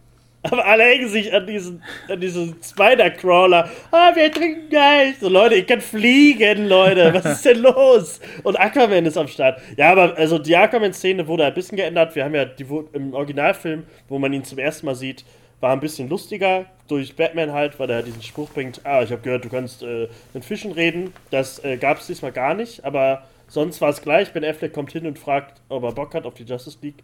aber 0.51 0.65
alle 0.65 0.83
hängen 0.83 1.09
sich 1.09 1.33
an 1.33 1.45
diesen, 1.47 1.83
an 2.07 2.19
diesen 2.19 2.55
Spider-Crawler. 2.63 3.69
Ah, 3.91 4.11
wir 4.15 4.31
trinken 4.31 4.69
gleich. 4.69 5.15
So, 5.19 5.27
Leute, 5.27 5.55
ihr 5.55 5.65
könnt 5.65 5.83
fliegen, 5.83 6.67
Leute. 6.67 7.13
Was 7.13 7.25
ist 7.25 7.45
denn 7.45 7.59
los? 7.59 8.19
Und 8.43 8.59
Aquaman 8.59 9.05
ist 9.05 9.17
am 9.17 9.27
Start. 9.27 9.59
Ja, 9.75 9.91
aber 9.91 10.15
also 10.17 10.37
die 10.37 10.55
Aquaman-Szene 10.55 11.27
wurde 11.27 11.45
ein 11.45 11.53
bisschen 11.53 11.77
geändert. 11.77 12.15
Wir 12.15 12.23
haben 12.25 12.35
ja 12.35 12.45
die 12.45 12.65
im 12.93 13.13
Originalfilm, 13.13 13.83
wo 14.07 14.19
man 14.19 14.33
ihn 14.33 14.43
zum 14.43 14.59
ersten 14.59 14.85
Mal 14.85 14.95
sieht, 14.95 15.25
war 15.65 15.73
ein 15.73 15.79
bisschen 15.79 16.09
lustiger 16.09 16.67
durch 16.87 17.15
Batman 17.15 17.51
halt, 17.51 17.79
weil 17.79 17.89
er 17.89 18.03
diesen 18.03 18.21
Spruch 18.21 18.51
bringt, 18.51 18.81
ah, 18.83 19.01
ich 19.01 19.11
habe 19.11 19.23
gehört, 19.23 19.45
du 19.45 19.49
kannst 19.49 19.81
äh, 19.81 20.07
mit 20.35 20.45
Fischen 20.45 20.71
reden. 20.71 21.11
Das 21.31 21.57
äh, 21.63 21.77
gab 21.77 21.99
es 21.99 22.05
diesmal 22.05 22.31
gar 22.31 22.53
nicht, 22.53 22.85
aber 22.85 23.23
sonst 23.47 23.81
war 23.81 23.89
es 23.89 24.03
gleich. 24.03 24.31
Ben 24.31 24.45
Affleck 24.45 24.73
kommt 24.73 24.91
hin 24.91 25.07
und 25.07 25.17
fragt, 25.17 25.59
ob 25.67 25.81
er 25.81 25.91
Bock 25.91 26.13
hat 26.13 26.27
auf 26.27 26.35
die 26.35 26.43
Justice 26.43 26.77
League. 26.83 27.01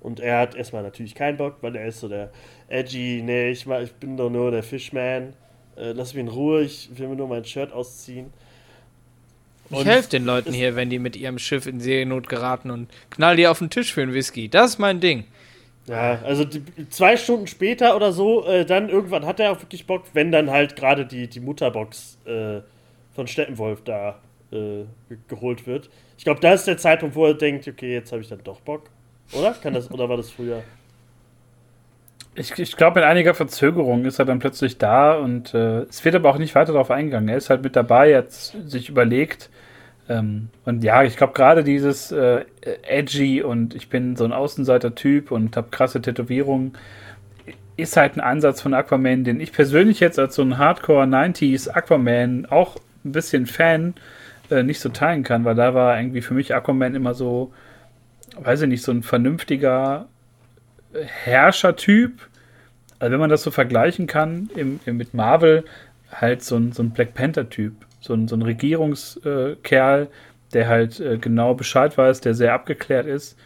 Und 0.00 0.18
er 0.18 0.40
hat 0.40 0.56
erstmal 0.56 0.82
natürlich 0.82 1.14
keinen 1.14 1.36
Bock, 1.36 1.58
weil 1.60 1.76
er 1.76 1.86
ist 1.86 2.00
so 2.00 2.08
der 2.08 2.32
edgy, 2.66 3.22
nee, 3.24 3.50
ich, 3.50 3.68
ich 3.68 3.92
bin 3.92 4.16
doch 4.16 4.28
nur 4.28 4.50
der 4.50 4.64
Fishman. 4.64 5.34
Äh, 5.76 5.92
lass 5.92 6.12
mich 6.12 6.22
in 6.22 6.28
Ruhe, 6.28 6.62
ich 6.62 6.90
will 6.96 7.06
mir 7.06 7.14
nur 7.14 7.28
mein 7.28 7.44
Shirt 7.44 7.72
ausziehen. 7.72 8.32
Ich 9.70 9.84
helfe 9.84 10.10
den 10.10 10.24
Leuten 10.24 10.52
hier, 10.52 10.74
wenn 10.74 10.90
die 10.90 10.98
mit 10.98 11.14
ihrem 11.14 11.38
Schiff 11.38 11.68
in 11.68 11.78
Seenot 11.78 12.28
geraten 12.28 12.72
und 12.72 12.88
knall 13.10 13.36
die 13.36 13.46
auf 13.46 13.60
den 13.60 13.70
Tisch 13.70 13.94
für 13.94 14.02
einen 14.02 14.14
Whisky. 14.14 14.48
Das 14.48 14.70
ist 14.70 14.78
mein 14.80 14.98
Ding. 14.98 15.26
Ja, 15.90 16.20
also 16.22 16.44
die, 16.44 16.62
zwei 16.88 17.16
Stunden 17.16 17.48
später 17.48 17.96
oder 17.96 18.12
so, 18.12 18.46
äh, 18.46 18.64
dann 18.64 18.88
irgendwann 18.88 19.26
hat 19.26 19.40
er 19.40 19.50
auch 19.50 19.60
wirklich 19.60 19.86
Bock, 19.86 20.04
wenn 20.12 20.30
dann 20.30 20.48
halt 20.50 20.76
gerade 20.76 21.04
die, 21.04 21.26
die 21.26 21.40
Mutterbox 21.40 22.18
äh, 22.26 22.60
von 23.14 23.26
Steppenwolf 23.26 23.82
da 23.82 24.20
äh, 24.52 24.84
ge- 25.08 25.18
geholt 25.26 25.66
wird. 25.66 25.90
Ich 26.16 26.22
glaube, 26.22 26.38
da 26.40 26.52
ist 26.52 26.66
der 26.66 26.78
Zeitpunkt, 26.78 27.16
wo 27.16 27.26
er 27.26 27.34
denkt, 27.34 27.66
okay, 27.66 27.92
jetzt 27.92 28.12
habe 28.12 28.22
ich 28.22 28.28
dann 28.28 28.42
doch 28.44 28.60
Bock. 28.60 28.84
Oder? 29.32 29.52
Kann 29.60 29.74
das, 29.74 29.90
oder 29.90 30.08
war 30.08 30.16
das 30.16 30.30
früher? 30.30 30.62
Ich, 32.36 32.56
ich 32.56 32.76
glaube, 32.76 33.00
mit 33.00 33.08
einiger 33.08 33.34
Verzögerung 33.34 34.04
ist 34.04 34.20
er 34.20 34.24
dann 34.24 34.38
plötzlich 34.38 34.78
da 34.78 35.14
und 35.14 35.52
äh, 35.54 35.80
es 35.82 36.04
wird 36.04 36.14
aber 36.14 36.30
auch 36.30 36.38
nicht 36.38 36.54
weiter 36.54 36.72
darauf 36.72 36.92
eingegangen. 36.92 37.28
Er 37.28 37.36
ist 37.36 37.50
halt 37.50 37.62
mit 37.62 37.74
dabei, 37.74 38.10
jetzt 38.10 38.56
sich 38.70 38.88
überlegt. 38.88 39.50
Ähm, 40.10 40.48
und 40.64 40.82
ja, 40.82 41.04
ich 41.04 41.16
glaube, 41.16 41.34
gerade 41.34 41.62
dieses 41.62 42.10
äh, 42.10 42.44
edgy 42.82 43.42
und 43.42 43.76
ich 43.76 43.88
bin 43.88 44.16
so 44.16 44.24
ein 44.24 44.32
Außenseiter-Typ 44.32 45.30
und 45.30 45.56
habe 45.56 45.68
krasse 45.70 46.02
Tätowierungen, 46.02 46.72
ist 47.76 47.96
halt 47.96 48.16
ein 48.16 48.20
Ansatz 48.20 48.60
von 48.60 48.74
Aquaman, 48.74 49.22
den 49.22 49.40
ich 49.40 49.52
persönlich 49.52 50.00
jetzt 50.00 50.18
als 50.18 50.34
so 50.34 50.42
ein 50.42 50.58
Hardcore 50.58 51.04
90s 51.04 51.70
Aquaman 51.70 52.46
auch 52.46 52.76
ein 53.04 53.12
bisschen 53.12 53.46
Fan 53.46 53.94
äh, 54.50 54.64
nicht 54.64 54.80
so 54.80 54.88
teilen 54.88 55.22
kann, 55.22 55.44
weil 55.44 55.54
da 55.54 55.74
war 55.74 55.96
irgendwie 55.96 56.22
für 56.22 56.34
mich 56.34 56.54
Aquaman 56.56 56.96
immer 56.96 57.14
so, 57.14 57.52
weiß 58.36 58.62
ich 58.62 58.68
nicht, 58.68 58.82
so 58.82 58.90
ein 58.90 59.04
vernünftiger 59.04 60.08
Herrschertyp. 60.92 62.28
Also 62.98 63.12
wenn 63.12 63.20
man 63.20 63.30
das 63.30 63.44
so 63.44 63.52
vergleichen 63.52 64.08
kann 64.08 64.50
im, 64.56 64.80
im, 64.86 64.96
mit 64.96 65.14
Marvel, 65.14 65.64
halt 66.10 66.42
so 66.42 66.56
ein, 66.56 66.72
so 66.72 66.82
ein 66.82 66.90
Black 66.90 67.14
Panther-Typ. 67.14 67.74
So 68.00 68.14
ein, 68.14 68.28
so 68.28 68.36
ein 68.36 68.42
Regierungskerl, 68.42 70.08
der 70.52 70.68
halt 70.68 71.00
äh, 71.00 71.18
genau 71.18 71.54
Bescheid 71.54 71.96
weiß, 71.96 72.20
der 72.22 72.34
sehr 72.34 72.54
abgeklärt 72.54 73.06
ist. 73.06 73.36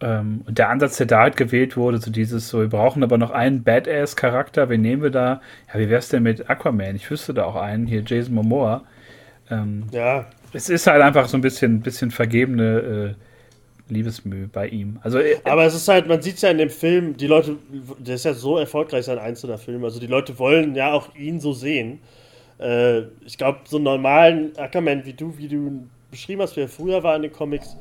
Ähm, 0.00 0.42
und 0.46 0.58
der 0.58 0.70
Ansatz, 0.70 0.96
der 0.96 1.06
da 1.06 1.20
halt 1.20 1.36
gewählt 1.36 1.76
wurde, 1.76 1.98
so 1.98 2.10
dieses, 2.10 2.48
so, 2.48 2.60
wir 2.60 2.68
brauchen 2.68 3.02
aber 3.02 3.18
noch 3.18 3.30
einen 3.30 3.62
Badass-Charakter, 3.64 4.68
wen 4.68 4.80
nehmen 4.80 5.02
wir 5.02 5.10
da? 5.10 5.40
Ja, 5.72 5.80
wie 5.80 5.90
wär's 5.90 6.08
denn 6.08 6.22
mit 6.22 6.48
Aquaman? 6.48 6.96
Ich 6.96 7.10
wüsste 7.10 7.34
da 7.34 7.44
auch 7.44 7.56
einen, 7.56 7.86
hier 7.86 8.02
Jason 8.06 8.34
Momoa. 8.34 8.84
Ähm, 9.50 9.84
Ja, 9.92 10.26
es 10.52 10.68
ist 10.70 10.86
halt 10.86 11.02
einfach 11.02 11.28
so 11.28 11.36
ein 11.36 11.42
bisschen, 11.42 11.80
bisschen 11.82 12.10
vergebene 12.10 13.16
äh, 13.90 13.92
Liebesmühe 13.92 14.48
bei 14.48 14.68
ihm. 14.68 14.98
Also, 15.02 15.18
äh, 15.18 15.36
aber 15.44 15.64
es 15.64 15.74
ist 15.74 15.88
halt, 15.88 16.08
man 16.08 16.22
sieht 16.22 16.36
es 16.36 16.42
ja 16.42 16.50
in 16.50 16.58
dem 16.58 16.70
Film, 16.70 17.16
die 17.16 17.26
Leute, 17.26 17.56
der 17.98 18.14
ist 18.16 18.24
ja 18.24 18.34
so 18.34 18.58
erfolgreich, 18.58 19.04
sein 19.04 19.18
einzelner 19.18 19.58
Film, 19.58 19.84
also 19.84 20.00
die 20.00 20.06
Leute 20.06 20.38
wollen 20.38 20.74
ja 20.74 20.92
auch 20.92 21.14
ihn 21.14 21.40
so 21.40 21.52
sehen. 21.52 22.00
Äh, 22.60 23.02
ich 23.24 23.38
glaube, 23.38 23.60
so 23.64 23.76
einen 23.76 23.84
normalen 23.84 24.56
Ackerman, 24.56 25.04
wie 25.04 25.14
du, 25.14 25.36
wie 25.38 25.48
du 25.48 25.56
ihn 25.56 25.90
beschrieben 26.10 26.42
hast, 26.42 26.56
wie 26.56 26.60
er 26.60 26.68
früher 26.68 27.02
war 27.02 27.16
in 27.16 27.22
den 27.22 27.32
Comics, 27.32 27.76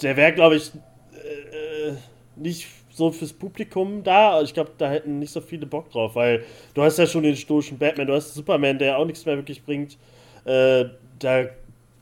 der 0.00 0.16
wäre, 0.16 0.32
glaube 0.32 0.56
ich, 0.56 0.72
äh, 1.14 1.92
nicht 2.36 2.68
so 2.90 3.10
fürs 3.10 3.32
Publikum 3.32 4.02
da. 4.04 4.40
Ich 4.42 4.54
glaube, 4.54 4.72
da 4.78 4.90
hätten 4.90 5.18
nicht 5.18 5.32
so 5.32 5.40
viele 5.40 5.66
Bock 5.66 5.90
drauf, 5.90 6.14
weil 6.14 6.44
du 6.74 6.82
hast 6.82 6.98
ja 6.98 7.06
schon 7.06 7.22
den 7.22 7.36
stoischen 7.36 7.78
Batman, 7.78 8.06
du 8.06 8.14
hast 8.14 8.34
Superman, 8.34 8.78
der 8.78 8.98
auch 8.98 9.06
nichts 9.06 9.24
mehr 9.26 9.36
wirklich 9.36 9.62
bringt. 9.64 9.96
Äh, 10.44 10.86
da 11.18 11.46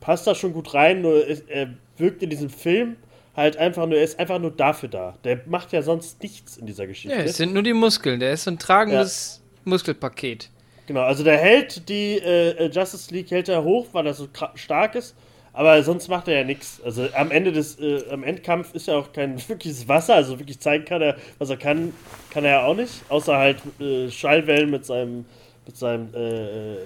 passt 0.00 0.26
das 0.26 0.38
schon 0.38 0.52
gut 0.52 0.74
rein, 0.74 1.02
nur 1.02 1.26
er 1.26 1.68
wirkt 1.96 2.22
in 2.22 2.30
diesem 2.30 2.50
Film 2.50 2.96
halt 3.36 3.56
einfach 3.56 3.86
nur, 3.86 3.98
er 3.98 4.04
ist 4.04 4.18
einfach 4.18 4.38
nur 4.38 4.50
dafür 4.50 4.88
da. 4.88 5.18
Der 5.24 5.40
macht 5.46 5.72
ja 5.72 5.82
sonst 5.82 6.22
nichts 6.22 6.56
in 6.56 6.66
dieser 6.66 6.86
Geschichte. 6.86 7.16
Ja, 7.16 7.22
es 7.22 7.36
sind 7.36 7.52
nur 7.52 7.62
die 7.62 7.72
Muskeln. 7.72 8.18
Der 8.18 8.32
ist 8.32 8.44
so 8.44 8.50
ein 8.50 8.58
tragendes 8.58 9.42
Muskelpaket. 9.64 10.50
Genau, 10.90 11.02
also 11.02 11.22
der 11.22 11.38
hält 11.38 11.88
die 11.88 12.18
äh, 12.18 12.68
Justice 12.68 13.14
League 13.14 13.30
hält 13.30 13.48
er 13.48 13.62
hoch, 13.62 13.86
weil 13.92 14.08
er 14.08 14.12
so 14.12 14.26
stark 14.56 14.96
ist, 14.96 15.14
aber 15.52 15.80
sonst 15.84 16.08
macht 16.08 16.26
er 16.26 16.38
ja 16.38 16.44
nichts. 16.44 16.80
Also 16.84 17.06
am 17.14 17.30
Ende 17.30 17.52
des, 17.52 17.78
äh, 17.78 18.02
am 18.10 18.24
Endkampf 18.24 18.74
ist 18.74 18.88
ja 18.88 18.96
auch 18.96 19.12
kein 19.12 19.38
wirkliches 19.48 19.86
Wasser, 19.86 20.16
also 20.16 20.40
wirklich 20.40 20.58
zeigen 20.58 20.84
kann 20.84 21.00
er, 21.00 21.14
was 21.38 21.48
er 21.48 21.58
kann, 21.58 21.94
kann 22.32 22.44
er 22.44 22.50
ja 22.50 22.64
auch 22.64 22.74
nicht, 22.74 23.04
außer 23.08 23.36
halt 23.36 23.58
äh, 23.80 24.10
Schallwellen 24.10 24.68
mit 24.72 24.84
seinem, 24.84 25.26
mit 25.64 25.76
seinem 25.76 26.12
äh, 26.12 26.18
äh, 26.18 26.78
äh, 26.78 26.82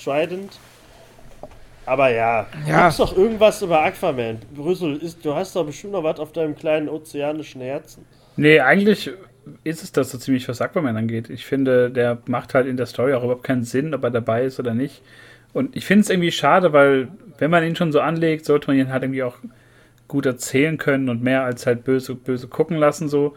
Trident. 0.00 0.52
Aber 1.84 2.10
ja, 2.10 2.46
Ja. 2.64 2.82
gibt's 2.82 2.98
doch 2.98 3.16
irgendwas 3.16 3.60
über 3.60 3.82
Aquaman? 3.82 4.38
Brüssel, 4.54 4.98
ist, 4.98 5.24
du 5.24 5.34
hast 5.34 5.56
doch 5.56 5.66
bestimmt 5.66 5.94
noch 5.94 6.04
was 6.04 6.20
auf 6.20 6.30
deinem 6.30 6.54
kleinen 6.54 6.88
ozeanischen 6.88 7.60
Herzen. 7.60 8.06
Nee, 8.36 8.60
eigentlich 8.60 9.10
ist 9.64 9.82
es 9.82 9.92
das 9.92 10.10
so 10.10 10.18
ziemlich, 10.18 10.48
was 10.48 10.60
Aquaman 10.60 10.96
angeht. 10.96 11.30
Ich 11.30 11.46
finde, 11.46 11.90
der 11.90 12.18
macht 12.26 12.54
halt 12.54 12.66
in 12.66 12.76
der 12.76 12.86
Story 12.86 13.14
auch 13.14 13.22
überhaupt 13.22 13.44
keinen 13.44 13.64
Sinn, 13.64 13.94
ob 13.94 14.04
er 14.04 14.10
dabei 14.10 14.44
ist 14.44 14.58
oder 14.58 14.74
nicht. 14.74 15.02
Und 15.52 15.76
ich 15.76 15.84
finde 15.86 16.02
es 16.02 16.10
irgendwie 16.10 16.32
schade, 16.32 16.72
weil 16.72 17.08
wenn 17.38 17.50
man 17.50 17.64
ihn 17.64 17.76
schon 17.76 17.92
so 17.92 18.00
anlegt, 18.00 18.44
sollte 18.44 18.68
man 18.68 18.78
ihn 18.78 18.92
halt 18.92 19.02
irgendwie 19.02 19.22
auch 19.22 19.36
gut 20.08 20.26
erzählen 20.26 20.78
können 20.78 21.08
und 21.08 21.22
mehr 21.22 21.44
als 21.44 21.66
halt 21.66 21.84
böse, 21.84 22.14
böse 22.14 22.48
gucken 22.48 22.76
lassen 22.76 23.08
so. 23.08 23.36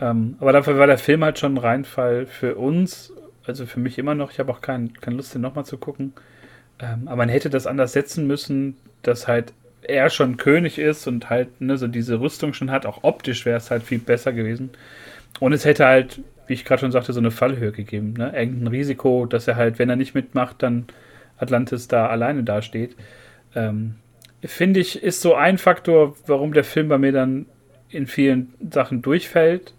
Ähm, 0.00 0.36
aber 0.40 0.52
dafür 0.52 0.78
war 0.78 0.86
der 0.86 0.98
Film 0.98 1.24
halt 1.24 1.38
schon 1.38 1.54
ein 1.54 1.58
Reinfall 1.58 2.26
für 2.26 2.56
uns, 2.56 3.12
also 3.46 3.66
für 3.66 3.80
mich 3.80 3.98
immer 3.98 4.14
noch. 4.14 4.32
Ich 4.32 4.38
habe 4.38 4.50
auch 4.52 4.60
kein, 4.60 4.94
keine 4.94 5.16
Lust, 5.16 5.34
den 5.34 5.42
nochmal 5.42 5.64
zu 5.64 5.78
gucken. 5.78 6.12
Ähm, 6.80 7.02
aber 7.06 7.16
man 7.16 7.28
hätte 7.28 7.50
das 7.50 7.66
anders 7.66 7.92
setzen 7.92 8.26
müssen, 8.26 8.76
dass 9.02 9.28
halt 9.28 9.52
er 9.82 10.10
schon 10.10 10.36
König 10.36 10.78
ist 10.78 11.06
und 11.06 11.30
halt 11.30 11.60
ne, 11.60 11.76
so 11.76 11.88
diese 11.88 12.20
Rüstung 12.20 12.52
schon 12.52 12.70
hat. 12.70 12.86
Auch 12.86 13.02
optisch 13.02 13.44
wäre 13.46 13.58
es 13.58 13.70
halt 13.70 13.82
viel 13.82 13.98
besser 13.98 14.32
gewesen. 14.32 14.70
Und 15.38 15.52
es 15.52 15.64
hätte 15.64 15.86
halt, 15.86 16.20
wie 16.46 16.54
ich 16.54 16.64
gerade 16.64 16.80
schon 16.80 16.92
sagte, 16.92 17.12
so 17.12 17.20
eine 17.20 17.30
Fallhöhe 17.30 17.72
gegeben. 17.72 18.14
Ne? 18.14 18.32
Irgendein 18.36 18.68
Risiko, 18.68 19.26
dass 19.26 19.46
er 19.46 19.56
halt, 19.56 19.78
wenn 19.78 19.88
er 19.88 19.96
nicht 19.96 20.14
mitmacht, 20.14 20.62
dann 20.62 20.86
Atlantis 21.38 21.88
da 21.88 22.08
alleine 22.08 22.42
dasteht. 22.42 22.96
Ähm, 23.54 23.96
Finde 24.42 24.80
ich, 24.80 25.02
ist 25.02 25.20
so 25.20 25.34
ein 25.34 25.58
Faktor, 25.58 26.16
warum 26.26 26.52
der 26.52 26.64
Film 26.64 26.88
bei 26.88 26.98
mir 26.98 27.12
dann 27.12 27.46
in 27.90 28.06
vielen 28.06 28.54
Sachen 28.70 29.02
durchfällt. 29.02 29.74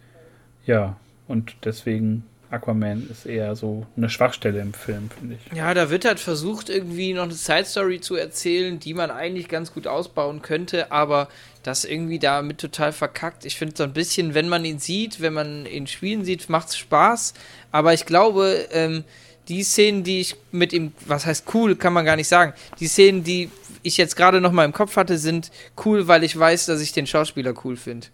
Ja, 0.65 0.97
und 1.27 1.55
deswegen 1.65 2.23
Aquaman 2.51 3.07
ist 3.09 3.25
eher 3.25 3.55
so 3.55 3.85
eine 3.95 4.09
Schwachstelle 4.09 4.59
im 4.59 4.73
Film, 4.73 5.09
finde 5.09 5.35
ich. 5.35 5.57
Ja, 5.57 5.73
da 5.73 5.89
wird 5.89 6.05
halt 6.05 6.19
versucht, 6.19 6.69
irgendwie 6.69 7.13
noch 7.13 7.23
eine 7.23 7.33
Side-Story 7.33 8.01
zu 8.01 8.15
erzählen, 8.15 8.79
die 8.79 8.93
man 8.93 9.09
eigentlich 9.09 9.47
ganz 9.47 9.73
gut 9.73 9.87
ausbauen 9.87 10.41
könnte, 10.41 10.91
aber 10.91 11.29
das 11.63 11.85
irgendwie 11.85 12.19
damit 12.19 12.57
total 12.57 12.91
verkackt. 12.91 13.45
Ich 13.45 13.57
finde 13.57 13.75
so 13.77 13.83
ein 13.83 13.93
bisschen, 13.93 14.33
wenn 14.33 14.49
man 14.49 14.65
ihn 14.65 14.79
sieht, 14.79 15.21
wenn 15.21 15.33
man 15.33 15.65
ihn 15.65 15.87
spielen 15.87 16.25
sieht, 16.25 16.49
macht 16.49 16.69
es 16.69 16.77
Spaß, 16.77 17.33
aber 17.71 17.93
ich 17.93 18.05
glaube, 18.05 18.67
ähm, 18.71 19.05
die 19.47 19.63
Szenen, 19.63 20.03
die 20.03 20.21
ich 20.21 20.35
mit 20.51 20.73
ihm, 20.73 20.91
was 21.05 21.25
heißt 21.25 21.45
cool, 21.53 21.75
kann 21.75 21.93
man 21.93 22.05
gar 22.05 22.15
nicht 22.15 22.27
sagen, 22.27 22.53
die 22.79 22.87
Szenen, 22.87 23.23
die 23.23 23.49
ich 23.83 23.97
jetzt 23.97 24.15
gerade 24.15 24.41
noch 24.41 24.51
mal 24.51 24.65
im 24.65 24.73
Kopf 24.73 24.95
hatte, 24.97 25.17
sind 25.17 25.51
cool, 25.85 26.07
weil 26.07 26.23
ich 26.23 26.37
weiß, 26.37 26.67
dass 26.67 26.81
ich 26.81 26.91
den 26.91 27.07
Schauspieler 27.07 27.53
cool 27.63 27.77
finde. 27.77 28.07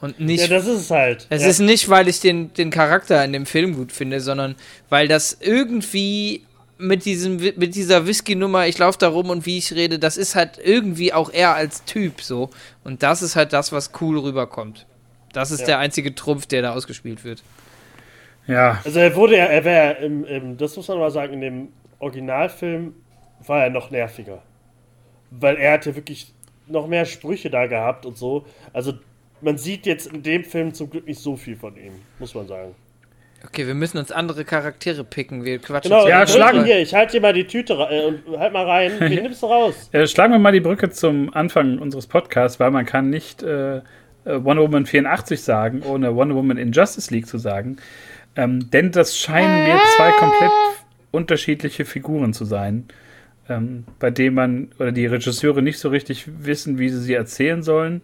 Und 0.00 0.20
nicht 0.20 0.42
Ja, 0.42 0.46
das 0.48 0.66
ist 0.66 0.80
es 0.82 0.90
halt. 0.90 1.26
es 1.28 1.42
ja. 1.42 1.48
ist 1.48 1.58
nicht, 1.58 1.88
weil 1.88 2.06
ich 2.08 2.20
den, 2.20 2.52
den 2.54 2.70
Charakter 2.70 3.24
in 3.24 3.32
dem 3.32 3.46
Film 3.46 3.74
gut 3.74 3.90
finde, 3.92 4.20
sondern 4.20 4.54
weil 4.88 5.08
das 5.08 5.36
irgendwie 5.40 6.44
mit, 6.78 7.04
diesem, 7.04 7.36
mit 7.56 7.74
dieser 7.74 8.06
Whisky-Nummer, 8.06 8.68
ich 8.68 8.78
laufe 8.78 8.98
da 8.98 9.08
rum 9.08 9.30
und 9.30 9.44
wie 9.44 9.58
ich 9.58 9.72
rede, 9.72 9.98
das 9.98 10.16
ist 10.16 10.36
halt 10.36 10.58
irgendwie 10.62 11.12
auch 11.12 11.30
er 11.32 11.54
als 11.56 11.84
Typ 11.84 12.20
so. 12.20 12.50
Und 12.84 13.02
das 13.02 13.22
ist 13.22 13.34
halt 13.34 13.52
das, 13.52 13.72
was 13.72 13.90
cool 14.00 14.18
rüberkommt. 14.20 14.86
Das 15.32 15.50
ist 15.50 15.60
Ja. 15.60 15.66
der 15.66 15.78
einzige 15.80 16.14
Trumpf, 16.14 16.46
der 16.46 16.62
da 16.62 16.72
ausgespielt 16.74 17.24
wird. 17.24 17.42
Ja, 18.46 18.80
Also 18.84 19.00
er 19.00 19.14
wurde 19.16 19.36
ja, 19.36 19.44
er 19.46 19.64
wäre 19.64 19.94
im, 20.04 20.24
im, 20.24 20.56
das 20.56 20.76
muss 20.76 20.86
man 20.88 20.98
mal 20.98 21.10
sagen, 21.10 21.34
in 21.34 21.40
dem 21.40 21.68
Originalfilm 21.98 22.94
war 23.46 23.64
er 23.64 23.70
noch 23.70 23.90
nerviger. 23.90 24.42
Weil 25.30 25.56
er 25.56 25.72
hatte 25.72 25.94
wirklich 25.96 26.32
noch 26.66 26.86
mehr 26.86 27.04
Sprüche 27.04 27.50
da 27.50 27.66
gehabt 27.66 28.06
und 28.06 28.16
so. 28.16 28.46
Also 28.72 28.94
man 29.40 29.58
sieht 29.58 29.86
jetzt 29.86 30.06
in 30.12 30.22
dem 30.22 30.44
Film 30.44 30.74
zum 30.74 30.90
Glück 30.90 31.06
nicht 31.06 31.20
so 31.20 31.36
viel 31.36 31.56
von 31.56 31.76
ihm, 31.76 31.92
muss 32.18 32.34
man 32.34 32.46
sagen. 32.46 32.74
Okay, 33.46 33.66
wir 33.68 33.74
müssen 33.74 33.98
uns 33.98 34.10
andere 34.10 34.44
Charaktere 34.44 35.04
picken. 35.04 35.44
Wir 35.44 35.58
quatschen 35.60 35.90
Genau, 35.90 36.08
Ja, 36.08 36.20
ja, 36.20 36.26
schlagen- 36.26 36.64
hier, 36.64 36.80
ich 36.80 36.92
halte 36.92 37.12
dir 37.12 37.20
mal 37.20 37.32
die 37.32 37.46
Tüte 37.46 37.74
äh, 37.74 38.06
und 38.06 38.38
halt 38.38 38.52
mal 38.52 38.64
rein. 38.66 38.92
Wen 38.98 39.22
nimmst 39.22 39.42
du 39.42 39.46
raus? 39.46 39.88
Äh, 39.92 40.06
schlagen 40.08 40.32
wir 40.32 40.40
mal 40.40 40.50
die 40.52 40.58
Brücke 40.60 40.90
zum 40.90 41.32
Anfang 41.32 41.78
unseres 41.78 42.08
Podcasts, 42.08 42.58
weil 42.58 42.72
man 42.72 42.84
kann 42.84 43.10
nicht 43.10 43.44
äh, 43.44 43.76
äh, 43.76 43.82
Wonder 44.24 44.62
Woman 44.64 44.86
84 44.86 45.40
sagen, 45.40 45.82
ohne 45.82 46.16
Wonder 46.16 46.34
Woman 46.34 46.58
in 46.58 46.72
Justice 46.72 47.14
League 47.14 47.28
zu 47.28 47.38
sagen. 47.38 47.76
Ähm, 48.34 48.70
denn 48.72 48.90
das 48.90 49.16
scheinen 49.16 49.64
mir 49.68 49.80
zwei 49.96 50.10
komplett 50.12 50.50
unterschiedliche 51.12 51.84
Figuren 51.84 52.32
zu 52.34 52.44
sein, 52.44 52.86
ähm, 53.48 53.84
bei 54.00 54.10
denen 54.10 54.34
man 54.34 54.68
oder 54.80 54.90
die 54.92 55.06
Regisseure 55.06 55.62
nicht 55.62 55.78
so 55.78 55.88
richtig 55.90 56.24
wissen, 56.44 56.78
wie 56.78 56.88
sie 56.88 57.00
sie 57.00 57.14
erzählen 57.14 57.62
sollen. 57.62 58.02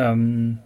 Ähm, 0.00 0.58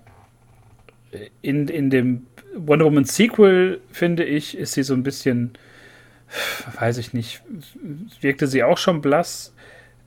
in, 1.42 1.68
in 1.68 1.90
dem 1.90 2.26
Wonder 2.56 2.84
Woman 2.84 3.04
Sequel, 3.04 3.80
finde 3.90 4.24
ich, 4.24 4.56
ist 4.56 4.72
sie 4.72 4.82
so 4.82 4.94
ein 4.94 5.02
bisschen, 5.02 5.52
weiß 6.78 6.98
ich 6.98 7.12
nicht, 7.12 7.42
wirkte 8.20 8.46
sie 8.46 8.62
auch 8.62 8.78
schon 8.78 9.00
blass. 9.00 9.54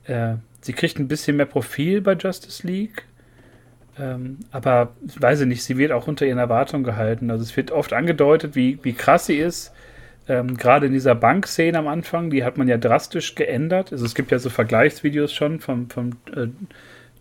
Äh, 0.04 0.34
sie 0.60 0.72
kriegt 0.72 0.98
ein 0.98 1.08
bisschen 1.08 1.36
mehr 1.36 1.46
Profil 1.46 2.00
bei 2.00 2.14
Justice 2.14 2.66
League. 2.66 3.04
Ähm, 3.98 4.38
aber 4.50 4.94
weiß 5.02 5.40
ich 5.40 5.46
nicht, 5.46 5.64
sie 5.64 5.76
wird 5.76 5.92
auch 5.92 6.06
unter 6.06 6.26
ihren 6.26 6.38
Erwartungen 6.38 6.84
gehalten. 6.84 7.30
Also 7.30 7.42
es 7.42 7.56
wird 7.56 7.70
oft 7.70 7.92
angedeutet, 7.92 8.54
wie, 8.54 8.78
wie 8.82 8.92
krass 8.92 9.26
sie 9.26 9.38
ist. 9.38 9.72
Ähm, 10.28 10.56
Gerade 10.56 10.86
in 10.86 10.92
dieser 10.92 11.14
Bankszene 11.14 11.78
am 11.78 11.88
Anfang, 11.88 12.30
die 12.30 12.44
hat 12.44 12.58
man 12.58 12.68
ja 12.68 12.76
drastisch 12.76 13.34
geändert. 13.34 13.92
Also 13.92 14.04
es 14.04 14.14
gibt 14.14 14.30
ja 14.30 14.38
so 14.38 14.50
Vergleichsvideos 14.50 15.32
schon 15.32 15.60
vom, 15.60 15.90
vom 15.90 16.10
äh, 16.34 16.48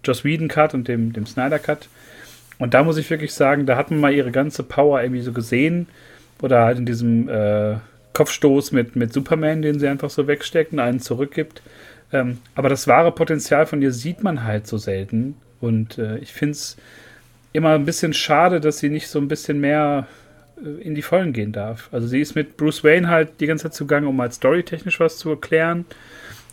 Joss 0.07 0.23
Whedon 0.23 0.47
Cut 0.47 0.73
und 0.73 0.87
dem, 0.87 1.13
dem 1.13 1.25
Snyder 1.25 1.59
Cut. 1.59 1.89
Und 2.59 2.73
da 2.73 2.83
muss 2.83 2.97
ich 2.97 3.09
wirklich 3.09 3.33
sagen, 3.33 3.65
da 3.65 3.77
hat 3.77 3.91
man 3.91 3.99
mal 3.99 4.13
ihre 4.13 4.31
ganze 4.31 4.63
Power 4.63 5.01
irgendwie 5.01 5.21
so 5.21 5.31
gesehen. 5.31 5.87
Oder 6.41 6.65
halt 6.65 6.77
in 6.77 6.85
diesem 6.85 7.29
äh, 7.29 7.75
Kopfstoß 8.13 8.71
mit, 8.71 8.95
mit 8.95 9.13
Superman, 9.13 9.61
den 9.61 9.79
sie 9.79 9.87
einfach 9.87 10.09
so 10.09 10.27
wegsteckt 10.27 10.73
und 10.73 10.79
einen 10.79 10.99
zurückgibt. 10.99 11.61
Ähm, 12.11 12.39
aber 12.55 12.69
das 12.69 12.87
wahre 12.87 13.11
Potenzial 13.11 13.65
von 13.65 13.81
ihr 13.81 13.91
sieht 13.91 14.23
man 14.23 14.43
halt 14.43 14.67
so 14.67 14.77
selten. 14.77 15.35
Und 15.59 15.97
äh, 15.97 16.17
ich 16.19 16.33
finde 16.33 16.53
es 16.53 16.77
immer 17.53 17.73
ein 17.73 17.85
bisschen 17.85 18.13
schade, 18.13 18.61
dass 18.61 18.79
sie 18.79 18.89
nicht 18.89 19.07
so 19.07 19.19
ein 19.19 19.27
bisschen 19.27 19.59
mehr 19.59 20.07
äh, 20.63 20.81
in 20.81 20.95
die 20.95 21.01
Vollen 21.01 21.33
gehen 21.33 21.51
darf. 21.51 21.89
Also 21.91 22.07
sie 22.07 22.21
ist 22.21 22.35
mit 22.35 22.57
Bruce 22.57 22.83
Wayne 22.83 23.09
halt 23.09 23.39
die 23.39 23.47
ganze 23.47 23.63
Zeit 23.63 23.73
zugange, 23.73 24.07
um 24.07 24.21
halt 24.21 24.33
storytechnisch 24.33 24.99
was 24.99 25.17
zu 25.17 25.31
erklären 25.31 25.85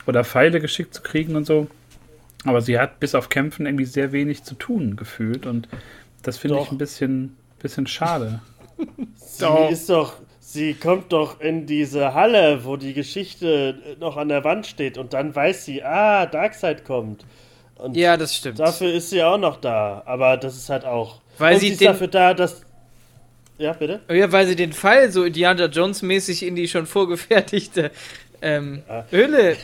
oder 0.06 0.24
Pfeile 0.24 0.60
geschickt 0.60 0.94
zu 0.94 1.02
kriegen 1.02 1.36
und 1.36 1.46
so. 1.46 1.68
Aber 2.44 2.60
sie 2.60 2.78
hat 2.78 3.00
bis 3.00 3.14
auf 3.14 3.28
Kämpfen 3.28 3.66
irgendwie 3.66 3.84
sehr 3.86 4.12
wenig 4.12 4.42
zu 4.44 4.54
tun 4.54 4.96
gefühlt 4.96 5.46
und 5.46 5.68
das 6.22 6.36
finde 6.38 6.56
ich 6.58 6.64
Doch. 6.64 6.72
ein 6.72 6.78
bisschen, 6.78 7.36
bisschen 7.58 7.86
schade. 7.86 8.40
Sie 9.16 9.46
ist 9.70 9.88
doch, 9.88 10.14
sie 10.40 10.74
kommt 10.74 11.12
doch 11.12 11.40
in 11.40 11.66
diese 11.66 12.12
Halle, 12.14 12.64
wo 12.64 12.76
die 12.76 12.92
Geschichte 12.94 13.96
noch 14.00 14.16
an 14.16 14.28
der 14.28 14.44
Wand 14.44 14.66
steht 14.66 14.98
und 14.98 15.12
dann 15.12 15.34
weiß 15.34 15.64
sie, 15.64 15.82
ah, 15.82 16.26
Darkseid 16.26 16.84
kommt. 16.84 17.24
Und 17.76 17.96
Ja, 17.96 18.16
das 18.16 18.34
stimmt. 18.36 18.58
dafür 18.60 18.92
ist 18.92 19.10
sie 19.10 19.22
auch 19.22 19.38
noch 19.38 19.60
da. 19.60 20.02
Aber 20.06 20.36
das 20.36 20.56
ist 20.56 20.68
halt 20.70 20.84
auch. 20.84 21.20
Weil 21.38 21.54
und 21.54 21.60
sie 21.60 21.66
sie 21.68 21.72
ist 21.72 21.80
den- 21.80 21.86
dafür 21.88 22.06
da, 22.08 22.34
dass. 22.34 22.62
Ja, 23.58 23.72
bitte? 23.72 24.00
Ja, 24.08 24.30
weil 24.32 24.46
sie 24.46 24.56
den 24.56 24.72
Pfeil 24.72 25.10
so 25.10 25.24
Indiana 25.24 25.66
Jones 25.66 26.02
mäßig 26.02 26.44
in 26.44 26.54
die 26.56 26.68
schon 26.68 26.86
vorgefertigte 26.86 27.90
ähm, 28.42 28.82
Höhle 29.10 29.56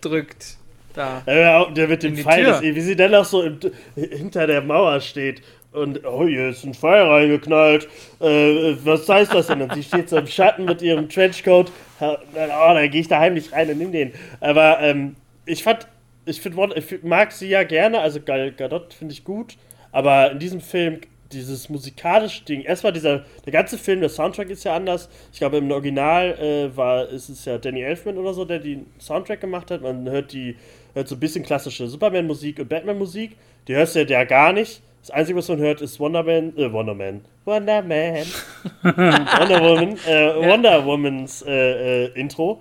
drückt. 0.00 0.57
Da. 0.98 1.22
Der 1.70 1.88
mit 1.88 2.02
dem 2.02 2.16
Pfeil, 2.16 2.46
ist, 2.46 2.62
wie 2.62 2.80
sie 2.80 2.96
dann 2.96 3.12
noch 3.12 3.24
so 3.24 3.42
im, 3.42 3.60
hinter 3.94 4.48
der 4.48 4.62
Mauer 4.62 5.00
steht. 5.00 5.42
Und, 5.70 6.04
oh, 6.04 6.26
hier 6.26 6.48
ist 6.48 6.64
ein 6.64 6.74
Pfeil 6.74 7.02
reingeknallt. 7.02 7.86
Äh, 8.20 8.74
was 8.84 9.08
heißt 9.08 9.32
das 9.32 9.46
denn? 9.46 9.62
Und 9.62 9.74
sie 9.74 9.84
steht 9.84 10.08
so 10.08 10.16
im 10.16 10.26
Schatten 10.26 10.64
mit 10.64 10.82
ihrem 10.82 11.08
Trenchcoat. 11.08 11.70
Oh, 12.00 12.16
dann 12.34 12.90
gehe 12.90 13.00
ich 13.00 13.08
da 13.08 13.20
heimlich 13.20 13.52
rein 13.52 13.70
und 13.70 13.78
nimm 13.78 13.92
den. 13.92 14.12
Aber 14.40 14.80
ähm, 14.80 15.14
ich 15.46 15.62
fand, 15.62 15.86
ich, 16.24 16.40
find, 16.40 16.56
ich 16.74 17.02
mag 17.04 17.30
sie 17.32 17.48
ja 17.48 17.62
gerne, 17.62 18.00
also 18.00 18.20
Gal 18.20 18.50
Gadot 18.52 18.92
finde 18.92 19.12
ich 19.12 19.22
gut. 19.22 19.56
Aber 19.92 20.32
in 20.32 20.38
diesem 20.38 20.60
Film, 20.60 21.00
dieses 21.32 21.68
musikalische 21.68 22.44
Ding, 22.44 22.62
erstmal 22.62 22.92
dieser, 22.92 23.24
der 23.44 23.52
ganze 23.52 23.78
Film, 23.78 24.00
der 24.00 24.08
Soundtrack 24.08 24.50
ist 24.50 24.64
ja 24.64 24.74
anders. 24.74 25.08
Ich 25.32 25.38
glaube, 25.38 25.58
im 25.58 25.70
Original 25.70 26.32
äh, 26.38 26.76
war, 26.76 27.08
ist 27.08 27.28
es 27.28 27.44
ja 27.44 27.58
Danny 27.58 27.82
Elfman 27.82 28.16
oder 28.16 28.32
so, 28.32 28.44
der 28.44 28.58
den 28.58 28.86
Soundtrack 28.98 29.40
gemacht 29.40 29.70
hat. 29.70 29.82
Man 29.82 30.08
hört 30.08 30.32
die, 30.32 30.56
hört 30.94 31.08
so 31.08 31.16
ein 31.16 31.20
bisschen 31.20 31.44
klassische 31.44 31.88
Superman-Musik 31.88 32.58
und 32.60 32.68
Batman-Musik. 32.68 33.36
Die 33.66 33.74
hörst 33.74 33.94
du 33.94 34.04
ja 34.04 34.24
gar 34.24 34.52
nicht. 34.52 34.82
Das 35.02 35.10
Einzige, 35.10 35.38
was 35.38 35.48
man 35.48 35.58
hört, 35.58 35.80
ist 35.80 35.98
Wonder 36.00 36.22
Man, 36.22 36.56
äh, 36.56 36.72
Wonder 36.72 36.94
Man, 36.94 37.24
Wonder 37.44 37.82
Man, 37.82 38.26
Wonder 38.82 39.60
Woman, 39.62 39.98
äh, 40.06 40.34
Wonder 40.36 40.84
Womans 40.84 41.42
äh, 41.42 42.04
äh, 42.04 42.20
Intro, 42.20 42.60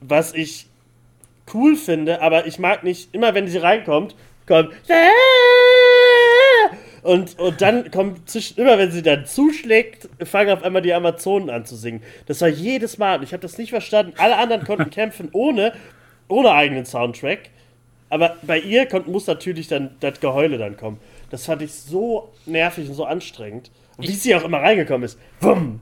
was 0.00 0.34
ich 0.34 0.66
cool 1.54 1.76
finde, 1.76 2.22
aber 2.22 2.46
ich 2.46 2.58
mag 2.58 2.82
nicht, 2.82 3.14
immer 3.14 3.34
wenn 3.34 3.46
sie 3.46 3.58
reinkommt, 3.58 4.16
kommt 4.46 4.72
und, 7.06 7.38
und 7.38 7.62
dann 7.62 7.90
kommt 7.92 8.28
zwischen, 8.28 8.58
immer 8.58 8.78
wenn 8.78 8.90
sie 8.90 9.02
dann 9.02 9.26
zuschlägt, 9.26 10.08
fangen 10.24 10.50
auf 10.50 10.64
einmal 10.64 10.82
die 10.82 10.92
Amazonen 10.92 11.50
an 11.50 11.64
zu 11.64 11.76
singen. 11.76 12.02
Das 12.26 12.40
war 12.40 12.48
jedes 12.48 12.98
Mal, 12.98 13.18
und 13.18 13.22
ich 13.22 13.32
habe 13.32 13.42
das 13.42 13.58
nicht 13.58 13.70
verstanden. 13.70 14.14
Alle 14.18 14.36
anderen 14.36 14.64
konnten 14.64 14.90
kämpfen 14.90 15.28
ohne, 15.32 15.72
ohne 16.28 16.50
eigenen 16.50 16.84
Soundtrack. 16.84 17.50
Aber 18.08 18.36
bei 18.42 18.58
ihr 18.58 18.86
kommt, 18.86 19.08
muss 19.08 19.26
natürlich 19.26 19.68
dann 19.68 19.96
das 20.00 20.20
Geheule 20.20 20.58
dann 20.58 20.76
kommen. 20.76 20.98
Das 21.30 21.46
fand 21.46 21.62
ich 21.62 21.72
so 21.72 22.32
nervig 22.44 22.88
und 22.88 22.94
so 22.94 23.04
anstrengend. 23.04 23.70
Und 23.96 24.08
wie 24.08 24.12
sie 24.12 24.34
auch 24.34 24.44
immer 24.44 24.58
reingekommen 24.58 25.04
ist. 25.04 25.18
Wumm. 25.40 25.80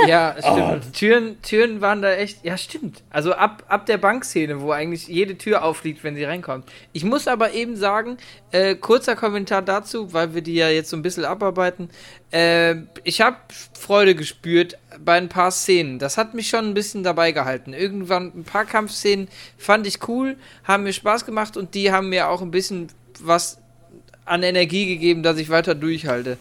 Ja, 0.06 0.36
stimmt. 0.38 0.84
Oh. 0.86 0.90
Türen, 0.92 1.42
Türen 1.42 1.80
waren 1.80 2.02
da 2.02 2.12
echt. 2.12 2.44
Ja, 2.44 2.56
stimmt. 2.56 3.02
Also 3.10 3.32
ab, 3.32 3.64
ab 3.68 3.86
der 3.86 3.98
Bankszene, 3.98 4.60
wo 4.60 4.70
eigentlich 4.70 5.08
jede 5.08 5.38
Tür 5.38 5.64
aufliegt, 5.64 6.04
wenn 6.04 6.14
sie 6.14 6.24
reinkommt. 6.24 6.66
Ich 6.92 7.04
muss 7.04 7.28
aber 7.28 7.52
eben 7.52 7.76
sagen, 7.76 8.18
äh, 8.50 8.74
kurzer 8.74 9.16
Kommentar 9.16 9.62
dazu, 9.62 10.12
weil 10.12 10.34
wir 10.34 10.42
die 10.42 10.54
ja 10.54 10.68
jetzt 10.68 10.90
so 10.90 10.96
ein 10.96 11.02
bisschen 11.02 11.24
abarbeiten. 11.24 11.90
Äh, 12.30 12.76
ich 13.04 13.20
habe 13.20 13.36
Freude 13.78 14.14
gespürt 14.14 14.78
bei 15.00 15.16
ein 15.16 15.28
paar 15.28 15.50
Szenen. 15.50 15.98
Das 15.98 16.18
hat 16.18 16.34
mich 16.34 16.48
schon 16.48 16.66
ein 16.66 16.74
bisschen 16.74 17.02
dabei 17.02 17.32
gehalten. 17.32 17.72
Irgendwann 17.72 18.32
ein 18.34 18.44
paar 18.44 18.64
Kampfszenen 18.64 19.28
fand 19.56 19.86
ich 19.86 20.06
cool, 20.08 20.36
haben 20.64 20.84
mir 20.84 20.92
Spaß 20.92 21.24
gemacht 21.24 21.56
und 21.56 21.74
die 21.74 21.92
haben 21.92 22.08
mir 22.08 22.28
auch 22.28 22.42
ein 22.42 22.50
bisschen 22.50 22.88
was 23.20 23.58
an 24.24 24.42
Energie 24.42 24.86
gegeben, 24.86 25.22
dass 25.22 25.38
ich 25.38 25.48
weiter 25.48 25.74
durchhalte. 25.74 26.36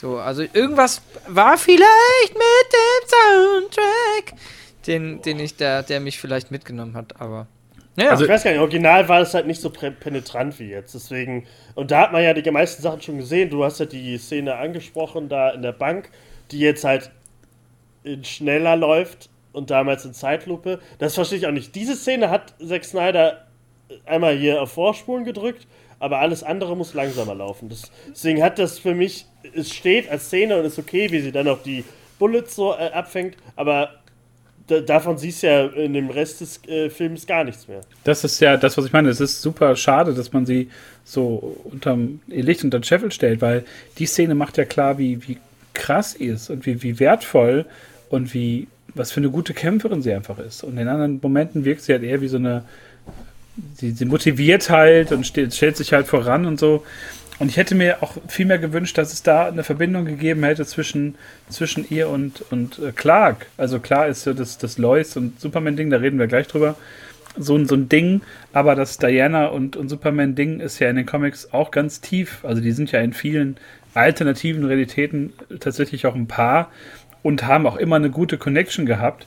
So, 0.00 0.16
also 0.16 0.42
irgendwas 0.54 1.02
war 1.28 1.58
vielleicht 1.58 2.32
mit 2.32 2.72
dem 2.72 3.68
Soundtrack, 3.68 4.40
den, 4.86 5.20
den 5.20 5.38
ich 5.38 5.56
da, 5.56 5.82
der 5.82 6.00
mich 6.00 6.18
vielleicht 6.18 6.50
mitgenommen 6.50 6.96
hat, 6.96 7.20
aber. 7.20 7.48
Ja. 7.96 8.08
Also 8.08 8.24
ich 8.24 8.30
weiß 8.30 8.44
gar 8.44 8.52
nicht, 8.52 8.60
original 8.60 9.10
war 9.10 9.20
es 9.20 9.34
halt 9.34 9.46
nicht 9.46 9.60
so 9.60 9.68
penetrant 9.68 10.58
wie 10.58 10.70
jetzt. 10.70 10.94
Deswegen, 10.94 11.46
und 11.74 11.90
da 11.90 12.00
hat 12.00 12.12
man 12.12 12.22
ja 12.22 12.32
die 12.32 12.50
meisten 12.50 12.80
Sachen 12.80 13.02
schon 13.02 13.18
gesehen. 13.18 13.50
Du 13.50 13.62
hast 13.62 13.78
ja 13.78 13.84
die 13.84 14.16
Szene 14.16 14.56
angesprochen 14.56 15.28
da 15.28 15.50
in 15.50 15.60
der 15.60 15.72
Bank, 15.72 16.08
die 16.50 16.60
jetzt 16.60 16.82
halt 16.82 17.10
in 18.02 18.24
schneller 18.24 18.76
läuft 18.76 19.28
und 19.52 19.68
damals 19.68 20.06
in 20.06 20.14
Zeitlupe. 20.14 20.80
Das 20.98 21.14
verstehe 21.14 21.36
ich 21.36 21.46
auch 21.46 21.52
nicht. 21.52 21.74
Diese 21.74 21.94
Szene 21.94 22.30
hat 22.30 22.54
Zack 22.66 22.86
Snyder 22.86 23.46
einmal 24.06 24.34
hier 24.34 24.62
auf 24.62 24.72
Vorspulen 24.72 25.26
gedrückt 25.26 25.66
aber 26.00 26.18
alles 26.18 26.42
andere 26.42 26.76
muss 26.76 26.94
langsamer 26.94 27.36
laufen. 27.36 27.68
Das, 27.68 27.82
deswegen 28.08 28.42
hat 28.42 28.58
das 28.58 28.80
für 28.80 28.94
mich, 28.94 29.26
es 29.54 29.72
steht 29.72 30.10
als 30.10 30.26
Szene 30.26 30.58
und 30.58 30.64
ist 30.64 30.78
okay, 30.78 31.10
wie 31.12 31.20
sie 31.20 31.30
dann 31.30 31.46
auch 31.46 31.62
die 31.62 31.84
Bullets 32.18 32.56
so 32.56 32.72
äh, 32.72 32.90
abfängt, 32.92 33.36
aber 33.54 33.90
davon 34.66 35.18
siehst 35.18 35.42
du 35.42 35.46
ja 35.48 35.66
in 35.66 35.92
dem 35.92 36.10
Rest 36.10 36.40
des 36.40 36.64
äh, 36.68 36.90
Films 36.90 37.26
gar 37.26 37.44
nichts 37.44 37.66
mehr. 37.66 37.80
Das 38.04 38.24
ist 38.24 38.40
ja 38.40 38.56
das, 38.56 38.76
was 38.78 38.86
ich 38.86 38.92
meine. 38.92 39.08
Es 39.08 39.20
ist 39.20 39.42
super 39.42 39.74
schade, 39.76 40.14
dass 40.14 40.32
man 40.32 40.46
sie 40.46 40.70
so 41.04 41.56
unterm 41.64 42.20
Licht 42.28 42.62
unter 42.62 42.78
den 42.78 42.84
Scheffel 42.84 43.10
stellt, 43.10 43.40
weil 43.40 43.64
die 43.98 44.06
Szene 44.06 44.34
macht 44.34 44.58
ja 44.58 44.64
klar, 44.64 44.98
wie, 44.98 45.26
wie 45.26 45.38
krass 45.74 46.12
sie 46.12 46.26
ist 46.26 46.50
und 46.50 46.66
wie, 46.66 46.82
wie 46.82 47.00
wertvoll 47.00 47.66
und 48.10 48.32
wie 48.34 48.68
was 48.94 49.12
für 49.12 49.20
eine 49.20 49.30
gute 49.30 49.54
Kämpferin 49.54 50.02
sie 50.02 50.12
einfach 50.12 50.38
ist. 50.38 50.64
Und 50.64 50.76
in 50.76 50.88
anderen 50.88 51.20
Momenten 51.22 51.64
wirkt 51.64 51.82
sie 51.82 51.92
halt 51.92 52.02
eher 52.02 52.20
wie 52.20 52.28
so 52.28 52.38
eine 52.38 52.64
sie, 53.76 53.92
sie 53.92 54.04
motiviert 54.04 54.70
halt 54.70 55.12
und 55.12 55.26
steht, 55.26 55.54
stellt 55.54 55.76
sich 55.76 55.92
halt 55.92 56.06
voran 56.06 56.46
und 56.46 56.58
so. 56.58 56.84
Und 57.40 57.48
ich 57.48 57.56
hätte 57.56 57.74
mir 57.74 58.02
auch 58.02 58.16
viel 58.28 58.44
mehr 58.44 58.58
gewünscht, 58.58 58.98
dass 58.98 59.14
es 59.14 59.22
da 59.22 59.48
eine 59.48 59.64
Verbindung 59.64 60.04
gegeben 60.04 60.44
hätte 60.44 60.66
zwischen, 60.66 61.14
zwischen 61.48 61.86
ihr 61.88 62.10
und, 62.10 62.44
und 62.50 62.78
äh, 62.78 62.92
Clark. 62.92 63.46
Also 63.56 63.80
klar 63.80 64.08
ist 64.08 64.24
so 64.24 64.34
das, 64.34 64.58
das 64.58 64.76
Lois 64.76 65.16
und 65.16 65.40
Superman-Ding, 65.40 65.88
da 65.88 65.96
reden 65.96 66.18
wir 66.18 66.26
gleich 66.26 66.48
drüber. 66.48 66.76
So, 67.38 67.64
so 67.64 67.76
ein 67.76 67.88
Ding, 67.88 68.20
aber 68.52 68.74
das 68.74 68.98
Diana 68.98 69.46
und, 69.46 69.76
und 69.76 69.88
Superman-Ding 69.88 70.60
ist 70.60 70.80
ja 70.80 70.90
in 70.90 70.96
den 70.96 71.06
Comics 71.06 71.52
auch 71.52 71.70
ganz 71.70 72.02
tief. 72.02 72.44
Also 72.44 72.60
die 72.60 72.72
sind 72.72 72.92
ja 72.92 73.00
in 73.00 73.14
vielen 73.14 73.56
alternativen 73.94 74.66
Realitäten 74.66 75.32
tatsächlich 75.60 76.04
auch 76.04 76.14
ein 76.14 76.26
Paar 76.26 76.70
und 77.22 77.46
haben 77.46 77.66
auch 77.66 77.76
immer 77.76 77.96
eine 77.96 78.10
gute 78.10 78.36
Connection 78.36 78.84
gehabt. 78.84 79.26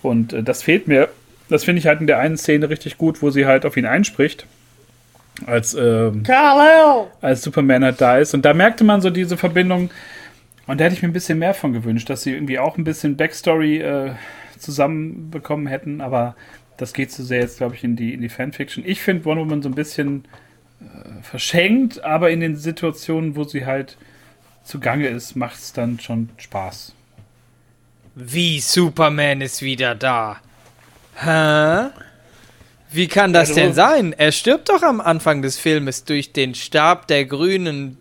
Und 0.00 0.32
äh, 0.32 0.44
das 0.44 0.62
fehlt 0.62 0.86
mir 0.86 1.08
das 1.48 1.64
finde 1.64 1.80
ich 1.80 1.86
halt 1.86 2.00
in 2.00 2.06
der 2.06 2.18
einen 2.18 2.36
Szene 2.36 2.68
richtig 2.68 2.98
gut, 2.98 3.22
wo 3.22 3.30
sie 3.30 3.46
halt 3.46 3.64
auf 3.64 3.76
ihn 3.76 3.86
einspricht. 3.86 4.46
Als, 5.46 5.74
ähm, 5.74 6.24
als 7.20 7.42
Superman 7.42 7.84
halt 7.84 8.00
da 8.00 8.18
ist. 8.18 8.34
Und 8.34 8.44
da 8.44 8.54
merkte 8.54 8.84
man 8.84 9.00
so 9.00 9.10
diese 9.10 9.36
Verbindung. 9.36 9.90
Und 10.66 10.80
da 10.80 10.84
hätte 10.84 10.94
ich 10.96 11.02
mir 11.02 11.08
ein 11.08 11.12
bisschen 11.14 11.38
mehr 11.38 11.54
von 11.54 11.72
gewünscht, 11.72 12.10
dass 12.10 12.22
sie 12.22 12.32
irgendwie 12.32 12.58
auch 12.58 12.76
ein 12.76 12.84
bisschen 12.84 13.16
Backstory 13.16 13.78
äh, 13.78 14.10
zusammenbekommen 14.58 15.66
hätten. 15.66 16.00
Aber 16.00 16.34
das 16.76 16.92
geht 16.92 17.12
zu 17.12 17.22
so 17.22 17.28
sehr 17.28 17.40
jetzt, 17.40 17.58
glaube 17.58 17.76
ich, 17.76 17.84
in 17.84 17.96
die, 17.96 18.12
in 18.12 18.20
die 18.20 18.28
Fanfiction. 18.28 18.84
Ich 18.84 19.00
finde 19.00 19.24
Wonder 19.24 19.42
Woman 19.42 19.62
so 19.62 19.68
ein 19.68 19.74
bisschen 19.74 20.24
äh, 20.80 21.22
verschenkt, 21.22 22.04
aber 22.04 22.30
in 22.30 22.40
den 22.40 22.56
Situationen, 22.56 23.36
wo 23.36 23.44
sie 23.44 23.64
halt 23.64 23.96
zugange 24.64 25.06
ist, 25.06 25.36
macht 25.36 25.56
es 25.56 25.72
dann 25.72 25.98
schon 26.00 26.30
Spaß. 26.36 26.94
Wie 28.14 28.60
Superman 28.60 29.40
ist 29.40 29.62
wieder 29.62 29.94
da. 29.94 30.40
Hä? 31.20 31.90
Wie 32.90 33.08
kann 33.08 33.32
das 33.32 33.52
denn 33.52 33.74
sein? 33.74 34.14
Er 34.16 34.32
stirbt 34.32 34.68
doch 34.68 34.82
am 34.82 35.00
Anfang 35.00 35.42
des 35.42 35.58
Filmes 35.58 36.04
durch 36.04 36.32
den 36.32 36.54
Stab 36.54 37.06
der 37.08 37.26
grünen 37.26 37.98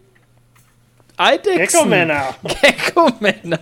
Eidechsen. 1.17 1.57
Gecko-Männer. 1.57 2.35
Gecko-Männer. 2.61 3.59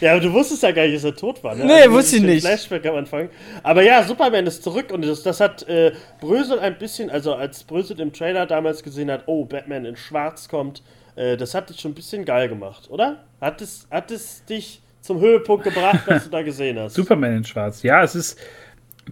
Ja, 0.00 0.12
aber 0.12 0.20
du 0.20 0.32
wusstest 0.32 0.62
ja 0.62 0.72
gar 0.72 0.84
nicht, 0.84 0.96
dass 0.96 1.04
er 1.04 1.14
tot 1.14 1.44
war. 1.44 1.54
Ne? 1.54 1.66
Nee, 1.66 1.72
also, 1.74 1.92
wusste 1.92 2.16
ich 2.16 2.22
nicht. 2.22 2.46
Flashback 2.46 2.86
am 2.86 2.96
Anfang. 2.96 3.28
Aber 3.62 3.82
ja, 3.82 4.02
Superman 4.02 4.46
ist 4.46 4.62
zurück 4.62 4.90
und 4.90 5.02
das, 5.04 5.22
das 5.22 5.38
hat 5.38 5.68
äh, 5.68 5.92
Brösel 6.20 6.58
ein 6.58 6.78
bisschen, 6.78 7.10
also 7.10 7.34
als 7.34 7.62
Brösel 7.62 8.00
im 8.00 8.12
Trailer 8.12 8.46
damals 8.46 8.82
gesehen 8.82 9.10
hat, 9.10 9.24
oh, 9.26 9.44
Batman 9.44 9.84
in 9.84 9.96
Schwarz 9.96 10.48
kommt, 10.48 10.82
äh, 11.14 11.36
das 11.36 11.54
hat 11.54 11.68
dich 11.68 11.80
schon 11.80 11.92
ein 11.92 11.94
bisschen 11.94 12.24
geil 12.24 12.48
gemacht, 12.48 12.88
oder? 12.90 13.24
Hat 13.40 13.60
es, 13.60 13.86
hat 13.90 14.10
es 14.10 14.44
dich 14.46 14.80
zum 15.06 15.20
Höhepunkt 15.20 15.64
gebracht, 15.64 16.00
was 16.06 16.24
du 16.24 16.30
da 16.30 16.42
gesehen 16.42 16.78
hast. 16.78 16.94
Superman 16.94 17.38
in 17.38 17.44
Schwarz. 17.44 17.82
Ja, 17.82 18.02
es 18.02 18.14
ist 18.14 18.38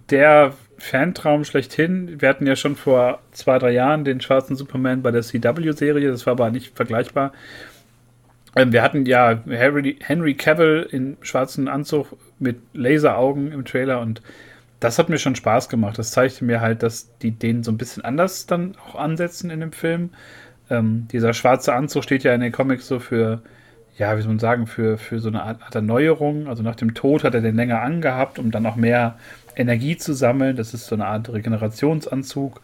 der 0.09 0.53
Fantraum 0.77 1.45
schlechthin. 1.45 2.21
Wir 2.21 2.29
hatten 2.29 2.45
ja 2.45 2.55
schon 2.55 2.75
vor 2.75 3.19
zwei, 3.31 3.59
drei 3.59 3.71
Jahren 3.71 4.03
den 4.03 4.21
schwarzen 4.21 4.55
Superman 4.55 5.01
bei 5.01 5.11
der 5.11 5.21
CW-Serie, 5.21 6.09
das 6.09 6.25
war 6.25 6.31
aber 6.31 6.51
nicht 6.51 6.75
vergleichbar. 6.75 7.31
Ähm, 8.55 8.71
wir 8.71 8.81
hatten 8.81 9.05
ja 9.05 9.39
Harry, 9.49 9.97
Henry 10.01 10.33
Cavill 10.35 10.87
in 10.91 11.17
schwarzen 11.21 11.67
Anzug 11.67 12.15
mit 12.39 12.57
Laseraugen 12.73 13.51
im 13.51 13.65
Trailer 13.65 14.01
und 14.01 14.21
das 14.79 14.99
hat 14.99 15.09
mir 15.09 15.17
schon 15.17 15.35
Spaß 15.35 15.69
gemacht. 15.69 15.97
Das 15.97 16.11
zeigte 16.11 16.45
mir 16.45 16.61
halt, 16.61 16.83
dass 16.83 17.17
die 17.19 17.31
den 17.31 17.63
so 17.63 17.71
ein 17.71 17.77
bisschen 17.77 18.03
anders 18.03 18.45
dann 18.45 18.75
auch 18.87 18.95
ansetzen 18.95 19.49
in 19.49 19.61
dem 19.61 19.71
Film. 19.71 20.11
Ähm, 20.69 21.07
dieser 21.11 21.33
schwarze 21.33 21.73
Anzug 21.73 22.03
steht 22.03 22.23
ja 22.23 22.33
in 22.33 22.41
den 22.41 22.51
Comics 22.51 22.87
so 22.87 22.99
für 22.99 23.41
ja, 23.97 24.17
wie 24.17 24.21
soll 24.21 24.29
man 24.29 24.39
sagen, 24.39 24.67
für, 24.67 24.97
für 24.97 25.19
so 25.19 25.29
eine 25.29 25.43
Art, 25.43 25.61
Art 25.61 25.75
Erneuerung. 25.75 26.47
Also 26.47 26.63
nach 26.63 26.75
dem 26.75 26.93
Tod 26.93 27.23
hat 27.23 27.33
er 27.33 27.41
den 27.41 27.55
länger 27.55 27.81
angehabt, 27.81 28.39
um 28.39 28.51
dann 28.51 28.63
noch 28.63 28.75
mehr 28.75 29.17
Energie 29.55 29.95
zu 29.95 30.13
sammeln. 30.13 30.57
Das 30.57 30.73
ist 30.73 30.87
so 30.87 30.95
eine 30.95 31.05
Art 31.05 31.31
Regenerationsanzug. 31.31 32.61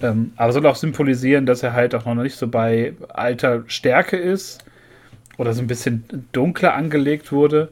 Ähm, 0.00 0.32
aber 0.36 0.52
soll 0.52 0.66
auch 0.66 0.76
symbolisieren, 0.76 1.46
dass 1.46 1.62
er 1.62 1.72
halt 1.72 1.94
auch 1.94 2.04
noch 2.04 2.14
nicht 2.14 2.36
so 2.36 2.48
bei 2.48 2.94
alter 3.08 3.64
Stärke 3.66 4.16
ist 4.16 4.64
oder 5.36 5.52
so 5.52 5.62
ein 5.62 5.66
bisschen 5.68 6.26
dunkler 6.32 6.74
angelegt 6.74 7.30
wurde. 7.30 7.70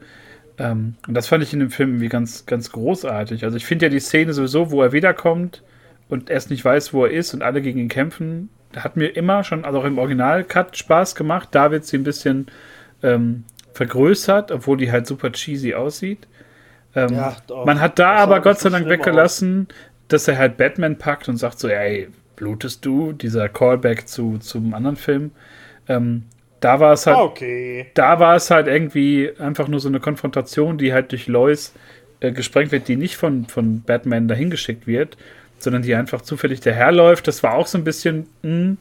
Ähm, 0.58 0.94
und 1.06 1.14
das 1.14 1.26
fand 1.26 1.42
ich 1.42 1.52
in 1.52 1.60
dem 1.60 1.70
Film 1.70 1.90
irgendwie 1.90 2.08
ganz, 2.08 2.46
ganz 2.46 2.70
großartig. 2.70 3.44
Also 3.44 3.56
ich 3.56 3.66
finde 3.66 3.86
ja 3.86 3.90
die 3.90 4.00
Szene 4.00 4.32
sowieso, 4.32 4.70
wo 4.70 4.82
er 4.82 4.92
wiederkommt 4.92 5.62
und 6.08 6.30
erst 6.30 6.50
nicht 6.50 6.64
weiß, 6.64 6.92
wo 6.92 7.04
er 7.04 7.10
ist 7.10 7.34
und 7.34 7.42
alle 7.42 7.62
gegen 7.62 7.80
ihn 7.80 7.88
kämpfen, 7.88 8.48
hat 8.76 8.96
mir 8.96 9.08
immer 9.08 9.44
schon, 9.44 9.64
also 9.64 9.80
auch 9.80 9.84
im 9.84 9.98
Original-Cut 9.98 10.76
Spaß 10.76 11.14
gemacht. 11.14 11.48
Da 11.52 11.70
wird 11.70 11.84
sie 11.84 11.98
ein 11.98 12.04
bisschen 12.04 12.46
ähm, 13.02 13.44
vergrößert, 13.72 14.50
obwohl 14.50 14.76
die 14.78 14.90
halt 14.90 15.06
super 15.06 15.32
cheesy 15.32 15.74
aussieht. 15.74 16.26
Ähm, 16.94 17.12
ja, 17.12 17.36
man 17.64 17.80
hat 17.80 17.98
da 17.98 18.12
aber 18.12 18.40
Gott 18.40 18.58
sei 18.58 18.70
Dank 18.70 18.88
weggelassen, 18.88 19.68
aus. 19.68 19.76
dass 20.08 20.28
er 20.28 20.38
halt 20.38 20.56
Batman 20.56 20.96
packt 20.96 21.28
und 21.28 21.36
sagt 21.36 21.58
so, 21.58 21.68
ey, 21.68 22.08
blutest 22.36 22.84
du? 22.84 23.12
Dieser 23.12 23.48
Callback 23.48 24.08
zu, 24.08 24.38
zum 24.38 24.72
anderen 24.74 24.96
Film. 24.96 25.32
Ähm, 25.88 26.24
da 26.60 26.80
war 26.80 26.94
es 26.94 27.06
halt, 27.06 27.18
okay. 27.18 27.86
da 27.94 28.18
war 28.18 28.36
es 28.36 28.50
halt 28.50 28.66
irgendwie 28.66 29.30
einfach 29.38 29.68
nur 29.68 29.80
so 29.80 29.88
eine 29.88 30.00
Konfrontation, 30.00 30.78
die 30.78 30.92
halt 30.92 31.12
durch 31.12 31.26
Lois 31.26 31.74
äh, 32.20 32.32
gesprengt 32.32 32.72
wird, 32.72 32.88
die 32.88 32.96
nicht 32.96 33.16
von, 33.16 33.46
von 33.46 33.82
Batman 33.82 34.26
dahin 34.26 34.50
geschickt 34.50 34.86
wird, 34.86 35.18
sondern 35.58 35.82
die 35.82 35.94
einfach 35.94 36.22
zufällig 36.22 36.60
daherläuft. 36.60 37.28
Das 37.28 37.42
war 37.42 37.54
auch 37.54 37.66
so 37.66 37.76
ein 37.76 37.84
bisschen, 37.84 38.26
mh, 38.42 38.50
hm, 38.50 38.78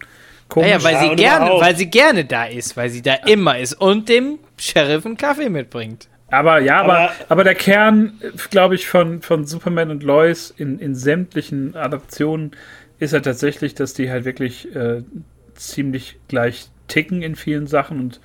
Komisch. 0.48 0.70
Naja, 0.70 0.84
weil 0.84 1.10
sie, 1.10 1.16
gerne, 1.16 1.52
weil 1.60 1.76
sie 1.76 1.90
gerne 1.90 2.26
da 2.26 2.46
ist, 2.46 2.78
weil 2.78 2.90
sie 2.90 3.02
da 3.02 3.16
immer 3.26 3.58
ist 3.58 3.74
und 3.74 4.10
dem 4.10 4.40
Sheriff 4.58 5.06
einen 5.06 5.18
Kaffee 5.18 5.50
mitbringt. 5.50 6.08
Aber 6.30 6.60
ja, 6.60 6.82
aber, 6.82 6.98
aber, 6.98 7.14
aber 7.30 7.44
der 7.44 7.56
Kern, 7.56 8.20
glaube 8.50 8.76
ich, 8.76 8.88
von, 8.88 9.22
von 9.22 9.46
Superman 9.46 9.92
und 9.92 10.04
Lois 10.04 10.54
in, 10.56 10.80
in 10.80 10.96
sämtlichen 10.96 11.76
Adaptionen 11.76 12.52
ist 13.00 13.14
ja 13.14 13.20
tatsächlich, 13.20 13.76
dass 13.76 13.94
die 13.94 14.10
halt 14.10 14.26
wirklich 14.26 14.74
äh, 14.76 15.04
ziemlich 15.56 16.18
gleich 16.28 16.68
ticken 16.88 17.22
in 17.22 17.36
vielen 17.36 17.68
Sachen 17.68 18.00
und 18.00 18.20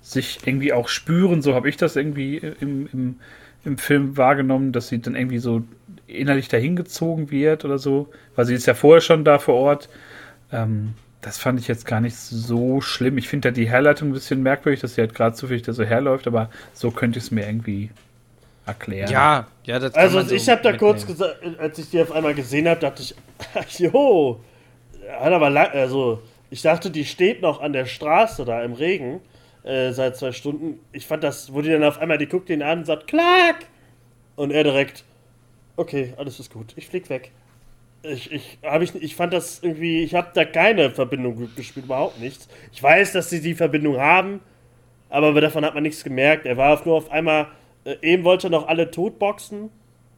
sich 0.00 0.40
irgendwie 0.44 0.72
auch 0.72 0.88
spüren. 0.88 1.42
So 1.42 1.54
habe 1.54 1.68
ich 1.68 1.76
das 1.76 1.96
irgendwie 1.96 2.36
im, 2.36 2.88
im, 2.92 3.16
im 3.64 3.78
Film 3.78 4.16
wahrgenommen, 4.16 4.72
dass 4.72 4.88
sie 4.88 5.00
dann 5.00 5.14
irgendwie 5.14 5.38
so 5.38 5.62
innerlich 6.06 6.48
dahingezogen 6.48 7.30
wird 7.30 7.64
oder 7.64 7.78
so, 7.78 8.08
weil 8.34 8.46
sie 8.46 8.54
ist 8.54 8.66
ja 8.66 8.74
vorher 8.74 9.00
schon 9.00 9.24
da 9.24 9.38
vor 9.38 9.54
Ort. 9.54 9.88
Ähm, 10.52 10.94
das 11.20 11.38
fand 11.38 11.58
ich 11.60 11.68
jetzt 11.68 11.86
gar 11.86 12.00
nicht 12.00 12.16
so 12.16 12.80
schlimm. 12.80 13.18
Ich 13.18 13.28
finde 13.28 13.48
ja 13.48 13.52
die 13.52 13.68
Herleitung 13.68 14.10
ein 14.10 14.12
bisschen 14.12 14.42
merkwürdig, 14.42 14.80
dass 14.80 14.94
sie 14.94 15.00
halt 15.00 15.14
gerade 15.14 15.34
zufällig 15.36 15.62
da 15.62 15.72
so 15.72 15.84
herläuft, 15.84 16.26
aber 16.26 16.50
so 16.72 16.90
könnte 16.92 17.18
ich 17.18 17.24
es 17.26 17.30
mir 17.30 17.46
irgendwie 17.46 17.90
erklären. 18.66 19.10
Ja, 19.10 19.48
ja, 19.64 19.78
das 19.78 19.94
Also 19.94 20.20
so 20.22 20.34
ich 20.34 20.48
habe 20.48 20.62
da 20.62 20.72
kurz 20.74 21.06
gesagt, 21.06 21.36
als 21.58 21.78
ich 21.78 21.90
die 21.90 22.00
auf 22.00 22.12
einmal 22.12 22.34
gesehen 22.34 22.68
habe, 22.68 22.80
dachte 22.80 23.02
ich, 23.02 23.14
jo, 23.80 24.40
hat 25.20 25.32
aber 25.32 25.50
lang, 25.50 25.68
also 25.72 26.22
ich 26.50 26.62
dachte, 26.62 26.90
die 26.90 27.04
steht 27.04 27.42
noch 27.42 27.60
an 27.60 27.72
der 27.72 27.86
Straße 27.86 28.44
da 28.44 28.62
im 28.62 28.74
Regen. 28.74 29.20
äh, 29.64 29.92
seit 29.92 30.16
zwei 30.16 30.32
Stunden. 30.32 30.80
Ich 30.92 31.06
fand 31.06 31.24
das, 31.24 31.52
wo 31.52 31.60
die 31.62 31.70
dann 31.70 31.84
auf 31.84 31.98
einmal, 31.98 32.18
die 32.18 32.26
guckt 32.28 32.50
ihn 32.50 32.62
an 32.62 32.80
und 32.80 32.84
sagt, 32.86 33.06
Clark! 33.08 33.66
Und 34.36 34.52
er 34.52 34.64
direkt, 34.64 35.04
okay, 35.76 36.14
alles 36.16 36.40
ist 36.40 36.52
gut, 36.52 36.72
ich 36.76 36.88
flieg 36.88 37.10
weg. 37.10 37.32
Ich, 38.02 38.30
ich, 38.30 38.58
hab 38.62 38.80
ich, 38.80 38.94
ich 38.94 39.16
fand 39.16 39.32
das 39.32 39.60
irgendwie, 39.62 40.02
ich 40.02 40.14
habe 40.14 40.28
da 40.32 40.44
keine 40.44 40.90
Verbindung 40.90 41.48
gespielt, 41.56 41.86
überhaupt 41.86 42.20
nichts. 42.20 42.48
Ich 42.72 42.82
weiß, 42.82 43.12
dass 43.12 43.30
sie 43.30 43.40
die 43.40 43.54
Verbindung 43.54 43.98
haben, 43.98 44.40
aber 45.08 45.40
davon 45.40 45.64
hat 45.64 45.74
man 45.74 45.82
nichts 45.82 46.04
gemerkt. 46.04 46.46
Er 46.46 46.56
war 46.56 46.80
nur 46.84 46.94
auf 46.94 47.10
einmal, 47.10 47.48
äh, 47.84 47.96
eben 48.02 48.24
wollte 48.24 48.46
er 48.46 48.50
noch 48.50 48.68
alle 48.68 48.90
totboxen 48.90 49.70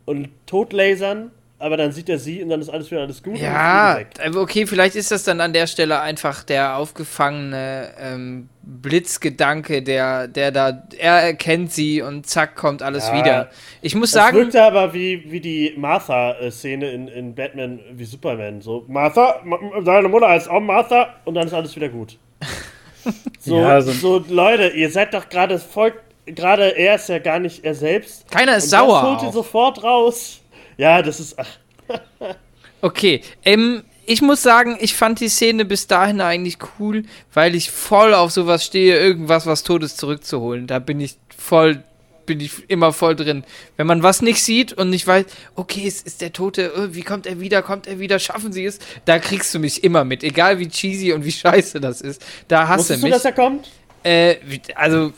und 0.04 0.28
totlasern 0.46 1.30
aber 1.60 1.76
dann 1.76 1.92
sieht 1.92 2.08
er 2.08 2.18
sie 2.18 2.42
und 2.42 2.48
dann 2.48 2.60
ist 2.62 2.70
alles 2.70 2.90
wieder 2.90 3.02
alles 3.02 3.22
gut. 3.22 3.38
Ja, 3.38 3.98
okay, 4.34 4.66
vielleicht 4.66 4.96
ist 4.96 5.10
das 5.10 5.24
dann 5.24 5.42
an 5.42 5.52
der 5.52 5.66
Stelle 5.66 6.00
einfach 6.00 6.42
der 6.42 6.76
aufgefangene 6.76 7.90
ähm, 8.00 8.48
Blitzgedanke, 8.62 9.82
der, 9.82 10.26
der 10.26 10.52
da, 10.52 10.82
er 10.98 11.20
erkennt 11.20 11.70
sie 11.70 12.00
und 12.00 12.26
zack, 12.26 12.56
kommt 12.56 12.82
alles 12.82 13.08
ja, 13.08 13.18
wieder. 13.18 13.50
Ich 13.82 13.94
muss 13.94 14.10
sagen. 14.10 14.38
Es 14.38 14.42
wirkte 14.44 14.62
aber 14.62 14.94
wie, 14.94 15.30
wie 15.30 15.40
die 15.40 15.74
Martha-Szene 15.76 16.90
in, 16.92 17.08
in 17.08 17.34
Batman 17.34 17.78
wie 17.92 18.06
Superman. 18.06 18.62
So, 18.62 18.86
Martha, 18.88 19.42
seine 19.84 20.08
Mutter 20.08 20.30
heißt 20.30 20.48
auch 20.48 20.60
Martha 20.60 21.14
und 21.26 21.34
dann 21.34 21.46
ist 21.46 21.52
alles 21.52 21.76
wieder 21.76 21.90
gut. 21.90 22.16
so, 23.38 23.60
ja, 23.60 23.82
so, 23.82 23.92
so 23.92 24.24
Leute, 24.28 24.68
ihr 24.68 24.90
seid 24.90 25.12
doch 25.12 25.28
gerade 25.28 25.58
voll. 25.58 25.92
Gerade 26.24 26.76
er 26.76 26.94
ist 26.94 27.08
ja 27.08 27.18
gar 27.18 27.38
nicht 27.38 27.64
er 27.64 27.74
selbst. 27.74 28.30
Keiner 28.30 28.56
ist 28.56 28.64
und 28.64 28.70
sauer. 28.70 29.02
Das 29.02 29.10
holt 29.10 29.22
ihn 29.24 29.32
sofort 29.32 29.82
raus. 29.82 30.39
Ja, 30.80 31.02
das 31.02 31.20
ist. 31.20 31.38
Ach. 31.38 31.46
okay, 32.80 33.20
ähm, 33.44 33.82
ich 34.06 34.22
muss 34.22 34.42
sagen, 34.42 34.78
ich 34.80 34.94
fand 34.94 35.20
die 35.20 35.28
Szene 35.28 35.66
bis 35.66 35.86
dahin 35.86 36.22
eigentlich 36.22 36.56
cool, 36.78 37.02
weil 37.34 37.54
ich 37.54 37.70
voll 37.70 38.14
auf 38.14 38.30
sowas 38.30 38.64
stehe, 38.64 38.98
irgendwas, 38.98 39.44
was 39.44 39.62
Todes 39.62 39.96
zurückzuholen. 39.96 40.66
Da 40.66 40.78
bin 40.78 40.98
ich 40.98 41.16
voll, 41.36 41.82
bin 42.24 42.40
ich 42.40 42.70
immer 42.70 42.94
voll 42.94 43.14
drin. 43.14 43.44
Wenn 43.76 43.86
man 43.86 44.02
was 44.02 44.22
nicht 44.22 44.42
sieht 44.42 44.72
und 44.72 44.88
nicht 44.88 45.06
weiß, 45.06 45.26
okay, 45.54 45.86
es 45.86 46.00
ist 46.00 46.22
der 46.22 46.32
Tote, 46.32 46.72
oh, 46.74 46.94
wie 46.94 47.02
kommt 47.02 47.26
er 47.26 47.40
wieder, 47.40 47.60
kommt 47.60 47.86
er 47.86 47.98
wieder, 47.98 48.18
schaffen 48.18 48.50
sie 48.50 48.64
es, 48.64 48.78
da 49.04 49.18
kriegst 49.18 49.54
du 49.54 49.58
mich 49.58 49.84
immer 49.84 50.04
mit. 50.04 50.24
Egal 50.24 50.60
wie 50.60 50.68
cheesy 50.68 51.12
und 51.12 51.26
wie 51.26 51.32
scheiße 51.44 51.78
das 51.78 52.00
ist. 52.00 52.24
Da 52.48 52.68
hast 52.68 52.88
du 52.88 52.94
mich. 52.94 53.02
Du, 53.02 53.10
dass 53.10 53.26
er 53.26 53.32
kommt? 53.32 53.68
Äh, 54.02 54.36
also, 54.76 55.12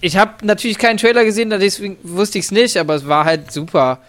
ich 0.00 0.16
habe 0.16 0.44
natürlich 0.44 0.78
keinen 0.78 0.96
Trailer 0.96 1.24
gesehen, 1.24 1.50
deswegen 1.50 1.98
wusste 2.02 2.40
ich 2.40 2.46
es 2.46 2.50
nicht, 2.50 2.76
aber 2.76 2.96
es 2.96 3.06
war 3.06 3.24
halt 3.24 3.52
super 3.52 4.00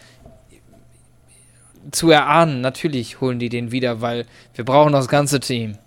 zu 1.91 2.11
erahnen, 2.11 2.61
natürlich 2.61 3.21
holen 3.21 3.39
die 3.39 3.49
den 3.49 3.71
wieder, 3.71 4.01
weil 4.01 4.25
wir 4.55 4.65
brauchen 4.65 4.93
das 4.93 5.07
ganze 5.07 5.39
Team. 5.39 5.77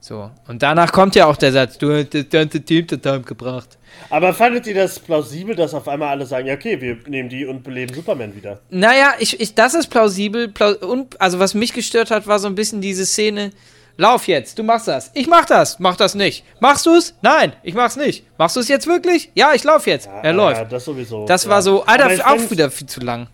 So. 0.00 0.30
Und 0.48 0.62
danach 0.62 0.92
kommt 0.92 1.14
ja 1.14 1.26
auch 1.26 1.36
der 1.36 1.52
Satz, 1.52 1.76
du 1.76 1.92
hast 1.92 2.14
das 2.14 2.28
ganze 2.30 2.62
Team 2.62 2.86
total 2.86 3.20
gebracht. 3.20 3.76
Aber 4.08 4.32
fandet 4.32 4.66
ihr 4.66 4.74
das 4.74 4.98
plausibel, 4.98 5.54
dass 5.54 5.74
auf 5.74 5.86
einmal 5.88 6.08
alle 6.08 6.24
sagen, 6.24 6.46
ja, 6.46 6.54
okay, 6.54 6.80
wir 6.80 6.96
nehmen 7.06 7.28
die 7.28 7.44
und 7.44 7.62
beleben 7.62 7.94
Superman 7.94 8.34
wieder? 8.34 8.60
Naja, 8.70 9.12
ich, 9.18 9.38
ich, 9.38 9.54
das 9.54 9.74
ist 9.74 9.88
plausibel. 9.88 10.48
Plaus 10.48 10.76
und, 10.76 11.20
also, 11.20 11.38
was 11.38 11.54
mich 11.54 11.74
gestört 11.74 12.10
hat, 12.10 12.26
war 12.26 12.38
so 12.38 12.46
ein 12.48 12.54
bisschen 12.54 12.80
diese 12.80 13.04
Szene. 13.04 13.50
Lauf 13.98 14.26
jetzt, 14.28 14.58
du 14.58 14.62
machst 14.62 14.88
das. 14.88 15.10
Ich 15.12 15.26
mach 15.26 15.44
das. 15.44 15.78
Mach 15.78 15.96
das 15.96 16.14
nicht. 16.14 16.44
Machst 16.60 16.86
du's? 16.86 17.14
Nein, 17.20 17.52
ich 17.62 17.74
mach's 17.74 17.96
nicht. 17.96 18.24
Machst 18.38 18.56
du's 18.56 18.68
jetzt 18.68 18.86
wirklich? 18.86 19.30
Ja, 19.34 19.52
ich 19.52 19.62
lauf 19.64 19.86
jetzt. 19.86 20.06
Ja, 20.06 20.20
er 20.22 20.32
läuft. 20.32 20.60
Ja, 20.60 20.64
das 20.64 20.86
sowieso. 20.86 21.26
Das 21.26 21.44
ja. 21.44 21.50
war 21.50 21.60
so, 21.60 21.84
Alter, 21.84 22.26
auch 22.26 22.50
wieder 22.50 22.70
viel 22.70 22.86
zu 22.86 23.00
lang. 23.00 23.28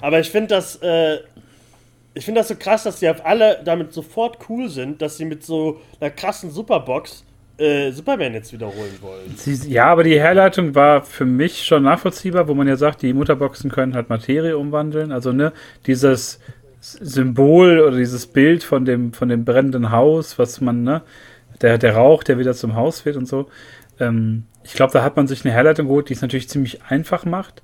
Aber 0.00 0.20
ich 0.20 0.30
finde 0.30 0.48
das, 0.48 0.76
äh, 0.76 1.18
ich 2.14 2.24
finde 2.24 2.40
das 2.40 2.48
so 2.48 2.56
krass, 2.56 2.84
dass 2.84 3.00
die 3.00 3.08
auf 3.08 3.24
alle 3.24 3.60
damit 3.64 3.92
sofort 3.92 4.38
cool 4.48 4.68
sind, 4.68 5.02
dass 5.02 5.16
sie 5.16 5.24
mit 5.24 5.44
so 5.44 5.80
einer 6.00 6.10
krassen 6.10 6.50
Superbox 6.50 7.24
äh, 7.58 7.90
Superman 7.90 8.34
jetzt 8.34 8.52
wiederholen 8.52 8.98
wollen. 9.00 9.34
Sie, 9.36 9.70
ja, 9.70 9.86
aber 9.86 10.04
die 10.04 10.18
Herleitung 10.18 10.74
war 10.74 11.02
für 11.02 11.24
mich 11.24 11.64
schon 11.64 11.82
nachvollziehbar, 11.82 12.48
wo 12.48 12.54
man 12.54 12.68
ja 12.68 12.76
sagt, 12.76 13.02
die 13.02 13.12
Mutterboxen 13.12 13.70
können 13.70 13.94
halt 13.94 14.08
Materie 14.08 14.56
umwandeln. 14.56 15.12
Also, 15.12 15.32
ne, 15.32 15.52
dieses 15.86 16.38
Symbol 16.80 17.80
oder 17.80 17.96
dieses 17.96 18.26
Bild 18.26 18.62
von 18.62 18.84
dem, 18.84 19.12
von 19.12 19.28
dem 19.28 19.44
brennenden 19.44 19.90
Haus, 19.90 20.38
was 20.38 20.60
man, 20.60 20.84
ne, 20.84 21.02
der, 21.60 21.78
der 21.78 21.96
Rauch, 21.96 22.22
der 22.22 22.38
wieder 22.38 22.54
zum 22.54 22.76
Haus 22.76 23.04
wird 23.04 23.16
und 23.16 23.26
so. 23.26 23.48
Ähm, 23.98 24.44
ich 24.62 24.74
glaube, 24.74 24.92
da 24.92 25.02
hat 25.02 25.16
man 25.16 25.26
sich 25.26 25.44
eine 25.44 25.52
Herleitung 25.52 25.88
geholt, 25.88 26.08
die 26.08 26.14
es 26.14 26.22
natürlich 26.22 26.48
ziemlich 26.48 26.82
einfach 26.84 27.24
macht. 27.24 27.62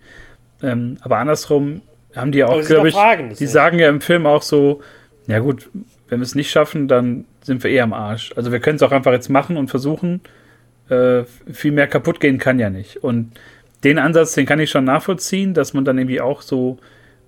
Ähm, 0.63 0.97
aber 1.03 1.19
andersrum 1.19 1.83
haben 2.17 2.33
die 2.33 2.45
auch, 2.45 2.63
glaube 2.63 2.89
ich, 2.89 2.95
die 2.95 3.45
nicht. 3.45 3.49
sagen 3.49 3.79
ja 3.79 3.89
im 3.89 4.01
Film 4.01 4.27
auch 4.27 4.43
so, 4.43 4.81
ja 5.27 5.39
gut, 5.39 5.69
wenn 6.09 6.21
wir 6.21 6.25
es 6.25 6.35
nicht 6.35 6.51
schaffen, 6.51 6.89
dann 6.89 7.25
sind 7.43 7.63
wir 7.65 7.71
eh 7.71 7.81
am 7.81 7.93
Arsch. 7.93 8.33
Also 8.37 8.53
wir 8.53 8.61
können 8.61 8.77
es 8.77 8.83
auch 8.83 8.93
einfach 8.93 9.13
jetzt 9.13 9.29
machen 9.29 9.57
und 9.57 9.69
versuchen. 9.69 10.21
Äh, 10.89 11.25
viel 11.51 11.73
mehr 11.73 11.87
kaputt 11.87 12.21
gehen 12.21 12.39
kann 12.39 12.59
ja 12.59 12.71
nicht. 12.71 13.03
Und 13.03 13.33
den 13.85 13.99
Ansatz, 13.99 14.35
den 14.35 14.47
kann 14.47 14.61
ich 14.61 14.71
schon 14.71 14.85
nachvollziehen, 14.85 15.55
dass 15.55 15.75
man 15.75 15.85
dann 15.85 15.99
irgendwie 15.99 16.21
auch 16.21 16.43
so 16.43 16.79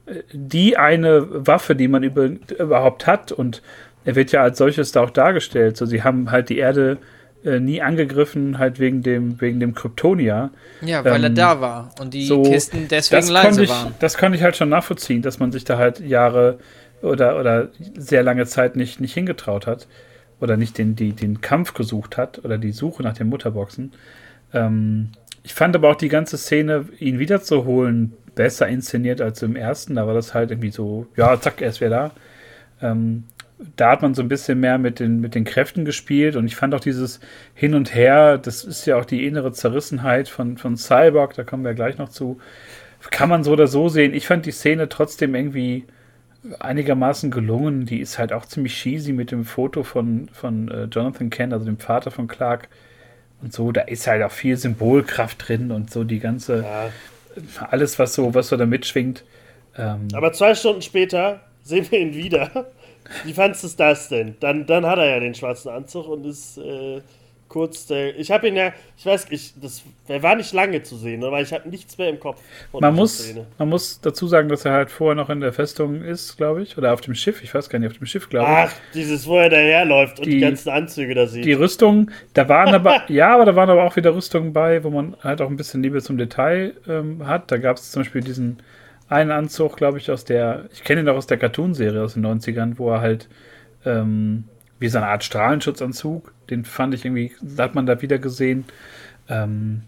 äh, 0.07 0.23
die 0.33 0.77
eine 0.77 1.27
Waffe, 1.47 1.75
die 1.75 1.89
man 1.89 2.03
über, 2.03 2.31
überhaupt 2.59 3.07
hat, 3.07 3.33
und 3.33 3.63
er 4.05 4.15
wird 4.15 4.33
ja 4.33 4.43
als 4.43 4.59
solches 4.59 4.93
da 4.93 5.03
auch 5.03 5.11
dargestellt. 5.11 5.77
So, 5.77 5.85
sie 5.85 6.05
haben 6.05 6.31
halt 6.31 6.49
die 6.49 6.59
Erde 6.59 6.99
äh, 7.47 7.61
nie 7.61 7.81
angegriffen, 7.81 8.59
halt 8.59 8.81
wegen 8.81 9.03
dem, 9.03 9.41
wegen 9.41 9.61
dem 9.61 9.75
Kryptonia. 9.75 10.51
Ja, 10.83 11.05
weil 11.05 11.17
ähm, 11.17 11.25
er 11.25 11.31
da 11.31 11.61
war 11.61 11.95
und 12.01 12.13
die 12.13 12.27
so, 12.27 12.43
Kisten 12.43 12.89
deswegen 12.89 13.29
leise 13.29 13.63
ich, 13.63 13.71
waren. 13.71 13.95
Das 14.01 14.17
kann 14.17 14.35
ich 14.35 14.43
halt 14.43 14.57
schon 14.57 14.69
nachvollziehen, 14.69 15.23
dass 15.23 15.39
man 15.39 15.53
sich 15.53 15.65
da 15.65 15.79
halt 15.79 16.01
Jahre 16.01 16.59
oder, 17.03 17.39
oder 17.39 17.69
sehr 17.97 18.23
lange 18.23 18.47
Zeit 18.47 18.75
nicht, 18.77 19.01
nicht 19.01 19.15
hingetraut 19.15 19.67
hat 19.67 19.87
oder 20.41 20.57
nicht 20.57 20.77
den, 20.77 20.97
die, 20.97 21.13
den 21.13 21.41
Kampf 21.41 21.73
gesucht 21.73 22.17
hat 22.17 22.45
oder 22.45 22.59
die 22.59 22.73
Suche 22.73 23.03
nach 23.03 23.15
den 23.15 23.29
Mutterboxen. 23.29 23.93
Ähm, 24.53 25.11
ich 25.43 25.55
fand 25.55 25.77
aber 25.77 25.91
auch 25.91 25.97
die 25.97 26.09
ganze 26.09 26.39
Szene, 26.39 26.87
ihn 26.99 27.21
wiederzuholen, 27.21 28.15
besser 28.35 28.67
inszeniert 28.67 29.21
als 29.21 29.41
im 29.43 29.55
ersten. 29.55 29.95
Da 29.95 30.07
war 30.07 30.15
das 30.15 30.35
halt 30.35 30.51
irgendwie 30.51 30.73
so, 30.73 31.07
ja, 31.17 31.41
zack, 31.41 31.63
er 31.63 31.69
ist 31.69 31.81
wieder 31.81 31.91
da. 32.81 32.91
Ähm, 32.91 33.25
da 33.77 33.93
hat 33.93 34.03
man 34.03 34.15
so 34.15 34.23
ein 34.23 34.29
bisschen 34.29 34.61
mehr 34.61 34.79
mit 34.79 35.01
den, 35.01 35.21
mit 35.21 35.35
den 35.35 35.45
Kräften 35.45 35.85
gespielt 35.85 36.37
und 36.37 36.47
ich 36.47 36.57
fand 36.57 36.75
auch 36.75 36.81
dieses 36.81 37.21
Hin 37.55 37.75
und 37.75 37.95
Her, 37.95 38.39
das 38.39 38.65
ist 38.65 38.87
ja 38.87 38.99
auch 38.99 39.05
die 39.05 39.27
innere 39.27 39.53
Zerrissenheit 39.53 40.29
von, 40.29 40.59
von 40.59 40.77
Cyborg, 40.77 41.35
da 41.35 41.45
kommen 41.45 41.65
wir 41.65 41.75
gleich 41.75 41.97
noch 41.97 42.11
zu, 42.11 42.39
kann 43.11 43.29
man 43.29 43.45
so 43.45 43.53
oder 43.53 43.67
so 43.67 43.89
sehen. 43.89 44.15
Ich 44.15 44.27
fand 44.27 44.47
die 44.47 44.51
Szene 44.51 44.89
trotzdem 44.89 45.35
irgendwie 45.35 45.85
einigermaßen 46.59 47.31
gelungen. 47.31 47.87
Die 47.87 48.01
ist 48.01 48.19
halt 48.19 48.33
auch 48.33 48.47
ziemlich 48.47 48.75
cheesy 48.75 49.13
mit 49.13 49.31
dem 49.31 49.45
Foto 49.45 49.83
von, 49.83 50.29
von 50.33 50.69
äh, 50.69 50.85
Jonathan 50.85 51.31
Kent, 51.31 51.53
also 51.53 51.65
dem 51.65 51.79
Vater 51.79 52.11
von 52.11 52.29
Clark 52.29 52.69
und 53.43 53.53
so. 53.53 53.73
Da 53.73 53.83
ist 53.83 54.07
halt 54.07 54.23
auch 54.23 54.31
viel 54.31 54.57
Symbolkraft 54.57 55.49
drin 55.49 55.71
und 55.71 55.91
so 55.91 56.05
die 56.05 56.21
ganze, 56.21 56.63
ja. 56.63 56.91
alles, 57.69 57.99
was 57.99 58.15
so, 58.15 58.35
was 58.35 58.49
so 58.49 58.57
da 58.57 58.67
mitschwingt. 58.67 59.25
Ähm, 59.77 60.09
Aber 60.13 60.33
zwei 60.33 60.55
Stunden 60.55 60.83
später 60.83 61.41
sehen 61.63 61.87
wir 61.91 62.01
ihn 62.01 62.15
wieder 62.15 62.71
wie 63.25 63.33
fandest 63.33 63.65
du 63.65 63.69
das 63.77 64.09
denn? 64.09 64.37
Dann, 64.41 64.67
dann 64.67 64.87
hat 64.87 64.99
er 64.99 65.07
ja 65.07 65.21
den 65.21 65.35
schwarzen 65.35 65.69
Anzug 65.71 66.09
und 66.09 66.25
ist 66.25 66.59
äh, 66.59 67.01
kurz 67.49 67.87
der. 67.87 68.19
Ich 68.19 68.31
habe 68.31 68.49
ihn 68.49 68.57
ja, 68.57 68.73
ich 68.97 69.07
weiß, 69.07 69.27
ich, 69.31 69.55
das, 69.61 69.83
er 70.09 70.23
war 70.23 70.35
nicht 70.37 70.53
lange 70.53 70.83
zu 70.83 70.97
sehen, 70.97 71.23
aber 71.25 71.41
ich 71.41 71.53
habe 71.53 71.69
nichts 71.69 71.97
mehr 71.99 72.09
im 72.09 72.21
Kopf. 72.21 72.41
Man 72.73 72.95
muss, 72.95 73.35
man 73.59 73.69
muss 73.69 74.01
dazu 74.01 74.27
sagen, 74.27 74.49
dass 74.49 74.65
er 74.65 74.73
halt 74.73 74.91
vorher 74.91 75.15
noch 75.15 75.31
in 75.31 75.41
der 75.41 75.53
Festung 75.53 76.03
ist, 76.03 76.37
glaube 76.37 76.63
ich, 76.63 76.77
oder 76.77 76.93
auf 76.93 77.01
dem 77.01 77.15
Schiff. 77.15 77.43
Ich 77.43 77.55
weiß 77.55 77.69
gar 77.69 77.79
nicht, 77.79 77.91
auf 77.91 77.99
dem 77.99 78.07
Schiff, 78.07 78.29
glaube 78.29 78.47
ich. 78.47 78.57
Ach, 78.57 78.73
dieses, 78.95 79.27
wo 79.27 79.39
er 79.39 79.51
daherläuft 79.51 80.19
und 80.21 80.27
die, 80.27 80.41
ganzen 80.41 80.71
Anzüge 80.71 81.15
da 81.15 81.27
sieht. 81.27 81.45
Die 81.45 81.53
Rüstung, 81.53 82.11
da 82.35 82.49
waren 82.49 82.75
aber, 82.75 83.03
ja, 83.09 83.35
aber 83.35 83.45
da 83.45 83.57
waren 83.57 83.71
aber 83.71 83.85
auch 83.85 83.97
wieder 83.97 84.15
Rüstungen 84.15 84.53
bei, 84.53 84.83
wo 84.85 84.91
man 84.91 85.17
halt 85.23 85.41
auch 85.41 85.49
ein 85.49 85.57
bisschen 85.57 85.83
Liebe 85.83 86.03
zum 86.03 86.19
Detail 86.19 86.75
ähm, 86.89 87.27
hat. 87.27 87.51
Da 87.51 87.59
gab 87.59 87.77
es 87.77 87.91
zum 87.91 88.03
Beispiel 88.03 88.23
diesen 88.23 88.59
einen 89.09 89.31
Anzug, 89.31 89.77
glaube 89.77 89.99
ich, 89.99 90.11
aus 90.11 90.25
der, 90.25 90.65
ich 90.73 90.83
kenne 90.85 91.03
ihn 91.03 91.09
auch 91.09 91.17
aus 91.17 91.27
der 91.27 91.39
Cartoon-Serie 91.39 92.03
aus 92.03 92.15
den 92.15 92.27
90ern, 92.27 92.79
wo 92.79 92.91
er 92.91 93.01
halt 93.01 93.29
ähm, 93.85 94.45
wie 94.79 94.89
so 94.89 94.99
eine 94.99 95.07
Art 95.07 95.25
Strahlenschutzanzug, 95.25 96.33
den 96.51 96.65
fand 96.65 96.95
ich 96.95 97.05
irgendwie, 97.05 97.33
hat 97.59 97.75
man 97.75 97.87
da 97.87 98.03
wieder 98.03 98.19
gesehen. 98.19 98.65
Ähm, 99.29 99.83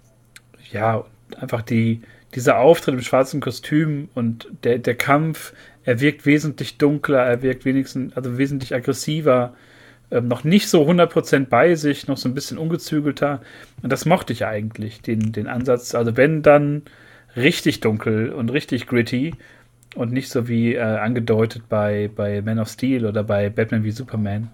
ja, 0.72 1.04
einfach 1.38 1.62
die, 1.62 2.02
dieser 2.34 2.58
Auftritt 2.58 2.94
im 2.94 3.02
schwarzen 3.02 3.40
Kostüm 3.40 4.08
und 4.14 4.48
der, 4.64 4.78
der 4.78 4.94
Kampf, 4.94 5.52
er 5.84 6.00
wirkt 6.00 6.26
wesentlich 6.26 6.78
dunkler, 6.78 7.20
er 7.20 7.42
wirkt 7.42 7.64
wenigstens, 7.64 8.16
also 8.16 8.38
wesentlich 8.38 8.74
aggressiver, 8.74 9.54
ähm, 10.10 10.28
noch 10.28 10.44
nicht 10.44 10.68
so 10.68 10.88
100% 10.88 11.46
bei 11.46 11.74
sich, 11.74 12.08
noch 12.08 12.16
so 12.16 12.28
ein 12.28 12.34
bisschen 12.34 12.58
ungezügelter. 12.58 13.42
Und 13.82 13.92
das 13.92 14.06
mochte 14.06 14.32
ich 14.32 14.46
eigentlich, 14.46 15.02
den, 15.02 15.32
den 15.32 15.46
Ansatz. 15.46 15.94
Also 15.94 16.16
wenn 16.16 16.42
dann 16.42 16.82
richtig 17.39 17.80
dunkel 17.80 18.30
und 18.30 18.51
richtig 18.51 18.86
gritty 18.86 19.34
und 19.95 20.12
nicht 20.12 20.30
so 20.30 20.49
wie 20.49 20.74
äh, 20.74 20.80
angedeutet 20.80 21.68
bei, 21.68 22.11
bei 22.14 22.43
Man 22.43 22.59
of 22.59 22.68
Steel 22.68 23.07
oder 23.07 23.24
bei 23.24 23.49
Batman 23.51 23.84
wie 23.84 23.91
Superman. 23.91 24.51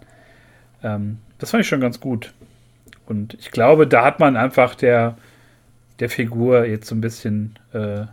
Ähm, 0.82 1.18
das 1.39 1.51
fand 1.51 1.62
ich 1.62 1.68
schon 1.68 1.80
ganz 1.80 2.01
gut. 2.01 2.32
Und 3.07 3.35
ich 3.35 3.51
glaube, 3.51 3.87
da 3.87 4.05
hat 4.05 4.20
man 4.20 4.37
einfach 4.37 4.74
der, 4.74 5.16
der 5.99 6.09
Figur 6.09 6.64
jetzt 6.64 6.87
so 6.87 6.95
ein 6.95 7.01
bisschen 7.01 7.59
äh, 7.72 8.07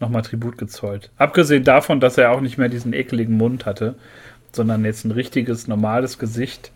nochmal 0.00 0.22
Tribut 0.22 0.58
gezollt. 0.58 1.10
Abgesehen 1.16 1.64
davon, 1.64 2.00
dass 2.00 2.18
er 2.18 2.30
auch 2.30 2.40
nicht 2.40 2.58
mehr 2.58 2.68
diesen 2.68 2.92
ekeligen 2.92 3.36
Mund 3.36 3.66
hatte, 3.66 3.96
sondern 4.52 4.84
jetzt 4.84 5.04
ein 5.04 5.10
richtiges, 5.10 5.66
normales 5.68 6.18
Gesicht 6.18 6.70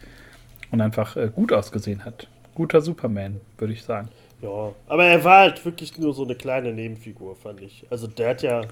und 0.71 0.81
einfach 0.81 1.17
äh, 1.17 1.31
gut 1.35 1.53
ausgesehen 1.53 2.05
hat. 2.05 2.29
guter 2.55 2.81
Superman, 2.81 3.41
würde 3.59 3.73
ich 3.73 3.85
sagen. 3.85 4.09
Ja, 4.43 4.73
aber 4.89 5.05
er 5.05 5.23
war 5.25 5.41
halt 5.41 5.65
wirklich 5.65 5.99
nur 5.99 6.15
so 6.15 6.25
eine 6.25 6.35
kleine 6.35 6.73
Nebenfigur, 6.73 7.37
fand 7.37 7.61
ich. 7.61 7.85
Also 7.91 8.07
der 8.07 8.31
hat 8.31 8.43
ja. 8.43 8.63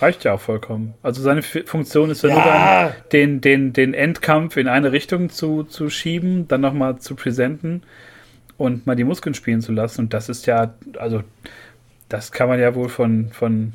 Reicht 0.00 0.24
ja 0.24 0.34
auch 0.34 0.40
vollkommen. 0.40 0.94
Also 1.02 1.22
seine 1.22 1.42
Funktion 1.42 2.10
ist 2.10 2.22
ja, 2.22 2.28
Ja. 2.28 2.34
nur 2.34 2.44
dann, 2.44 3.10
den, 3.10 3.40
den, 3.40 3.72
den 3.72 3.94
Endkampf 3.94 4.56
in 4.56 4.68
eine 4.68 4.92
Richtung 4.92 5.30
zu, 5.30 5.64
zu 5.64 5.90
schieben, 5.90 6.46
dann 6.48 6.60
nochmal 6.60 6.98
zu 6.98 7.16
präsenten 7.16 7.82
und 8.58 8.86
mal 8.86 8.94
die 8.96 9.04
Muskeln 9.04 9.34
spielen 9.34 9.60
zu 9.60 9.72
lassen. 9.72 10.02
Und 10.02 10.14
das 10.14 10.28
ist 10.28 10.46
ja, 10.46 10.74
also 10.98 11.22
das 12.08 12.30
kann 12.32 12.48
man 12.48 12.60
ja 12.60 12.74
wohl 12.74 12.88
von, 12.88 13.30
von 13.32 13.72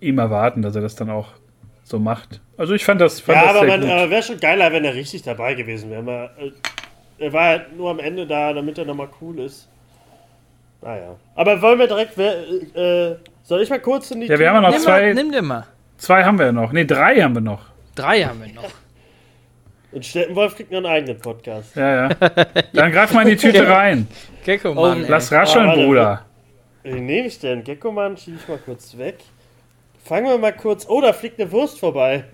ihm 0.00 0.18
erwarten, 0.18 0.62
dass 0.62 0.74
er 0.76 0.82
das 0.82 0.96
dann 0.96 1.10
auch 1.10 1.28
so 1.84 1.98
macht. 1.98 2.40
Also 2.56 2.74
ich 2.74 2.84
fand 2.84 3.00
das, 3.00 3.20
fand 3.20 3.38
Ja, 3.38 3.52
das 3.52 3.56
aber 3.56 3.66
man 3.66 4.10
wäre 4.10 4.22
schon 4.22 4.38
geiler, 4.38 4.72
wenn 4.72 4.84
er 4.84 4.94
richtig 4.94 5.22
dabei 5.22 5.54
gewesen 5.54 5.90
wäre. 5.90 6.02
Man, 6.02 6.24
äh, 6.38 6.52
Er 7.24 7.32
war 7.32 7.44
halt 7.44 7.74
nur 7.76 7.90
am 7.90 7.98
Ende 8.00 8.26
da, 8.26 8.52
damit 8.52 8.76
er 8.76 8.84
nochmal 8.84 9.08
cool 9.20 9.38
ist. 9.40 9.66
Naja. 10.82 11.16
Aber 11.34 11.62
wollen 11.62 11.78
wir 11.78 11.86
direkt. 11.86 12.12
wer- 12.18 12.36
Äh, 13.12 13.16
soll 13.42 13.62
ich 13.62 13.70
mal 13.70 13.80
kurz 13.80 14.10
in 14.10 14.20
die. 14.20 14.26
Ja, 14.26 14.38
wir 14.38 14.48
haben 14.48 14.56
ja 14.56 14.60
noch 14.60 14.70
Nimm, 14.70 14.80
zwei, 14.80 15.00
mal, 15.00 15.14
nimm 15.14 15.32
dir 15.32 15.40
mal. 15.42 15.66
zwei 15.96 16.22
haben 16.24 16.38
wir 16.38 16.46
ja 16.46 16.52
noch. 16.52 16.72
Ne, 16.72 16.84
drei 16.84 17.20
haben 17.22 17.34
wir 17.34 17.40
noch. 17.40 17.62
Drei 17.94 18.22
haben 18.24 18.42
wir 18.44 18.52
noch. 18.52 18.68
Und 19.92 20.04
Stettenwolf 20.04 20.56
kriegt 20.56 20.70
noch 20.70 20.78
einen 20.78 20.86
eigenen 20.86 21.18
Podcast. 21.18 21.74
Ja, 21.76 22.08
ja. 22.08 22.14
Dann 22.74 22.92
greif 22.92 23.12
mal 23.14 23.22
in 23.22 23.28
die 23.28 23.36
Tüte 23.36 23.66
rein. 23.70 24.06
Gecko, 24.44 24.70
Oh, 24.72 24.74
Mann. 24.74 25.04
ey. 25.04 25.08
Lass 25.08 25.32
rascheln, 25.32 25.64
Ah, 25.64 25.68
warte. 25.68 25.84
Bruder. 25.86 26.24
Wen 26.82 27.06
nehme 27.06 27.28
ich 27.28 27.38
denn? 27.38 27.64
Geckomann 27.64 28.16
schiebe 28.18 28.36
ich 28.42 28.46
mal 28.48 28.58
kurz 28.58 28.98
weg. 28.98 29.18
Fangen 30.04 30.26
wir 30.26 30.36
mal 30.36 30.52
kurz. 30.52 30.84
Oh, 30.86 31.00
da 31.00 31.14
fliegt 31.14 31.40
eine 31.40 31.50
Wurst 31.50 31.78
vorbei. 31.80 32.24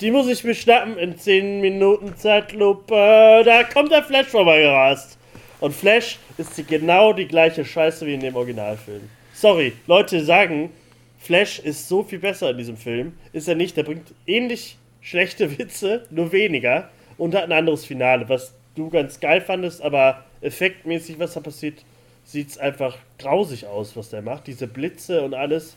Die 0.00 0.12
muss 0.12 0.28
ich 0.28 0.44
mir 0.44 0.54
schnappen 0.54 0.96
in 0.96 1.18
10 1.18 1.60
Minuten 1.60 2.16
Zeitlupe. 2.16 3.42
Da 3.44 3.64
kommt 3.64 3.90
der 3.90 4.04
Flash 4.04 4.28
vorbeigerast. 4.28 5.18
Und 5.58 5.74
Flash 5.74 6.20
ist 6.36 6.56
die, 6.56 6.62
genau 6.62 7.12
die 7.12 7.26
gleiche 7.26 7.64
Scheiße 7.64 8.06
wie 8.06 8.14
in 8.14 8.20
dem 8.20 8.36
Originalfilm. 8.36 9.10
Sorry, 9.34 9.72
Leute 9.88 10.24
sagen, 10.24 10.70
Flash 11.18 11.58
ist 11.58 11.88
so 11.88 12.04
viel 12.04 12.20
besser 12.20 12.50
in 12.50 12.58
diesem 12.58 12.76
Film. 12.76 13.14
Ist 13.32 13.48
er 13.48 13.56
nicht. 13.56 13.76
Der 13.76 13.82
bringt 13.82 14.14
ähnlich 14.24 14.76
schlechte 15.00 15.58
Witze, 15.58 16.06
nur 16.10 16.30
weniger. 16.30 16.90
Und 17.16 17.34
hat 17.34 17.44
ein 17.44 17.52
anderes 17.52 17.84
Finale, 17.84 18.28
was 18.28 18.54
du 18.76 18.90
ganz 18.90 19.18
geil 19.18 19.40
fandest, 19.40 19.82
aber 19.82 20.24
effektmäßig, 20.42 21.18
was 21.18 21.34
da 21.34 21.40
passiert, 21.40 21.82
sieht 22.24 22.50
es 22.50 22.58
einfach 22.58 22.96
grausig 23.18 23.66
aus, 23.66 23.96
was 23.96 24.10
der 24.10 24.22
macht. 24.22 24.46
Diese 24.46 24.68
Blitze 24.68 25.22
und 25.22 25.34
alles. 25.34 25.74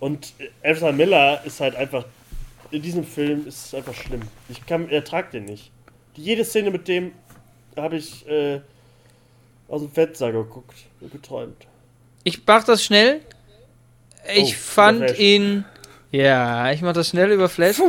Und 0.00 0.32
Ezra 0.62 0.92
Miller 0.92 1.42
ist 1.44 1.60
halt 1.60 1.76
einfach. 1.76 2.06
In 2.70 2.82
diesem 2.82 3.04
Film 3.04 3.46
ist 3.46 3.66
es 3.66 3.74
einfach 3.74 3.94
schlimm. 3.94 4.22
Ich 4.48 4.64
kann, 4.66 4.88
ertrag 4.88 5.30
den 5.30 5.44
nicht. 5.44 5.70
Jede 6.14 6.44
Szene 6.44 6.70
mit 6.70 6.88
dem 6.88 7.12
habe 7.76 7.96
ich 7.96 8.26
äh, 8.28 8.60
aus 9.68 9.82
dem 9.82 9.90
Fenster 9.90 10.32
geguckt 10.32 10.76
und 11.00 11.12
geträumt. 11.12 11.66
Ich 12.24 12.40
mach 12.46 12.64
das 12.64 12.82
schnell. 12.84 13.20
Ich 14.34 14.54
Oh, 14.54 14.58
fand 14.58 15.18
ihn. 15.18 15.64
Ja, 16.10 16.72
ich 16.72 16.82
mach 16.82 16.92
das 16.92 17.10
schnell 17.10 17.30
über 17.30 17.48
Flash. 17.48 17.80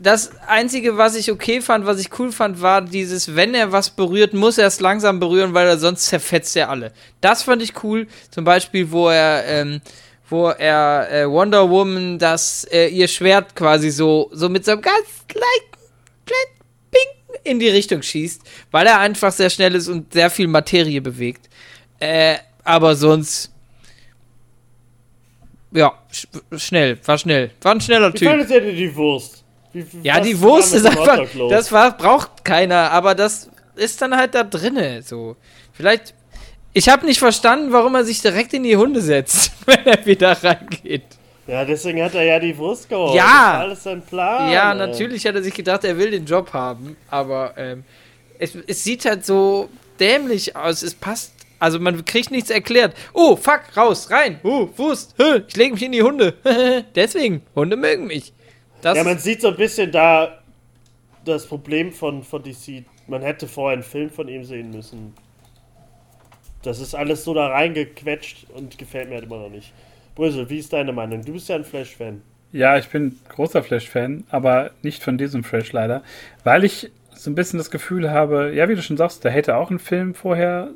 Das 0.00 0.30
Einzige, 0.46 0.96
was 0.96 1.16
ich 1.16 1.30
okay 1.32 1.60
fand, 1.60 1.84
was 1.84 1.98
ich 1.98 2.16
cool 2.18 2.30
fand, 2.30 2.62
war 2.62 2.82
dieses, 2.82 3.34
wenn 3.34 3.52
er 3.54 3.72
was 3.72 3.90
berührt, 3.90 4.32
muss 4.32 4.56
er 4.56 4.68
es 4.68 4.78
langsam 4.78 5.18
berühren, 5.18 5.54
weil 5.54 5.66
er 5.66 5.76
sonst 5.76 6.06
zerfetzt 6.06 6.56
er 6.56 6.70
alle. 6.70 6.92
Das 7.20 7.42
fand 7.42 7.62
ich 7.62 7.82
cool. 7.82 8.06
Zum 8.30 8.44
Beispiel, 8.44 8.92
wo 8.92 9.08
er, 9.08 9.44
ähm, 9.46 9.80
wo 10.28 10.48
er 10.48 11.08
äh, 11.10 11.30
Wonder 11.30 11.68
Woman 11.68 12.18
das, 12.18 12.64
äh, 12.70 12.88
ihr 12.88 13.08
Schwert 13.08 13.54
quasi 13.56 13.90
so, 13.90 14.28
so 14.32 14.48
mit 14.48 14.64
so 14.64 14.72
einem 14.72 14.82
ganz 14.82 15.06
leichten, 15.32 15.88
kleinen 16.26 16.58
Ping 16.90 17.40
in 17.44 17.58
die 17.58 17.68
Richtung 17.68 18.02
schießt, 18.02 18.42
weil 18.70 18.86
er 18.86 18.98
einfach 19.00 19.32
sehr 19.32 19.50
schnell 19.50 19.74
ist 19.74 19.88
und 19.88 20.12
sehr 20.12 20.30
viel 20.30 20.48
Materie 20.48 21.00
bewegt. 21.00 21.48
Äh, 22.00 22.36
aber 22.64 22.94
sonst. 22.94 23.52
Ja, 25.70 25.92
sch 26.10 26.26
schnell, 26.56 26.98
war 27.04 27.18
schnell. 27.18 27.50
War 27.62 27.72
ein 27.74 27.80
schneller 27.80 28.12
Wie 28.12 28.18
Typ. 28.18 28.28
ihr 28.28 28.60
denn 28.60 28.76
die 28.76 28.94
Wurst? 28.94 29.44
Wie, 29.72 29.84
Ja, 30.02 30.20
die 30.20 30.38
Wurst 30.40 30.74
ist 30.74 30.86
einfach. 30.86 31.26
Das 31.50 31.72
war, 31.72 31.96
braucht 31.96 32.44
keiner, 32.44 32.90
aber 32.90 33.14
das 33.14 33.50
ist 33.76 34.00
dann 34.00 34.16
halt 34.16 34.34
da 34.34 34.44
drinne. 34.44 35.02
So. 35.02 35.36
Vielleicht. 35.72 36.14
Ich 36.78 36.88
habe 36.88 37.04
nicht 37.06 37.18
verstanden, 37.18 37.72
warum 37.72 37.96
er 37.96 38.04
sich 38.04 38.22
direkt 38.22 38.54
in 38.54 38.62
die 38.62 38.76
Hunde 38.76 39.00
setzt, 39.00 39.50
wenn 39.66 39.84
er 39.84 40.06
wieder 40.06 40.30
reingeht. 40.44 41.02
Ja, 41.48 41.64
deswegen 41.64 42.00
hat 42.00 42.14
er 42.14 42.22
ja 42.22 42.38
die 42.38 42.56
Wurst 42.56 42.88
geholt. 42.88 43.16
Ja. 43.16 43.54
Das 43.54 43.62
alles 43.62 43.82
sein 43.82 44.00
Plan. 44.00 44.52
ja, 44.52 44.70
ey. 44.70 44.78
natürlich 44.78 45.26
hat 45.26 45.34
er 45.34 45.42
sich 45.42 45.54
gedacht, 45.54 45.82
er 45.82 45.98
will 45.98 46.12
den 46.12 46.24
Job 46.24 46.52
haben, 46.52 46.96
aber 47.10 47.54
ähm, 47.56 47.82
es, 48.38 48.56
es 48.68 48.84
sieht 48.84 49.06
halt 49.06 49.26
so 49.26 49.68
dämlich 49.98 50.54
aus. 50.54 50.84
Es 50.84 50.94
passt. 50.94 51.32
Also 51.58 51.80
man 51.80 52.04
kriegt 52.04 52.30
nichts 52.30 52.48
erklärt. 52.48 52.94
Oh, 53.12 53.34
fuck, 53.34 53.62
raus, 53.76 54.08
rein. 54.12 54.38
Uh, 54.44 54.68
Wurst. 54.76 55.16
Hö, 55.18 55.40
ich 55.48 55.56
lege 55.56 55.74
mich 55.74 55.82
in 55.82 55.90
die 55.90 56.04
Hunde. 56.04 56.34
Deswegen, 56.94 57.42
Hunde 57.56 57.76
mögen 57.76 58.06
mich. 58.06 58.32
Das 58.82 58.96
Ja, 58.96 59.02
man 59.02 59.18
sieht 59.18 59.40
so 59.40 59.48
ein 59.48 59.56
bisschen 59.56 59.90
da 59.90 60.38
das 61.24 61.44
Problem 61.44 61.92
von, 61.92 62.22
von 62.22 62.40
DC. 62.40 62.84
Man 63.08 63.22
hätte 63.22 63.48
vorher 63.48 63.72
einen 63.72 63.82
Film 63.82 64.10
von 64.10 64.28
ihm 64.28 64.44
sehen 64.44 64.70
müssen. 64.70 65.12
Das 66.68 66.80
ist 66.80 66.94
alles 66.94 67.24
so 67.24 67.32
da 67.32 67.46
reingequetscht 67.46 68.46
und 68.54 68.76
gefällt 68.76 69.08
mir 69.08 69.14
halt 69.14 69.24
immer 69.24 69.38
noch 69.38 69.48
nicht. 69.48 69.72
Brösel, 70.14 70.50
wie 70.50 70.58
ist 70.58 70.70
deine 70.70 70.92
Meinung? 70.92 71.24
Du 71.24 71.32
bist 71.32 71.48
ja 71.48 71.56
ein 71.56 71.64
Flash-Fan. 71.64 72.20
Ja, 72.52 72.76
ich 72.76 72.90
bin 72.90 73.18
großer 73.30 73.62
Flash-Fan, 73.62 74.24
aber 74.28 74.72
nicht 74.82 75.02
von 75.02 75.16
diesem 75.16 75.44
Flash 75.44 75.72
leider, 75.72 76.02
weil 76.44 76.64
ich 76.64 76.90
so 77.14 77.30
ein 77.30 77.34
bisschen 77.34 77.56
das 77.56 77.70
Gefühl 77.70 78.10
habe, 78.10 78.52
ja, 78.54 78.68
wie 78.68 78.74
du 78.74 78.82
schon 78.82 78.98
sagst, 78.98 79.24
da 79.24 79.30
hätte 79.30 79.56
auch 79.56 79.70
ein 79.70 79.78
Film 79.78 80.14
vorher 80.14 80.68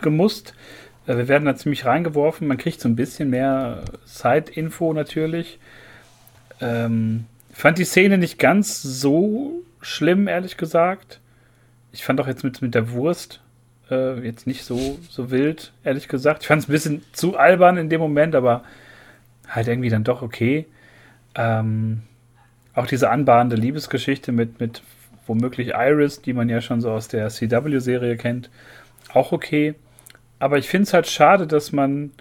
gemusst. 0.00 0.54
Äh, 1.08 1.16
Wir 1.16 1.26
werden 1.26 1.44
da 1.44 1.56
ziemlich 1.56 1.84
reingeworfen. 1.86 2.46
Man 2.46 2.56
kriegt 2.56 2.80
so 2.80 2.88
ein 2.88 2.94
bisschen 2.94 3.30
mehr 3.30 3.82
Side-Info 4.04 4.92
natürlich. 4.92 5.58
Ähm, 6.60 7.24
fand 7.52 7.78
die 7.78 7.84
Szene 7.84 8.16
nicht 8.16 8.38
ganz 8.38 8.80
so 8.80 9.64
schlimm, 9.80 10.28
ehrlich 10.28 10.56
gesagt. 10.56 11.18
Ich 11.90 12.04
fand 12.04 12.20
auch 12.20 12.28
jetzt 12.28 12.44
mit, 12.44 12.62
mit 12.62 12.76
der 12.76 12.92
Wurst 12.92 13.40
äh, 13.90 14.20
jetzt 14.20 14.46
nicht 14.46 14.64
so, 14.64 14.98
so 15.08 15.30
wild, 15.30 15.72
ehrlich 15.84 16.08
gesagt. 16.08 16.42
Ich 16.42 16.48
fand 16.48 16.62
es 16.62 16.68
ein 16.68 16.72
bisschen 16.72 17.02
zu 17.12 17.36
albern 17.36 17.76
in 17.76 17.88
dem 17.88 18.00
Moment, 18.00 18.34
aber 18.34 18.64
halt 19.48 19.68
irgendwie 19.68 19.88
dann 19.88 20.04
doch 20.04 20.22
okay. 20.22 20.66
Ähm, 21.34 22.02
auch 22.74 22.86
diese 22.86 23.10
anbahnende 23.10 23.56
Liebesgeschichte 23.56 24.32
mit, 24.32 24.60
mit 24.60 24.82
womöglich 25.26 25.72
Iris, 25.74 26.22
die 26.22 26.32
man 26.32 26.48
ja 26.48 26.60
schon 26.60 26.80
so 26.80 26.90
aus 26.90 27.08
der 27.08 27.28
CW-Serie 27.28 28.16
kennt, 28.16 28.50
auch 29.12 29.32
okay. 29.32 29.74
Aber 30.38 30.58
ich 30.58 30.68
finde 30.68 30.84
es 30.84 30.94
halt 30.94 31.06
schade, 31.06 31.46
dass 31.46 31.72
man 31.72 32.12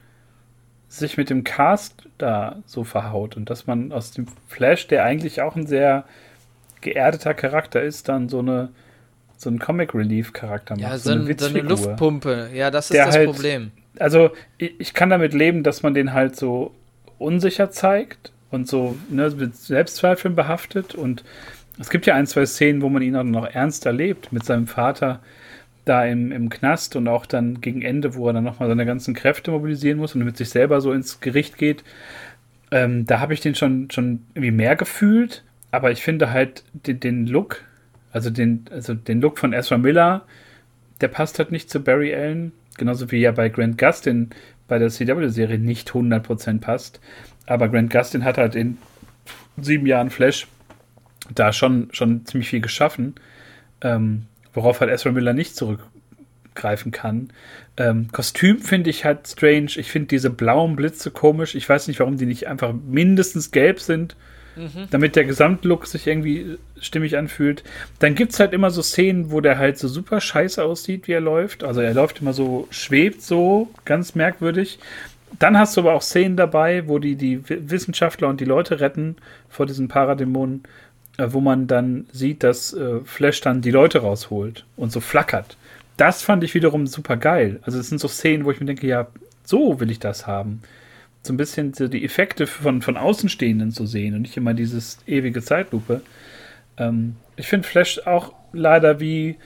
sich 0.87 1.17
mit 1.17 1.29
dem 1.29 1.43
Cast 1.43 2.07
da 2.17 2.57
so 2.65 2.83
verhaut 2.83 3.37
und 3.37 3.49
dass 3.49 3.67
man 3.67 3.91
aus 3.91 4.11
dem 4.11 4.27
Flash, 4.47 4.87
der 4.87 5.03
eigentlich 5.03 5.41
auch 5.41 5.55
ein 5.55 5.67
sehr 5.67 6.03
geerdeter 6.81 7.33
Charakter 7.33 7.81
ist, 7.81 8.09
dann 8.09 8.27
so 8.27 8.39
eine 8.39 8.69
so 9.39 9.49
einen 9.49 9.57
Comic 9.57 9.95
Relief 9.95 10.33
Charakter 10.33 10.75
macht, 10.75 10.81
ja, 10.83 10.97
so, 10.97 11.11
ein, 11.11 11.17
so 11.17 11.19
eine 11.21 11.27
Witzfigur. 11.29 11.63
Luftpumpe. 11.69 12.49
Ja, 12.53 12.69
das 12.71 12.85
ist 12.89 12.93
Der 12.93 13.05
das 13.05 13.15
halt- 13.15 13.29
Problem. 13.31 13.71
Also 13.97 14.31
ich, 14.57 14.73
ich 14.79 14.93
kann 14.93 15.09
damit 15.09 15.33
leben, 15.33 15.63
dass 15.63 15.81
man 15.81 15.93
den 15.93 16.11
halt 16.13 16.35
so 16.35 16.73
unsicher 17.17 17.71
zeigt 17.71 18.31
und 18.51 18.67
so 18.67 18.97
ne, 19.09 19.29
mit 19.37 19.55
Selbstzweifeln 19.55 20.35
behaftet. 20.35 20.93
Und 20.93 21.23
es 21.79 21.89
gibt 21.89 22.05
ja 22.05 22.15
ein, 22.15 22.27
zwei 22.27 22.45
Szenen, 22.45 22.81
wo 22.81 22.89
man 22.89 23.01
ihn 23.01 23.15
auch 23.15 23.23
noch 23.23 23.45
ernst 23.45 23.85
erlebt 23.85 24.31
mit 24.33 24.43
seinem 24.43 24.67
Vater 24.67 25.21
da 25.85 26.03
im, 26.05 26.31
im 26.33 26.49
Knast 26.49 26.97
und 26.97 27.07
auch 27.07 27.25
dann 27.25 27.61
gegen 27.61 27.81
Ende, 27.81 28.15
wo 28.15 28.27
er 28.27 28.33
dann 28.33 28.43
nochmal 28.43 28.67
seine 28.67 28.85
ganzen 28.85 29.13
Kräfte 29.13 29.51
mobilisieren 29.51 29.97
muss 29.97 30.13
und 30.15 30.23
mit 30.25 30.35
sich 30.37 30.49
selber 30.49 30.81
so 30.81 30.91
ins 30.91 31.21
Gericht 31.21 31.57
geht. 31.57 31.83
Ähm, 32.71 33.05
da 33.05 33.19
habe 33.21 33.33
ich 33.33 33.39
den 33.39 33.55
schon, 33.55 33.89
schon 33.89 34.23
irgendwie 34.35 34.51
mehr 34.51 34.75
gefühlt, 34.75 35.43
aber 35.71 35.91
ich 35.91 36.03
finde 36.03 36.31
halt 36.31 36.63
den, 36.73 36.99
den 36.99 37.25
Look, 37.27 37.63
also 38.11 38.29
den, 38.29 38.65
also 38.71 38.93
den 38.93 39.21
Look 39.21 39.37
von 39.37 39.53
Ezra 39.53 39.77
Miller, 39.77 40.25
der 41.01 41.07
passt 41.07 41.39
halt 41.39 41.51
nicht 41.51 41.69
zu 41.69 41.81
Barry 41.81 42.13
Allen, 42.13 42.51
genauso 42.77 43.11
wie 43.11 43.19
ja 43.19 43.31
bei 43.31 43.49
Grant 43.49 43.77
Gustin 43.77 44.29
bei 44.67 44.79
der 44.79 44.89
CW-Serie 44.89 45.57
nicht 45.57 45.89
100% 45.91 46.59
passt. 46.59 46.99
Aber 47.45 47.69
Grant 47.69 47.91
Gustin 47.91 48.23
hat 48.23 48.37
halt 48.37 48.55
in 48.55 48.77
sieben 49.57 49.85
Jahren 49.85 50.09
Flash 50.09 50.47
da 51.33 51.53
schon, 51.53 51.89
schon 51.91 52.25
ziemlich 52.25 52.49
viel 52.49 52.61
geschaffen, 52.61 53.15
ähm, 53.81 54.25
worauf 54.53 54.79
halt 54.79 54.91
Ezra 54.91 55.11
Miller 55.11 55.33
nicht 55.33 55.55
zurückgreifen 55.55 56.91
kann. 56.91 57.29
Ähm, 57.77 58.07
Kostüm 58.11 58.59
finde 58.59 58.89
ich 58.89 59.05
halt 59.05 59.27
strange. 59.27 59.71
Ich 59.75 59.91
finde 59.91 60.07
diese 60.07 60.29
blauen 60.29 60.75
Blitze 60.75 61.11
komisch. 61.11 61.55
Ich 61.55 61.67
weiß 61.67 61.87
nicht, 61.87 61.99
warum 61.99 62.17
die 62.17 62.25
nicht 62.25 62.47
einfach 62.47 62.73
mindestens 62.73 63.51
gelb 63.51 63.79
sind, 63.79 64.15
damit 64.91 65.15
der 65.15 65.25
Gesamtlook 65.25 65.87
sich 65.87 66.07
irgendwie 66.07 66.57
stimmig 66.79 67.17
anfühlt. 67.17 67.63
Dann 67.99 68.15
gibt 68.15 68.33
es 68.33 68.39
halt 68.39 68.53
immer 68.53 68.71
so 68.71 68.81
Szenen, 68.81 69.31
wo 69.31 69.41
der 69.41 69.57
halt 69.57 69.77
so 69.77 69.87
super 69.87 70.19
scheiße 70.21 70.63
aussieht, 70.63 71.07
wie 71.07 71.13
er 71.13 71.21
läuft. 71.21 71.63
Also 71.63 71.81
er 71.81 71.93
läuft 71.93 72.21
immer 72.21 72.33
so, 72.33 72.67
schwebt 72.69 73.21
so, 73.21 73.69
ganz 73.85 74.15
merkwürdig. 74.15 74.79
Dann 75.37 75.57
hast 75.57 75.77
du 75.77 75.81
aber 75.81 75.93
auch 75.93 76.01
Szenen 76.01 76.37
dabei, 76.37 76.87
wo 76.87 76.99
die 76.99 77.15
die 77.15 77.47
Wi- 77.49 77.69
Wissenschaftler 77.69 78.27
und 78.27 78.39
die 78.39 78.45
Leute 78.45 78.79
retten 78.79 79.15
vor 79.49 79.65
diesen 79.65 79.87
Paradämonen. 79.87 80.63
äh, 81.17 81.27
wo 81.33 81.41
man 81.41 81.67
dann 81.67 82.05
sieht, 82.13 82.43
dass 82.43 82.73
äh, 82.73 83.01
Flash 83.03 83.41
dann 83.41 83.61
die 83.61 83.71
Leute 83.71 83.99
rausholt 83.99 84.65
und 84.77 84.91
so 84.91 85.01
flackert. 85.01 85.57
Das 85.97 86.21
fand 86.23 86.43
ich 86.45 86.53
wiederum 86.55 86.87
super 86.87 87.17
geil. 87.17 87.59
Also 87.63 87.77
es 87.77 87.89
sind 87.89 87.99
so 87.99 88.07
Szenen, 88.07 88.45
wo 88.45 88.51
ich 88.51 88.59
mir 88.61 88.65
denke, 88.67 88.87
ja, 88.87 89.07
so 89.43 89.79
will 89.81 89.91
ich 89.91 89.99
das 89.99 90.27
haben. 90.27 90.61
So 91.29 91.33
ein 91.33 91.37
bisschen 91.37 91.75
so 91.75 91.87
die 91.87 92.03
Effekte 92.03 92.47
von, 92.47 92.81
von 92.81 92.97
Außenstehenden 92.97 93.69
zu 93.69 93.85
sehen 93.85 94.15
und 94.15 94.23
nicht 94.23 94.35
immer 94.35 94.55
dieses 94.55 94.97
ewige 95.05 95.43
Zeitlupe. 95.43 96.01
Ähm, 96.75 97.17
ich 97.35 97.47
finde 97.47 97.67
Flash 97.67 97.99
auch 98.07 98.33
leider 98.51 98.99
wie 98.99 99.37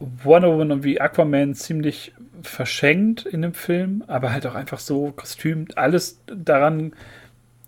Wonder 0.00 0.48
Woman 0.48 0.70
und 0.70 0.84
wie 0.84 1.00
Aquaman 1.00 1.54
ziemlich 1.54 2.12
verschenkt 2.42 3.24
in 3.24 3.40
dem 3.40 3.54
Film, 3.54 4.04
aber 4.06 4.34
halt 4.34 4.46
auch 4.46 4.54
einfach 4.54 4.80
so 4.80 5.12
kostümt. 5.12 5.78
Alles 5.78 6.20
daran 6.26 6.92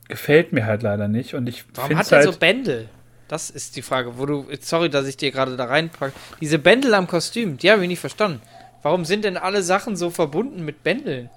gefällt 0.07 0.53
mir 0.53 0.67
halt 0.67 0.83
leider 0.83 1.09
nicht. 1.09 1.33
Und 1.33 1.49
ich 1.49 1.65
Warum 1.73 1.97
hat 1.97 2.13
er 2.13 2.19
halt, 2.19 2.31
so 2.31 2.39
Bändel? 2.39 2.91
Das 3.29 3.49
ist 3.49 3.77
die 3.77 3.81
Frage, 3.81 4.19
wo 4.19 4.27
du. 4.27 4.47
Sorry, 4.61 4.91
dass 4.91 5.07
ich 5.07 5.17
dir 5.17 5.31
gerade 5.31 5.57
da 5.57 5.65
reinpacke. 5.65 6.13
Diese 6.43 6.59
Bändel 6.59 6.93
am 6.93 7.07
Kostüm, 7.07 7.57
die 7.57 7.71
habe 7.71 7.81
ich 7.81 7.89
nicht 7.89 8.01
verstanden. 8.01 8.43
Warum 8.83 9.07
sind 9.07 9.25
denn 9.25 9.39
alle 9.39 9.63
Sachen 9.63 9.97
so 9.97 10.11
verbunden 10.11 10.63
mit 10.63 10.83
Bändeln? 10.83 11.31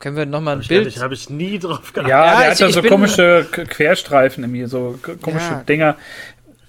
Können 0.00 0.16
wir 0.16 0.26
nochmal 0.26 0.56
ein 0.56 0.62
Hab 0.62 0.68
Bild. 0.68 0.86
Ich, 0.88 0.98
habe 0.98 1.14
ich 1.14 1.30
nie 1.30 1.58
drauf 1.58 1.92
geachtet. 1.92 2.10
Ja, 2.10 2.24
Ja, 2.24 2.40
der 2.40 2.46
ich- 2.46 2.50
hat 2.52 2.60
ja 2.60 2.70
so 2.70 2.82
komische 2.82 3.46
Querstreifen 3.50 4.42
in 4.42 4.50
mir, 4.50 4.66
so 4.66 4.98
komische 5.22 5.44
Ja. 5.46 5.62
Dinger. 5.68 5.96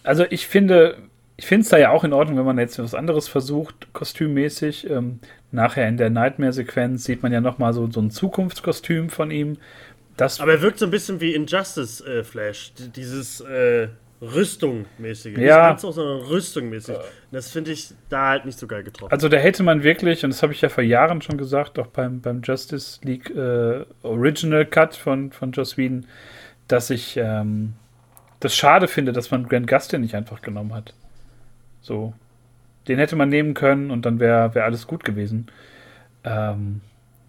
Also 0.03 0.25
ich 0.29 0.45
finde, 0.47 0.97
ich 1.38 1.45
finde 1.47 1.63
es 1.63 1.69
da 1.69 1.77
ja 1.77 1.89
auch 1.91 2.03
in 2.03 2.13
Ordnung, 2.13 2.38
wenn 2.38 2.45
man 2.45 2.59
jetzt 2.59 2.77
was 2.77 2.93
anderes 2.93 3.27
versucht, 3.27 3.88
kostümmäßig. 3.93 4.89
Ähm, 4.89 5.19
nachher 5.51 5.88
in 5.88 5.97
der 5.97 6.09
Nightmare-Sequenz 6.09 7.03
sieht 7.05 7.23
man 7.23 7.32
ja 7.32 7.41
nochmal 7.41 7.73
so, 7.73 7.89
so 7.89 7.99
ein 8.01 8.11
Zukunftskostüm 8.11 9.09
von 9.09 9.32
ihm. 9.32 9.57
Das, 10.17 10.39
Aber 10.41 10.51
er 10.51 10.61
wirkt 10.61 10.77
so 10.79 10.86
ein 10.86 10.91
bisschen 10.91 11.19
wie 11.21 11.34
Injustice 11.34 12.01
äh, 12.05 12.23
Flash. 12.23 12.73
D 12.73 12.89
dieses 12.95 13.39
äh, 13.41 13.88
Rüstung-mäßige. 14.22 15.38
Nicht 15.38 15.47
Ja. 15.47 15.72
Anzug, 15.72 15.93
sondern 15.93 16.19
Rüstung-mäßig. 16.28 16.95
Das 17.32 17.49
finde 17.49 17.72
ich 17.72 17.93
da 18.09 18.30
halt 18.30 18.45
nicht 18.45 18.59
so 18.59 18.67
geil 18.67 18.84
getroffen. 18.84 19.11
also 19.11 19.30
da 19.30 19.38
hätte 19.38 19.63
man 19.63 19.84
wirklich, 19.84 20.24
und 20.24 20.32
das 20.32 20.43
habe 20.43 20.53
ich 20.53 20.61
ja 20.61 20.69
vor 20.69 20.84
Jahren 20.84 21.22
schon 21.22 21.38
gesagt, 21.38 21.80
auch 21.80 21.88
beim, 21.88 22.22
beim 22.22 22.41
Justice 22.43 22.99
League 23.03 23.30
äh, 23.32 23.84
Original 24.03 24.65
Cut 24.65 24.95
von, 24.95 25.32
von 25.32 25.51
Joss 25.51 25.78
Whedon, 25.78 26.05
dass 26.67 26.89
ich 26.91 27.17
ähm, 27.17 27.74
das 28.39 28.55
schade 28.55 28.88
finde, 28.88 29.11
dass 29.11 29.32
man 29.32 29.47
Grant 29.47 29.67
Gustin 29.67 30.01
nicht 30.01 30.15
einfach 30.15 30.41
genommen 30.41 30.74
hat. 30.74 30.93
So. 31.82 32.13
Den 32.88 32.97
hätte 32.97 33.15
man 33.15 33.30
nehmen 33.30 33.53
können 33.53 33.91
und 33.91 34.05
dann 34.05 34.19
wäre 34.19 34.55
wär 34.55 34.65
alles 34.65 34.88
gut 34.88 35.03
gewesen. 35.03 35.47
Ähm, 36.24 36.82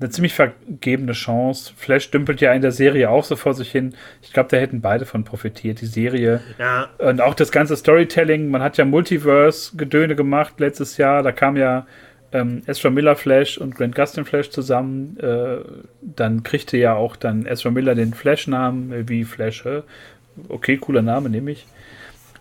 eine 0.03 0.11
ziemlich 0.11 0.34
vergebene 0.34 1.12
Chance. 1.12 1.72
Flash 1.76 2.11
dümpelt 2.11 2.40
ja 2.40 2.53
in 2.53 2.62
der 2.62 2.72
Serie 2.72 3.11
auch 3.11 3.24
so 3.24 3.36
vor 3.36 3.55
sich 3.55 3.70
hin. 3.70 3.94
Ich 4.22 4.32
glaube, 4.32 4.48
da 4.50 4.57
hätten 4.57 4.80
beide 4.80 5.07
von 5.07 5.24
profitiert. 5.24 5.80
Die 5.80 5.86
Serie 5.86 6.40
ja, 6.59 6.88
und 6.98 7.20
auch 7.20 7.34
das 7.34 7.53
ganze 7.53 7.76
Storytelling. 7.76 8.50
Man 8.50 8.62
hat 8.62 8.76
ja 8.76 8.84
Multiverse-Gedöne 8.84 10.16
gemacht 10.16 10.55
letztes 10.59 10.96
Jahr. 10.96 11.22
Da 11.22 11.32
kam 11.32 11.57
ja 11.57 11.86
ähm, 12.32 12.62
Ezra 12.66 12.90
Miller 12.90 13.16
Flash 13.16 13.59
und 13.59 13.74
Grant 13.74 13.94
Gustin 13.94 14.24
Flash 14.24 14.50
zusammen. 14.50 15.16
Äh, 15.20 15.59
dann 16.03 16.42
kriegte 16.42 16.76
ja 16.76 16.94
auch 16.94 17.16
dann 17.16 17.46
Ezra 17.46 17.70
Miller 17.70 17.94
den 17.94 18.14
Flash-Namen 18.14 18.92
äh, 18.92 19.09
wie 19.09 19.24
Flash. 19.24 19.64
Okay, 20.48 20.78
cooler 20.78 21.03
Name, 21.03 21.28
nehme 21.28 21.53
ich. 21.53 21.66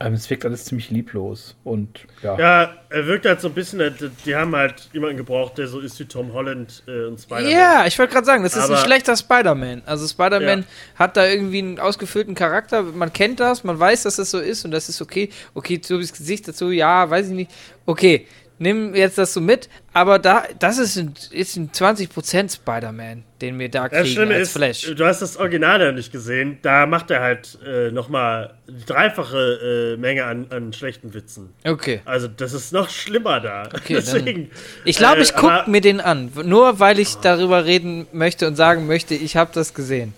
Aber 0.05 0.15
es 0.15 0.29
wirkt 0.29 0.45
alles 0.45 0.65
ziemlich 0.65 0.89
lieblos. 0.89 1.55
Und 1.63 1.99
ja. 2.23 2.37
ja, 2.39 2.73
er 2.89 3.05
wirkt 3.05 3.25
halt 3.25 3.39
so 3.39 3.47
ein 3.49 3.53
bisschen, 3.53 3.79
äh, 3.79 3.91
die 4.25 4.35
haben 4.35 4.55
halt 4.55 4.89
jemanden 4.93 5.17
gebraucht, 5.17 5.57
der 5.57 5.67
so 5.67 5.79
ist 5.79 5.99
wie 5.99 6.05
Tom 6.05 6.33
Holland 6.33 6.83
äh, 6.87 7.05
und 7.05 7.19
Spider-Man. 7.19 7.51
Ja, 7.51 7.85
ich 7.85 7.97
wollte 7.99 8.13
gerade 8.13 8.25
sagen, 8.25 8.43
das 8.43 8.55
ist 8.55 8.63
ein 8.63 8.71
Aber- 8.71 8.77
schlechter 8.77 9.15
Spider-Man. 9.15 9.83
Also 9.85 10.07
Spider-Man 10.07 10.59
Ja. 10.61 10.65
hat 10.95 11.17
da 11.17 11.25
irgendwie 11.27 11.59
einen 11.59 11.79
ausgefüllten 11.79 12.33
Charakter. 12.35 12.83
Man 12.83 13.13
kennt 13.13 13.39
das, 13.39 13.63
man 13.63 13.79
weiß, 13.79 14.03
dass 14.03 14.15
das 14.15 14.31
so 14.31 14.39
ist 14.39 14.65
und 14.65 14.71
das 14.71 14.89
ist 14.89 15.01
okay. 15.01 15.29
Okay, 15.53 15.79
so 15.83 15.99
das 15.99 16.11
Gesicht 16.13 16.47
dazu, 16.47 16.71
ja, 16.71 17.09
weiß 17.09 17.27
ich 17.27 17.33
nicht. 17.33 17.51
Okay, 17.85 18.27
nimm 18.61 18.95
jetzt 18.95 19.17
das 19.17 19.33
so 19.33 19.41
mit. 19.41 19.67
Aber 19.91 20.19
da, 20.19 20.43
das 20.59 20.77
ist 20.77 20.97
ein, 20.97 21.13
ist 21.31 21.57
ein 21.57 21.71
20% 21.71 22.55
Spider-Man, 22.55 23.23
den 23.41 23.59
wir 23.59 23.67
da 23.69 23.89
Das 23.89 24.03
kriegen 24.03 24.13
Schlimme 24.13 24.35
als 24.35 24.49
ist, 24.49 24.53
Flash. 24.53 24.93
du 24.95 25.05
hast 25.05 25.21
das 25.21 25.35
Original 25.35 25.81
ja 25.81 25.91
nicht 25.91 26.11
gesehen. 26.11 26.59
Da 26.61 26.85
macht 26.85 27.11
er 27.11 27.21
halt 27.21 27.57
äh, 27.65 27.91
nochmal 27.91 28.53
die 28.69 28.85
dreifache 28.85 29.95
äh, 29.95 29.99
Menge 29.99 30.23
an, 30.23 30.47
an 30.51 30.71
schlechten 30.71 31.13
Witzen. 31.13 31.53
Okay. 31.65 32.01
Also 32.05 32.29
das 32.29 32.53
ist 32.53 32.71
noch 32.71 32.89
schlimmer 32.89 33.41
da. 33.41 33.63
Okay, 33.73 33.93
Deswegen. 33.95 34.51
Ich 34.85 34.97
glaube, 34.97 35.19
äh, 35.19 35.23
ich 35.23 35.35
gucke 35.35 35.63
mir 35.67 35.81
den 35.81 35.99
an. 35.99 36.31
Nur 36.45 36.79
weil 36.79 36.99
ich 36.99 37.15
darüber 37.15 37.65
reden 37.65 38.07
möchte 38.13 38.47
und 38.47 38.55
sagen 38.55 38.87
möchte, 38.87 39.15
ich 39.15 39.35
habe 39.35 39.51
das 39.53 39.73
gesehen. 39.73 40.13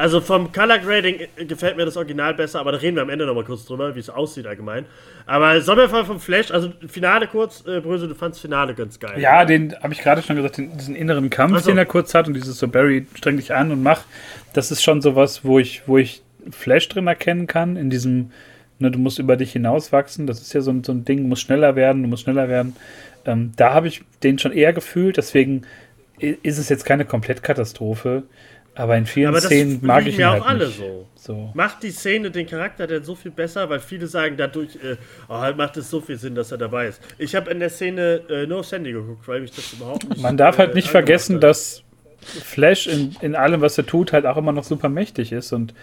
Also 0.00 0.22
vom 0.22 0.50
Color 0.50 0.78
Grading 0.78 1.16
äh, 1.36 1.44
gefällt 1.44 1.76
mir 1.76 1.84
das 1.84 1.94
Original 1.98 2.32
besser, 2.32 2.58
aber 2.58 2.72
da 2.72 2.78
reden 2.78 2.96
wir 2.96 3.02
am 3.02 3.10
Ende 3.10 3.26
nochmal 3.26 3.44
kurz 3.44 3.66
drüber, 3.66 3.94
wie 3.94 4.00
es 4.00 4.08
aussieht 4.08 4.46
allgemein. 4.46 4.86
Aber 5.26 5.60
mal 5.60 6.04
vom 6.06 6.18
Flash, 6.18 6.50
also 6.50 6.72
Finale 6.88 7.26
kurz, 7.26 7.62
äh, 7.66 7.80
Bröse, 7.80 8.08
du 8.08 8.14
fandst 8.14 8.40
Finale 8.40 8.74
ganz 8.74 8.98
geil. 8.98 9.20
Ja, 9.20 9.44
den 9.44 9.76
habe 9.82 9.92
ich 9.92 10.00
gerade 10.00 10.22
schon 10.22 10.36
gesagt, 10.36 10.56
den, 10.56 10.74
diesen 10.78 10.96
inneren 10.96 11.28
Kampf, 11.28 11.60
so. 11.60 11.68
den 11.68 11.76
er 11.76 11.84
kurz 11.84 12.14
hat 12.14 12.26
und 12.28 12.32
dieses 12.32 12.58
so 12.58 12.66
Barry 12.66 13.06
streng 13.14 13.36
dich 13.36 13.52
an 13.52 13.70
und 13.72 13.82
mach, 13.82 14.04
das 14.54 14.70
ist 14.70 14.82
schon 14.82 15.02
sowas, 15.02 15.44
wo 15.44 15.58
ich, 15.58 15.82
wo 15.86 15.98
ich 15.98 16.22
Flash 16.50 16.88
drin 16.88 17.06
erkennen 17.06 17.46
kann, 17.46 17.76
in 17.76 17.90
diesem, 17.90 18.30
ne, 18.78 18.90
du 18.90 18.98
musst 18.98 19.18
über 19.18 19.36
dich 19.36 19.52
hinauswachsen, 19.52 20.26
das 20.26 20.40
ist 20.40 20.54
ja 20.54 20.62
so 20.62 20.70
ein, 20.70 20.82
so 20.82 20.92
ein 20.92 21.04
Ding, 21.04 21.18
du 21.18 21.28
musst 21.28 21.42
schneller 21.42 21.76
werden, 21.76 22.02
du 22.02 22.08
musst 22.08 22.22
schneller 22.22 22.48
werden. 22.48 22.74
Ähm, 23.26 23.52
da 23.56 23.74
habe 23.74 23.88
ich 23.88 24.00
den 24.22 24.38
schon 24.38 24.52
eher 24.52 24.72
gefühlt, 24.72 25.18
deswegen 25.18 25.66
ist 26.20 26.56
es 26.56 26.70
jetzt 26.70 26.86
keine 26.86 27.04
Komplettkatastrophe, 27.04 28.22
aber 28.80 28.96
in 28.96 29.06
vielen 29.06 29.28
aber 29.28 29.36
das 29.36 29.46
Szenen 29.46 29.78
mag 29.82 30.06
ich 30.06 30.14
ihn 30.14 30.20
ja 30.20 30.30
halt 30.32 30.42
auch 30.42 30.46
alle 30.46 30.66
nicht. 30.66 30.78
so. 30.78 31.06
So. 31.14 31.50
Macht 31.54 31.82
die 31.82 31.90
Szene 31.90 32.30
den 32.30 32.46
Charakter 32.46 32.86
denn 32.86 33.04
so 33.04 33.14
viel 33.14 33.30
besser, 33.30 33.68
weil 33.68 33.80
viele 33.80 34.06
sagen 34.06 34.36
dadurch, 34.36 34.76
äh, 34.76 34.96
oh, 35.28 35.34
halt 35.38 35.56
macht 35.56 35.76
es 35.76 35.90
so 35.90 36.00
viel 36.00 36.16
Sinn, 36.16 36.34
dass 36.34 36.50
er 36.50 36.58
dabei 36.58 36.86
ist. 36.88 37.00
Ich 37.18 37.34
habe 37.34 37.50
in 37.50 37.60
der 37.60 37.70
Szene 37.70 38.22
äh, 38.30 38.46
nur 38.46 38.60
aufs 38.60 38.72
Handy 38.72 38.92
geguckt, 38.92 39.26
weil 39.28 39.40
mich 39.40 39.50
das 39.50 39.72
überhaupt 39.72 40.08
nicht. 40.08 40.22
Man 40.22 40.36
darf 40.36 40.58
halt 40.58 40.72
äh, 40.72 40.74
nicht 40.74 40.88
vergessen, 40.88 41.36
hat. 41.36 41.42
dass 41.42 41.82
Flash 42.20 42.86
in, 42.86 43.16
in 43.20 43.34
allem, 43.34 43.60
was 43.60 43.76
er 43.78 43.86
tut, 43.86 44.12
halt 44.12 44.26
auch 44.26 44.36
immer 44.36 44.52
noch 44.52 44.64
super 44.64 44.88
mächtig 44.88 45.32
ist 45.32 45.52
und 45.52 45.74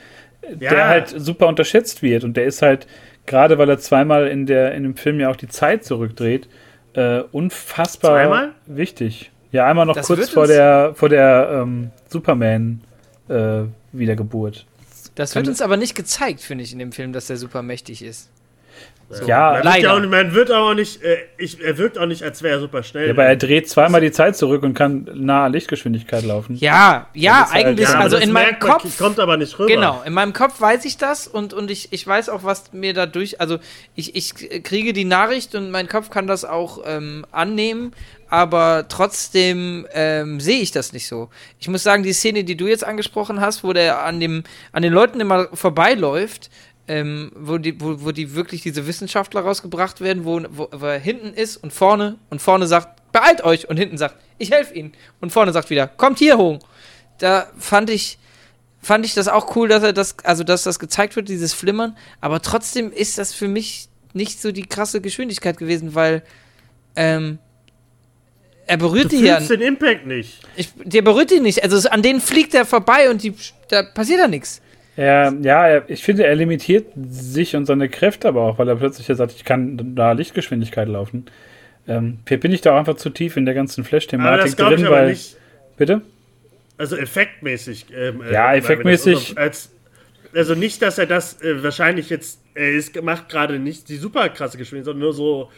Ja. 0.60 0.70
der 0.72 0.88
halt 0.88 1.10
super 1.10 1.48
unterschätzt 1.48 2.02
wird. 2.04 2.24
Und 2.24 2.36
der 2.38 2.46
ist 2.46 2.62
halt, 2.62 2.88
gerade 3.26 3.58
weil 3.58 3.70
er 3.70 3.78
zweimal 3.80 4.28
in, 4.28 4.46
der, 4.46 4.74
in 4.74 4.84
dem 4.84 4.96
Film 4.96 5.20
ja 5.20 5.30
auch 5.30 5.36
die 5.36 5.48
Zeit 5.48 5.84
zurückdreht, 5.84 6.48
äh, 6.94 7.20
unfassbar 7.32 8.12
Zweimal? 8.24 8.52
wichtig. 8.66 9.32
Ja, 9.52 9.66
einmal 9.68 9.86
noch 9.86 9.96
Das 9.96 10.08
kurz 10.08 10.30
vor 10.30 10.48
der, 10.48 10.94
vor 10.96 11.10
der 11.10 11.62
ähm, 11.64 11.92
Superman-Wiedergeburt. 13.28 14.66
Das 15.16 15.36
wird 15.36 15.48
uns 15.48 15.62
aber 15.62 15.78
nicht 15.78 15.96
gezeigt, 15.96 16.42
finde 16.42 16.64
ich, 16.64 16.74
in 16.74 16.80
dem 16.80 16.92
Film, 16.92 17.12
dass 17.14 17.28
der 17.28 17.38
super 17.38 17.64
mächtig 17.64 18.04
ist. 18.04 18.30
Ja, 19.26 19.40
Man 19.46 19.54
wird, 19.56 19.66
leider. 19.66 19.80
ja 19.84 19.94
auch, 19.94 20.02
man 20.02 20.34
wird 20.34 20.52
aber 20.52 20.72
auch 20.72 20.74
nicht, 20.74 21.02
äh, 21.02 21.18
ich, 21.38 21.62
er 21.64 21.78
wirkt 21.78 21.98
auch 21.98 22.06
nicht, 22.06 22.24
als 22.24 22.44
wäre 22.44 22.56
er 22.56 22.60
super 22.60 22.84
schnell. 22.84 23.10
aber 23.10 23.24
er 23.24 23.36
dreht 23.38 23.70
zweimal 23.70 24.02
die 24.02 24.12
Zeit 24.12 24.36
zurück 24.36 24.64
und 24.64 24.74
kann 24.74 25.10
nahe 25.14 25.50
Lichtgeschwindigkeit 25.50 26.26
laufen. 26.26 26.56
Ja, 26.58 27.08
ja, 27.14 27.50
halt- 27.50 27.66
eigentlich, 27.66 27.88
ja, 27.88 28.00
also 28.00 28.18
in 28.18 28.32
meinem 28.32 28.48
merkt 28.50 28.64
man, 28.64 28.72
Kopf. 28.80 28.98
kommt 28.98 29.20
aber 29.20 29.38
nicht 29.38 29.58
rüber. 29.58 29.74
Genau, 29.74 30.02
in 30.06 30.14
meinem 30.14 30.34
Kopf 30.34 30.60
weiß 30.60 30.84
ich 30.86 30.98
das 30.98 31.28
und, 31.28 31.54
und 31.54 31.72
ich, 31.72 31.94
ich 31.94 32.06
weiß 32.06 32.28
auch, 32.30 32.44
was 32.44 32.74
mir 32.74 32.94
dadurch, 32.94 33.40
also 33.40 33.60
ich, 33.96 34.16
ich 34.16 34.64
kriege 34.64 34.92
die 34.92 35.06
Nachricht 35.06 35.56
und 35.56 35.72
mein 35.72 35.88
Kopf 35.88 36.10
kann 36.10 36.28
das 36.28 36.44
auch 36.44 36.82
ähm, 36.86 37.26
annehmen, 37.32 37.94
aber 38.30 38.88
trotzdem 38.90 39.88
ähm, 39.94 40.42
sehe 40.42 40.60
ich 40.60 40.72
das 40.72 40.92
nicht 40.92 41.08
so. 41.08 41.30
Ich 41.60 41.70
muss 41.70 41.82
sagen, 41.84 42.04
die 42.04 42.12
Szene, 42.12 42.44
die 42.44 42.58
du 42.58 42.68
jetzt 42.68 42.84
angesprochen 42.84 43.40
hast, 43.40 43.64
wo 43.64 43.72
der 43.72 44.04
an, 44.04 44.20
dem, 44.20 44.44
an 44.74 44.84
den 44.84 44.92
Leuten 44.92 45.22
immer 45.22 45.48
vorbeiläuft, 45.54 46.50
ähm, 46.88 47.32
wo, 47.36 47.58
die, 47.58 47.80
wo, 47.82 48.04
wo 48.04 48.12
die 48.12 48.36
wirklich 48.36 48.62
diese 48.62 48.88
Wissenschaftler 48.88 49.42
rausgebracht 49.42 50.02
werden, 50.02 50.26
wo, 50.26 50.42
wo, 50.50 50.70
wo 50.72 50.86
er 50.86 51.00
hinten 51.00 51.34
ist 51.34 51.58
und 51.58 51.74
vorne 51.74 52.18
und 52.30 52.42
vorne 52.42 52.68
sagt, 52.68 53.12
beeilt 53.12 53.44
euch 53.44 53.70
und 53.70 53.78
hinten 53.78 53.98
sagt, 53.98 54.16
ich 54.38 54.52
helfe 54.52 54.74
ihnen 54.74 54.94
und 55.20 55.32
vorne 55.32 55.52
sagt 55.52 55.70
wieder, 55.70 55.88
kommt 55.88 56.20
hier 56.20 56.38
hoch. 56.38 56.60
Da 57.18 57.48
fand 57.58 57.90
ich, 57.90 58.20
fand 58.82 59.06
ich 59.06 59.14
das 59.14 59.28
auch 59.28 59.56
cool, 59.56 59.68
dass 59.68 59.84
er 59.84 59.94
das, 59.94 60.16
also 60.24 60.44
dass 60.44 60.64
das 60.64 60.80
gezeigt 60.80 61.16
wird, 61.16 61.30
dieses 61.30 61.54
Flimmern, 61.54 61.98
aber 62.22 62.42
trotzdem 62.42 62.92
ist 62.92 63.18
das 63.18 63.34
für 63.34 63.48
mich 63.48 63.90
nicht 64.14 64.42
so 64.42 64.52
die 64.52 64.66
krasse 64.66 65.02
Geschwindigkeit 65.02 65.58
gewesen, 65.58 65.94
weil 65.94 66.24
ähm, 66.96 67.40
er 68.66 68.78
berührt 68.78 69.06
Du 69.06 69.18
die 69.18 69.24
ja. 69.24 69.40
den 69.40 69.62
Impact 69.62 70.06
nicht. 70.06 70.42
Ich, 70.56 70.70
der 70.84 71.02
berührt 71.02 71.32
die 71.32 71.40
nicht. 71.40 71.64
Also 71.64 71.90
an 71.90 72.02
denen 72.02 72.20
fliegt 72.20 72.54
er 72.54 72.66
vorbei 72.66 73.10
und 73.10 73.24
die, 73.24 73.34
da 73.70 73.84
passiert 73.84 74.20
da 74.20 74.28
nichts. 74.28 74.62
Er, 74.98 75.32
ja, 75.44 75.88
ich 75.88 76.04
finde, 76.04 76.26
er 76.26 76.36
limitiert 76.36 76.88
sich 76.98 77.56
und 77.56 77.66
seine 77.68 77.88
Kräfte 77.88 78.28
aber 78.28 78.42
auch, 78.42 78.58
weil 78.58 78.68
er 78.68 78.76
plötzlich 78.78 79.08
ja 79.08 79.14
sagt, 79.16 79.32
ich 79.34 79.46
kann 79.46 79.96
da 79.96 80.12
Lichtgeschwindigkeit 80.14 80.88
laufen. 80.88 81.28
Ähm, 81.88 82.18
bin 82.26 82.52
ich 82.52 82.62
da 82.62 82.74
auch 82.74 82.80
einfach 82.80 82.96
zu 82.96 83.12
tief 83.12 83.38
in 83.38 83.46
der 83.46 83.54
ganzen 83.54 83.82
das 83.82 83.90
Flash-Thematik 83.90 84.48
ich 84.48 84.56
drin, 84.56 84.86
aber 84.88 84.96
weil. 84.98 85.10
nicht. 85.10 85.38
Bitte? 85.78 86.02
Also 86.78 86.98
effektmäßig. 86.98 87.86
Ähm, 87.96 88.22
äh, 88.24 88.34
Ja, 88.34 88.52
effektmäßig- 88.54 89.30
unter- 89.30 89.42
Als, 89.42 89.72
also 90.34 90.56
nicht, 90.56 90.82
dass 90.82 90.98
er 90.98 91.06
das 91.06 91.42
äh, 91.44 91.64
wahrscheinlich 91.64 92.10
jetzt, 92.10 92.42
er 92.56 92.72
ist, 92.72 93.00
macht 93.02 93.30
gerade 93.30 93.60
nicht 93.60 93.90
die 93.90 93.98
super 93.98 94.28
krasse 94.30 94.58
Geschwindigkeit, 94.58 94.86
sondern 94.96 95.02
nur 95.04 95.14
so 95.14 95.52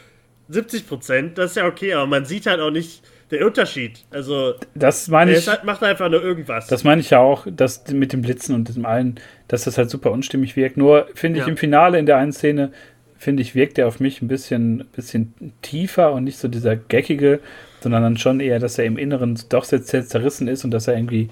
70 0.50 0.86
Prozent. 0.86 1.38
Das 1.38 1.52
ist 1.52 1.56
ja 1.56 1.66
okay, 1.66 1.94
aber 1.94 2.06
man 2.06 2.26
sieht 2.26 2.44
halt 2.46 2.60
auch 2.60 2.70
nicht, 2.70 3.02
der 3.30 3.46
Unterschied. 3.46 4.04
Also, 4.10 4.54
Das 4.74 5.08
meine 5.08 5.32
ich. 5.32 5.46
halt, 5.48 5.64
macht 5.64 5.82
einfach 5.82 6.08
nur 6.10 6.22
irgendwas. 6.22 6.66
Das 6.66 6.84
meine 6.84 7.00
ich 7.00 7.10
ja 7.10 7.18
auch, 7.20 7.46
dass 7.50 7.86
mit 7.92 8.12
dem 8.12 8.22
Blitzen 8.22 8.54
und 8.54 8.74
dem 8.74 8.84
allen, 8.86 9.20
dass 9.48 9.64
das 9.64 9.78
halt 9.78 9.90
super 9.90 10.10
unstimmig 10.12 10.56
wirkt. 10.56 10.76
Nur 10.76 11.06
finde 11.14 11.38
ich 11.40 11.46
Ja. 11.46 11.50
im 11.50 11.56
Finale 11.56 11.98
in 11.98 12.06
der 12.06 12.16
einen 12.16 12.32
Szene, 12.32 12.72
finde 13.18 13.42
ich, 13.42 13.54
wirkt 13.54 13.78
er 13.78 13.86
auf 13.86 14.00
mich 14.00 14.22
ein 14.22 14.28
bisschen, 14.28 14.84
bisschen 14.96 15.34
tiefer 15.62 16.12
und 16.12 16.24
nicht 16.24 16.38
so 16.38 16.48
dieser 16.48 16.74
geckige, 16.76 17.40
sondern 17.80 18.02
dann 18.02 18.16
schon 18.16 18.40
eher, 18.40 18.58
dass 18.58 18.78
er 18.78 18.84
im 18.86 18.96
Inneren 18.98 19.38
doch 19.48 19.64
sehr, 19.64 19.80
sehr 19.80 20.04
zerrissen 20.06 20.48
ist 20.48 20.64
und 20.64 20.70
dass 20.70 20.88
er 20.88 20.96
irgendwie 20.96 21.28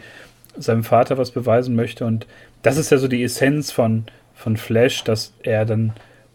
seinem 0.56 0.84
Vater 0.84 1.18
was 1.18 1.30
beweisen 1.30 1.74
möchte. 1.76 2.04
Und 2.04 2.26
das 2.62 2.76
ist 2.76 2.90
ja 2.90 2.98
so 2.98 3.08
die 3.08 3.22
Essenz 3.22 3.70
von, 3.70 4.04
von 4.34 4.56
Flash, 4.56 5.04
dass 5.04 5.32
er 5.42 5.64
dann 5.64 5.92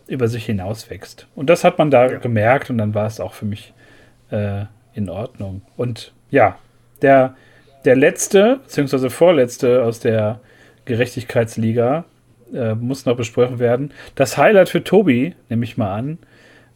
über 0.08 0.28
sich 0.28 0.46
hinauswächst. 0.46 1.28
Und 1.36 1.50
das 1.50 1.64
hat 1.64 1.78
man 1.78 1.90
da 1.92 2.10
Ja. 2.12 2.18
gemerkt 2.20 2.70
und 2.70 2.78
dann 2.78 2.94
war 2.94 3.06
es 3.08 3.20
auch 3.20 3.34
für 3.34 3.46
mich 3.46 3.74
äh, 4.32 4.66
in 4.94 5.10
Ordnung. 5.10 5.62
Und 5.78 6.14
ja, 6.30 6.58
der, 7.02 7.36
der 7.86 7.96
letzte, 7.96 8.60
beziehungsweise 8.64 9.10
vorletzte 9.10 9.84
aus 9.84 10.00
der 10.00 10.40
Gerechtigkeitsliga 10.86 12.06
äh, 12.54 12.76
muss 12.76 13.06
noch 13.06 13.16
besprochen 13.16 13.60
werden. 13.60 13.92
Das 14.16 14.38
Highlight 14.38 14.70
für 14.70 14.84
Tobi, 14.84 15.36
nehme 15.50 15.64
ich 15.66 15.78
mal 15.78 15.94
an, 15.94 16.18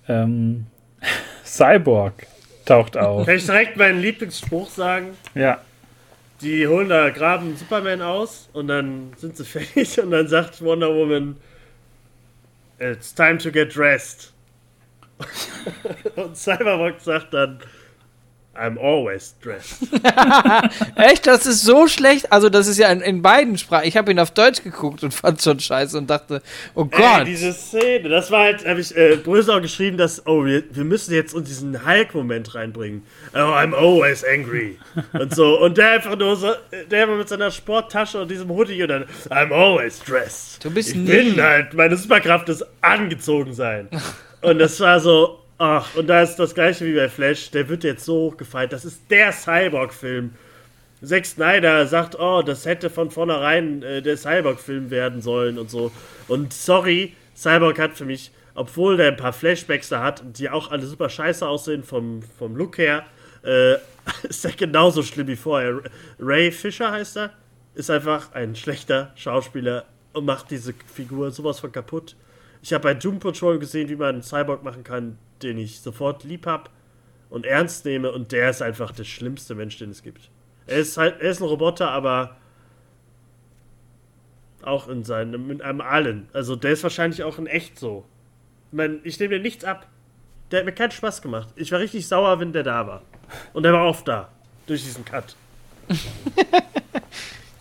ähm, 0.07 0.65
Cyborg 1.45 2.27
taucht 2.65 2.97
auf. 2.97 3.25
Kann 3.25 3.35
ich 3.35 3.45
direkt 3.45 3.77
meinen 3.77 4.01
Lieblingsspruch 4.01 4.69
sagen? 4.69 5.09
ja. 5.35 5.61
Die 6.41 6.67
holen 6.67 6.87
da, 6.87 7.09
graben 7.09 7.57
Superman 7.57 7.99
aus 7.99 8.47
und 8.53 8.67
dann 8.67 9.11
sind 9.17 9.35
sie 9.35 9.43
fertig 9.45 9.99
und 9.99 10.11
dann 10.11 10.27
sagt 10.27 10.61
Wonder 10.61 10.93
Woman, 10.93 11.35
It's 12.79 13.11
time 13.11 13.39
to 13.39 13.51
get 13.51 13.75
dressed. 13.75 14.33
und 16.15 16.37
Cyberpunk 16.37 16.99
sagt 16.99 17.33
dann, 17.33 17.57
I'm 18.57 18.77
always 18.79 19.35
dressed. 19.41 19.77
Echt? 20.95 21.27
Das 21.27 21.45
ist 21.45 21.63
so 21.63 21.87
schlecht? 21.87 22.31
Also, 22.31 22.49
das 22.49 22.67
ist 22.67 22.77
ja 22.77 22.91
in, 22.91 23.01
in 23.01 23.21
beiden 23.21 23.57
Sprachen. 23.57 23.87
Ich 23.87 23.95
habe 23.97 24.11
ihn 24.11 24.19
auf 24.19 24.31
Deutsch 24.31 24.63
geguckt 24.63 25.03
und 25.03 25.13
fand 25.13 25.41
schon 25.41 25.59
scheiße 25.59 25.97
und 25.97 26.09
dachte, 26.09 26.41
oh 26.75 26.87
Ey, 26.91 26.97
Gott. 26.97 27.27
diese 27.27 27.53
Szene, 27.53 28.09
das 28.09 28.31
war 28.31 28.43
halt, 28.45 28.65
habe 28.65 28.79
ich 28.81 28.95
äh, 28.95 29.15
Brösel 29.17 29.55
auch 29.57 29.61
geschrieben, 29.61 29.97
dass, 29.97 30.25
oh, 30.25 30.43
wir, 30.45 30.63
wir 30.71 30.83
müssen 30.83 31.13
jetzt 31.13 31.33
uns 31.33 31.47
diesen 31.47 31.85
Hulk-Moment 31.85 32.55
reinbringen. 32.55 33.03
Oh, 33.33 33.37
I'm 33.37 33.73
always 33.75 34.23
angry. 34.23 34.77
und 35.13 35.35
so. 35.35 35.59
Und 35.61 35.77
der 35.77 35.91
einfach 35.91 36.17
nur 36.17 36.35
so, 36.35 36.53
der 36.89 37.03
immer 37.03 37.15
mit 37.17 37.29
seiner 37.29 37.51
Sporttasche 37.51 38.21
und 38.21 38.29
diesem 38.31 38.49
Hoodie 38.49 38.81
und 38.81 38.89
dann, 38.89 39.05
I'm 39.29 39.51
always 39.53 39.99
dressed. 40.03 40.63
Du 40.63 40.71
bist 40.71 40.89
ich 40.89 40.95
nie- 40.95 41.05
bin 41.09 41.41
halt, 41.41 41.73
meine 41.73 41.95
Superkraft 41.97 42.49
ist 42.49 42.65
angezogen 42.81 43.53
sein. 43.53 43.87
und 44.41 44.59
das 44.59 44.79
war 44.79 44.99
so, 44.99 45.39
ach, 45.57 45.95
und 45.95 46.07
da 46.07 46.21
ist 46.21 46.35
das 46.37 46.53
gleiche 46.53 46.85
wie 46.85 46.95
bei 46.95 47.09
Flash, 47.09 47.51
der 47.51 47.69
wird 47.69 47.83
jetzt 47.83 48.05
so 48.05 48.31
hochgefeiert. 48.31 48.73
Das 48.73 48.85
ist 48.85 49.01
der 49.09 49.31
Cyborg-Film. 49.31 50.33
Zack 51.03 51.25
Snyder 51.25 51.85
sagt, 51.85 52.19
oh, 52.19 52.41
das 52.41 52.65
hätte 52.65 52.89
von 52.89 53.11
vornherein 53.11 53.83
äh, 53.83 54.01
der 54.01 54.17
Cyborg-Film 54.17 54.89
werden 54.89 55.21
sollen 55.21 55.59
und 55.59 55.69
so. 55.69 55.91
Und 56.27 56.53
sorry, 56.53 57.13
Cyborg 57.35 57.77
hat 57.77 57.95
für 57.95 58.05
mich, 58.05 58.31
obwohl 58.55 58.97
der 58.97 59.09
ein 59.09 59.17
paar 59.17 59.33
Flashbacks 59.33 59.89
da 59.89 60.01
hat, 60.01 60.23
die 60.25 60.49
auch 60.49 60.71
alle 60.71 60.85
super 60.85 61.09
scheiße 61.09 61.47
aussehen 61.47 61.83
vom, 61.83 62.23
vom 62.23 62.55
Look 62.55 62.79
her, 62.79 63.05
äh, 63.43 63.75
ist 64.27 64.43
er 64.43 64.51
genauso 64.51 65.03
schlimm 65.03 65.27
wie 65.27 65.35
vorher. 65.35 65.81
Ray 66.19 66.51
Fisher 66.51 66.91
heißt 66.91 67.17
er, 67.17 67.33
ist 67.75 67.91
einfach 67.91 68.33
ein 68.33 68.55
schlechter 68.55 69.11
Schauspieler 69.15 69.85
und 70.13 70.25
macht 70.25 70.49
diese 70.49 70.73
Figur 70.91 71.29
sowas 71.29 71.59
von 71.59 71.71
kaputt. 71.71 72.15
Ich 72.61 72.73
habe 72.73 72.83
bei 72.83 72.93
Doom 72.93 73.19
Patrol 73.19 73.59
gesehen, 73.59 73.89
wie 73.89 73.95
man 73.95 74.15
einen 74.15 74.23
Cyborg 74.23 74.63
machen 74.63 74.83
kann, 74.83 75.17
den 75.41 75.57
ich 75.57 75.81
sofort 75.81 76.23
lieb 76.23 76.45
hab 76.45 76.69
und 77.29 77.45
ernst 77.45 77.85
nehme 77.85 78.11
und 78.11 78.31
der 78.31 78.49
ist 78.49 78.61
einfach 78.61 78.91
der 78.91 79.03
schlimmste 79.03 79.55
Mensch, 79.55 79.77
den 79.77 79.91
es 79.91 80.03
gibt. 80.03 80.29
Er 80.65 80.77
ist 80.77 80.97
halt, 80.97 81.21
er 81.21 81.31
ist 81.31 81.41
ein 81.41 81.47
Roboter, 81.47 81.91
aber 81.91 82.37
auch 84.63 84.87
in 84.87 85.03
seinem, 85.03 85.49
in 85.51 85.61
einem 85.61 85.81
allen. 85.81 86.29
Also 86.33 86.55
der 86.55 86.71
ist 86.71 86.83
wahrscheinlich 86.83 87.23
auch 87.23 87.37
in 87.37 87.47
echt 87.47 87.79
so. 87.79 88.05
Ich 88.71 88.77
meine, 88.77 88.99
ich 89.03 89.19
nehme 89.19 89.35
dir 89.35 89.41
nichts 89.41 89.63
ab. 89.63 89.87
Der 90.51 90.59
hat 90.59 90.65
mir 90.65 90.73
keinen 90.73 90.91
Spaß 90.91 91.21
gemacht. 91.21 91.49
Ich 91.55 91.71
war 91.71 91.79
richtig 91.79 92.07
sauer, 92.07 92.39
wenn 92.39 92.53
der 92.53 92.63
da 92.63 92.87
war. 92.87 93.01
Und 93.53 93.63
der 93.63 93.73
war 93.73 93.85
oft 93.85 94.07
da. 94.07 94.29
Durch 94.65 94.83
diesen 94.83 95.05
Cut. 95.05 95.35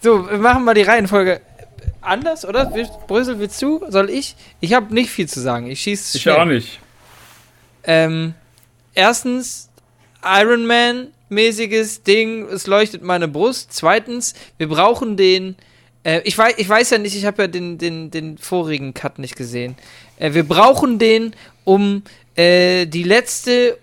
So, 0.07 0.31
wir 0.31 0.39
machen 0.39 0.65
mal 0.65 0.75
die 0.75 0.83
Reihenfolge 0.83 1.41
anders, 2.01 2.45
oder? 2.45 2.73
Brösel, 3.07 3.39
willst 3.39 3.61
du? 3.63 3.85
Soll 3.89 4.11
ich? 4.11 4.37
Ich 4.61 4.73
habe 4.73 4.93
nicht 4.95 5.11
viel 5.11 5.29
zu 5.29 5.41
sagen. 5.41 5.67
Ich 5.67 5.81
schieße 5.81 6.19
Ich 6.19 6.29
auch 6.31 6.45
nicht. 6.45 6.81
Ähm, 7.85 8.35
erstens, 8.95 9.71
Iron 10.25 10.67
Man-mäßiges 10.67 12.03
Ding, 12.03 12.47
es 12.47 12.67
leuchtet 12.67 13.03
meine 13.03 13.29
Brust. 13.29 13.73
Zweitens, 13.73 14.35
wir 14.59 14.69
brauchen 14.69 15.17
den. 15.17 15.57
Äh, 16.03 16.21
ich, 16.25 16.37
weiß, 16.37 16.55
ich 16.57 16.69
weiß 16.69 16.91
ja 16.91 16.99
nicht, 16.99 17.17
ich 17.17 17.25
habe 17.25 17.43
ja 17.43 17.49
den, 17.49 17.79
den, 17.79 18.11
den 18.11 18.39
vorigen 18.39 18.95
Cut 18.95 19.19
nicht 19.19 19.37
gesehen. 19.37 19.77
Äh, 20.19 20.35
wir 20.35 20.45
brauchen 20.45 20.99
den, 20.99 21.35
um 21.65 22.03
äh, 22.35 22.87
die 22.87 23.03
letzte 23.03 23.79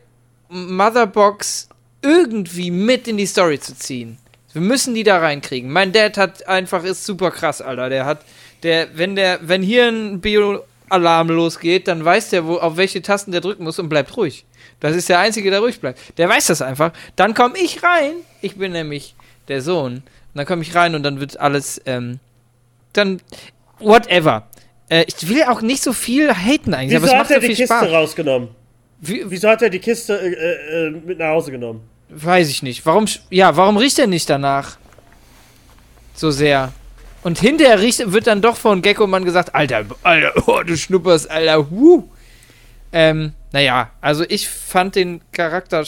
Motherbox 0.49 1.70
irgendwie 2.02 2.72
mit 2.72 3.07
in 3.07 3.18
die 3.18 3.26
Story 3.26 3.60
zu 3.60 3.76
ziehen. 3.76 4.18
Wir 4.54 4.62
müssen 4.62 4.94
die 4.94 5.04
da 5.04 5.18
reinkriegen. 5.18 5.72
Mein 5.72 5.92
Dad 5.92 6.18
hat 6.18 6.48
einfach, 6.48 6.84
ist 6.84 7.06
super 7.06 7.32
krass, 7.32 7.62
Alter. 7.62 7.90
Der 7.90 8.06
hat, 8.06 8.20
der, 8.62 8.88
wenn 8.96 9.16
der, 9.16 9.40
wenn 9.42 9.62
hier 9.64 9.88
ein 9.88 10.22
Bio-Alarm 10.22 11.30
losgeht, 11.30 11.88
dann 11.88 12.06
weiß 12.06 12.30
der, 12.30 12.46
wo, 12.46 12.58
auf 12.58 12.78
welche 12.78 13.02
Tasten 13.02 13.32
der 13.32 13.42
drücken 13.42 13.64
muss 13.64 13.80
und 13.80 13.90
bleibt 13.90 14.16
ruhig. 14.16 14.46
Das 14.80 14.96
ist 14.96 15.10
der 15.10 15.20
Einzige, 15.20 15.50
der 15.50 15.60
ruhig 15.60 15.80
bleibt. 15.80 16.18
Der 16.18 16.30
weiß 16.30 16.48
das 16.48 16.62
einfach. 16.62 16.94
Dann 17.16 17.34
komme 17.34 17.56
ich 17.58 17.84
rein. 17.84 18.14
Ich 18.42 18.56
bin 18.56 18.72
nämlich 18.74 19.16
der 19.48 19.62
Sohn. 19.62 19.96
Und 19.96 20.04
dann 20.36 20.46
komme 20.46 20.62
ich 20.62 20.76
rein 20.76 20.94
und 20.96 21.04
dann 21.04 21.20
wird 21.20 21.40
alles, 21.40 21.82
ähm, 21.86 22.20
dann, 22.94 23.22
whatever. 23.80 24.48
Äh, 24.90 25.06
ich 25.08 25.28
will 25.30 25.44
auch 25.44 25.62
nicht 25.62 25.82
so 25.82 25.94
viel 25.94 26.34
haten 26.34 26.74
eigentlich, 26.74 26.98
aber 26.98 27.06
Wieso 27.06 27.14
es 27.16 27.20
hat 27.20 27.20
macht 27.20 27.32
er 27.32 27.42
so 27.42 27.48
die 27.48 27.54
Kiste 27.56 27.66
Spaß. 27.66 27.92
rausgenommen? 27.92 28.50
Wie, 29.02 29.24
Wieso 29.26 29.50
hat 29.50 29.62
er 29.62 29.70
die 29.70 29.80
Kiste 29.80 30.14
äh, 30.20 30.88
äh, 30.88 30.92
mit 30.92 31.18
nach 31.18 31.30
Hause 31.30 31.52
genommen? 31.52 31.82
Weiß 32.10 32.50
ich 32.50 32.64
nicht. 32.64 32.86
Warum, 32.86 33.06
ja, 33.30 33.56
warum 33.56 33.78
riecht 33.78 33.98
er 34.00 34.08
nicht 34.08 34.30
danach? 34.30 34.78
So 36.14 36.32
sehr. 36.32 36.74
Und 37.24 37.40
hinterher 37.40 37.80
riecht, 37.80 38.12
wird 38.12 38.28
dann 38.28 38.42
doch 38.42 38.58
von 38.58 38.82
Gecko-Mann 38.82 39.26
gesagt, 39.26 39.56
Alter, 39.56 39.86
Alter, 40.04 40.34
oh, 40.48 40.62
du 40.64 40.78
schnupperst, 40.78 41.32
Alter, 41.32 41.72
wuh. 41.72 42.04
Ähm, 42.92 43.34
naja, 43.52 43.90
also 44.02 44.24
ich 44.28 44.48
fand 44.48 44.96
den 44.96 45.22
Charakter, 45.32 45.84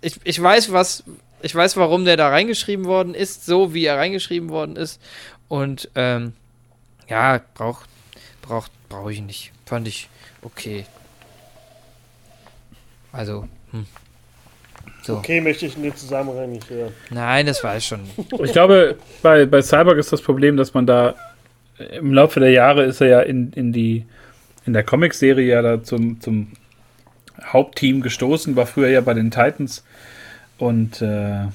ich, 0.00 0.20
ich 0.24 0.40
weiß, 0.40 0.72
was, 0.72 1.04
ich 1.42 1.54
weiß, 1.54 1.76
warum 1.76 2.04
der 2.04 2.16
da 2.16 2.28
reingeschrieben 2.28 2.86
worden 2.86 3.14
ist, 3.14 3.44
so 3.44 3.74
wie 3.74 3.84
er 3.84 3.98
reingeschrieben 3.98 4.48
worden 4.48 4.76
ist. 4.76 5.00
Und, 5.48 5.90
ähm, 5.96 6.32
ja, 7.08 7.40
braucht, 7.54 7.88
braucht, 8.40 8.70
brauche 8.88 9.12
ich 9.12 9.20
nicht. 9.20 9.52
Fand 9.66 9.88
ich 9.88 10.08
okay. 10.42 10.86
Also, 13.12 13.48
hm. 13.72 13.86
So. 15.02 15.16
Okay, 15.16 15.40
möchte 15.40 15.66
ich 15.66 15.76
in 15.76 15.82
dem 15.82 15.96
Zusammenhang 15.96 16.50
nicht 16.52 16.68
hören. 16.68 16.92
Nein, 17.10 17.46
das 17.46 17.64
weiß 17.64 17.82
ich 17.82 17.88
schon. 17.88 18.00
Ich 18.44 18.52
glaube, 18.52 18.96
bei, 19.22 19.46
bei 19.46 19.62
Cyborg 19.62 19.98
ist 19.98 20.12
das 20.12 20.20
Problem, 20.22 20.56
dass 20.56 20.74
man 20.74 20.86
da 20.86 21.14
im 21.98 22.12
Laufe 22.12 22.40
der 22.40 22.50
Jahre 22.50 22.84
ist 22.84 23.00
er 23.00 23.06
ja 23.08 23.20
in, 23.20 23.52
in 23.52 23.72
die 23.72 24.04
in 24.66 24.74
der 24.74 24.82
Comicserie 24.84 25.46
ja 25.46 25.62
da 25.62 25.82
zum, 25.82 26.20
zum 26.20 26.48
Hauptteam 27.42 28.02
gestoßen, 28.02 28.54
war 28.56 28.66
früher 28.66 28.88
ja 28.88 29.00
bei 29.00 29.14
den 29.14 29.30
Titans. 29.30 29.84
Und 30.58 31.00
äh, 31.00 31.46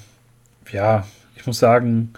ja, 0.71 1.05
ich 1.35 1.45
muss 1.45 1.59
sagen, 1.59 2.13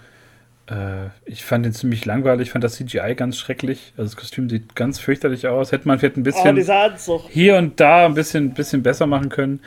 äh, 0.70 1.08
ich 1.26 1.44
fand 1.44 1.66
den 1.66 1.74
ziemlich 1.74 2.06
langweilig, 2.06 2.50
fand 2.50 2.64
das 2.64 2.76
CGI 2.76 3.14
ganz 3.14 3.36
schrecklich. 3.36 3.92
Also 3.98 4.04
das 4.10 4.16
Kostüm 4.16 4.48
sieht 4.48 4.74
ganz 4.74 4.98
fürchterlich 4.98 5.46
aus. 5.46 5.70
Hätte 5.72 5.86
man 5.86 5.98
vielleicht 5.98 6.16
ein 6.16 6.20
Oh, 6.20 6.24
bisschen 6.24 6.70
Anzug. 6.70 7.24
hier 7.28 7.56
und 7.56 7.78
da 7.78 8.06
ein 8.06 8.14
bisschen, 8.14 8.54
bisschen 8.54 8.82
besser 8.82 9.06
machen 9.06 9.28
können. 9.28 9.60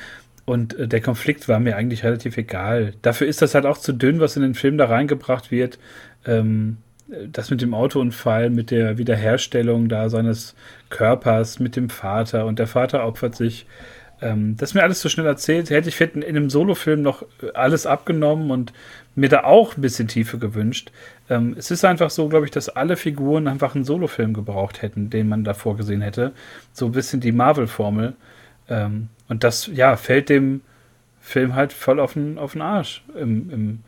Und 0.45 0.77
äh, 0.77 0.87
der 0.87 1.01
Konflikt 1.01 1.47
war 1.47 1.59
mir 1.59 1.75
eigentlich 1.75 2.03
relativ 2.03 2.37
egal. 2.37 2.93
Dafür 3.01 3.27
ist 3.27 3.41
das 3.41 3.55
halt 3.55 3.65
auch 3.65 3.77
zu 3.77 3.93
dünn, 3.93 4.19
was 4.19 4.35
in 4.35 4.41
den 4.41 4.55
Film 4.55 4.77
da 4.77 4.85
reingebracht 4.85 5.51
wird. 5.51 5.79
Ähm, 6.25 6.77
das 7.31 7.49
mit 7.49 7.61
dem 7.61 7.73
Autounfall, 7.73 8.49
mit 8.49 8.71
der 8.71 8.97
Wiederherstellung 8.97 9.89
da 9.89 10.09
seines 10.09 10.55
Körpers, 10.89 11.59
mit 11.59 11.75
dem 11.75 11.89
Vater 11.89 12.45
und 12.45 12.57
der 12.57 12.67
Vater 12.67 13.05
opfert 13.05 13.35
sich. 13.35 13.65
Ähm, 14.21 14.55
das 14.57 14.69
ist 14.69 14.73
mir 14.75 14.83
alles 14.83 14.99
zu 15.01 15.09
schnell 15.09 15.25
erzählt. 15.25 15.69
Hätte 15.69 15.89
ich 15.89 15.99
in 15.99 16.23
einem 16.23 16.49
Solofilm 16.49 17.01
noch 17.01 17.25
alles 17.53 17.85
abgenommen 17.85 18.51
und 18.51 18.71
mir 19.15 19.29
da 19.29 19.43
auch 19.43 19.75
ein 19.75 19.81
bisschen 19.81 20.07
Tiefe 20.07 20.37
gewünscht. 20.37 20.91
Ähm, 21.29 21.55
es 21.57 21.71
ist 21.71 21.83
einfach 21.83 22.09
so, 22.09 22.29
glaube 22.29 22.45
ich, 22.45 22.51
dass 22.51 22.69
alle 22.69 22.95
Figuren 22.95 23.47
einfach 23.47 23.75
einen 23.75 23.83
Solofilm 23.83 24.33
gebraucht 24.33 24.81
hätten, 24.81 25.09
den 25.09 25.27
man 25.27 25.43
da 25.43 25.53
vorgesehen 25.53 26.01
hätte. 26.01 26.31
So 26.71 26.85
ein 26.85 26.91
bisschen 26.93 27.19
die 27.19 27.31
Marvel-Formel. 27.31 28.13
Ähm, 28.69 29.09
und 29.31 29.45
das, 29.45 29.69
ja, 29.73 29.95
fällt 29.95 30.27
dem 30.27 30.59
Film 31.21 31.55
halt 31.55 31.71
voll 31.71 32.01
auf 32.01 32.13
den, 32.13 32.37
auf 32.37 32.51
den 32.51 32.61
Arsch 32.61 33.01
im, 33.15 33.49
im, 33.49 33.79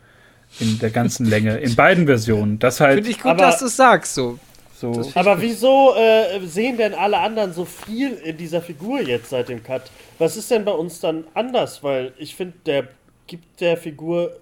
in 0.58 0.78
der 0.78 0.88
ganzen 0.88 1.26
Länge, 1.26 1.58
in 1.58 1.74
beiden 1.76 2.06
Versionen. 2.06 2.58
Das 2.58 2.80
halt 2.80 2.94
Finde 2.94 3.10
ich 3.10 3.18
gut, 3.20 3.32
Aber- 3.32 3.42
dass 3.42 3.58
du 3.58 3.66
es 3.66 3.76
sagst, 3.76 4.14
so. 4.14 4.38
so. 4.74 5.10
Aber 5.14 5.42
wieso 5.42 5.94
äh, 5.96 6.40
sehen 6.46 6.78
denn 6.78 6.94
alle 6.94 7.18
anderen 7.18 7.52
so 7.52 7.66
viel 7.66 8.14
in 8.14 8.38
dieser 8.38 8.62
Figur 8.62 9.02
jetzt 9.02 9.28
seit 9.28 9.50
dem 9.50 9.62
Cut? 9.62 9.82
Was 10.18 10.38
ist 10.38 10.50
denn 10.50 10.64
bei 10.64 10.72
uns 10.72 10.98
dann 11.00 11.24
anders? 11.34 11.82
Weil 11.82 12.14
ich 12.16 12.34
finde, 12.34 12.54
der 12.64 12.88
gibt 13.26 13.60
der 13.60 13.76
Figur, 13.76 14.38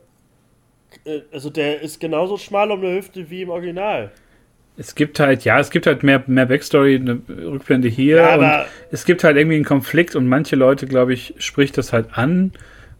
äh, 1.04 1.22
also 1.32 1.50
der 1.50 1.80
ist 1.80 1.98
genauso 1.98 2.36
schmal 2.36 2.70
um 2.70 2.78
eine 2.80 2.94
Hüfte 2.94 3.28
wie 3.28 3.42
im 3.42 3.50
Original. 3.50 4.12
Es 4.76 4.94
gibt 4.94 5.20
halt, 5.20 5.44
ja, 5.44 5.60
es 5.60 5.70
gibt 5.70 5.86
halt 5.86 6.02
mehr, 6.02 6.22
mehr 6.26 6.46
Backstory, 6.46 6.96
eine 6.96 7.20
Rückblende 7.28 7.88
hier. 7.88 8.16
Ja, 8.16 8.36
und 8.36 8.66
es 8.90 9.04
gibt 9.04 9.22
halt 9.22 9.36
irgendwie 9.36 9.56
einen 9.56 9.64
Konflikt 9.64 10.16
und 10.16 10.26
manche 10.26 10.56
Leute, 10.56 10.86
glaube 10.86 11.12
ich, 11.12 11.34
spricht 11.38 11.76
das 11.76 11.92
halt 11.92 12.06
an. 12.12 12.52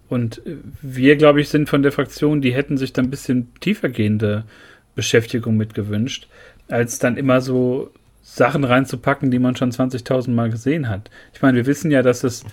Und 0.09 0.43
wir, 0.83 1.17
glaube 1.17 1.41
ich, 1.41 1.49
sind 1.49 1.71
von 1.71 1.83
der 1.83 1.91
Fraktion, 1.91 2.43
die 2.43 2.53
hätten 2.53 2.77
sich 2.77 2.93
dann 2.93 3.07
ein 3.07 3.11
bisschen 3.11 3.49
tiefergehende 3.61 4.45
Beschäftigung 4.95 5.57
mit 5.57 5.73
gewünscht, 5.73 6.29
als 6.69 6.99
dann 6.99 7.17
immer 7.17 7.41
so 7.41 7.91
Sachen 8.23 8.65
reinzupacken, 8.65 9.31
die 9.31 9.39
man 9.39 9.57
schon 9.57 9.73
20.000 9.73 10.31
Mal 10.31 10.51
gesehen 10.51 10.91
hat. 10.91 11.11
Ich 11.33 11.41
meine, 11.41 11.57
wir 11.57 11.67
wissen 11.67 11.91
ja, 11.91 12.03
dass 12.03 12.25
es 12.25 12.45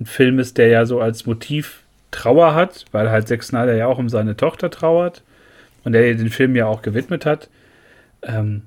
ein 0.00 0.06
Film 0.06 0.40
ist, 0.40 0.58
der 0.58 0.66
ja 0.66 0.84
so 0.84 1.00
als 1.00 1.26
Motiv 1.26 1.82
Trauer 2.10 2.54
hat, 2.54 2.86
weil 2.90 3.10
halt 3.10 3.28
Zack 3.28 3.44
Snyder 3.44 3.76
ja 3.76 3.86
auch 3.86 3.98
um 3.98 4.08
seine 4.08 4.36
Tochter 4.36 4.68
trauert 4.68 5.22
und 5.84 5.92
der 5.92 6.12
den 6.14 6.30
Film 6.30 6.56
ja 6.56 6.66
auch 6.66 6.82
gewidmet 6.82 7.24
hat. 7.24 7.48
Ähm, 8.22 8.62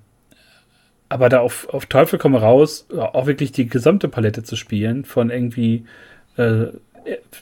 aber 1.13 1.29
da 1.29 1.41
auf, 1.41 1.69
auf 1.69 1.85
Teufel 1.85 2.17
komme 2.17 2.41
raus, 2.41 2.87
auch 2.97 3.27
wirklich 3.27 3.51
die 3.51 3.67
gesamte 3.67 4.07
Palette 4.07 4.41
zu 4.41 4.55
spielen, 4.55 5.05
von 5.05 5.29
irgendwie, 5.29 5.85
äh, 6.37 6.67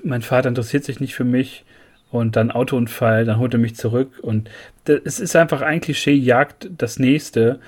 mein 0.03 0.21
Vater 0.21 0.49
interessiert 0.49 0.83
sich 0.83 0.99
nicht 0.99 1.15
für 1.15 1.23
mich 1.23 1.63
und 2.11 2.35
dann 2.35 2.51
Autounfall, 2.51 3.23
dann 3.23 3.39
holt 3.39 3.53
er 3.53 3.59
mich 3.59 3.77
zurück 3.77 4.19
und 4.21 4.49
es 4.85 5.21
ist 5.21 5.37
einfach 5.37 5.61
ein 5.61 5.79
Klischee, 5.79 6.11
jagt 6.11 6.69
das 6.77 6.99
nächste 6.99 7.61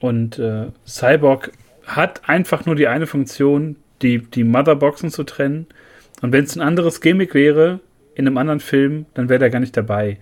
und 0.00 0.38
äh, 0.38 0.66
Cyborg 0.86 1.50
hat 1.86 2.28
einfach 2.28 2.64
nur 2.64 2.76
die 2.76 2.86
eine 2.86 3.08
Funktion, 3.08 3.74
die, 4.00 4.18
die 4.18 4.44
Motherboxen 4.44 5.10
zu 5.10 5.24
trennen 5.24 5.66
und 6.20 6.30
wenn 6.30 6.44
es 6.44 6.54
ein 6.54 6.62
anderes 6.62 7.00
Gimmick 7.00 7.34
wäre, 7.34 7.80
in 8.14 8.28
einem 8.28 8.38
anderen 8.38 8.60
Film, 8.60 9.06
dann 9.14 9.28
wäre 9.28 9.40
der 9.40 9.50
gar 9.50 9.58
nicht 9.58 9.76
dabei. 9.76 10.18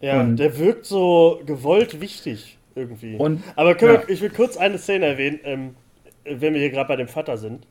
Ja, 0.00 0.20
und 0.20 0.36
der 0.36 0.56
wirkt 0.58 0.84
so 0.84 1.42
gewollt 1.46 2.00
wichtig 2.00 2.55
irgendwie. 2.76 3.16
Und, 3.16 3.42
Aber 3.56 3.74
ja. 3.74 3.80
wir, 3.80 4.08
ich 4.08 4.20
will 4.20 4.30
kurz 4.30 4.56
eine 4.56 4.78
Szene 4.78 5.06
erwähnen, 5.06 5.40
ähm, 5.44 5.76
wenn 6.24 6.54
wir 6.54 6.60
hier 6.60 6.70
gerade 6.70 6.88
bei 6.88 6.96
dem 6.96 7.08
Vater 7.08 7.36
sind. 7.36 7.66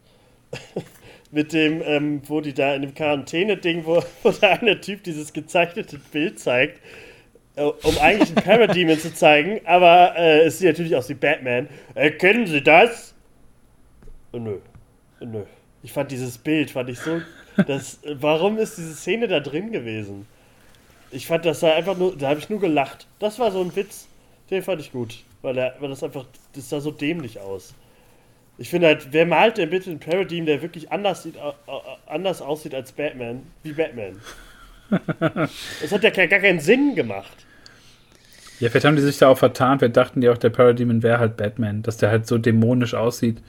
Mit 1.32 1.54
dem, 1.54 1.82
ähm, 1.84 2.22
wo 2.28 2.42
die 2.42 2.54
da 2.54 2.76
in 2.76 2.82
dem 2.82 2.94
Quarantäne-Ding, 2.94 3.86
wo, 3.86 4.04
wo 4.24 4.32
der 4.32 4.62
eine 4.62 4.80
Typ 4.82 5.04
dieses 5.04 5.34
gezeichnete 5.34 6.00
Bild 6.12 6.40
zeigt, 6.40 6.82
äh, 7.56 7.64
um 7.64 7.98
eigentlich 8.00 8.36
einen 8.36 8.46
Parademon 8.46 9.00
zu 9.00 9.14
zeigen, 9.14 9.62
aber 9.66 10.16
äh, 10.18 10.46
es 10.46 10.60
sieht 10.60 10.68
natürlich 10.68 10.96
aus 10.96 11.10
wie 11.10 11.16
Batman. 11.16 11.68
Erkennen 11.94 12.48
Sie 12.48 12.62
das? 12.62 13.14
Oh, 14.32 14.38
nö. 14.38 14.58
Nö. 15.20 15.44
Ich 15.82 15.94
fand 15.94 16.12
dieses 16.12 16.38
Bild, 16.38 16.72
fand 16.72 16.90
ich 16.90 17.00
so 17.00 17.22
das, 17.64 18.00
warum 18.04 18.58
ist 18.58 18.78
diese 18.78 18.94
Szene 18.94 19.28
da 19.28 19.40
drin 19.40 19.72
gewesen? 19.72 20.28
Ich 21.12 21.28
fand 21.28 21.46
das 21.46 21.62
da 21.62 21.74
einfach 21.74 21.98
nur, 21.98 22.18
da 22.18 22.30
habe 22.30 22.40
ich 22.40 22.50
nur 22.50 22.60
gelacht. 22.60 23.08
Das 23.20 23.40
war 23.40 23.52
so 23.52 23.62
ein 23.62 23.76
Witz, 23.76 24.08
den 24.50 24.62
fand 24.62 24.82
ich 24.82 24.92
gut, 24.92 25.24
weil, 25.42 25.58
er, 25.58 25.76
weil 25.80 25.90
das 25.90 26.04
einfach, 26.04 26.26
das 26.54 26.70
sah 26.70 26.80
so 26.80 26.92
dämlich 26.92 27.40
aus. 27.40 27.74
Ich 28.58 28.70
finde 28.70 28.88
halt, 28.88 29.08
wer 29.12 29.26
malt 29.26 29.58
denn 29.58 29.70
bitte 29.70 29.90
einen 29.90 30.00
Paradigm, 30.00 30.46
der 30.46 30.62
wirklich 30.62 30.92
anders, 30.92 31.24
sieht, 31.24 31.36
anders 32.06 32.42
aussieht 32.42 32.74
als 32.74 32.92
Batman, 32.92 33.44
wie 33.64 33.74
Batman? 33.74 34.22
das 35.20 35.92
hat 35.92 36.04
ja 36.04 36.10
gar 36.10 36.40
keinen 36.40 36.60
Sinn 36.60 36.96
gemacht. 36.96 37.46
Ja, 38.60 38.70
vielleicht 38.70 38.86
haben 38.86 38.96
die 38.96 39.02
sich 39.02 39.18
da 39.18 39.28
auch 39.28 39.38
vertan. 39.38 39.82
Wir 39.82 39.90
dachten 39.90 40.22
ja 40.22 40.32
auch, 40.32 40.38
der 40.38 40.50
Parademon 40.50 41.04
wäre 41.04 41.20
halt 41.20 41.36
Batman, 41.36 41.84
dass 41.84 41.98
der 41.98 42.10
halt 42.10 42.28
so 42.28 42.38
dämonisch 42.38 42.94
aussieht. 42.94 43.42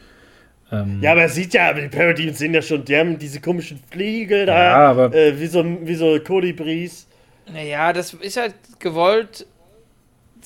Ähm, 0.72 0.98
ja, 1.00 1.12
aber 1.12 1.22
er 1.22 1.28
sieht 1.28 1.54
ja, 1.54 1.72
die 1.72 1.86
Parademons 1.88 2.38
sehen 2.38 2.52
ja 2.52 2.62
schon, 2.62 2.84
die 2.84 2.96
haben 2.96 3.16
diese 3.18 3.40
komischen 3.40 3.78
Fliegel 3.88 4.46
da, 4.46 4.64
ja, 4.64 4.76
aber 4.90 5.14
äh, 5.14 5.38
wie, 5.38 5.46
so, 5.46 5.64
wie 5.64 5.94
so 5.94 6.18
Kolibris. 6.18 7.06
Naja, 7.52 7.92
das 7.92 8.14
ist 8.14 8.36
halt 8.36 8.54
gewollt 8.80 9.46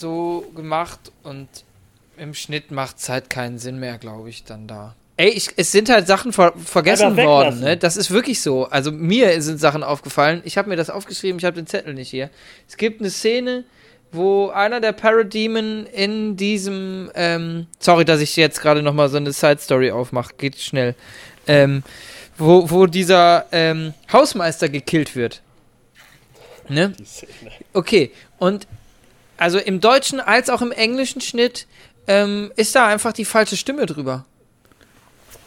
so 0.00 0.50
gemacht 0.54 1.12
und 1.22 1.48
im 2.16 2.34
Schnitt 2.34 2.70
macht 2.70 2.98
es 2.98 3.08
halt 3.08 3.30
keinen 3.30 3.58
Sinn 3.58 3.78
mehr, 3.78 3.98
glaube 3.98 4.28
ich, 4.28 4.44
dann 4.44 4.66
da. 4.66 4.94
Ey, 5.16 5.30
ich, 5.30 5.50
es 5.56 5.70
sind 5.70 5.90
halt 5.90 6.06
Sachen 6.06 6.32
ver 6.32 6.54
vergessen 6.56 7.16
worden, 7.16 7.60
ne? 7.60 7.76
Das 7.76 7.98
ist 7.98 8.10
wirklich 8.10 8.40
so. 8.40 8.64
Also 8.66 8.90
mir 8.90 9.42
sind 9.42 9.60
Sachen 9.60 9.82
aufgefallen. 9.82 10.40
Ich 10.44 10.56
habe 10.56 10.68
mir 10.68 10.76
das 10.76 10.88
aufgeschrieben, 10.88 11.38
ich 11.38 11.44
habe 11.44 11.56
den 11.56 11.66
Zettel 11.66 11.92
nicht 11.92 12.08
hier. 12.08 12.30
Es 12.66 12.78
gibt 12.78 13.00
eine 13.00 13.10
Szene, 13.10 13.64
wo 14.12 14.48
einer 14.48 14.80
der 14.80 14.92
Parademon 14.92 15.86
in 15.86 16.36
diesem, 16.36 17.10
ähm, 17.14 17.66
sorry, 17.78 18.04
dass 18.04 18.20
ich 18.20 18.34
jetzt 18.36 18.60
gerade 18.60 18.82
noch 18.82 18.94
mal 18.94 19.08
so 19.08 19.18
eine 19.18 19.32
Side 19.32 19.58
Story 19.60 19.90
aufmache, 19.90 20.34
geht 20.36 20.58
schnell, 20.58 20.94
ähm, 21.46 21.82
wo, 22.38 22.70
wo 22.70 22.86
dieser 22.86 23.46
ähm, 23.52 23.94
Hausmeister 24.12 24.68
gekillt 24.68 25.14
wird. 25.16 25.42
Ne? 26.68 26.92
Okay, 27.72 28.10
und 28.38 28.66
also 29.40 29.58
im 29.58 29.80
deutschen 29.80 30.20
als 30.20 30.50
auch 30.50 30.60
im 30.60 30.70
englischen 30.70 31.20
Schnitt 31.20 31.66
ähm, 32.06 32.52
ist 32.56 32.74
da 32.74 32.86
einfach 32.86 33.12
die 33.12 33.24
falsche 33.24 33.56
Stimme 33.56 33.86
drüber. 33.86 34.26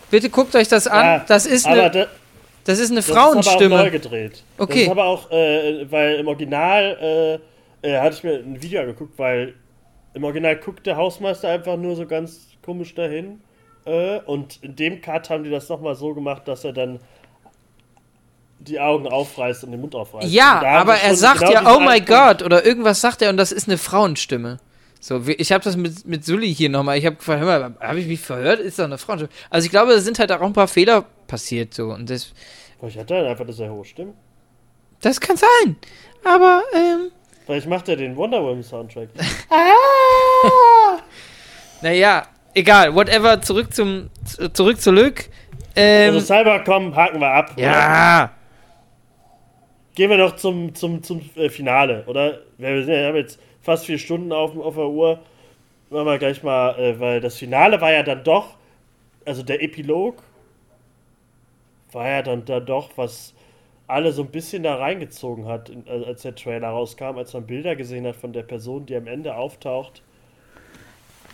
Bitte 0.10 0.30
guckt 0.30 0.56
euch 0.56 0.68
das 0.68 0.88
an. 0.88 1.06
Ja, 1.06 1.26
das 1.28 1.46
ist 1.46 1.66
eine, 1.66 1.92
da, 1.92 2.08
das 2.66 2.80
ist 2.80 2.90
eine 2.90 3.02
das 3.02 3.10
Frauenstimme. 3.10 3.66
Ist 3.66 3.72
aber 3.72 3.76
auch 3.76 3.86
neu 3.86 3.92
gedreht. 3.92 4.44
Okay. 4.58 4.74
Das 4.74 4.82
ist 4.84 4.90
aber 4.90 5.06
auch, 5.06 5.32
äh, 5.32 5.92
weil 5.92 6.16
im 6.16 6.28
Original 6.28 7.40
äh, 7.84 7.88
äh, 7.88 8.00
hatte 8.00 8.16
ich 8.16 8.24
mir 8.24 8.36
ein 8.36 8.62
Video 8.62 8.82
angeguckt, 8.82 9.18
weil 9.20 9.54
im 10.14 10.24
Original 10.24 10.56
guckt 10.58 10.86
der 10.88 10.98
Hausmeister 10.98 11.50
einfach 11.50 11.78
nur 11.78 11.96
so 11.96 12.08
ganz 12.08 12.48
komisch 12.66 12.96
dahin. 12.96 13.42
Äh, 13.86 14.20
und 14.22 14.58
in 14.64 14.76
dem 14.76 15.02
Cut 15.02 15.30
haben 15.30 15.44
die 15.44 15.52
das 15.52 15.70
nochmal 15.70 15.96
so 15.96 16.14
gemacht, 16.14 16.48
dass 16.48 16.64
er 16.64 16.74
dann 16.74 17.00
die 18.68 18.80
Augen 18.80 19.08
aufreißt 19.08 19.64
und 19.64 19.72
den 19.72 19.82
Mund 19.82 19.96
aufreißt. 19.96 20.32
Ja, 20.32 20.62
aber 20.62 20.96
er 20.96 21.16
sagt 21.16 21.40
genau 21.40 21.52
ja, 21.52 21.76
oh 21.76 21.80
my 21.80 22.00
God, 22.02 22.42
oder 22.44 22.66
irgendwas 22.66 23.02
sagt 23.02 23.22
er 23.22 23.30
und 23.30 23.38
das 23.38 23.52
ist 23.52 23.68
eine 23.68 23.78
Frauenstimme. 23.78 24.60
So, 25.00 25.22
ich 25.28 25.52
habe 25.52 25.64
das 25.64 25.76
mit, 25.76 26.06
mit 26.06 26.24
Sully 26.24 26.54
hier 26.54 26.70
nochmal, 26.70 26.98
ich 26.98 27.06
habe 27.06 27.18
gefragt, 27.18 27.42
hör 27.42 27.60
mal, 27.60 27.76
habe 27.82 28.00
ich 28.00 28.08
mich 28.08 28.22
verhört? 28.22 28.60
Ist 28.60 28.80
doch 28.80 28.86
eine 28.86 28.98
Frauenstimme. 28.98 29.34
Also 29.50 29.66
ich 29.66 29.72
glaube, 29.72 29.92
da 29.94 30.00
sind 30.00 30.18
halt 30.18 30.32
auch 30.32 30.42
ein 30.42 30.54
paar 30.54 30.68
Fehler 30.68 31.04
passiert, 31.28 31.74
so, 31.74 31.92
und 31.92 32.10
das... 32.10 32.32
Vielleicht 32.80 32.98
hat 33.00 33.12
er 33.12 33.30
einfach 33.30 33.44
eine 33.44 33.54
sehr 33.54 33.72
hohe 33.72 33.84
Stimme. 33.86 34.14
Das 35.02 35.20
kann 35.20 35.36
sein, 35.36 35.76
aber, 36.24 36.64
ähm, 36.74 37.12
Vielleicht 37.46 37.68
macht 37.68 37.90
er 37.90 37.98
den 37.98 38.16
Wonder 38.16 38.42
Woman 38.42 38.64
Soundtrack. 38.64 39.10
ah! 39.50 41.00
naja, 41.82 42.24
egal, 42.54 42.96
whatever, 42.96 43.42
zurück 43.42 43.74
zum, 43.74 44.10
zurück 44.54 44.80
zu 44.80 44.92
Luke. 44.92 45.26
Ähm, 45.76 46.14
also 46.14 46.26
Cybercom 46.26 46.96
haken 46.96 47.20
wir 47.20 47.30
ab. 47.30 47.52
Ja. 47.58 48.24
Oder? 48.24 48.43
Gehen 49.96 50.10
wir 50.10 50.18
noch 50.18 50.36
zum, 50.36 50.74
zum, 50.74 51.04
zum 51.04 51.22
äh, 51.36 51.50
Finale, 51.50 52.04
oder? 52.08 52.40
Wir, 52.58 53.08
haben 53.08 53.16
jetzt 53.16 53.40
fast 53.62 53.86
vier 53.86 54.00
Stunden 54.00 54.32
auf, 54.32 54.58
auf 54.58 54.76
der 54.76 54.88
Uhr. 54.88 55.20
Machen 55.90 56.06
wir 56.06 56.18
gleich 56.18 56.42
mal, 56.42 56.78
äh, 56.80 57.00
weil 57.00 57.22
das 57.22 57.38
Finale 57.38 57.80
war 57.80 57.92
ja 57.92 58.02
dann 58.02 58.24
doch, 58.24 58.56
also 59.26 59.44
der 59.44 59.62
Epilog 59.62 60.24
war 61.92 62.08
ja 62.10 62.22
dann 62.24 62.44
da 62.46 62.60
doch 62.60 62.90
was 62.96 63.36
alle 63.86 64.12
so 64.12 64.24
ein 64.24 64.32
bisschen 64.32 64.64
da 64.64 64.76
reingezogen 64.76 65.46
hat, 65.46 65.72
als 65.88 66.24
der 66.24 66.34
Trailer 66.34 66.70
rauskam, 66.70 67.18
als 67.18 67.34
man 67.34 67.46
Bilder 67.46 67.76
gesehen 67.76 68.08
hat 68.08 68.16
von 68.16 68.34
der 68.34 68.44
Person, 68.44 68.86
die 68.86 68.96
am 68.96 69.06
Ende 69.06 69.36
auftaucht. 69.36 70.02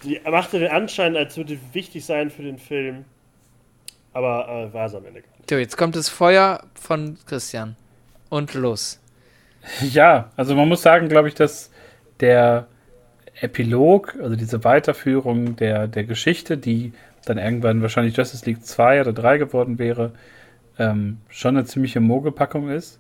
Die 0.04 0.20
machte 0.30 0.60
den 0.60 0.70
Anschein, 0.70 1.16
als 1.16 1.38
würde 1.38 1.58
wichtig 1.74 2.06
sein 2.06 2.30
für 2.30 2.44
den 2.44 2.58
Film. 2.58 3.06
Aber 4.12 4.48
äh, 4.50 4.74
war 4.74 4.88
es 4.88 4.96
am 4.96 5.06
Ende 5.06 5.22
gar 5.22 5.30
nicht. 5.38 5.50
So, 5.50 5.58
jetzt 5.58 5.78
kommt 5.78 5.96
das 5.96 6.10
Feuer 6.10 6.64
von 6.74 7.18
Christian. 7.26 7.76
Und 8.30 8.54
los. 8.54 9.00
Ja, 9.82 10.32
also 10.36 10.56
man 10.56 10.68
muss 10.68 10.82
sagen, 10.82 11.10
glaube 11.10 11.28
ich, 11.28 11.36
dass 11.36 11.72
der 12.20 12.68
Epilog, 13.42 14.16
also 14.22 14.36
diese 14.36 14.64
Weiterführung 14.64 15.56
der, 15.56 15.88
der 15.88 16.04
Geschichte, 16.04 16.58
die 16.58 16.94
dann 17.26 17.38
irgendwann 17.38 17.82
wahrscheinlich 17.82 18.16
Justice 18.16 18.46
League 18.46 18.64
2 18.64 19.02
oder 19.02 19.14
3 19.14 19.38
geworden 19.38 19.80
wäre, 19.80 20.14
ähm, 20.78 21.18
schon 21.30 21.58
eine 21.58 21.66
ziemliche 21.66 22.00
Mogelpackung 22.00 22.70
ist, 22.70 23.00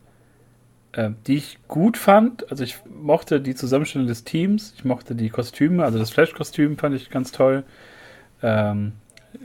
äh, 0.91 1.11
die 1.27 1.35
ich 1.35 1.57
gut 1.67 1.97
fand. 1.97 2.49
Also 2.51 2.63
ich 2.63 2.77
mochte 2.85 3.41
die 3.41 3.55
Zusammenstellung 3.55 4.07
des 4.07 4.23
Teams, 4.23 4.73
ich 4.75 4.85
mochte 4.85 5.15
die 5.15 5.29
Kostüme, 5.29 5.83
also 5.83 5.97
das 5.97 6.11
Flash-Kostüm 6.11 6.77
fand 6.77 6.95
ich 6.95 7.09
ganz 7.09 7.31
toll. 7.31 7.63
Ähm, 8.41 8.93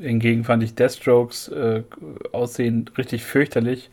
hingegen 0.01 0.44
fand 0.44 0.62
ich 0.62 0.74
Deathstrokes 0.74 1.48
äh, 1.48 1.82
Aussehen 2.32 2.90
richtig 2.97 3.24
fürchterlich. 3.24 3.90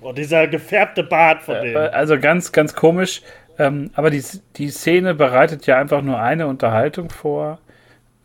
Oh, 0.00 0.12
dieser 0.12 0.46
gefärbte 0.46 1.02
Bart 1.02 1.42
von 1.42 1.56
dem. 1.56 1.74
Äh, 1.74 1.78
also 1.78 2.18
ganz, 2.18 2.52
ganz 2.52 2.74
komisch. 2.74 3.22
Ähm, 3.58 3.90
aber 3.94 4.10
die, 4.10 4.22
die 4.56 4.68
Szene 4.68 5.14
bereitet 5.14 5.66
ja 5.66 5.78
einfach 5.78 6.02
nur 6.02 6.20
eine 6.20 6.46
Unterhaltung 6.46 7.10
vor. 7.10 7.58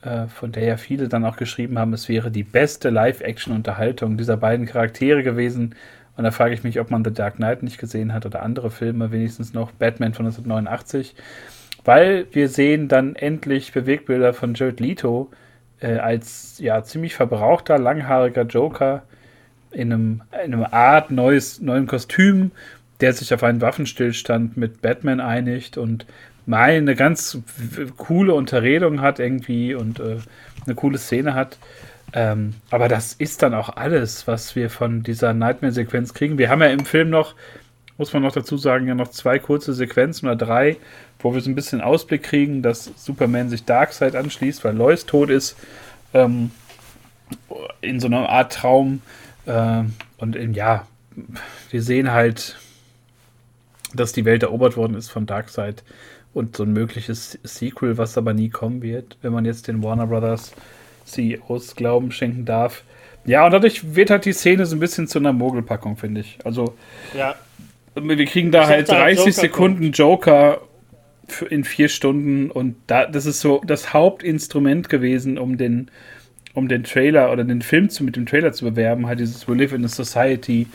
Äh, 0.01 0.27
von 0.27 0.51
der 0.51 0.63
ja 0.65 0.77
viele 0.77 1.07
dann 1.07 1.25
auch 1.25 1.37
geschrieben 1.37 1.77
haben, 1.77 1.93
es 1.93 2.09
wäre 2.09 2.31
die 2.31 2.43
beste 2.43 2.89
Live-Action-Unterhaltung 2.89 4.17
dieser 4.17 4.37
beiden 4.37 4.65
Charaktere 4.65 5.23
gewesen. 5.23 5.75
Und 6.17 6.23
da 6.23 6.31
frage 6.31 6.53
ich 6.53 6.63
mich, 6.63 6.79
ob 6.79 6.89
man 6.91 7.05
The 7.05 7.13
Dark 7.13 7.35
Knight 7.35 7.63
nicht 7.63 7.77
gesehen 7.77 8.13
hat 8.13 8.25
oder 8.25 8.41
andere 8.41 8.71
Filme, 8.71 9.11
wenigstens 9.11 9.53
noch 9.53 9.71
Batman 9.71 10.13
von 10.13 10.25
1989. 10.25 11.15
Weil 11.85 12.25
wir 12.31 12.49
sehen 12.49 12.87
dann 12.87 13.15
endlich 13.15 13.71
Bewegbilder 13.73 14.33
von 14.33 14.53
Jared 14.55 14.79
Leto 14.79 15.31
äh, 15.79 15.97
als 15.97 16.59
ja 16.59 16.83
ziemlich 16.83 17.15
verbrauchter, 17.15 17.79
langhaariger 17.79 18.43
Joker 18.43 19.03
in 19.71 19.91
einem, 19.93 20.21
in 20.31 20.53
einem 20.53 20.65
Art 20.69 21.11
neues, 21.11 21.61
neuem 21.61 21.87
Kostüm, 21.87 22.51
der 22.99 23.13
sich 23.13 23.33
auf 23.33 23.43
einen 23.43 23.61
Waffenstillstand 23.61 24.57
mit 24.57 24.81
Batman 24.81 25.19
einigt 25.19 25.77
und 25.77 26.05
mal 26.45 26.71
eine 26.71 26.95
ganz 26.95 27.39
coole 27.97 28.33
Unterredung 28.33 29.01
hat 29.01 29.19
irgendwie 29.19 29.73
und 29.73 29.99
äh, 29.99 30.17
eine 30.65 30.75
coole 30.75 30.97
Szene 30.97 31.33
hat. 31.33 31.57
Ähm, 32.13 32.55
aber 32.69 32.89
das 32.89 33.13
ist 33.13 33.41
dann 33.41 33.53
auch 33.53 33.69
alles, 33.77 34.27
was 34.27 34.55
wir 34.55 34.69
von 34.69 35.01
dieser 35.01 35.33
Nightmare-Sequenz 35.33 36.13
kriegen. 36.13 36.37
Wir 36.37 36.49
haben 36.49 36.61
ja 36.61 36.67
im 36.67 36.85
Film 36.85 37.09
noch, 37.09 37.35
muss 37.97 38.11
man 38.11 38.21
noch 38.21 38.33
dazu 38.33 38.57
sagen, 38.57 38.87
ja 38.87 38.95
noch 38.95 39.09
zwei 39.09 39.39
kurze 39.39 39.73
Sequenzen 39.73 40.27
oder 40.27 40.35
drei, 40.35 40.77
wo 41.19 41.33
wir 41.33 41.41
so 41.41 41.49
ein 41.49 41.55
bisschen 41.55 41.81
Ausblick 41.81 42.23
kriegen, 42.23 42.61
dass 42.61 42.91
Superman 42.97 43.49
sich 43.49 43.63
Darkseid 43.63 44.15
anschließt, 44.15 44.63
weil 44.65 44.75
Lois 44.75 45.05
tot 45.05 45.29
ist. 45.29 45.55
Ähm, 46.13 46.51
in 47.81 47.99
so 47.99 48.07
einer 48.07 48.29
Art 48.29 48.53
Traum. 48.53 49.01
Äh, 49.45 49.83
und 50.17 50.35
in, 50.35 50.53
ja, 50.53 50.87
wir 51.69 51.81
sehen 51.81 52.11
halt, 52.11 52.57
dass 53.93 54.13
die 54.13 54.25
Welt 54.25 54.43
erobert 54.43 54.77
worden 54.77 54.95
ist 54.95 55.09
von 55.09 55.25
Darkseid 55.25 55.83
und 56.33 56.55
so 56.55 56.63
ein 56.63 56.73
mögliches 56.73 57.37
Sequel, 57.43 57.97
was 57.97 58.17
aber 58.17 58.33
nie 58.33 58.49
kommen 58.49 58.81
wird, 58.81 59.17
wenn 59.21 59.33
man 59.33 59.45
jetzt 59.45 59.67
den 59.67 59.83
Warner 59.83 60.07
Brothers 60.07 60.53
CEOs 61.05 61.75
Glauben 61.75 62.11
schenken 62.11 62.45
darf. 62.45 62.83
Ja, 63.25 63.45
und 63.45 63.51
dadurch 63.51 63.95
wird 63.95 64.09
halt 64.09 64.25
die 64.25 64.33
Szene 64.33 64.65
so 64.65 64.75
ein 64.75 64.79
bisschen 64.79 65.07
zu 65.07 65.19
einer 65.19 65.33
Mogelpackung, 65.33 65.97
finde 65.97 66.21
ich. 66.21 66.39
Also, 66.43 66.75
ja. 67.15 67.35
wir 67.95 68.25
kriegen 68.25 68.51
da 68.51 68.63
ich 68.63 68.69
halt 68.69 68.89
30 68.89 69.17
Joker 69.17 69.31
Sekunden 69.31 69.83
kommt. 69.83 69.97
Joker 69.97 70.61
in 71.49 71.63
vier 71.63 71.87
Stunden 71.87 72.51
und 72.51 72.75
da, 72.87 73.05
das 73.05 73.25
ist 73.25 73.39
so 73.39 73.61
das 73.65 73.93
Hauptinstrument 73.93 74.89
gewesen, 74.89 75.37
um 75.37 75.57
den, 75.57 75.89
um 76.53 76.67
den 76.67 76.83
Trailer 76.83 77.31
oder 77.31 77.43
den 77.43 77.61
Film 77.61 77.89
zu, 77.89 78.03
mit 78.03 78.15
dem 78.15 78.25
Trailer 78.25 78.51
zu 78.51 78.65
bewerben, 78.65 79.07
halt 79.07 79.19
dieses 79.19 79.47
We 79.47 79.55
Live 79.55 79.73
in 79.73 79.85
a 79.85 79.87
Society, 79.87 80.67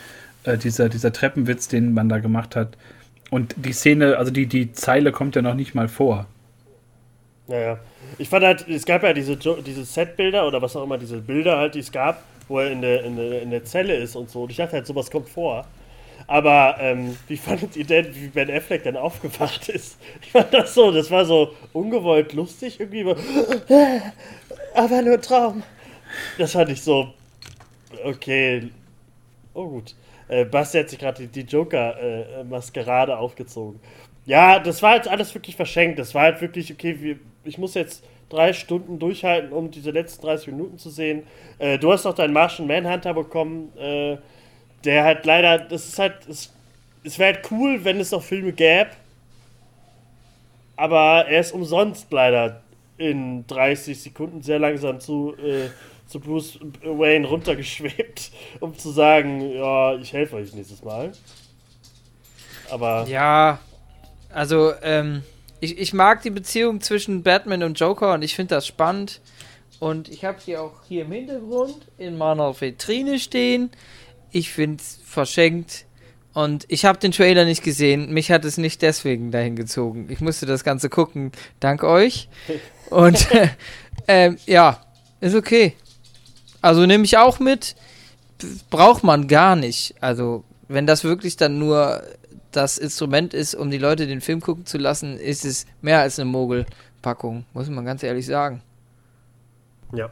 äh, 0.44 0.56
dieser, 0.56 0.88
dieser 0.88 1.12
Treppenwitz, 1.12 1.68
den 1.68 1.94
man 1.94 2.08
da 2.08 2.18
gemacht 2.18 2.56
hat. 2.56 2.76
Und 3.30 3.54
die 3.56 3.72
Szene, 3.72 4.16
also 4.16 4.30
die, 4.30 4.46
die 4.46 4.72
Zeile 4.72 5.12
kommt 5.12 5.36
ja 5.36 5.42
noch 5.42 5.54
nicht 5.54 5.74
mal 5.74 5.88
vor. 5.88 6.26
Naja. 7.48 7.78
Ich 8.18 8.28
fand 8.28 8.44
halt, 8.44 8.68
es 8.68 8.86
gab 8.86 9.02
ja 9.02 9.12
diese, 9.12 9.36
diese 9.36 9.84
Setbilder 9.84 10.46
oder 10.46 10.62
was 10.62 10.76
auch 10.76 10.84
immer, 10.84 10.98
diese 10.98 11.18
Bilder 11.18 11.58
halt, 11.58 11.74
die 11.74 11.80
es 11.80 11.92
gab, 11.92 12.22
wo 12.48 12.60
er 12.60 12.70
in 12.70 12.80
der, 12.80 13.04
in 13.04 13.16
der, 13.16 13.42
in 13.42 13.50
der 13.50 13.64
Zelle 13.64 13.96
ist 13.96 14.16
und 14.16 14.30
so. 14.30 14.44
Und 14.44 14.50
ich 14.50 14.56
dachte 14.56 14.72
halt, 14.72 14.86
sowas 14.86 15.10
kommt 15.10 15.28
vor. 15.28 15.66
Aber 16.28 16.76
ähm, 16.80 17.16
wie 17.28 17.36
fandet 17.36 17.76
ihr 17.76 17.84
denn, 17.84 18.14
wie 18.14 18.28
Ben 18.28 18.50
Affleck 18.50 18.82
dann 18.82 18.96
aufgewacht 18.96 19.68
ist? 19.68 19.98
Ich 20.22 20.32
fand 20.32 20.52
das 20.52 20.74
so, 20.74 20.90
das 20.90 21.10
war 21.10 21.24
so 21.24 21.54
ungewollt 21.72 22.32
lustig 22.32 22.80
irgendwie. 22.80 23.14
Aber 24.76 25.00
nur 25.00 25.18
Traum. 25.18 25.62
Das 26.36 26.52
fand 26.52 26.70
ich 26.70 26.82
so, 26.82 27.08
okay, 28.04 28.70
oh 29.54 29.68
gut. 29.68 29.94
Äh, 30.28 30.44
Basti 30.44 30.78
hat 30.78 30.90
sich 30.90 30.98
gerade 30.98 31.26
die, 31.26 31.28
die 31.28 31.50
Joker-Maskerade 31.50 33.12
äh, 33.12 33.14
aufgezogen. 33.14 33.80
Ja, 34.26 34.58
das 34.58 34.82
war 34.82 34.96
jetzt 34.96 35.08
alles 35.08 35.34
wirklich 35.34 35.56
verschenkt. 35.56 35.98
Das 35.98 36.14
war 36.14 36.24
halt 36.24 36.42
wirklich, 36.42 36.70
okay, 36.70 37.00
wir, 37.00 37.18
ich 37.44 37.56
muss 37.56 37.72
jetzt 37.72 38.04
drei 38.28 38.52
Stunden 38.52 38.98
durchhalten, 38.98 39.50
um 39.52 39.70
diese 39.70 39.92
letzten 39.92 40.26
30 40.26 40.48
Minuten 40.48 40.78
zu 40.78 40.90
sehen. 40.90 41.22
Äh, 41.58 41.78
du 41.78 41.90
hast 41.90 42.04
noch 42.04 42.14
deinen 42.14 42.34
Martian 42.34 42.68
Manhunter 42.68 43.14
bekommen, 43.14 43.72
äh, 43.78 44.18
der 44.84 45.04
halt 45.04 45.24
leider, 45.24 45.58
das 45.58 45.86
ist 45.86 45.98
halt, 45.98 46.28
es, 46.28 46.52
es 47.02 47.18
wäre 47.18 47.36
halt 47.36 47.50
cool, 47.50 47.82
wenn 47.82 47.98
es 47.98 48.10
noch 48.10 48.22
Filme 48.22 48.52
gäbe, 48.52 48.90
aber 50.76 51.26
er 51.28 51.40
ist 51.40 51.52
umsonst 51.52 52.12
leider 52.12 52.60
in 52.98 53.46
30 53.46 54.00
Sekunden 54.00 54.42
sehr 54.42 54.58
langsam 54.58 55.00
zu, 55.00 55.34
äh, 55.36 55.68
zu 56.06 56.20
Bruce 56.20 56.58
Wayne 56.82 57.26
runtergeschwebt, 57.26 58.30
um 58.60 58.76
zu 58.76 58.90
sagen, 58.90 59.40
ja, 59.52 59.94
ich 59.96 60.12
helfe 60.12 60.36
euch 60.36 60.54
nächstes 60.54 60.82
Mal. 60.82 61.12
Aber. 62.70 63.06
Ja, 63.08 63.60
also, 64.30 64.72
ähm, 64.82 65.22
ich, 65.60 65.78
ich 65.78 65.92
mag 65.94 66.22
die 66.22 66.30
Beziehung 66.30 66.80
zwischen 66.80 67.22
Batman 67.22 67.62
und 67.62 67.78
Joker 67.78 68.14
und 68.14 68.22
ich 68.22 68.34
finde 68.34 68.54
das 68.54 68.66
spannend. 68.66 69.20
Und 69.78 70.08
ich 70.08 70.24
habe 70.24 70.40
sie 70.40 70.56
auch 70.56 70.84
hier 70.88 71.02
im 71.02 71.12
Hintergrund 71.12 71.76
in 71.98 72.16
meiner 72.16 72.58
Vitrine 72.58 73.18
stehen. 73.18 73.70
Ich 74.30 74.50
finde 74.50 74.82
es 74.82 75.00
verschenkt. 75.04 75.85
Und 76.36 76.66
ich 76.68 76.84
habe 76.84 76.98
den 76.98 77.12
Trailer 77.12 77.46
nicht 77.46 77.62
gesehen. 77.62 78.12
Mich 78.12 78.30
hat 78.30 78.44
es 78.44 78.58
nicht 78.58 78.82
deswegen 78.82 79.30
dahin 79.30 79.56
gezogen. 79.56 80.08
Ich 80.10 80.20
musste 80.20 80.44
das 80.44 80.64
Ganze 80.64 80.90
gucken. 80.90 81.32
Dank 81.60 81.82
euch. 81.82 82.28
Und 82.90 83.26
äh, 84.06 84.32
ja, 84.44 84.82
ist 85.22 85.34
okay. 85.34 85.72
Also 86.60 86.84
nehme 86.84 87.04
ich 87.04 87.16
auch 87.16 87.40
mit. 87.40 87.74
Braucht 88.68 89.02
man 89.02 89.28
gar 89.28 89.56
nicht. 89.56 89.94
Also, 90.02 90.44
wenn 90.68 90.86
das 90.86 91.04
wirklich 91.04 91.38
dann 91.38 91.58
nur 91.58 92.02
das 92.52 92.76
Instrument 92.76 93.32
ist, 93.32 93.54
um 93.54 93.70
die 93.70 93.78
Leute 93.78 94.06
den 94.06 94.20
Film 94.20 94.42
gucken 94.42 94.66
zu 94.66 94.76
lassen, 94.76 95.16
ist 95.18 95.46
es 95.46 95.64
mehr 95.80 96.00
als 96.00 96.18
eine 96.18 96.28
Mogelpackung, 96.30 97.46
muss 97.54 97.70
man 97.70 97.86
ganz 97.86 98.02
ehrlich 98.02 98.26
sagen. 98.26 98.60
Ja. 99.94 100.10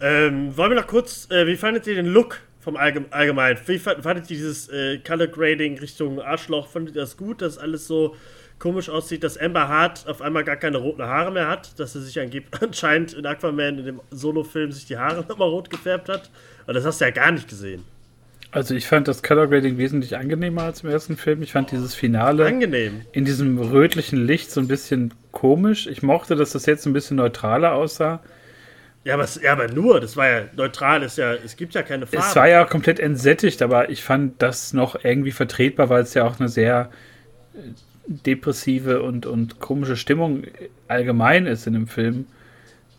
Ähm, 0.00 0.56
wollen 0.56 0.70
wir 0.70 0.80
noch 0.80 0.86
kurz, 0.86 1.28
äh, 1.28 1.44
wie 1.48 1.56
fandet 1.56 1.88
ihr 1.88 1.96
den 1.96 2.06
Look 2.06 2.40
vom 2.60 2.76
Allgeme 2.76 3.06
Allgemeinen? 3.10 3.58
Wie 3.66 3.78
fandet 3.78 4.30
ihr 4.30 4.36
dieses 4.36 4.68
äh, 4.68 4.98
Color 4.98 5.28
Grading 5.28 5.78
Richtung 5.78 6.20
Arschloch? 6.20 6.68
Fandet 6.68 6.94
ihr 6.94 7.00
das 7.00 7.16
gut, 7.16 7.42
dass 7.42 7.58
alles 7.58 7.86
so 7.86 8.14
komisch 8.58 8.88
aussieht, 8.88 9.24
dass 9.24 9.38
Amber 9.38 9.68
Hart 9.68 10.06
auf 10.06 10.20
einmal 10.22 10.44
gar 10.44 10.56
keine 10.56 10.76
roten 10.76 11.02
Haare 11.02 11.32
mehr 11.32 11.48
hat, 11.48 11.78
dass 11.80 11.94
sie 11.94 12.02
sich 12.02 12.20
anscheinend 12.60 13.14
in 13.14 13.26
Aquaman 13.26 13.78
in 13.78 13.84
dem 13.84 14.00
Solo-Film 14.10 14.70
sich 14.70 14.86
die 14.86 14.98
Haare 14.98 15.24
nochmal 15.28 15.48
rot 15.48 15.70
gefärbt 15.70 16.08
hat? 16.08 16.30
Aber 16.64 16.74
das 16.74 16.84
hast 16.84 17.00
du 17.00 17.06
ja 17.06 17.10
gar 17.10 17.32
nicht 17.32 17.48
gesehen. 17.48 17.82
Also 18.52 18.74
ich 18.74 18.86
fand 18.86 19.06
das 19.06 19.22
Color 19.22 19.46
Grading 19.46 19.78
wesentlich 19.78 20.16
angenehmer 20.16 20.62
als 20.62 20.82
im 20.82 20.90
ersten 20.90 21.16
Film. 21.16 21.42
Ich 21.42 21.52
fand 21.52 21.70
dieses 21.70 21.94
Finale 21.94 22.46
Angenehm. 22.46 23.02
in 23.12 23.24
diesem 23.24 23.58
rötlichen 23.58 24.26
Licht 24.26 24.50
so 24.50 24.60
ein 24.60 24.66
bisschen 24.66 25.14
komisch. 25.30 25.86
Ich 25.86 26.02
mochte, 26.02 26.34
dass 26.34 26.50
das 26.50 26.66
jetzt 26.66 26.84
ein 26.84 26.92
bisschen 26.92 27.16
neutraler 27.16 27.72
aussah. 27.72 28.20
Ja, 29.04 29.14
aber, 29.14 29.26
ja, 29.42 29.52
aber 29.52 29.68
nur, 29.68 30.00
das 30.00 30.16
war 30.16 30.28
ja 30.28 30.42
neutral, 30.54 31.02
ist 31.02 31.16
ja, 31.16 31.32
es 31.32 31.56
gibt 31.56 31.74
ja 31.74 31.82
keine 31.82 32.06
Farbe. 32.06 32.26
Es 32.26 32.36
war 32.36 32.48
ja 32.48 32.64
komplett 32.64 33.00
entsättigt, 33.00 33.62
aber 33.62 33.88
ich 33.88 34.04
fand 34.04 34.42
das 34.42 34.74
noch 34.74 35.04
irgendwie 35.04 35.30
vertretbar, 35.30 35.88
weil 35.88 36.02
es 36.02 36.12
ja 36.12 36.24
auch 36.24 36.38
eine 36.38 36.50
sehr 36.50 36.90
äh, 37.54 37.58
depressive 38.06 39.02
und, 39.02 39.24
und 39.24 39.58
komische 39.58 39.96
Stimmung 39.96 40.42
allgemein 40.86 41.46
ist 41.46 41.66
in 41.66 41.72
dem 41.72 41.86
Film. 41.86 42.26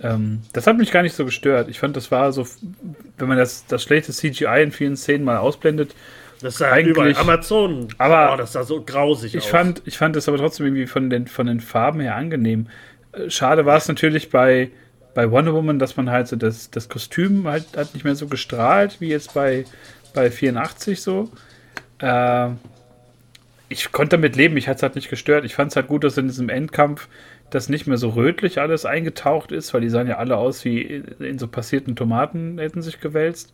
Ähm, 0.02 0.41
das 0.53 0.65
hat 0.65 0.78
mich 0.78 0.91
gar 0.91 1.03
nicht 1.03 1.15
so 1.15 1.26
gestört. 1.26 1.69
Ich 1.69 1.80
fand, 1.80 1.95
das 1.95 2.10
war 2.10 2.32
so, 2.32 2.48
wenn 3.18 3.28
man 3.28 3.38
das, 3.38 3.68
das 3.68 3.84
schlechte 3.84 4.11
CGI 4.11 4.64
in 4.64 4.72
vielen 4.72 4.98
Szenen 4.98 5.23
mal 5.23 5.38
ausblendet. 5.38 5.94
Das 6.41 6.57
sah 6.57 6.72
eigentlich 6.72 6.95
überall 6.95 7.15
Amazon. 7.15 7.90
Aber 7.99 8.34
oh, 8.34 8.38
das 8.38 8.53
sah 8.53 8.64
so 8.64 8.82
grausig 8.82 9.36
ich 9.36 9.44
aus. 9.44 9.49
Fand, 9.49 9.82
ich 9.86 9.98
fand 9.98 10.15
das 10.15 10.28
aber 10.28 10.38
trotzdem 10.38 10.65
irgendwie 10.65 10.88
von 10.88 11.11
den, 11.11 11.28
von 11.28 11.45
den 11.45 11.60
Farben 11.60 11.99
her 11.99 12.15
angenehm. 12.15 12.68
Äh, 13.11 13.30
schade 13.30 13.68
war 13.68 13.78
es 13.78 13.88
natürlich 13.88 14.32
bei, 14.32 14.72
bei 15.14 15.30
Wonder 15.30 15.54
Woman, 15.54 15.80
dass 15.80 15.98
man 15.98 16.10
halt 16.10 16.28
so 16.28 16.36
das, 16.36 16.72
das 16.72 16.90
Kostüm 16.90 17.48
halt, 17.48 17.66
hat 17.76 17.94
nicht 17.94 18.04
mehr 18.04 18.16
so 18.16 18.28
gestrahlt 18.28 19.02
wie 19.02 19.10
jetzt 19.10 19.34
bei, 19.34 19.66
bei 20.14 20.32
84 20.32 21.02
so. 21.02 21.30
Äh, 22.00 22.50
ich 23.70 23.92
konnte 23.92 24.18
damit 24.18 24.36
leben, 24.36 24.54
mich 24.54 24.68
hat 24.68 24.78
es 24.78 24.84
halt 24.84 24.96
nicht 24.96 25.10
gestört. 25.10 25.46
Ich 25.46 25.56
fand 25.56 25.72
es 25.72 25.76
halt 25.76 25.88
gut, 25.88 26.04
dass 26.04 26.18
in 26.18 26.28
diesem 26.28 26.50
Endkampf 26.50 27.08
das 27.50 27.70
nicht 27.70 27.88
mehr 27.88 27.98
so 27.98 28.10
rötlich 28.10 28.60
alles 28.60 28.86
eingetaucht 28.86 29.52
ist, 29.52 29.74
weil 29.74 29.82
die 29.82 29.90
sahen 29.90 30.08
ja 30.08 30.18
alle 30.18 30.38
aus 30.38 30.64
wie 30.66 30.82
in 30.82 31.38
so 31.38 31.48
passierten 31.48 31.96
Tomaten 31.96 32.58
hätten 32.58 32.82
sich 32.82 33.00
gewälzt. 33.00 33.54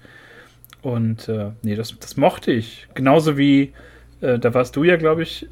Und 0.81 1.27
äh, 1.27 1.51
nee, 1.63 1.75
das, 1.75 1.97
das 1.99 2.17
mochte 2.17 2.51
ich. 2.51 2.87
Genauso 2.93 3.37
wie, 3.37 3.73
äh, 4.21 4.39
da 4.39 4.53
warst 4.53 4.75
du 4.75 4.83
ja, 4.83 4.95
glaube 4.95 5.23
ich, 5.23 5.47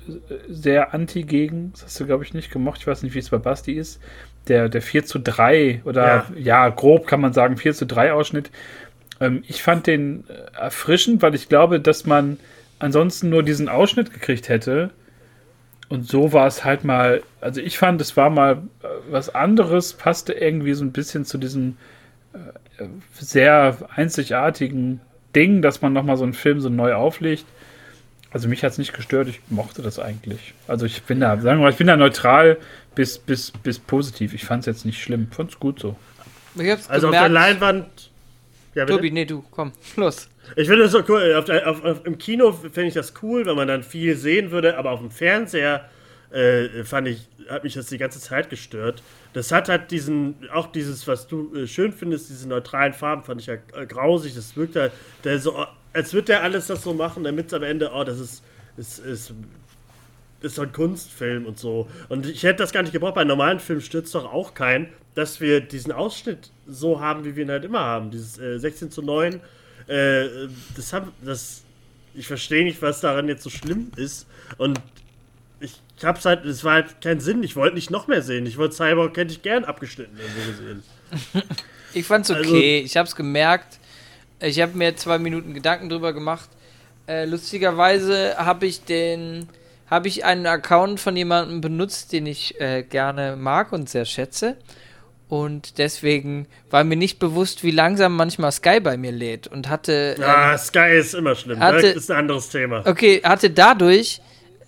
sehr 0.48 0.94
anti 0.94 1.24
gegen. 1.24 1.72
Das 1.74 1.84
hast 1.84 2.00
du, 2.00 2.06
glaube 2.06 2.24
ich, 2.24 2.34
nicht 2.34 2.52
gemocht. 2.52 2.80
Ich 2.82 2.88
weiß 2.88 3.04
nicht, 3.04 3.16
wie 3.16 3.20
es 3.20 3.30
bei 3.30 3.38
Basti 3.38 3.74
ist. 3.74 4.00
Der, 4.48 4.70
der 4.70 4.82
4 4.82 5.06
zu 5.06 5.20
3 5.20 5.82
oder 5.86 6.26
ja. 6.36 6.66
ja 6.66 6.70
grob 6.70 7.08
kann 7.08 7.22
man 7.22 7.34
sagen, 7.34 7.58
4 7.58 7.74
zu 7.74 7.86
3 7.86 8.14
Ausschnitt. 8.14 8.52
Ähm, 9.20 9.44
ich 9.48 9.64
fand 9.64 9.88
den 9.88 10.24
äh, 10.28 10.60
erfrischend, 10.60 11.22
weil 11.22 11.34
ich 11.36 11.50
glaube, 11.50 11.80
dass 11.80 12.06
man 12.06 12.38
ansonsten 12.80 13.30
nur 13.30 13.44
diesen 13.44 13.70
Ausschnitt 13.70 14.14
gekriegt 14.14 14.50
hätte 14.50 14.92
und 15.88 16.08
so 16.08 16.34
war 16.34 16.48
es 16.48 16.64
halt 16.64 16.84
mal, 16.84 17.22
also 17.42 17.62
ich 17.62 17.78
fand, 17.78 18.02
es 18.02 18.18
war 18.18 18.30
mal 18.30 18.64
äh, 18.82 18.88
was 19.10 19.34
anderes, 19.34 19.94
passte 19.94 20.34
irgendwie 20.34 20.74
so 20.74 20.84
ein 20.84 20.92
bisschen 20.92 21.26
zu 21.26 21.38
diesem 21.38 21.78
äh, 22.34 22.86
sehr 23.14 23.78
einzigartigen 23.96 25.02
Ding, 25.36 25.62
dass 25.62 25.82
man 25.82 25.94
nochmal 25.94 26.18
so 26.18 26.24
einen 26.24 26.34
Film 26.34 26.60
so 26.60 26.70
neu 26.70 26.94
auflegt. 26.96 27.46
Also 28.32 28.50
mich 28.50 28.64
hat 28.64 28.72
es 28.72 28.78
nicht 28.78 28.94
gestört, 28.94 29.28
ich 29.30 29.40
mochte 29.50 29.82
das 29.82 30.00
eigentlich. 30.00 30.54
Also 30.68 30.86
ich 30.86 31.04
bin 31.04 31.20
da, 31.20 31.38
sagen 31.38 31.60
wir 31.60 31.64
mal, 31.64 31.72
ich 31.72 31.78
bin 31.78 31.88
da 31.88 31.96
neutral 31.96 32.58
bis, 32.96 33.18
bis, 33.18 33.52
bis 33.52 33.80
positiv. 33.80 34.34
Ich 34.34 34.46
fand 34.46 34.62
es 34.62 34.66
jetzt 34.66 34.86
nicht 34.86 35.02
schlimm, 35.02 35.28
fand 35.32 35.52
es 35.52 35.60
gut 35.60 35.80
so. 35.80 35.96
also 36.58 36.68
gemerkt, 36.78 37.06
auf 37.06 37.12
der 37.12 37.30
Leinwand. 37.30 38.12
Ja, 38.74 38.86
Tobi, 38.86 39.12
nee, 39.12 39.26
du, 39.26 39.44
komm, 39.52 39.72
los. 39.96 40.30
Ich 40.56 40.68
finde 40.68 40.84
das 40.84 40.92
so 40.92 41.04
cool. 41.08 41.34
Auf, 41.36 41.50
auf, 41.50 41.84
auf, 41.84 42.06
Im 42.06 42.18
Kino 42.18 42.52
finde 42.52 42.88
ich 42.88 42.94
das 42.94 43.14
cool, 43.22 43.46
wenn 43.46 43.56
man 43.56 43.68
dann 43.68 43.84
viel 43.84 44.16
sehen 44.16 44.52
würde, 44.52 44.78
aber 44.78 44.92
auf 44.92 45.00
dem 45.00 45.12
Fernseher 45.12 45.90
äh, 46.32 46.84
fand 46.84 47.08
ich, 47.08 47.28
hat 47.50 47.64
mich 47.64 47.74
das 47.74 47.88
die 47.88 47.98
ganze 47.98 48.20
Zeit 48.20 48.50
gestört. 48.50 49.02
Das 49.34 49.52
hat 49.52 49.70
halt 49.70 49.92
diesen, 49.92 50.36
auch 50.54 50.68
dieses, 50.68 51.08
was 51.08 51.28
du 51.28 51.56
äh, 51.56 51.68
schön 51.68 51.94
findest, 51.94 52.30
diese 52.30 52.48
neutralen 52.48 52.94
Farben, 52.94 53.24
fand 53.24 53.42
ich 53.42 53.48
ja 53.48 53.56
äh, 53.74 53.86
grausig. 53.88 54.36
Das 54.36 54.56
wirkt 54.56 54.76
halt, 54.76 54.92
der 55.24 55.40
so, 55.40 55.66
als 55.94 56.14
würde 56.14 56.26
der 56.26 56.44
alles 56.44 56.68
das 56.68 56.84
so 56.84 56.94
machen, 56.94 57.24
damit 57.24 57.48
es 57.48 57.54
am 57.54 57.64
Ende, 57.64 57.92
oh, 57.94 58.04
das 58.04 58.20
ist 58.20 58.44
ist, 58.78 59.00
ist, 59.00 59.34
ist 60.46 60.56
so 60.56 60.62
ein 60.62 60.72
Kunstfilm 60.72 61.46
und 61.46 61.60
so. 61.60 61.88
Und 62.08 62.28
ich 62.28 62.44
hätte 62.44 62.58
das 62.58 62.72
gar 62.72 62.82
nicht 62.84 62.94
gebraucht. 62.94 63.16
Bei 63.16 63.22
einem 63.22 63.30
normalen 63.30 63.60
Film 63.60 63.82
stürzt 63.82 64.14
doch 64.16 64.32
auch 64.32 64.54
kein, 64.54 64.90
dass 65.16 65.42
wir 65.42 65.62
diesen 65.62 65.92
Ausschnitt 65.92 66.52
so 66.68 67.00
haben, 67.00 67.26
wie 67.26 67.36
wir 67.36 67.44
ihn 67.44 67.52
halt 67.52 67.66
immer 67.66 67.80
haben. 67.80 68.12
Dieses 68.12 68.38
äh, 68.38 68.58
16 68.60 68.92
zu 68.92 69.02
9. 69.02 69.42
Äh, 69.88 70.28
das 70.76 70.94
haben, 70.94 71.12
das, 71.24 71.64
ich 72.14 72.28
verstehe 72.28 72.64
nicht, 72.64 72.82
was 72.82 73.02
daran 73.02 73.28
jetzt 73.28 73.44
so 73.44 73.50
schlimm 73.50 73.92
ist. 73.96 74.28
Und 74.58 74.80
ich 75.60 75.82
hab's 76.04 76.26
halt, 76.26 76.46
es 76.46 76.64
war 76.64 76.74
halt 76.74 77.02
kein 77.02 77.20
Sinn. 77.20 77.44
Ich 77.44 77.56
wollte 77.56 77.76
nicht 77.76 77.90
noch 77.90 78.08
mehr 78.08 78.22
sehen. 78.22 78.46
Ich 78.46 78.58
wollte 78.58 78.76
Cyborg, 78.76 79.18
hätte 79.18 79.34
ich 79.34 79.42
gern 79.42 79.66
abgeschnitten 79.66 80.18
irgendwo 80.18 80.52
gesehen. 80.52 80.84
ich 81.94 82.06
fand's 82.06 82.30
okay. 82.30 82.42
Also, 82.42 82.56
ich 82.56 82.98
hab's 82.98 83.16
gemerkt. 83.16 83.80
Ich 84.40 84.62
habe 84.62 84.78
mir 84.78 84.96
zwei 84.96 85.18
Minuten 85.18 85.54
Gedanken 85.54 85.90
drüber 85.90 86.14
gemacht. 86.14 86.50
Äh, 87.08 87.26
lustigerweise 87.26 88.36
habe 88.38 88.66
ich 88.66 88.84
den, 88.84 89.48
habe 89.90 90.08
ich 90.08 90.26
einen 90.26 90.46
Account 90.46 91.00
von 91.00 91.16
jemandem 91.16 91.62
benutzt, 91.62 92.12
den 92.12 92.26
ich 92.26 92.60
äh, 92.60 92.84
gerne 92.84 93.36
mag 93.36 93.72
und 93.72 93.90
sehr 93.90 94.06
schätze. 94.06 94.58
Und 95.28 95.80
deswegen 95.80 96.48
war 96.70 96.84
mir 96.84 96.98
nicht 96.98 97.18
bewusst, 97.18 97.64
wie 97.64 97.72
langsam 97.72 98.16
manchmal 98.16 98.52
Sky 98.52 98.80
bei 98.80 98.96
mir 98.96 99.12
lädt 99.12 99.48
und 99.48 99.70
hatte. 99.70 100.16
Ah, 100.22 100.52
ähm, 100.52 100.58
Sky 100.58 100.98
ist 100.98 101.16
immer 101.16 101.36
schlimm. 101.36 101.60
Hatte, 101.60 101.94
das 101.94 102.04
ist 102.04 102.12
ein 102.12 102.18
anderes 102.18 102.50
Thema. 102.50 102.84
Okay, 102.86 103.22
hatte 103.24 103.50
dadurch 103.50 104.22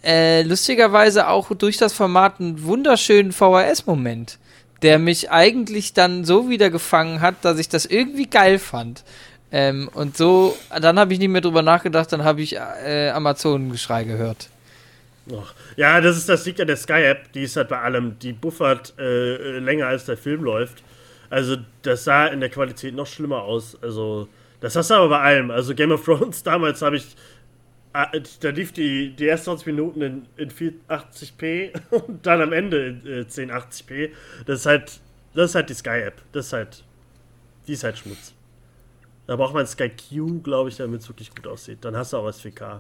äh, 0.04 0.42
lustigerweise 0.42 1.28
auch 1.28 1.52
durch 1.52 1.78
das 1.78 1.94
Format 1.94 2.40
einen 2.40 2.64
wunderschönen 2.64 3.34
VHS-Moment, 3.34 4.40
der 4.82 4.98
mich 4.98 5.30
eigentlich 5.30 5.94
dann 5.94 6.26
so 6.26 6.50
wieder 6.50 6.72
gefangen 6.72 7.22
hat, 7.22 7.36
dass 7.44 7.60
ich 7.60 7.70
das 7.70 7.86
irgendwie 7.86 8.26
geil 8.28 8.58
fand. 8.58 9.04
Ähm, 9.52 9.90
und 9.94 10.18
so, 10.18 10.58
dann 10.82 11.00
habe 11.00 11.14
ich 11.14 11.20
nicht 11.20 11.30
mehr 11.30 11.42
drüber 11.42 11.62
nachgedacht, 11.62 12.12
dann 12.12 12.24
habe 12.24 12.42
ich 12.42 12.56
äh, 12.56 13.10
Amazon-Geschrei 13.10 14.04
gehört. 14.06 14.50
Ja, 15.76 16.02
das 16.02 16.18
ist 16.18 16.30
das 16.30 16.46
liegt 16.46 16.62
an 16.62 16.68
der 16.68 16.78
Sky-App, 16.78 17.32
die 17.34 17.44
ist 17.44 17.56
halt 17.58 17.70
bei 17.70 17.80
allem, 17.80 18.18
die 18.20 18.34
buffert 18.34 18.94
äh, 18.98 19.60
länger 19.60 19.88
als 19.88 20.06
der 20.06 20.18
Film 20.18 20.44
läuft. 20.44 20.84
Also 21.30 21.58
das 21.82 22.04
sah 22.06 22.28
in 22.28 22.40
der 22.40 22.50
Qualität 22.50 22.96
noch 22.96 23.08
schlimmer 23.08 23.42
aus. 23.44 23.82
Also 23.82 24.28
das 24.62 24.76
hast 24.76 24.90
du 24.90 24.96
aber 24.96 25.10
bei 25.10 25.20
allem. 25.20 25.52
Also 25.52 25.76
Game 25.76 25.92
of 25.92 26.06
Thrones 26.06 26.44
damals 26.44 26.82
habe 26.82 26.98
ich, 26.98 27.16
äh, 27.94 28.22
da 28.40 28.50
lief 28.50 28.72
die, 28.72 29.12
die 29.16 29.28
ersten 29.28 29.46
20 29.46 29.68
Minuten 29.68 30.02
in, 30.02 30.26
in 30.38 30.52
480p 30.52 31.74
und 31.92 32.26
dann 32.26 32.42
am 32.42 32.54
Ende 32.54 32.88
in 32.88 33.06
äh, 33.06 33.22
1080p. 33.22 34.12
Das 34.46 34.60
ist 34.60 34.66
halt, 34.66 35.00
das 35.34 35.52
ist 35.52 35.56
halt 35.56 35.70
die 35.70 35.74
Sky-App. 35.74 36.22
Das 36.32 36.48
ist 36.48 36.54
halt, 36.54 36.84
die 37.68 37.74
ist 37.74 37.84
halt 37.84 37.98
Schmutz. 37.98 38.34
Da 39.28 39.36
braucht 39.36 39.54
man 39.54 39.68
Sky 39.68 39.90
Q, 39.90 40.40
glaube 40.42 40.70
ich, 40.70 40.78
damit 40.78 41.02
es 41.02 41.10
wirklich 41.10 41.30
gut 41.36 41.48
aussieht. 41.48 41.80
Dann 41.82 41.98
hast 41.98 42.14
du 42.14 42.18
auch 42.18 42.24
was 42.24 42.42
4K. 42.42 42.80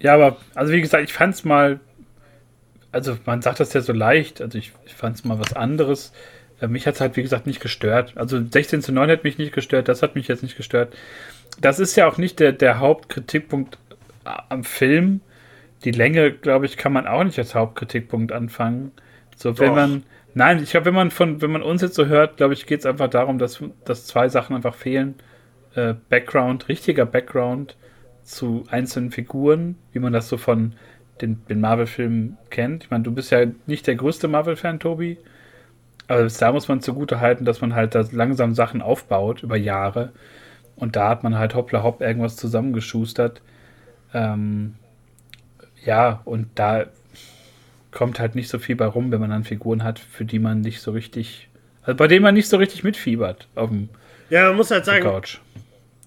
Ja, 0.00 0.14
aber, 0.14 0.36
also 0.54 0.72
wie 0.72 0.80
gesagt, 0.80 1.04
ich 1.04 1.12
fand 1.12 1.34
es 1.34 1.44
mal, 1.44 1.80
also 2.92 3.16
man 3.26 3.42
sagt 3.42 3.60
das 3.60 3.72
ja 3.72 3.80
so 3.80 3.92
leicht, 3.92 4.40
also 4.40 4.58
ich, 4.58 4.72
ich 4.86 4.94
fand 4.94 5.16
es 5.16 5.24
mal 5.24 5.38
was 5.38 5.52
anderes. 5.52 6.12
Äh, 6.60 6.68
mich 6.68 6.86
hat 6.86 6.94
es 6.94 7.00
halt, 7.00 7.16
wie 7.16 7.22
gesagt, 7.22 7.46
nicht 7.46 7.60
gestört. 7.60 8.12
Also 8.16 8.40
16 8.44 8.82
zu 8.82 8.92
9 8.92 9.10
hat 9.10 9.24
mich 9.24 9.38
nicht 9.38 9.52
gestört, 9.52 9.88
das 9.88 10.02
hat 10.02 10.14
mich 10.14 10.28
jetzt 10.28 10.42
nicht 10.42 10.56
gestört. 10.56 10.96
Das 11.60 11.78
ist 11.80 11.96
ja 11.96 12.06
auch 12.06 12.18
nicht 12.18 12.40
der, 12.40 12.52
der 12.52 12.78
Hauptkritikpunkt 12.78 13.78
äh, 14.24 14.30
am 14.48 14.64
Film. 14.64 15.20
Die 15.84 15.92
Länge, 15.92 16.32
glaube 16.32 16.66
ich, 16.66 16.76
kann 16.76 16.92
man 16.92 17.06
auch 17.06 17.24
nicht 17.24 17.38
als 17.38 17.54
Hauptkritikpunkt 17.54 18.32
anfangen. 18.32 18.92
So, 19.36 19.52
Doch. 19.52 19.60
wenn 19.60 19.74
man, 19.74 20.02
Nein, 20.34 20.62
ich 20.62 20.70
glaube, 20.70 20.86
wenn 20.86 20.94
man 20.94 21.10
von, 21.10 21.42
wenn 21.42 21.50
man 21.50 21.62
uns 21.62 21.82
jetzt 21.82 21.94
so 21.94 22.06
hört, 22.06 22.36
glaube 22.36 22.54
ich, 22.54 22.66
geht 22.66 22.80
es 22.80 22.86
einfach 22.86 23.08
darum, 23.08 23.38
dass, 23.38 23.60
dass 23.84 24.06
zwei 24.06 24.28
Sachen 24.28 24.54
einfach 24.54 24.74
fehlen. 24.74 25.16
Äh, 25.74 25.94
Background, 26.08 26.68
richtiger 26.68 27.06
Background 27.06 27.76
zu 28.28 28.64
einzelnen 28.70 29.10
Figuren, 29.10 29.76
wie 29.92 29.98
man 29.98 30.12
das 30.12 30.28
so 30.28 30.36
von 30.36 30.74
den, 31.20 31.44
den 31.48 31.60
Marvel-Filmen 31.60 32.36
kennt. 32.50 32.84
Ich 32.84 32.90
meine, 32.90 33.04
du 33.04 33.10
bist 33.10 33.32
ja 33.32 33.46
nicht 33.66 33.86
der 33.86 33.96
größte 33.96 34.28
Marvel-Fan, 34.28 34.80
Tobi. 34.80 35.16
Aber 36.08 36.26
da 36.26 36.52
muss 36.52 36.68
man 36.68 36.80
zugute 36.80 37.20
halten, 37.20 37.44
dass 37.44 37.60
man 37.60 37.74
halt 37.74 37.94
da 37.94 38.04
langsam 38.12 38.54
Sachen 38.54 38.82
aufbaut 38.82 39.42
über 39.42 39.56
Jahre. 39.56 40.12
Und 40.76 40.94
da 40.94 41.08
hat 41.08 41.24
man 41.24 41.38
halt 41.38 41.54
hoppla 41.54 41.82
hopp 41.82 42.00
irgendwas 42.00 42.36
zusammengeschustert. 42.36 43.40
Ähm, 44.12 44.74
ja, 45.84 46.20
und 46.24 46.48
da 46.54 46.86
kommt 47.90 48.20
halt 48.20 48.34
nicht 48.34 48.48
so 48.48 48.58
viel 48.58 48.76
bei 48.76 48.86
rum, 48.86 49.10
wenn 49.10 49.20
man 49.20 49.30
dann 49.30 49.44
Figuren 49.44 49.82
hat, 49.82 49.98
für 49.98 50.24
die 50.24 50.38
man 50.38 50.60
nicht 50.60 50.80
so 50.80 50.92
richtig, 50.92 51.48
also 51.82 51.96
bei 51.96 52.06
denen 52.06 52.22
man 52.22 52.34
nicht 52.34 52.48
so 52.48 52.58
richtig 52.58 52.84
mitfiebert 52.84 53.48
auf 53.54 53.70
dem 53.70 53.88
Ja, 54.28 54.48
man 54.48 54.56
muss 54.56 54.70
halt 54.70 54.84
sagen, 54.84 55.02
Couch. 55.02 55.38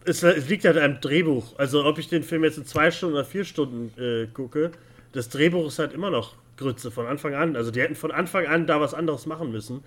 Es, 0.04 0.24
es, 0.24 0.50
liegt 0.50 0.66
halt 0.66 0.78
am 0.78 1.00
Drehbuch. 1.00 1.58
Also 1.58 1.86
ob 1.86 1.98
ich 1.98 2.10
den 2.10 2.24
Film 2.24 2.44
jetzt 2.44 2.58
in 2.58 2.66
zwei 2.66 2.92
Stunden 2.92 3.16
oder 3.16 3.26
vier 3.26 3.46
Stunden 3.46 3.92
äh, 4.02 4.28
gucke, 4.28 4.72
das 5.14 5.30
Drehbuch 5.30 5.68
ist 5.68 5.80
halt 5.80 5.94
immer 5.94 6.10
noch 6.10 6.36
Grütze 6.58 6.92
von 6.92 7.06
Anfang 7.06 7.36
an. 7.36 7.56
Also 7.56 7.72
die 7.72 7.82
hätten 7.82 7.96
von 7.96 8.12
Anfang 8.12 8.46
an 8.46 8.68
da 8.68 8.82
was 8.82 8.94
anderes 8.94 9.26
machen 9.26 9.52
müssen. 9.52 9.84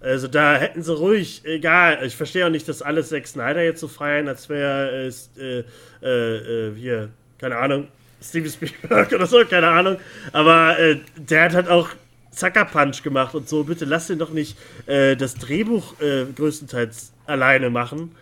Also 0.00 0.28
da 0.28 0.56
hätten 0.56 0.82
sie 0.82 0.94
ruhig, 0.94 1.42
egal, 1.44 2.04
ich 2.04 2.16
verstehe 2.16 2.46
auch 2.46 2.50
nicht, 2.50 2.68
dass 2.68 2.82
alles 2.82 3.08
Zack 3.08 3.26
Snyder 3.26 3.62
jetzt 3.62 3.80
so 3.80 3.88
feiern, 3.88 4.28
als 4.28 4.48
wäre 4.48 5.10
äh, 5.38 5.64
äh, 6.02 6.68
äh, 6.68 6.74
hier, 6.76 7.08
keine 7.38 7.56
Ahnung, 7.56 7.88
Steven 8.22 8.50
Spielberg 8.50 9.12
oder 9.14 9.26
so, 9.26 9.44
keine 9.44 9.68
Ahnung. 9.68 9.96
Aber 10.32 10.78
äh, 10.78 10.98
der 11.16 11.44
hat 11.44 11.54
halt 11.54 11.68
auch 11.68 11.88
Sucker 12.30 12.66
Punch 12.66 13.02
gemacht 13.02 13.34
und 13.34 13.48
so. 13.48 13.64
Bitte 13.64 13.86
lass 13.86 14.10
ihn 14.10 14.18
doch 14.18 14.30
nicht 14.30 14.58
äh, 14.86 15.16
das 15.16 15.34
Drehbuch 15.34 15.98
äh, 16.00 16.26
größtenteils 16.36 17.12
alleine 17.24 17.70
machen. 17.70 18.14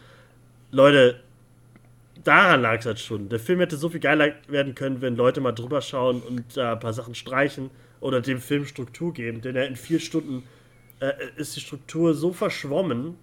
Leute, 0.71 1.21
daran 2.25 2.63
lag 2.63 2.81
es 2.81 2.87
halt 2.87 2.99
schon. 2.99 3.29
Der 3.29 3.39
Film 3.39 3.61
hätte 3.61 3.77
so 3.77 3.89
viel 3.89 4.01
geiler 4.01 4.33
werden 4.49 4.75
können, 4.75 5.01
wenn 5.01 5.17
Leute 5.17 5.41
mal 5.41 5.53
drüber 5.53 5.81
schauen 5.81 6.21
und 6.23 6.57
da 6.57 6.73
ein 6.73 6.81
paar 6.81 6.93
Sachen 6.93 7.15
streichen 7.15 7.71
oder 8.01 8.21
dem 8.21 8.41
Film 8.41 8.67
Struktur 8.67 9.13
geben. 9.13 9.41
Denn 9.41 9.57
er 9.57 9.67
in 9.67 9.77
vier 9.77 10.01
Stunden 10.01 10.43
äh, 11.01 11.13
ist 11.37 11.57
die 11.57 11.61
Struktur 11.61 12.15
so 12.15 12.33
verschwommen, 12.33 13.17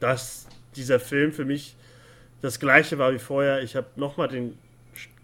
dass 0.00 0.46
dieser 0.76 1.00
Film 1.00 1.32
für 1.32 1.44
mich 1.44 1.76
das 2.40 2.58
gleiche 2.58 2.98
war 2.98 3.12
wie 3.12 3.18
vorher. 3.18 3.62
Ich 3.62 3.76
habe 3.76 3.86
nochmal 3.96 4.28
den 4.28 4.58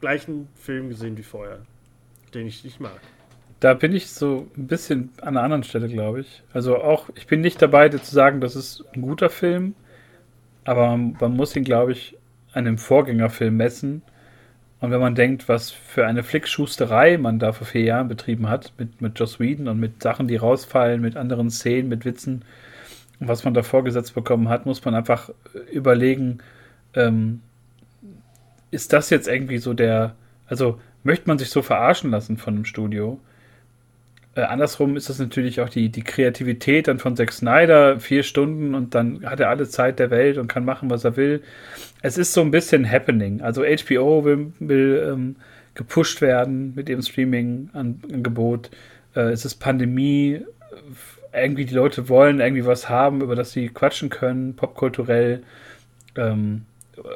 gleichen 0.01 0.49
Film 0.55 0.89
gesehen 0.89 1.17
wie 1.17 1.23
vorher, 1.23 1.61
den 2.35 2.47
ich 2.47 2.65
nicht 2.65 2.81
mag. 2.81 3.01
Da 3.61 3.75
bin 3.75 3.93
ich 3.93 4.11
so 4.11 4.47
ein 4.57 4.69
bisschen 4.69 5.11
an 5.21 5.37
einer 5.37 5.43
anderen 5.43 5.65
Stelle, 5.65 5.89
glaube 5.89 6.21
ich. 6.21 6.43
Also 6.53 6.77
auch, 6.77 7.09
ich 7.17 7.27
bin 7.27 7.41
nicht 7.41 7.61
dabei, 7.61 7.89
dir 7.89 8.01
zu 8.01 8.15
sagen, 8.15 8.41
das 8.41 8.55
ist 8.55 8.85
ein 8.93 9.03
guter 9.03 9.31
Film, 9.31 9.75
aber 10.65 10.87
man, 10.91 11.17
man 11.19 11.37
muss 11.37 11.57
ihn, 11.57 11.65
glaube 11.65 11.91
ich, 11.91 12.18
an 12.53 12.65
dem 12.65 12.79
Vorgängerfilm 12.79 13.57
messen. 13.57 14.03
Und 14.81 14.91
wenn 14.91 15.01
man 15.01 15.15
denkt, 15.15 15.49
was 15.49 15.71
für 15.71 16.07
eine 16.07 16.23
Flickschusterei 16.23 17.19
man 17.19 17.39
da 17.39 17.53
vor 17.53 17.67
vier 17.67 17.83
Jahren 17.83 18.09
betrieben 18.09 18.49
hat, 18.49 18.73
mit, 18.79 19.01
mit 19.01 19.19
Joss 19.19 19.41
Whedon 19.41 19.69
und 19.69 19.81
mit 19.81 20.03
Sachen, 20.03 20.29
die 20.29 20.37
rausfallen, 20.37 21.01
mit 21.01 21.17
anderen 21.17 21.51
Szenen, 21.51 21.89
mit 21.89 22.05
Witzen, 22.05 22.45
was 23.19 23.45
man 23.45 23.55
da 23.55 23.63
vorgesetzt 23.63 24.15
bekommen 24.15 24.49
hat, 24.49 24.67
muss 24.67 24.85
man 24.85 24.95
einfach 24.95 25.31
überlegen, 25.73 26.39
ähm, 26.95 27.41
ist 28.71 28.93
das 28.93 29.11
jetzt 29.11 29.27
irgendwie 29.27 29.59
so 29.59 29.75
der, 29.75 30.15
also 30.47 30.79
möchte 31.03 31.29
man 31.29 31.39
sich 31.39 31.51
so 31.51 31.63
verarschen 31.63 32.11
lassen 32.11 32.37
von 32.37 32.55
einem 32.55 32.65
Studio? 32.65 33.19
Äh, 34.39 34.43
andersrum 34.43 34.97
ist 34.97 35.09
das 35.09 35.19
natürlich 35.19 35.61
auch 35.61 35.69
die, 35.69 35.89
die 35.89 36.05
Kreativität 36.05 36.87
dann 36.87 37.01
von 37.01 37.17
Zack 37.17 37.33
Snyder, 37.33 37.99
vier 37.99 38.23
Stunden 38.23 38.77
und 38.77 38.95
dann 38.95 39.27
hat 39.27 39.41
er 39.41 39.49
alle 39.49 39.69
Zeit 39.69 39.99
der 39.99 40.11
Welt 40.11 40.39
und 40.39 40.47
kann 40.47 40.65
machen, 40.65 40.91
was 40.91 41.03
er 41.03 41.17
will. 41.17 41.43
Es 42.03 42.17
ist 42.19 42.33
so 42.35 42.43
ein 42.43 42.53
bisschen 42.53 42.89
happening. 42.89 43.41
Also 43.41 43.65
HBO 43.65 44.25
will, 44.25 44.53
will 44.61 45.11
ähm, 45.13 45.37
gepusht 45.75 46.21
werden 46.21 46.73
mit 46.77 46.87
dem 46.87 47.03
Streaming-Angebot. 47.03 48.71
Äh, 49.17 49.23
es 49.33 49.45
ist 49.45 49.57
Pandemie. 49.57 50.43
Irgendwie 51.33 51.65
die 51.65 51.75
Leute 51.75 52.09
wollen 52.09 52.39
irgendwie 52.39 52.65
was 52.65 52.89
haben, 52.89 53.23
über 53.23 53.35
das 53.35 53.51
sie 53.51 53.69
quatschen 53.71 54.09
können, 54.09 54.55
popkulturell. 54.55 55.43
Ähm, 56.15 56.63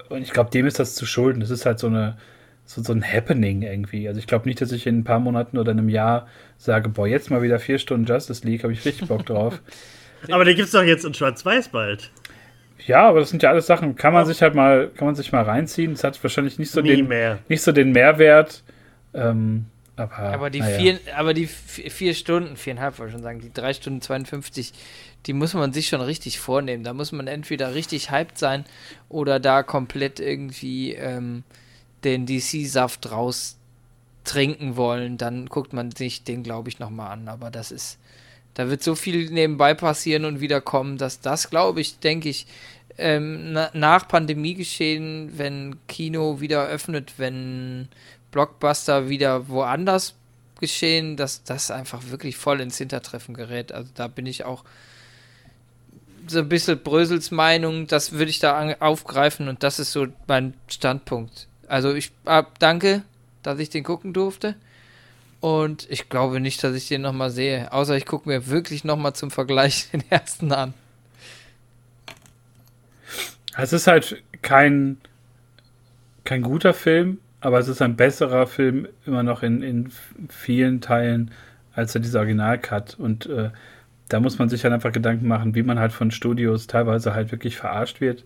und 0.08 0.22
ich 0.22 0.32
glaube, 0.32 0.50
dem 0.50 0.66
ist 0.66 0.80
das 0.80 0.96
zu 0.96 1.06
schulden. 1.06 1.38
Das 1.38 1.50
ist 1.50 1.66
halt 1.66 1.78
so 1.78 1.86
eine 1.86 2.16
so, 2.64 2.82
so 2.82 2.92
ein 2.92 3.04
Happening 3.04 3.62
irgendwie. 3.62 4.08
Also 4.08 4.18
ich 4.18 4.26
glaube 4.26 4.48
nicht, 4.48 4.60
dass 4.60 4.72
ich 4.72 4.86
in 4.86 5.00
ein 5.00 5.04
paar 5.04 5.20
Monaten 5.20 5.58
oder 5.58 5.72
einem 5.72 5.88
Jahr 5.88 6.28
sage, 6.58 6.88
boah, 6.88 7.06
jetzt 7.06 7.30
mal 7.30 7.42
wieder 7.42 7.58
vier 7.58 7.78
Stunden 7.78 8.06
Justice 8.06 8.46
League, 8.46 8.62
habe 8.62 8.72
ich 8.72 8.84
richtig 8.84 9.08
Bock 9.08 9.26
drauf. 9.26 9.60
aber 10.30 10.44
den 10.44 10.56
gibt 10.56 10.66
es 10.66 10.72
doch 10.72 10.82
jetzt 10.82 11.04
in 11.04 11.14
Schwarz-Weiß 11.14 11.68
bald. 11.68 12.10
Ja, 12.86 13.08
aber 13.08 13.20
das 13.20 13.30
sind 13.30 13.42
ja 13.42 13.50
alles 13.50 13.66
Sachen, 13.66 13.94
kann 13.94 14.12
man 14.12 14.26
sich 14.26 14.42
halt 14.42 14.54
mal, 14.54 14.90
kann 14.96 15.06
man 15.06 15.14
sich 15.14 15.32
mal 15.32 15.42
reinziehen. 15.42 15.92
Es 15.92 16.02
hat 16.02 16.22
wahrscheinlich 16.22 16.58
nicht 16.58 16.70
so, 16.70 16.80
Nie 16.80 16.96
den, 16.96 17.08
mehr. 17.08 17.38
Nicht 17.48 17.62
so 17.62 17.72
den 17.72 17.92
Mehrwert. 17.92 18.62
Ähm, 19.14 19.66
aber, 19.94 20.18
aber, 20.18 20.50
die 20.50 20.60
ja. 20.60 20.64
vier, 20.64 21.00
aber 21.16 21.34
die 21.34 21.46
vier 21.46 22.14
Stunden, 22.14 22.56
viereinhalb 22.56 22.98
wollte 22.98 23.10
ich 23.10 23.14
schon 23.14 23.22
sagen, 23.22 23.40
die 23.40 23.52
drei 23.52 23.74
Stunden 23.74 24.00
52, 24.00 24.72
die 25.26 25.32
muss 25.32 25.54
man 25.54 25.72
sich 25.72 25.88
schon 25.88 26.00
richtig 26.00 26.40
vornehmen. 26.40 26.82
Da 26.82 26.92
muss 26.94 27.12
man 27.12 27.26
entweder 27.26 27.74
richtig 27.74 28.10
hyped 28.10 28.38
sein 28.38 28.64
oder 29.08 29.38
da 29.38 29.62
komplett 29.62 30.18
irgendwie 30.18 30.94
ähm, 30.94 31.44
den 32.04 32.26
DC-Saft 32.26 33.10
raus 33.10 33.56
trinken 34.24 34.76
wollen. 34.76 35.18
Dann 35.18 35.46
guckt 35.46 35.72
man 35.72 35.90
sich 35.90 36.24
den, 36.24 36.42
glaube 36.42 36.68
ich, 36.68 36.78
nochmal 36.78 37.12
an. 37.12 37.28
Aber 37.28 37.50
das 37.50 37.72
ist, 37.72 37.98
da 38.54 38.68
wird 38.68 38.82
so 38.82 38.94
viel 38.94 39.30
nebenbei 39.30 39.74
passieren 39.74 40.24
und 40.24 40.40
wiederkommen, 40.40 40.98
dass 40.98 41.20
das, 41.20 41.50
glaube 41.50 41.80
ich, 41.80 41.98
denke 41.98 42.28
ich, 42.28 42.46
ähm, 42.98 43.52
na, 43.52 43.70
nach 43.72 44.06
Pandemie 44.06 44.54
geschehen, 44.54 45.32
wenn 45.36 45.76
Kino 45.88 46.40
wieder 46.40 46.66
öffnet, 46.66 47.14
wenn 47.16 47.88
Blockbuster 48.30 49.08
wieder 49.08 49.48
woanders 49.48 50.14
geschehen, 50.60 51.16
dass 51.16 51.42
das 51.42 51.70
einfach 51.70 52.10
wirklich 52.10 52.36
voll 52.36 52.60
ins 52.60 52.78
Hintertreffen 52.78 53.34
gerät. 53.34 53.72
Also 53.72 53.90
da 53.94 54.08
bin 54.08 54.26
ich 54.26 54.44
auch 54.44 54.64
so 56.26 56.38
ein 56.38 56.48
bisschen 56.48 56.78
Brösels 56.78 57.30
Meinung, 57.30 57.86
das 57.86 58.12
würde 58.12 58.30
ich 58.30 58.38
da 58.38 58.74
aufgreifen 58.78 59.48
und 59.48 59.62
das 59.62 59.78
ist 59.78 59.92
so 59.92 60.06
mein 60.28 60.54
Standpunkt. 60.68 61.48
Also 61.72 61.94
ich 61.94 62.12
äh, 62.26 62.42
danke, 62.58 63.00
dass 63.42 63.58
ich 63.58 63.70
den 63.70 63.82
gucken 63.82 64.12
durfte. 64.12 64.56
Und 65.40 65.90
ich 65.90 66.10
glaube 66.10 66.38
nicht, 66.38 66.62
dass 66.62 66.76
ich 66.76 66.86
den 66.86 67.00
nochmal 67.00 67.30
sehe. 67.30 67.72
Außer 67.72 67.96
ich 67.96 68.04
gucke 68.04 68.28
mir 68.28 68.48
wirklich 68.48 68.84
nochmal 68.84 69.14
zum 69.14 69.30
Vergleich 69.30 69.88
den 69.92 70.04
ersten 70.10 70.52
an. 70.52 70.74
Es 73.56 73.72
ist 73.72 73.86
halt 73.86 74.22
kein, 74.42 74.98
kein 76.24 76.42
guter 76.42 76.74
Film, 76.74 77.16
aber 77.40 77.58
es 77.58 77.68
ist 77.68 77.80
ein 77.80 77.96
besserer 77.96 78.46
Film 78.46 78.86
immer 79.06 79.22
noch 79.22 79.42
in, 79.42 79.62
in 79.62 79.90
vielen 80.28 80.82
Teilen 80.82 81.30
als 81.74 81.94
dieser 81.94 82.18
Original-Cut. 82.20 82.98
Und 82.98 83.24
äh, 83.24 83.48
da 84.10 84.20
muss 84.20 84.38
man 84.38 84.50
sich 84.50 84.64
halt 84.64 84.74
einfach 84.74 84.92
Gedanken 84.92 85.26
machen, 85.26 85.54
wie 85.54 85.62
man 85.62 85.78
halt 85.78 85.92
von 85.92 86.10
Studios 86.10 86.66
teilweise 86.66 87.14
halt 87.14 87.32
wirklich 87.32 87.56
verarscht 87.56 88.02
wird. 88.02 88.24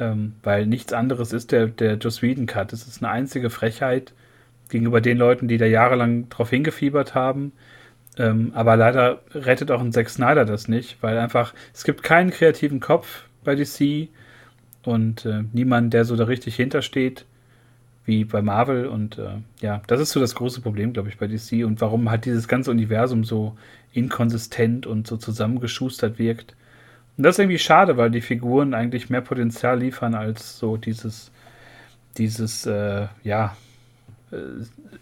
Ähm, 0.00 0.34
weil 0.42 0.66
nichts 0.66 0.92
anderes 0.92 1.32
ist 1.32 1.52
der, 1.52 1.66
der 1.66 1.94
Joss 1.94 2.22
Whedon-Cut. 2.22 2.72
Es 2.72 2.86
ist 2.86 3.02
eine 3.02 3.12
einzige 3.12 3.50
Frechheit 3.50 4.12
gegenüber 4.68 5.00
den 5.00 5.18
Leuten, 5.18 5.48
die 5.48 5.58
da 5.58 5.66
jahrelang 5.66 6.28
drauf 6.28 6.50
hingefiebert 6.50 7.14
haben. 7.14 7.52
Ähm, 8.16 8.52
aber 8.54 8.76
leider 8.76 9.22
rettet 9.34 9.70
auch 9.70 9.80
ein 9.80 9.92
Zack 9.92 10.10
Snyder 10.10 10.44
das 10.44 10.68
nicht, 10.68 11.02
weil 11.02 11.18
einfach, 11.18 11.54
es 11.72 11.84
gibt 11.84 12.02
keinen 12.02 12.30
kreativen 12.30 12.80
Kopf 12.80 13.24
bei 13.44 13.54
DC 13.54 14.08
und 14.84 15.24
äh, 15.24 15.44
niemand, 15.52 15.94
der 15.94 16.04
so 16.04 16.16
da 16.16 16.24
richtig 16.24 16.56
hintersteht, 16.56 17.24
wie 18.04 18.24
bei 18.24 18.42
Marvel. 18.42 18.86
Und 18.86 19.18
äh, 19.18 19.36
ja, 19.60 19.82
das 19.86 20.00
ist 20.00 20.10
so 20.10 20.20
das 20.20 20.34
große 20.34 20.60
Problem, 20.60 20.92
glaube 20.92 21.08
ich, 21.08 21.18
bei 21.18 21.26
DC 21.26 21.64
und 21.64 21.80
warum 21.80 22.10
halt 22.10 22.24
dieses 22.24 22.48
ganze 22.48 22.70
Universum 22.70 23.24
so 23.24 23.56
inkonsistent 23.92 24.86
und 24.86 25.06
so 25.06 25.16
zusammengeschustert 25.16 26.18
wirkt. 26.18 26.56
Und 27.18 27.24
das 27.24 27.34
ist 27.34 27.40
irgendwie 27.40 27.58
schade, 27.58 27.96
weil 27.96 28.10
die 28.10 28.20
Figuren 28.20 28.74
eigentlich 28.74 29.10
mehr 29.10 29.20
Potenzial 29.20 29.80
liefern 29.80 30.14
als 30.14 30.56
so 30.56 30.76
dieses, 30.76 31.32
dieses, 32.16 32.64
äh, 32.64 33.08
ja, 33.24 33.56
äh, 34.30 34.36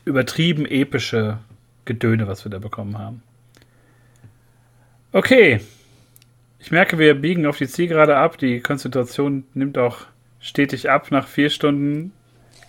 übertrieben 0.06 0.64
epische 0.64 1.38
Gedöne, 1.84 2.26
was 2.26 2.44
wir 2.44 2.50
da 2.50 2.58
bekommen 2.58 2.98
haben. 2.98 3.22
Okay. 5.12 5.60
Ich 6.58 6.70
merke, 6.70 6.98
wir 6.98 7.14
biegen 7.14 7.46
auf 7.46 7.58
die 7.58 7.68
Zielgerade 7.68 8.16
ab. 8.16 8.38
Die 8.38 8.60
Konzentration 8.60 9.44
nimmt 9.52 9.76
auch 9.76 10.06
stetig 10.40 10.88
ab 10.88 11.10
nach 11.10 11.28
vier 11.28 11.50
Stunden 11.50 12.12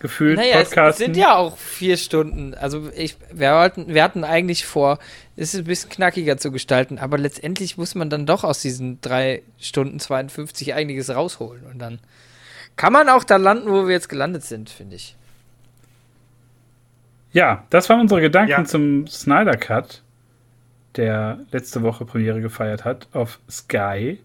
gefühlt 0.00 0.38
naja, 0.38 0.58
Podcasten. 0.58 0.90
Es 0.90 0.98
sind 0.98 1.16
ja 1.16 1.36
auch 1.36 1.56
vier 1.56 1.96
Stunden. 1.96 2.54
Also 2.54 2.88
ich, 2.94 3.16
wir, 3.32 3.50
hatten, 3.50 3.88
wir 3.88 4.02
hatten 4.02 4.24
eigentlich 4.24 4.66
vor, 4.66 4.98
es 5.36 5.54
ein 5.54 5.64
bisschen 5.64 5.90
knackiger 5.90 6.36
zu 6.36 6.50
gestalten, 6.50 6.98
aber 6.98 7.18
letztendlich 7.18 7.76
muss 7.76 7.94
man 7.94 8.10
dann 8.10 8.26
doch 8.26 8.44
aus 8.44 8.60
diesen 8.60 9.00
drei 9.00 9.42
Stunden 9.58 9.98
52 10.00 10.74
einiges 10.74 11.10
rausholen. 11.10 11.64
Und 11.64 11.78
dann 11.78 12.00
kann 12.76 12.92
man 12.92 13.08
auch 13.08 13.24
da 13.24 13.36
landen, 13.36 13.70
wo 13.70 13.86
wir 13.86 13.94
jetzt 13.94 14.08
gelandet 14.08 14.44
sind, 14.44 14.70
finde 14.70 14.96
ich. 14.96 15.16
Ja, 17.32 17.64
das 17.70 17.88
waren 17.88 18.00
unsere 18.00 18.20
Gedanken 18.20 18.50
ja. 18.50 18.64
zum 18.64 19.06
Snyder 19.06 19.56
Cut, 19.56 20.02
der 20.96 21.40
letzte 21.50 21.82
Woche 21.82 22.04
Premiere 22.04 22.40
gefeiert 22.40 22.84
hat 22.84 23.08
auf 23.12 23.38
Sky. 23.50 24.18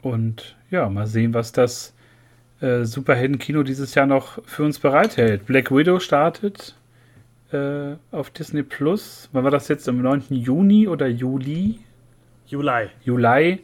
Und 0.00 0.56
ja, 0.70 0.88
mal 0.88 1.06
sehen, 1.06 1.34
was 1.34 1.52
das 1.52 1.93
äh, 2.60 2.84
Superhelden-Kino 2.84 3.62
dieses 3.62 3.94
Jahr 3.94 4.06
noch 4.06 4.42
für 4.44 4.64
uns 4.64 4.78
bereithält. 4.78 5.46
Black 5.46 5.70
Widow 5.70 6.00
startet 6.00 6.74
äh, 7.52 7.96
auf 8.10 8.30
Disney 8.30 8.62
Plus. 8.62 9.28
Wann 9.32 9.44
war 9.44 9.50
das 9.50 9.68
jetzt? 9.68 9.88
Am 9.88 10.00
9. 10.00 10.24
Juni 10.30 10.88
oder 10.88 11.06
Juli? 11.06 11.80
Juli. 12.46 12.88
Juli. 13.04 13.60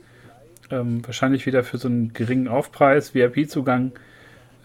Ähm, 0.70 1.04
wahrscheinlich 1.04 1.46
wieder 1.46 1.64
für 1.64 1.78
so 1.78 1.88
einen 1.88 2.12
geringen 2.12 2.48
Aufpreis, 2.48 3.14
VIP-Zugang. 3.14 3.92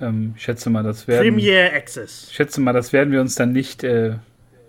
Ähm, 0.02 0.34
ich 0.36 0.44
schätze 0.44 0.70
mal, 0.70 0.84
das 0.84 1.08
werden. 1.08 1.34
Premier 1.34 1.74
Access. 1.74 2.28
Ich 2.30 2.36
schätze 2.36 2.62
mal, 2.62 2.74
das 2.74 2.94
werden 2.94 3.12
wir 3.12 3.22
uns 3.22 3.36
dann 3.36 3.52
nicht 3.52 3.84
äh, 3.84 4.16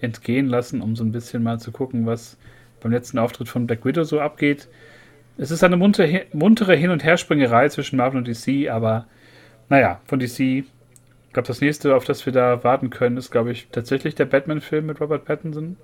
entgehen 0.00 0.48
lassen, 0.48 0.80
um 0.80 0.96
so 0.96 1.04
ein 1.04 1.12
bisschen 1.12 1.42
mal 1.42 1.58
zu 1.58 1.72
gucken, 1.72 2.06
was 2.06 2.36
beim 2.80 2.92
letzten 2.92 3.18
Auftritt 3.18 3.48
von 3.48 3.66
Black 3.66 3.84
Widow 3.84 4.04
so 4.04 4.20
abgeht. 4.20 4.68
Es 5.38 5.50
ist 5.50 5.62
eine 5.62 5.76
muntere, 5.76 6.26
muntere 6.32 6.74
Hin- 6.74 6.90
und 6.90 7.04
Herspringerei 7.04 7.68
zwischen 7.68 7.96
Marvel 7.96 8.18
und 8.18 8.28
DC, 8.28 8.70
aber 8.70 9.06
naja, 9.68 10.00
von 10.06 10.18
DC. 10.18 10.40
Ich 10.40 10.64
glaube, 11.32 11.48
das 11.48 11.60
nächste, 11.60 11.94
auf 11.94 12.04
das 12.04 12.24
wir 12.24 12.32
da 12.32 12.64
warten 12.64 12.90
können, 12.90 13.16
ist, 13.16 13.30
glaube 13.30 13.52
ich, 13.52 13.68
tatsächlich 13.70 14.14
der 14.14 14.24
Batman-Film 14.24 14.86
mit 14.86 15.00
Robert 15.00 15.24
Pattinson. 15.24 15.76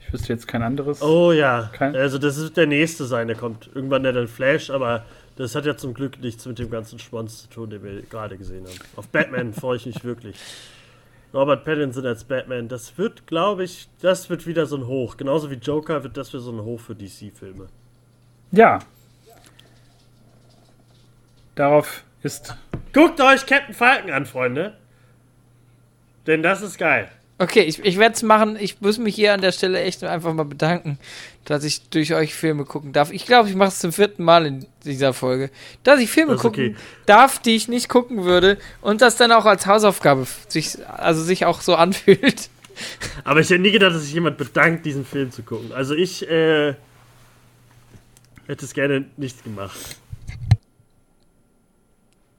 Ich 0.00 0.12
wüsste 0.12 0.32
jetzt 0.32 0.48
kein 0.48 0.62
anderes. 0.62 1.02
Oh 1.02 1.30
ja. 1.30 1.70
Kein 1.72 1.94
also, 1.94 2.18
das 2.18 2.40
wird 2.40 2.56
der 2.56 2.66
nächste 2.66 3.04
sein, 3.04 3.28
der 3.28 3.36
kommt 3.36 3.70
irgendwann 3.74 4.02
der 4.02 4.12
dann 4.12 4.26
Flash, 4.26 4.70
aber 4.70 5.04
das 5.36 5.54
hat 5.54 5.66
ja 5.66 5.76
zum 5.76 5.94
Glück 5.94 6.20
nichts 6.20 6.44
mit 6.46 6.58
dem 6.58 6.70
ganzen 6.70 6.98
Schwanz 6.98 7.42
zu 7.42 7.48
tun, 7.48 7.70
den 7.70 7.84
wir 7.84 8.02
gerade 8.02 8.36
gesehen 8.36 8.64
haben. 8.64 8.78
Auf 8.96 9.08
Batman 9.08 9.52
freue 9.54 9.76
ich 9.76 9.86
mich 9.86 10.02
wirklich. 10.02 10.36
Robert 11.32 11.64
Pattinson 11.64 12.04
als 12.06 12.24
Batman, 12.24 12.66
das 12.66 12.98
wird, 12.98 13.26
glaube 13.28 13.62
ich, 13.62 13.88
das 14.00 14.28
wird 14.28 14.46
wieder 14.46 14.66
so 14.66 14.76
ein 14.76 14.86
Hoch. 14.86 15.16
Genauso 15.16 15.50
wie 15.50 15.54
Joker 15.54 16.02
wird 16.02 16.16
das 16.16 16.30
für 16.30 16.40
so 16.40 16.50
ein 16.50 16.60
Hoch 16.64 16.80
für 16.80 16.96
DC-Filme. 16.96 17.68
Ja. 18.50 18.80
Darauf 21.54 22.04
ist. 22.22 22.54
Guckt 22.92 23.20
euch 23.20 23.46
Captain 23.46 23.74
Falcon 23.74 24.10
an, 24.10 24.26
Freunde. 24.26 24.76
Denn 26.26 26.42
das 26.42 26.62
ist 26.62 26.78
geil. 26.78 27.10
Okay, 27.40 27.62
ich, 27.62 27.78
ich 27.82 27.96
werde 27.96 28.14
es 28.14 28.22
machen. 28.22 28.58
Ich 28.60 28.82
muss 28.82 28.98
mich 28.98 29.14
hier 29.14 29.32
an 29.32 29.40
der 29.40 29.52
Stelle 29.52 29.80
echt 29.80 30.04
einfach 30.04 30.34
mal 30.34 30.44
bedanken, 30.44 30.98
dass 31.46 31.64
ich 31.64 31.88
durch 31.88 32.12
euch 32.12 32.34
Filme 32.34 32.66
gucken 32.66 32.92
darf. 32.92 33.10
Ich 33.12 33.24
glaube, 33.24 33.48
ich 33.48 33.54
mache 33.54 33.70
es 33.70 33.78
zum 33.78 33.94
vierten 33.94 34.24
Mal 34.24 34.44
in 34.44 34.66
dieser 34.84 35.14
Folge, 35.14 35.50
dass 35.82 36.00
ich 36.00 36.10
Filme 36.10 36.32
das 36.32 36.42
gucken 36.42 36.74
okay. 36.74 36.76
darf, 37.06 37.38
die 37.38 37.56
ich 37.56 37.66
nicht 37.66 37.88
gucken 37.88 38.24
würde 38.24 38.58
und 38.82 39.00
das 39.00 39.16
dann 39.16 39.32
auch 39.32 39.46
als 39.46 39.64
Hausaufgabe 39.64 40.26
sich, 40.48 40.86
also 40.86 41.22
sich 41.22 41.46
auch 41.46 41.62
so 41.62 41.74
anfühlt. 41.76 42.50
Aber 43.24 43.40
ich 43.40 43.48
hätte 43.48 43.62
nie 43.62 43.72
gedacht, 43.72 43.94
dass 43.94 44.02
sich 44.02 44.12
jemand 44.12 44.36
bedankt, 44.36 44.84
diesen 44.84 45.06
Film 45.06 45.32
zu 45.32 45.42
gucken. 45.42 45.72
Also 45.72 45.94
ich 45.94 46.28
äh, 46.28 46.74
hätte 48.46 48.64
es 48.66 48.74
gerne 48.74 49.06
nicht 49.16 49.44
gemacht. 49.44 49.96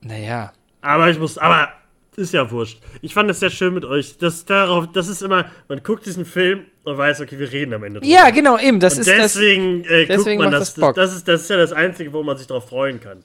Naja. 0.02 0.54
Aber 0.82 1.10
ich 1.10 1.20
muss, 1.20 1.38
aber 1.38 1.70
ist 2.18 2.34
ja 2.34 2.50
wurscht. 2.52 2.82
Ich 3.02 3.14
fand 3.14 3.30
es 3.30 3.40
sehr 3.40 3.50
schön 3.50 3.74
mit 3.74 3.86
euch. 3.86 4.18
Das, 4.18 4.46
darauf, 4.46 4.92
das 4.92 5.08
ist 5.08 5.22
immer, 5.22 5.50
man 5.68 5.82
guckt 5.82 6.06
diesen 6.06 6.26
Film 6.26 6.66
und 6.84 6.98
weiß, 6.98 7.22
okay, 7.22 7.40
wir 7.40 7.52
reden 7.52 7.74
am 7.74 7.84
Ende 7.84 8.00
drüber. 8.00 8.12
Ja, 8.12 8.30
genau, 8.32 8.58
eben. 8.58 8.80
Das 8.80 8.96
und 8.96 9.02
ist 9.02 9.10
deswegen, 9.10 9.84
das, 9.84 9.92
äh, 9.92 10.06
deswegen 10.08 10.42
guckt 10.42 10.52
man 10.52 10.60
das. 10.60 10.74
Das, 10.74 10.96
das, 10.96 11.16
ist, 11.16 11.28
das 11.28 11.42
ist 11.42 11.50
ja 11.50 11.58
das 11.58 11.74
Einzige, 11.74 12.12
wo 12.14 12.24
man 12.24 12.38
sich 12.38 12.48
darauf 12.48 12.68
freuen 12.70 13.00
kann. 13.00 13.24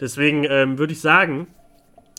Deswegen 0.00 0.44
ähm, 0.44 0.78
würde 0.78 0.92
ich 0.92 1.00
sagen, 1.00 1.46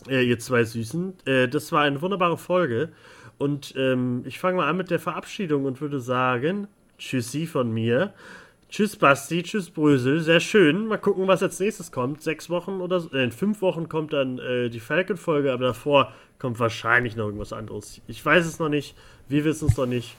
äh, 0.08 0.22
ihr 0.22 0.38
zwei 0.38 0.64
Süßen, 0.64 1.14
äh, 1.26 1.48
das 1.48 1.70
war 1.72 1.82
eine 1.82 2.00
wunderbare 2.00 2.38
Folge. 2.38 2.90
Und 3.36 3.74
ähm, 3.76 4.22
ich 4.26 4.38
fange 4.38 4.56
mal 4.56 4.68
an 4.68 4.76
mit 4.76 4.90
der 4.90 4.98
Verabschiedung 4.98 5.64
und 5.64 5.80
würde 5.80 6.00
sagen, 6.00 6.66
Tschüssi 6.98 7.46
von 7.46 7.70
mir. 7.70 8.14
Tschüss 8.70 8.96
Basti, 8.96 9.42
tschüss 9.42 9.70
Brösel, 9.70 10.20
sehr 10.20 10.40
schön. 10.40 10.86
Mal 10.88 10.98
gucken, 10.98 11.26
was 11.26 11.42
als 11.42 11.58
nächstes 11.58 11.90
kommt. 11.90 12.22
Sechs 12.22 12.50
Wochen 12.50 12.82
oder 12.82 13.00
so, 13.00 13.10
äh, 13.12 13.24
in 13.24 13.32
fünf 13.32 13.62
Wochen 13.62 13.88
kommt 13.88 14.12
dann 14.12 14.38
äh, 14.38 14.68
die 14.68 14.80
Falcon-Folge, 14.80 15.52
aber 15.52 15.68
davor 15.68 16.12
kommt 16.38 16.58
wahrscheinlich 16.58 17.16
noch 17.16 17.24
irgendwas 17.24 17.54
anderes. 17.54 18.02
Ich 18.06 18.24
weiß 18.24 18.44
es 18.44 18.58
noch 18.58 18.68
nicht, 18.68 18.94
wir 19.26 19.44
wissen 19.44 19.68
es 19.68 19.76
noch 19.78 19.86
nicht. 19.86 20.16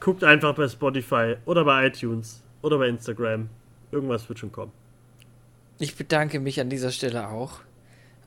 Guckt 0.00 0.22
einfach 0.22 0.54
bei 0.54 0.68
Spotify 0.68 1.36
oder 1.46 1.64
bei 1.64 1.86
iTunes 1.86 2.42
oder 2.60 2.76
bei 2.76 2.88
Instagram. 2.88 3.48
Irgendwas 3.90 4.28
wird 4.28 4.38
schon 4.38 4.52
kommen. 4.52 4.72
Ich 5.78 5.96
bedanke 5.96 6.40
mich 6.40 6.60
an 6.60 6.68
dieser 6.68 6.90
Stelle 6.90 7.28
auch. 7.28 7.60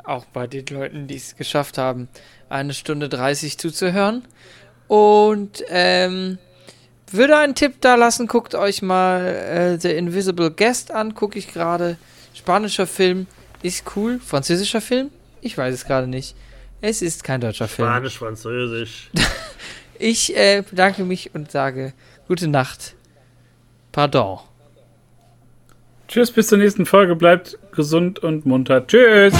Auch 0.04 0.26
bei 0.26 0.48
den 0.48 0.66
Leuten, 0.68 1.06
die 1.06 1.18
es 1.18 1.36
geschafft 1.36 1.78
haben, 1.78 2.08
eine 2.50 2.74
Stunde 2.74 3.10
30 3.10 3.60
zuzuhören. 3.60 4.24
Und 4.88 5.64
ähm, 5.68 6.40
würde 7.14 7.38
einen 7.38 7.56
Tipp 7.56 7.76
da 7.82 7.96
lassen, 7.96 8.28
guckt 8.28 8.56
euch 8.56 8.82
mal 8.82 9.26
äh, 9.26 9.80
The 9.80 9.92
Invisible 9.92 10.52
Guest 10.52 10.92
an, 10.92 11.14
gucke 11.14 11.40
ich 11.40 11.52
gerade. 11.54 11.98
Spanischer 12.34 12.88
Film 12.88 13.28
ist 13.62 13.84
cool. 13.96 14.20
Französischer 14.20 14.82
Film? 14.82 15.10
Ich 15.42 15.58
weiß 15.58 15.74
es 15.74 15.86
gerade 15.86 16.08
nicht. 16.08 16.36
Es 16.82 17.02
ist 17.02 17.24
kein 17.24 17.42
deutscher 17.42 17.68
Film. 17.68 17.88
Spanisch, 17.88 18.18
Französisch. 18.18 19.10
ich 20.00 20.36
äh, 20.36 20.64
bedanke 20.70 21.04
mich 21.04 21.34
und 21.34 21.52
sage 21.52 21.94
gute 22.28 22.48
Nacht. 22.48 22.96
Pardon. 23.92 24.40
Tschüss, 26.08 26.32
bis 26.32 26.48
zur 26.48 26.58
nächsten 26.58 26.86
Folge. 26.86 27.16
Bleibt 27.16 27.58
gesund 27.72 28.20
und 28.20 28.46
munter. 28.46 28.86
Tschüss. 28.86 29.34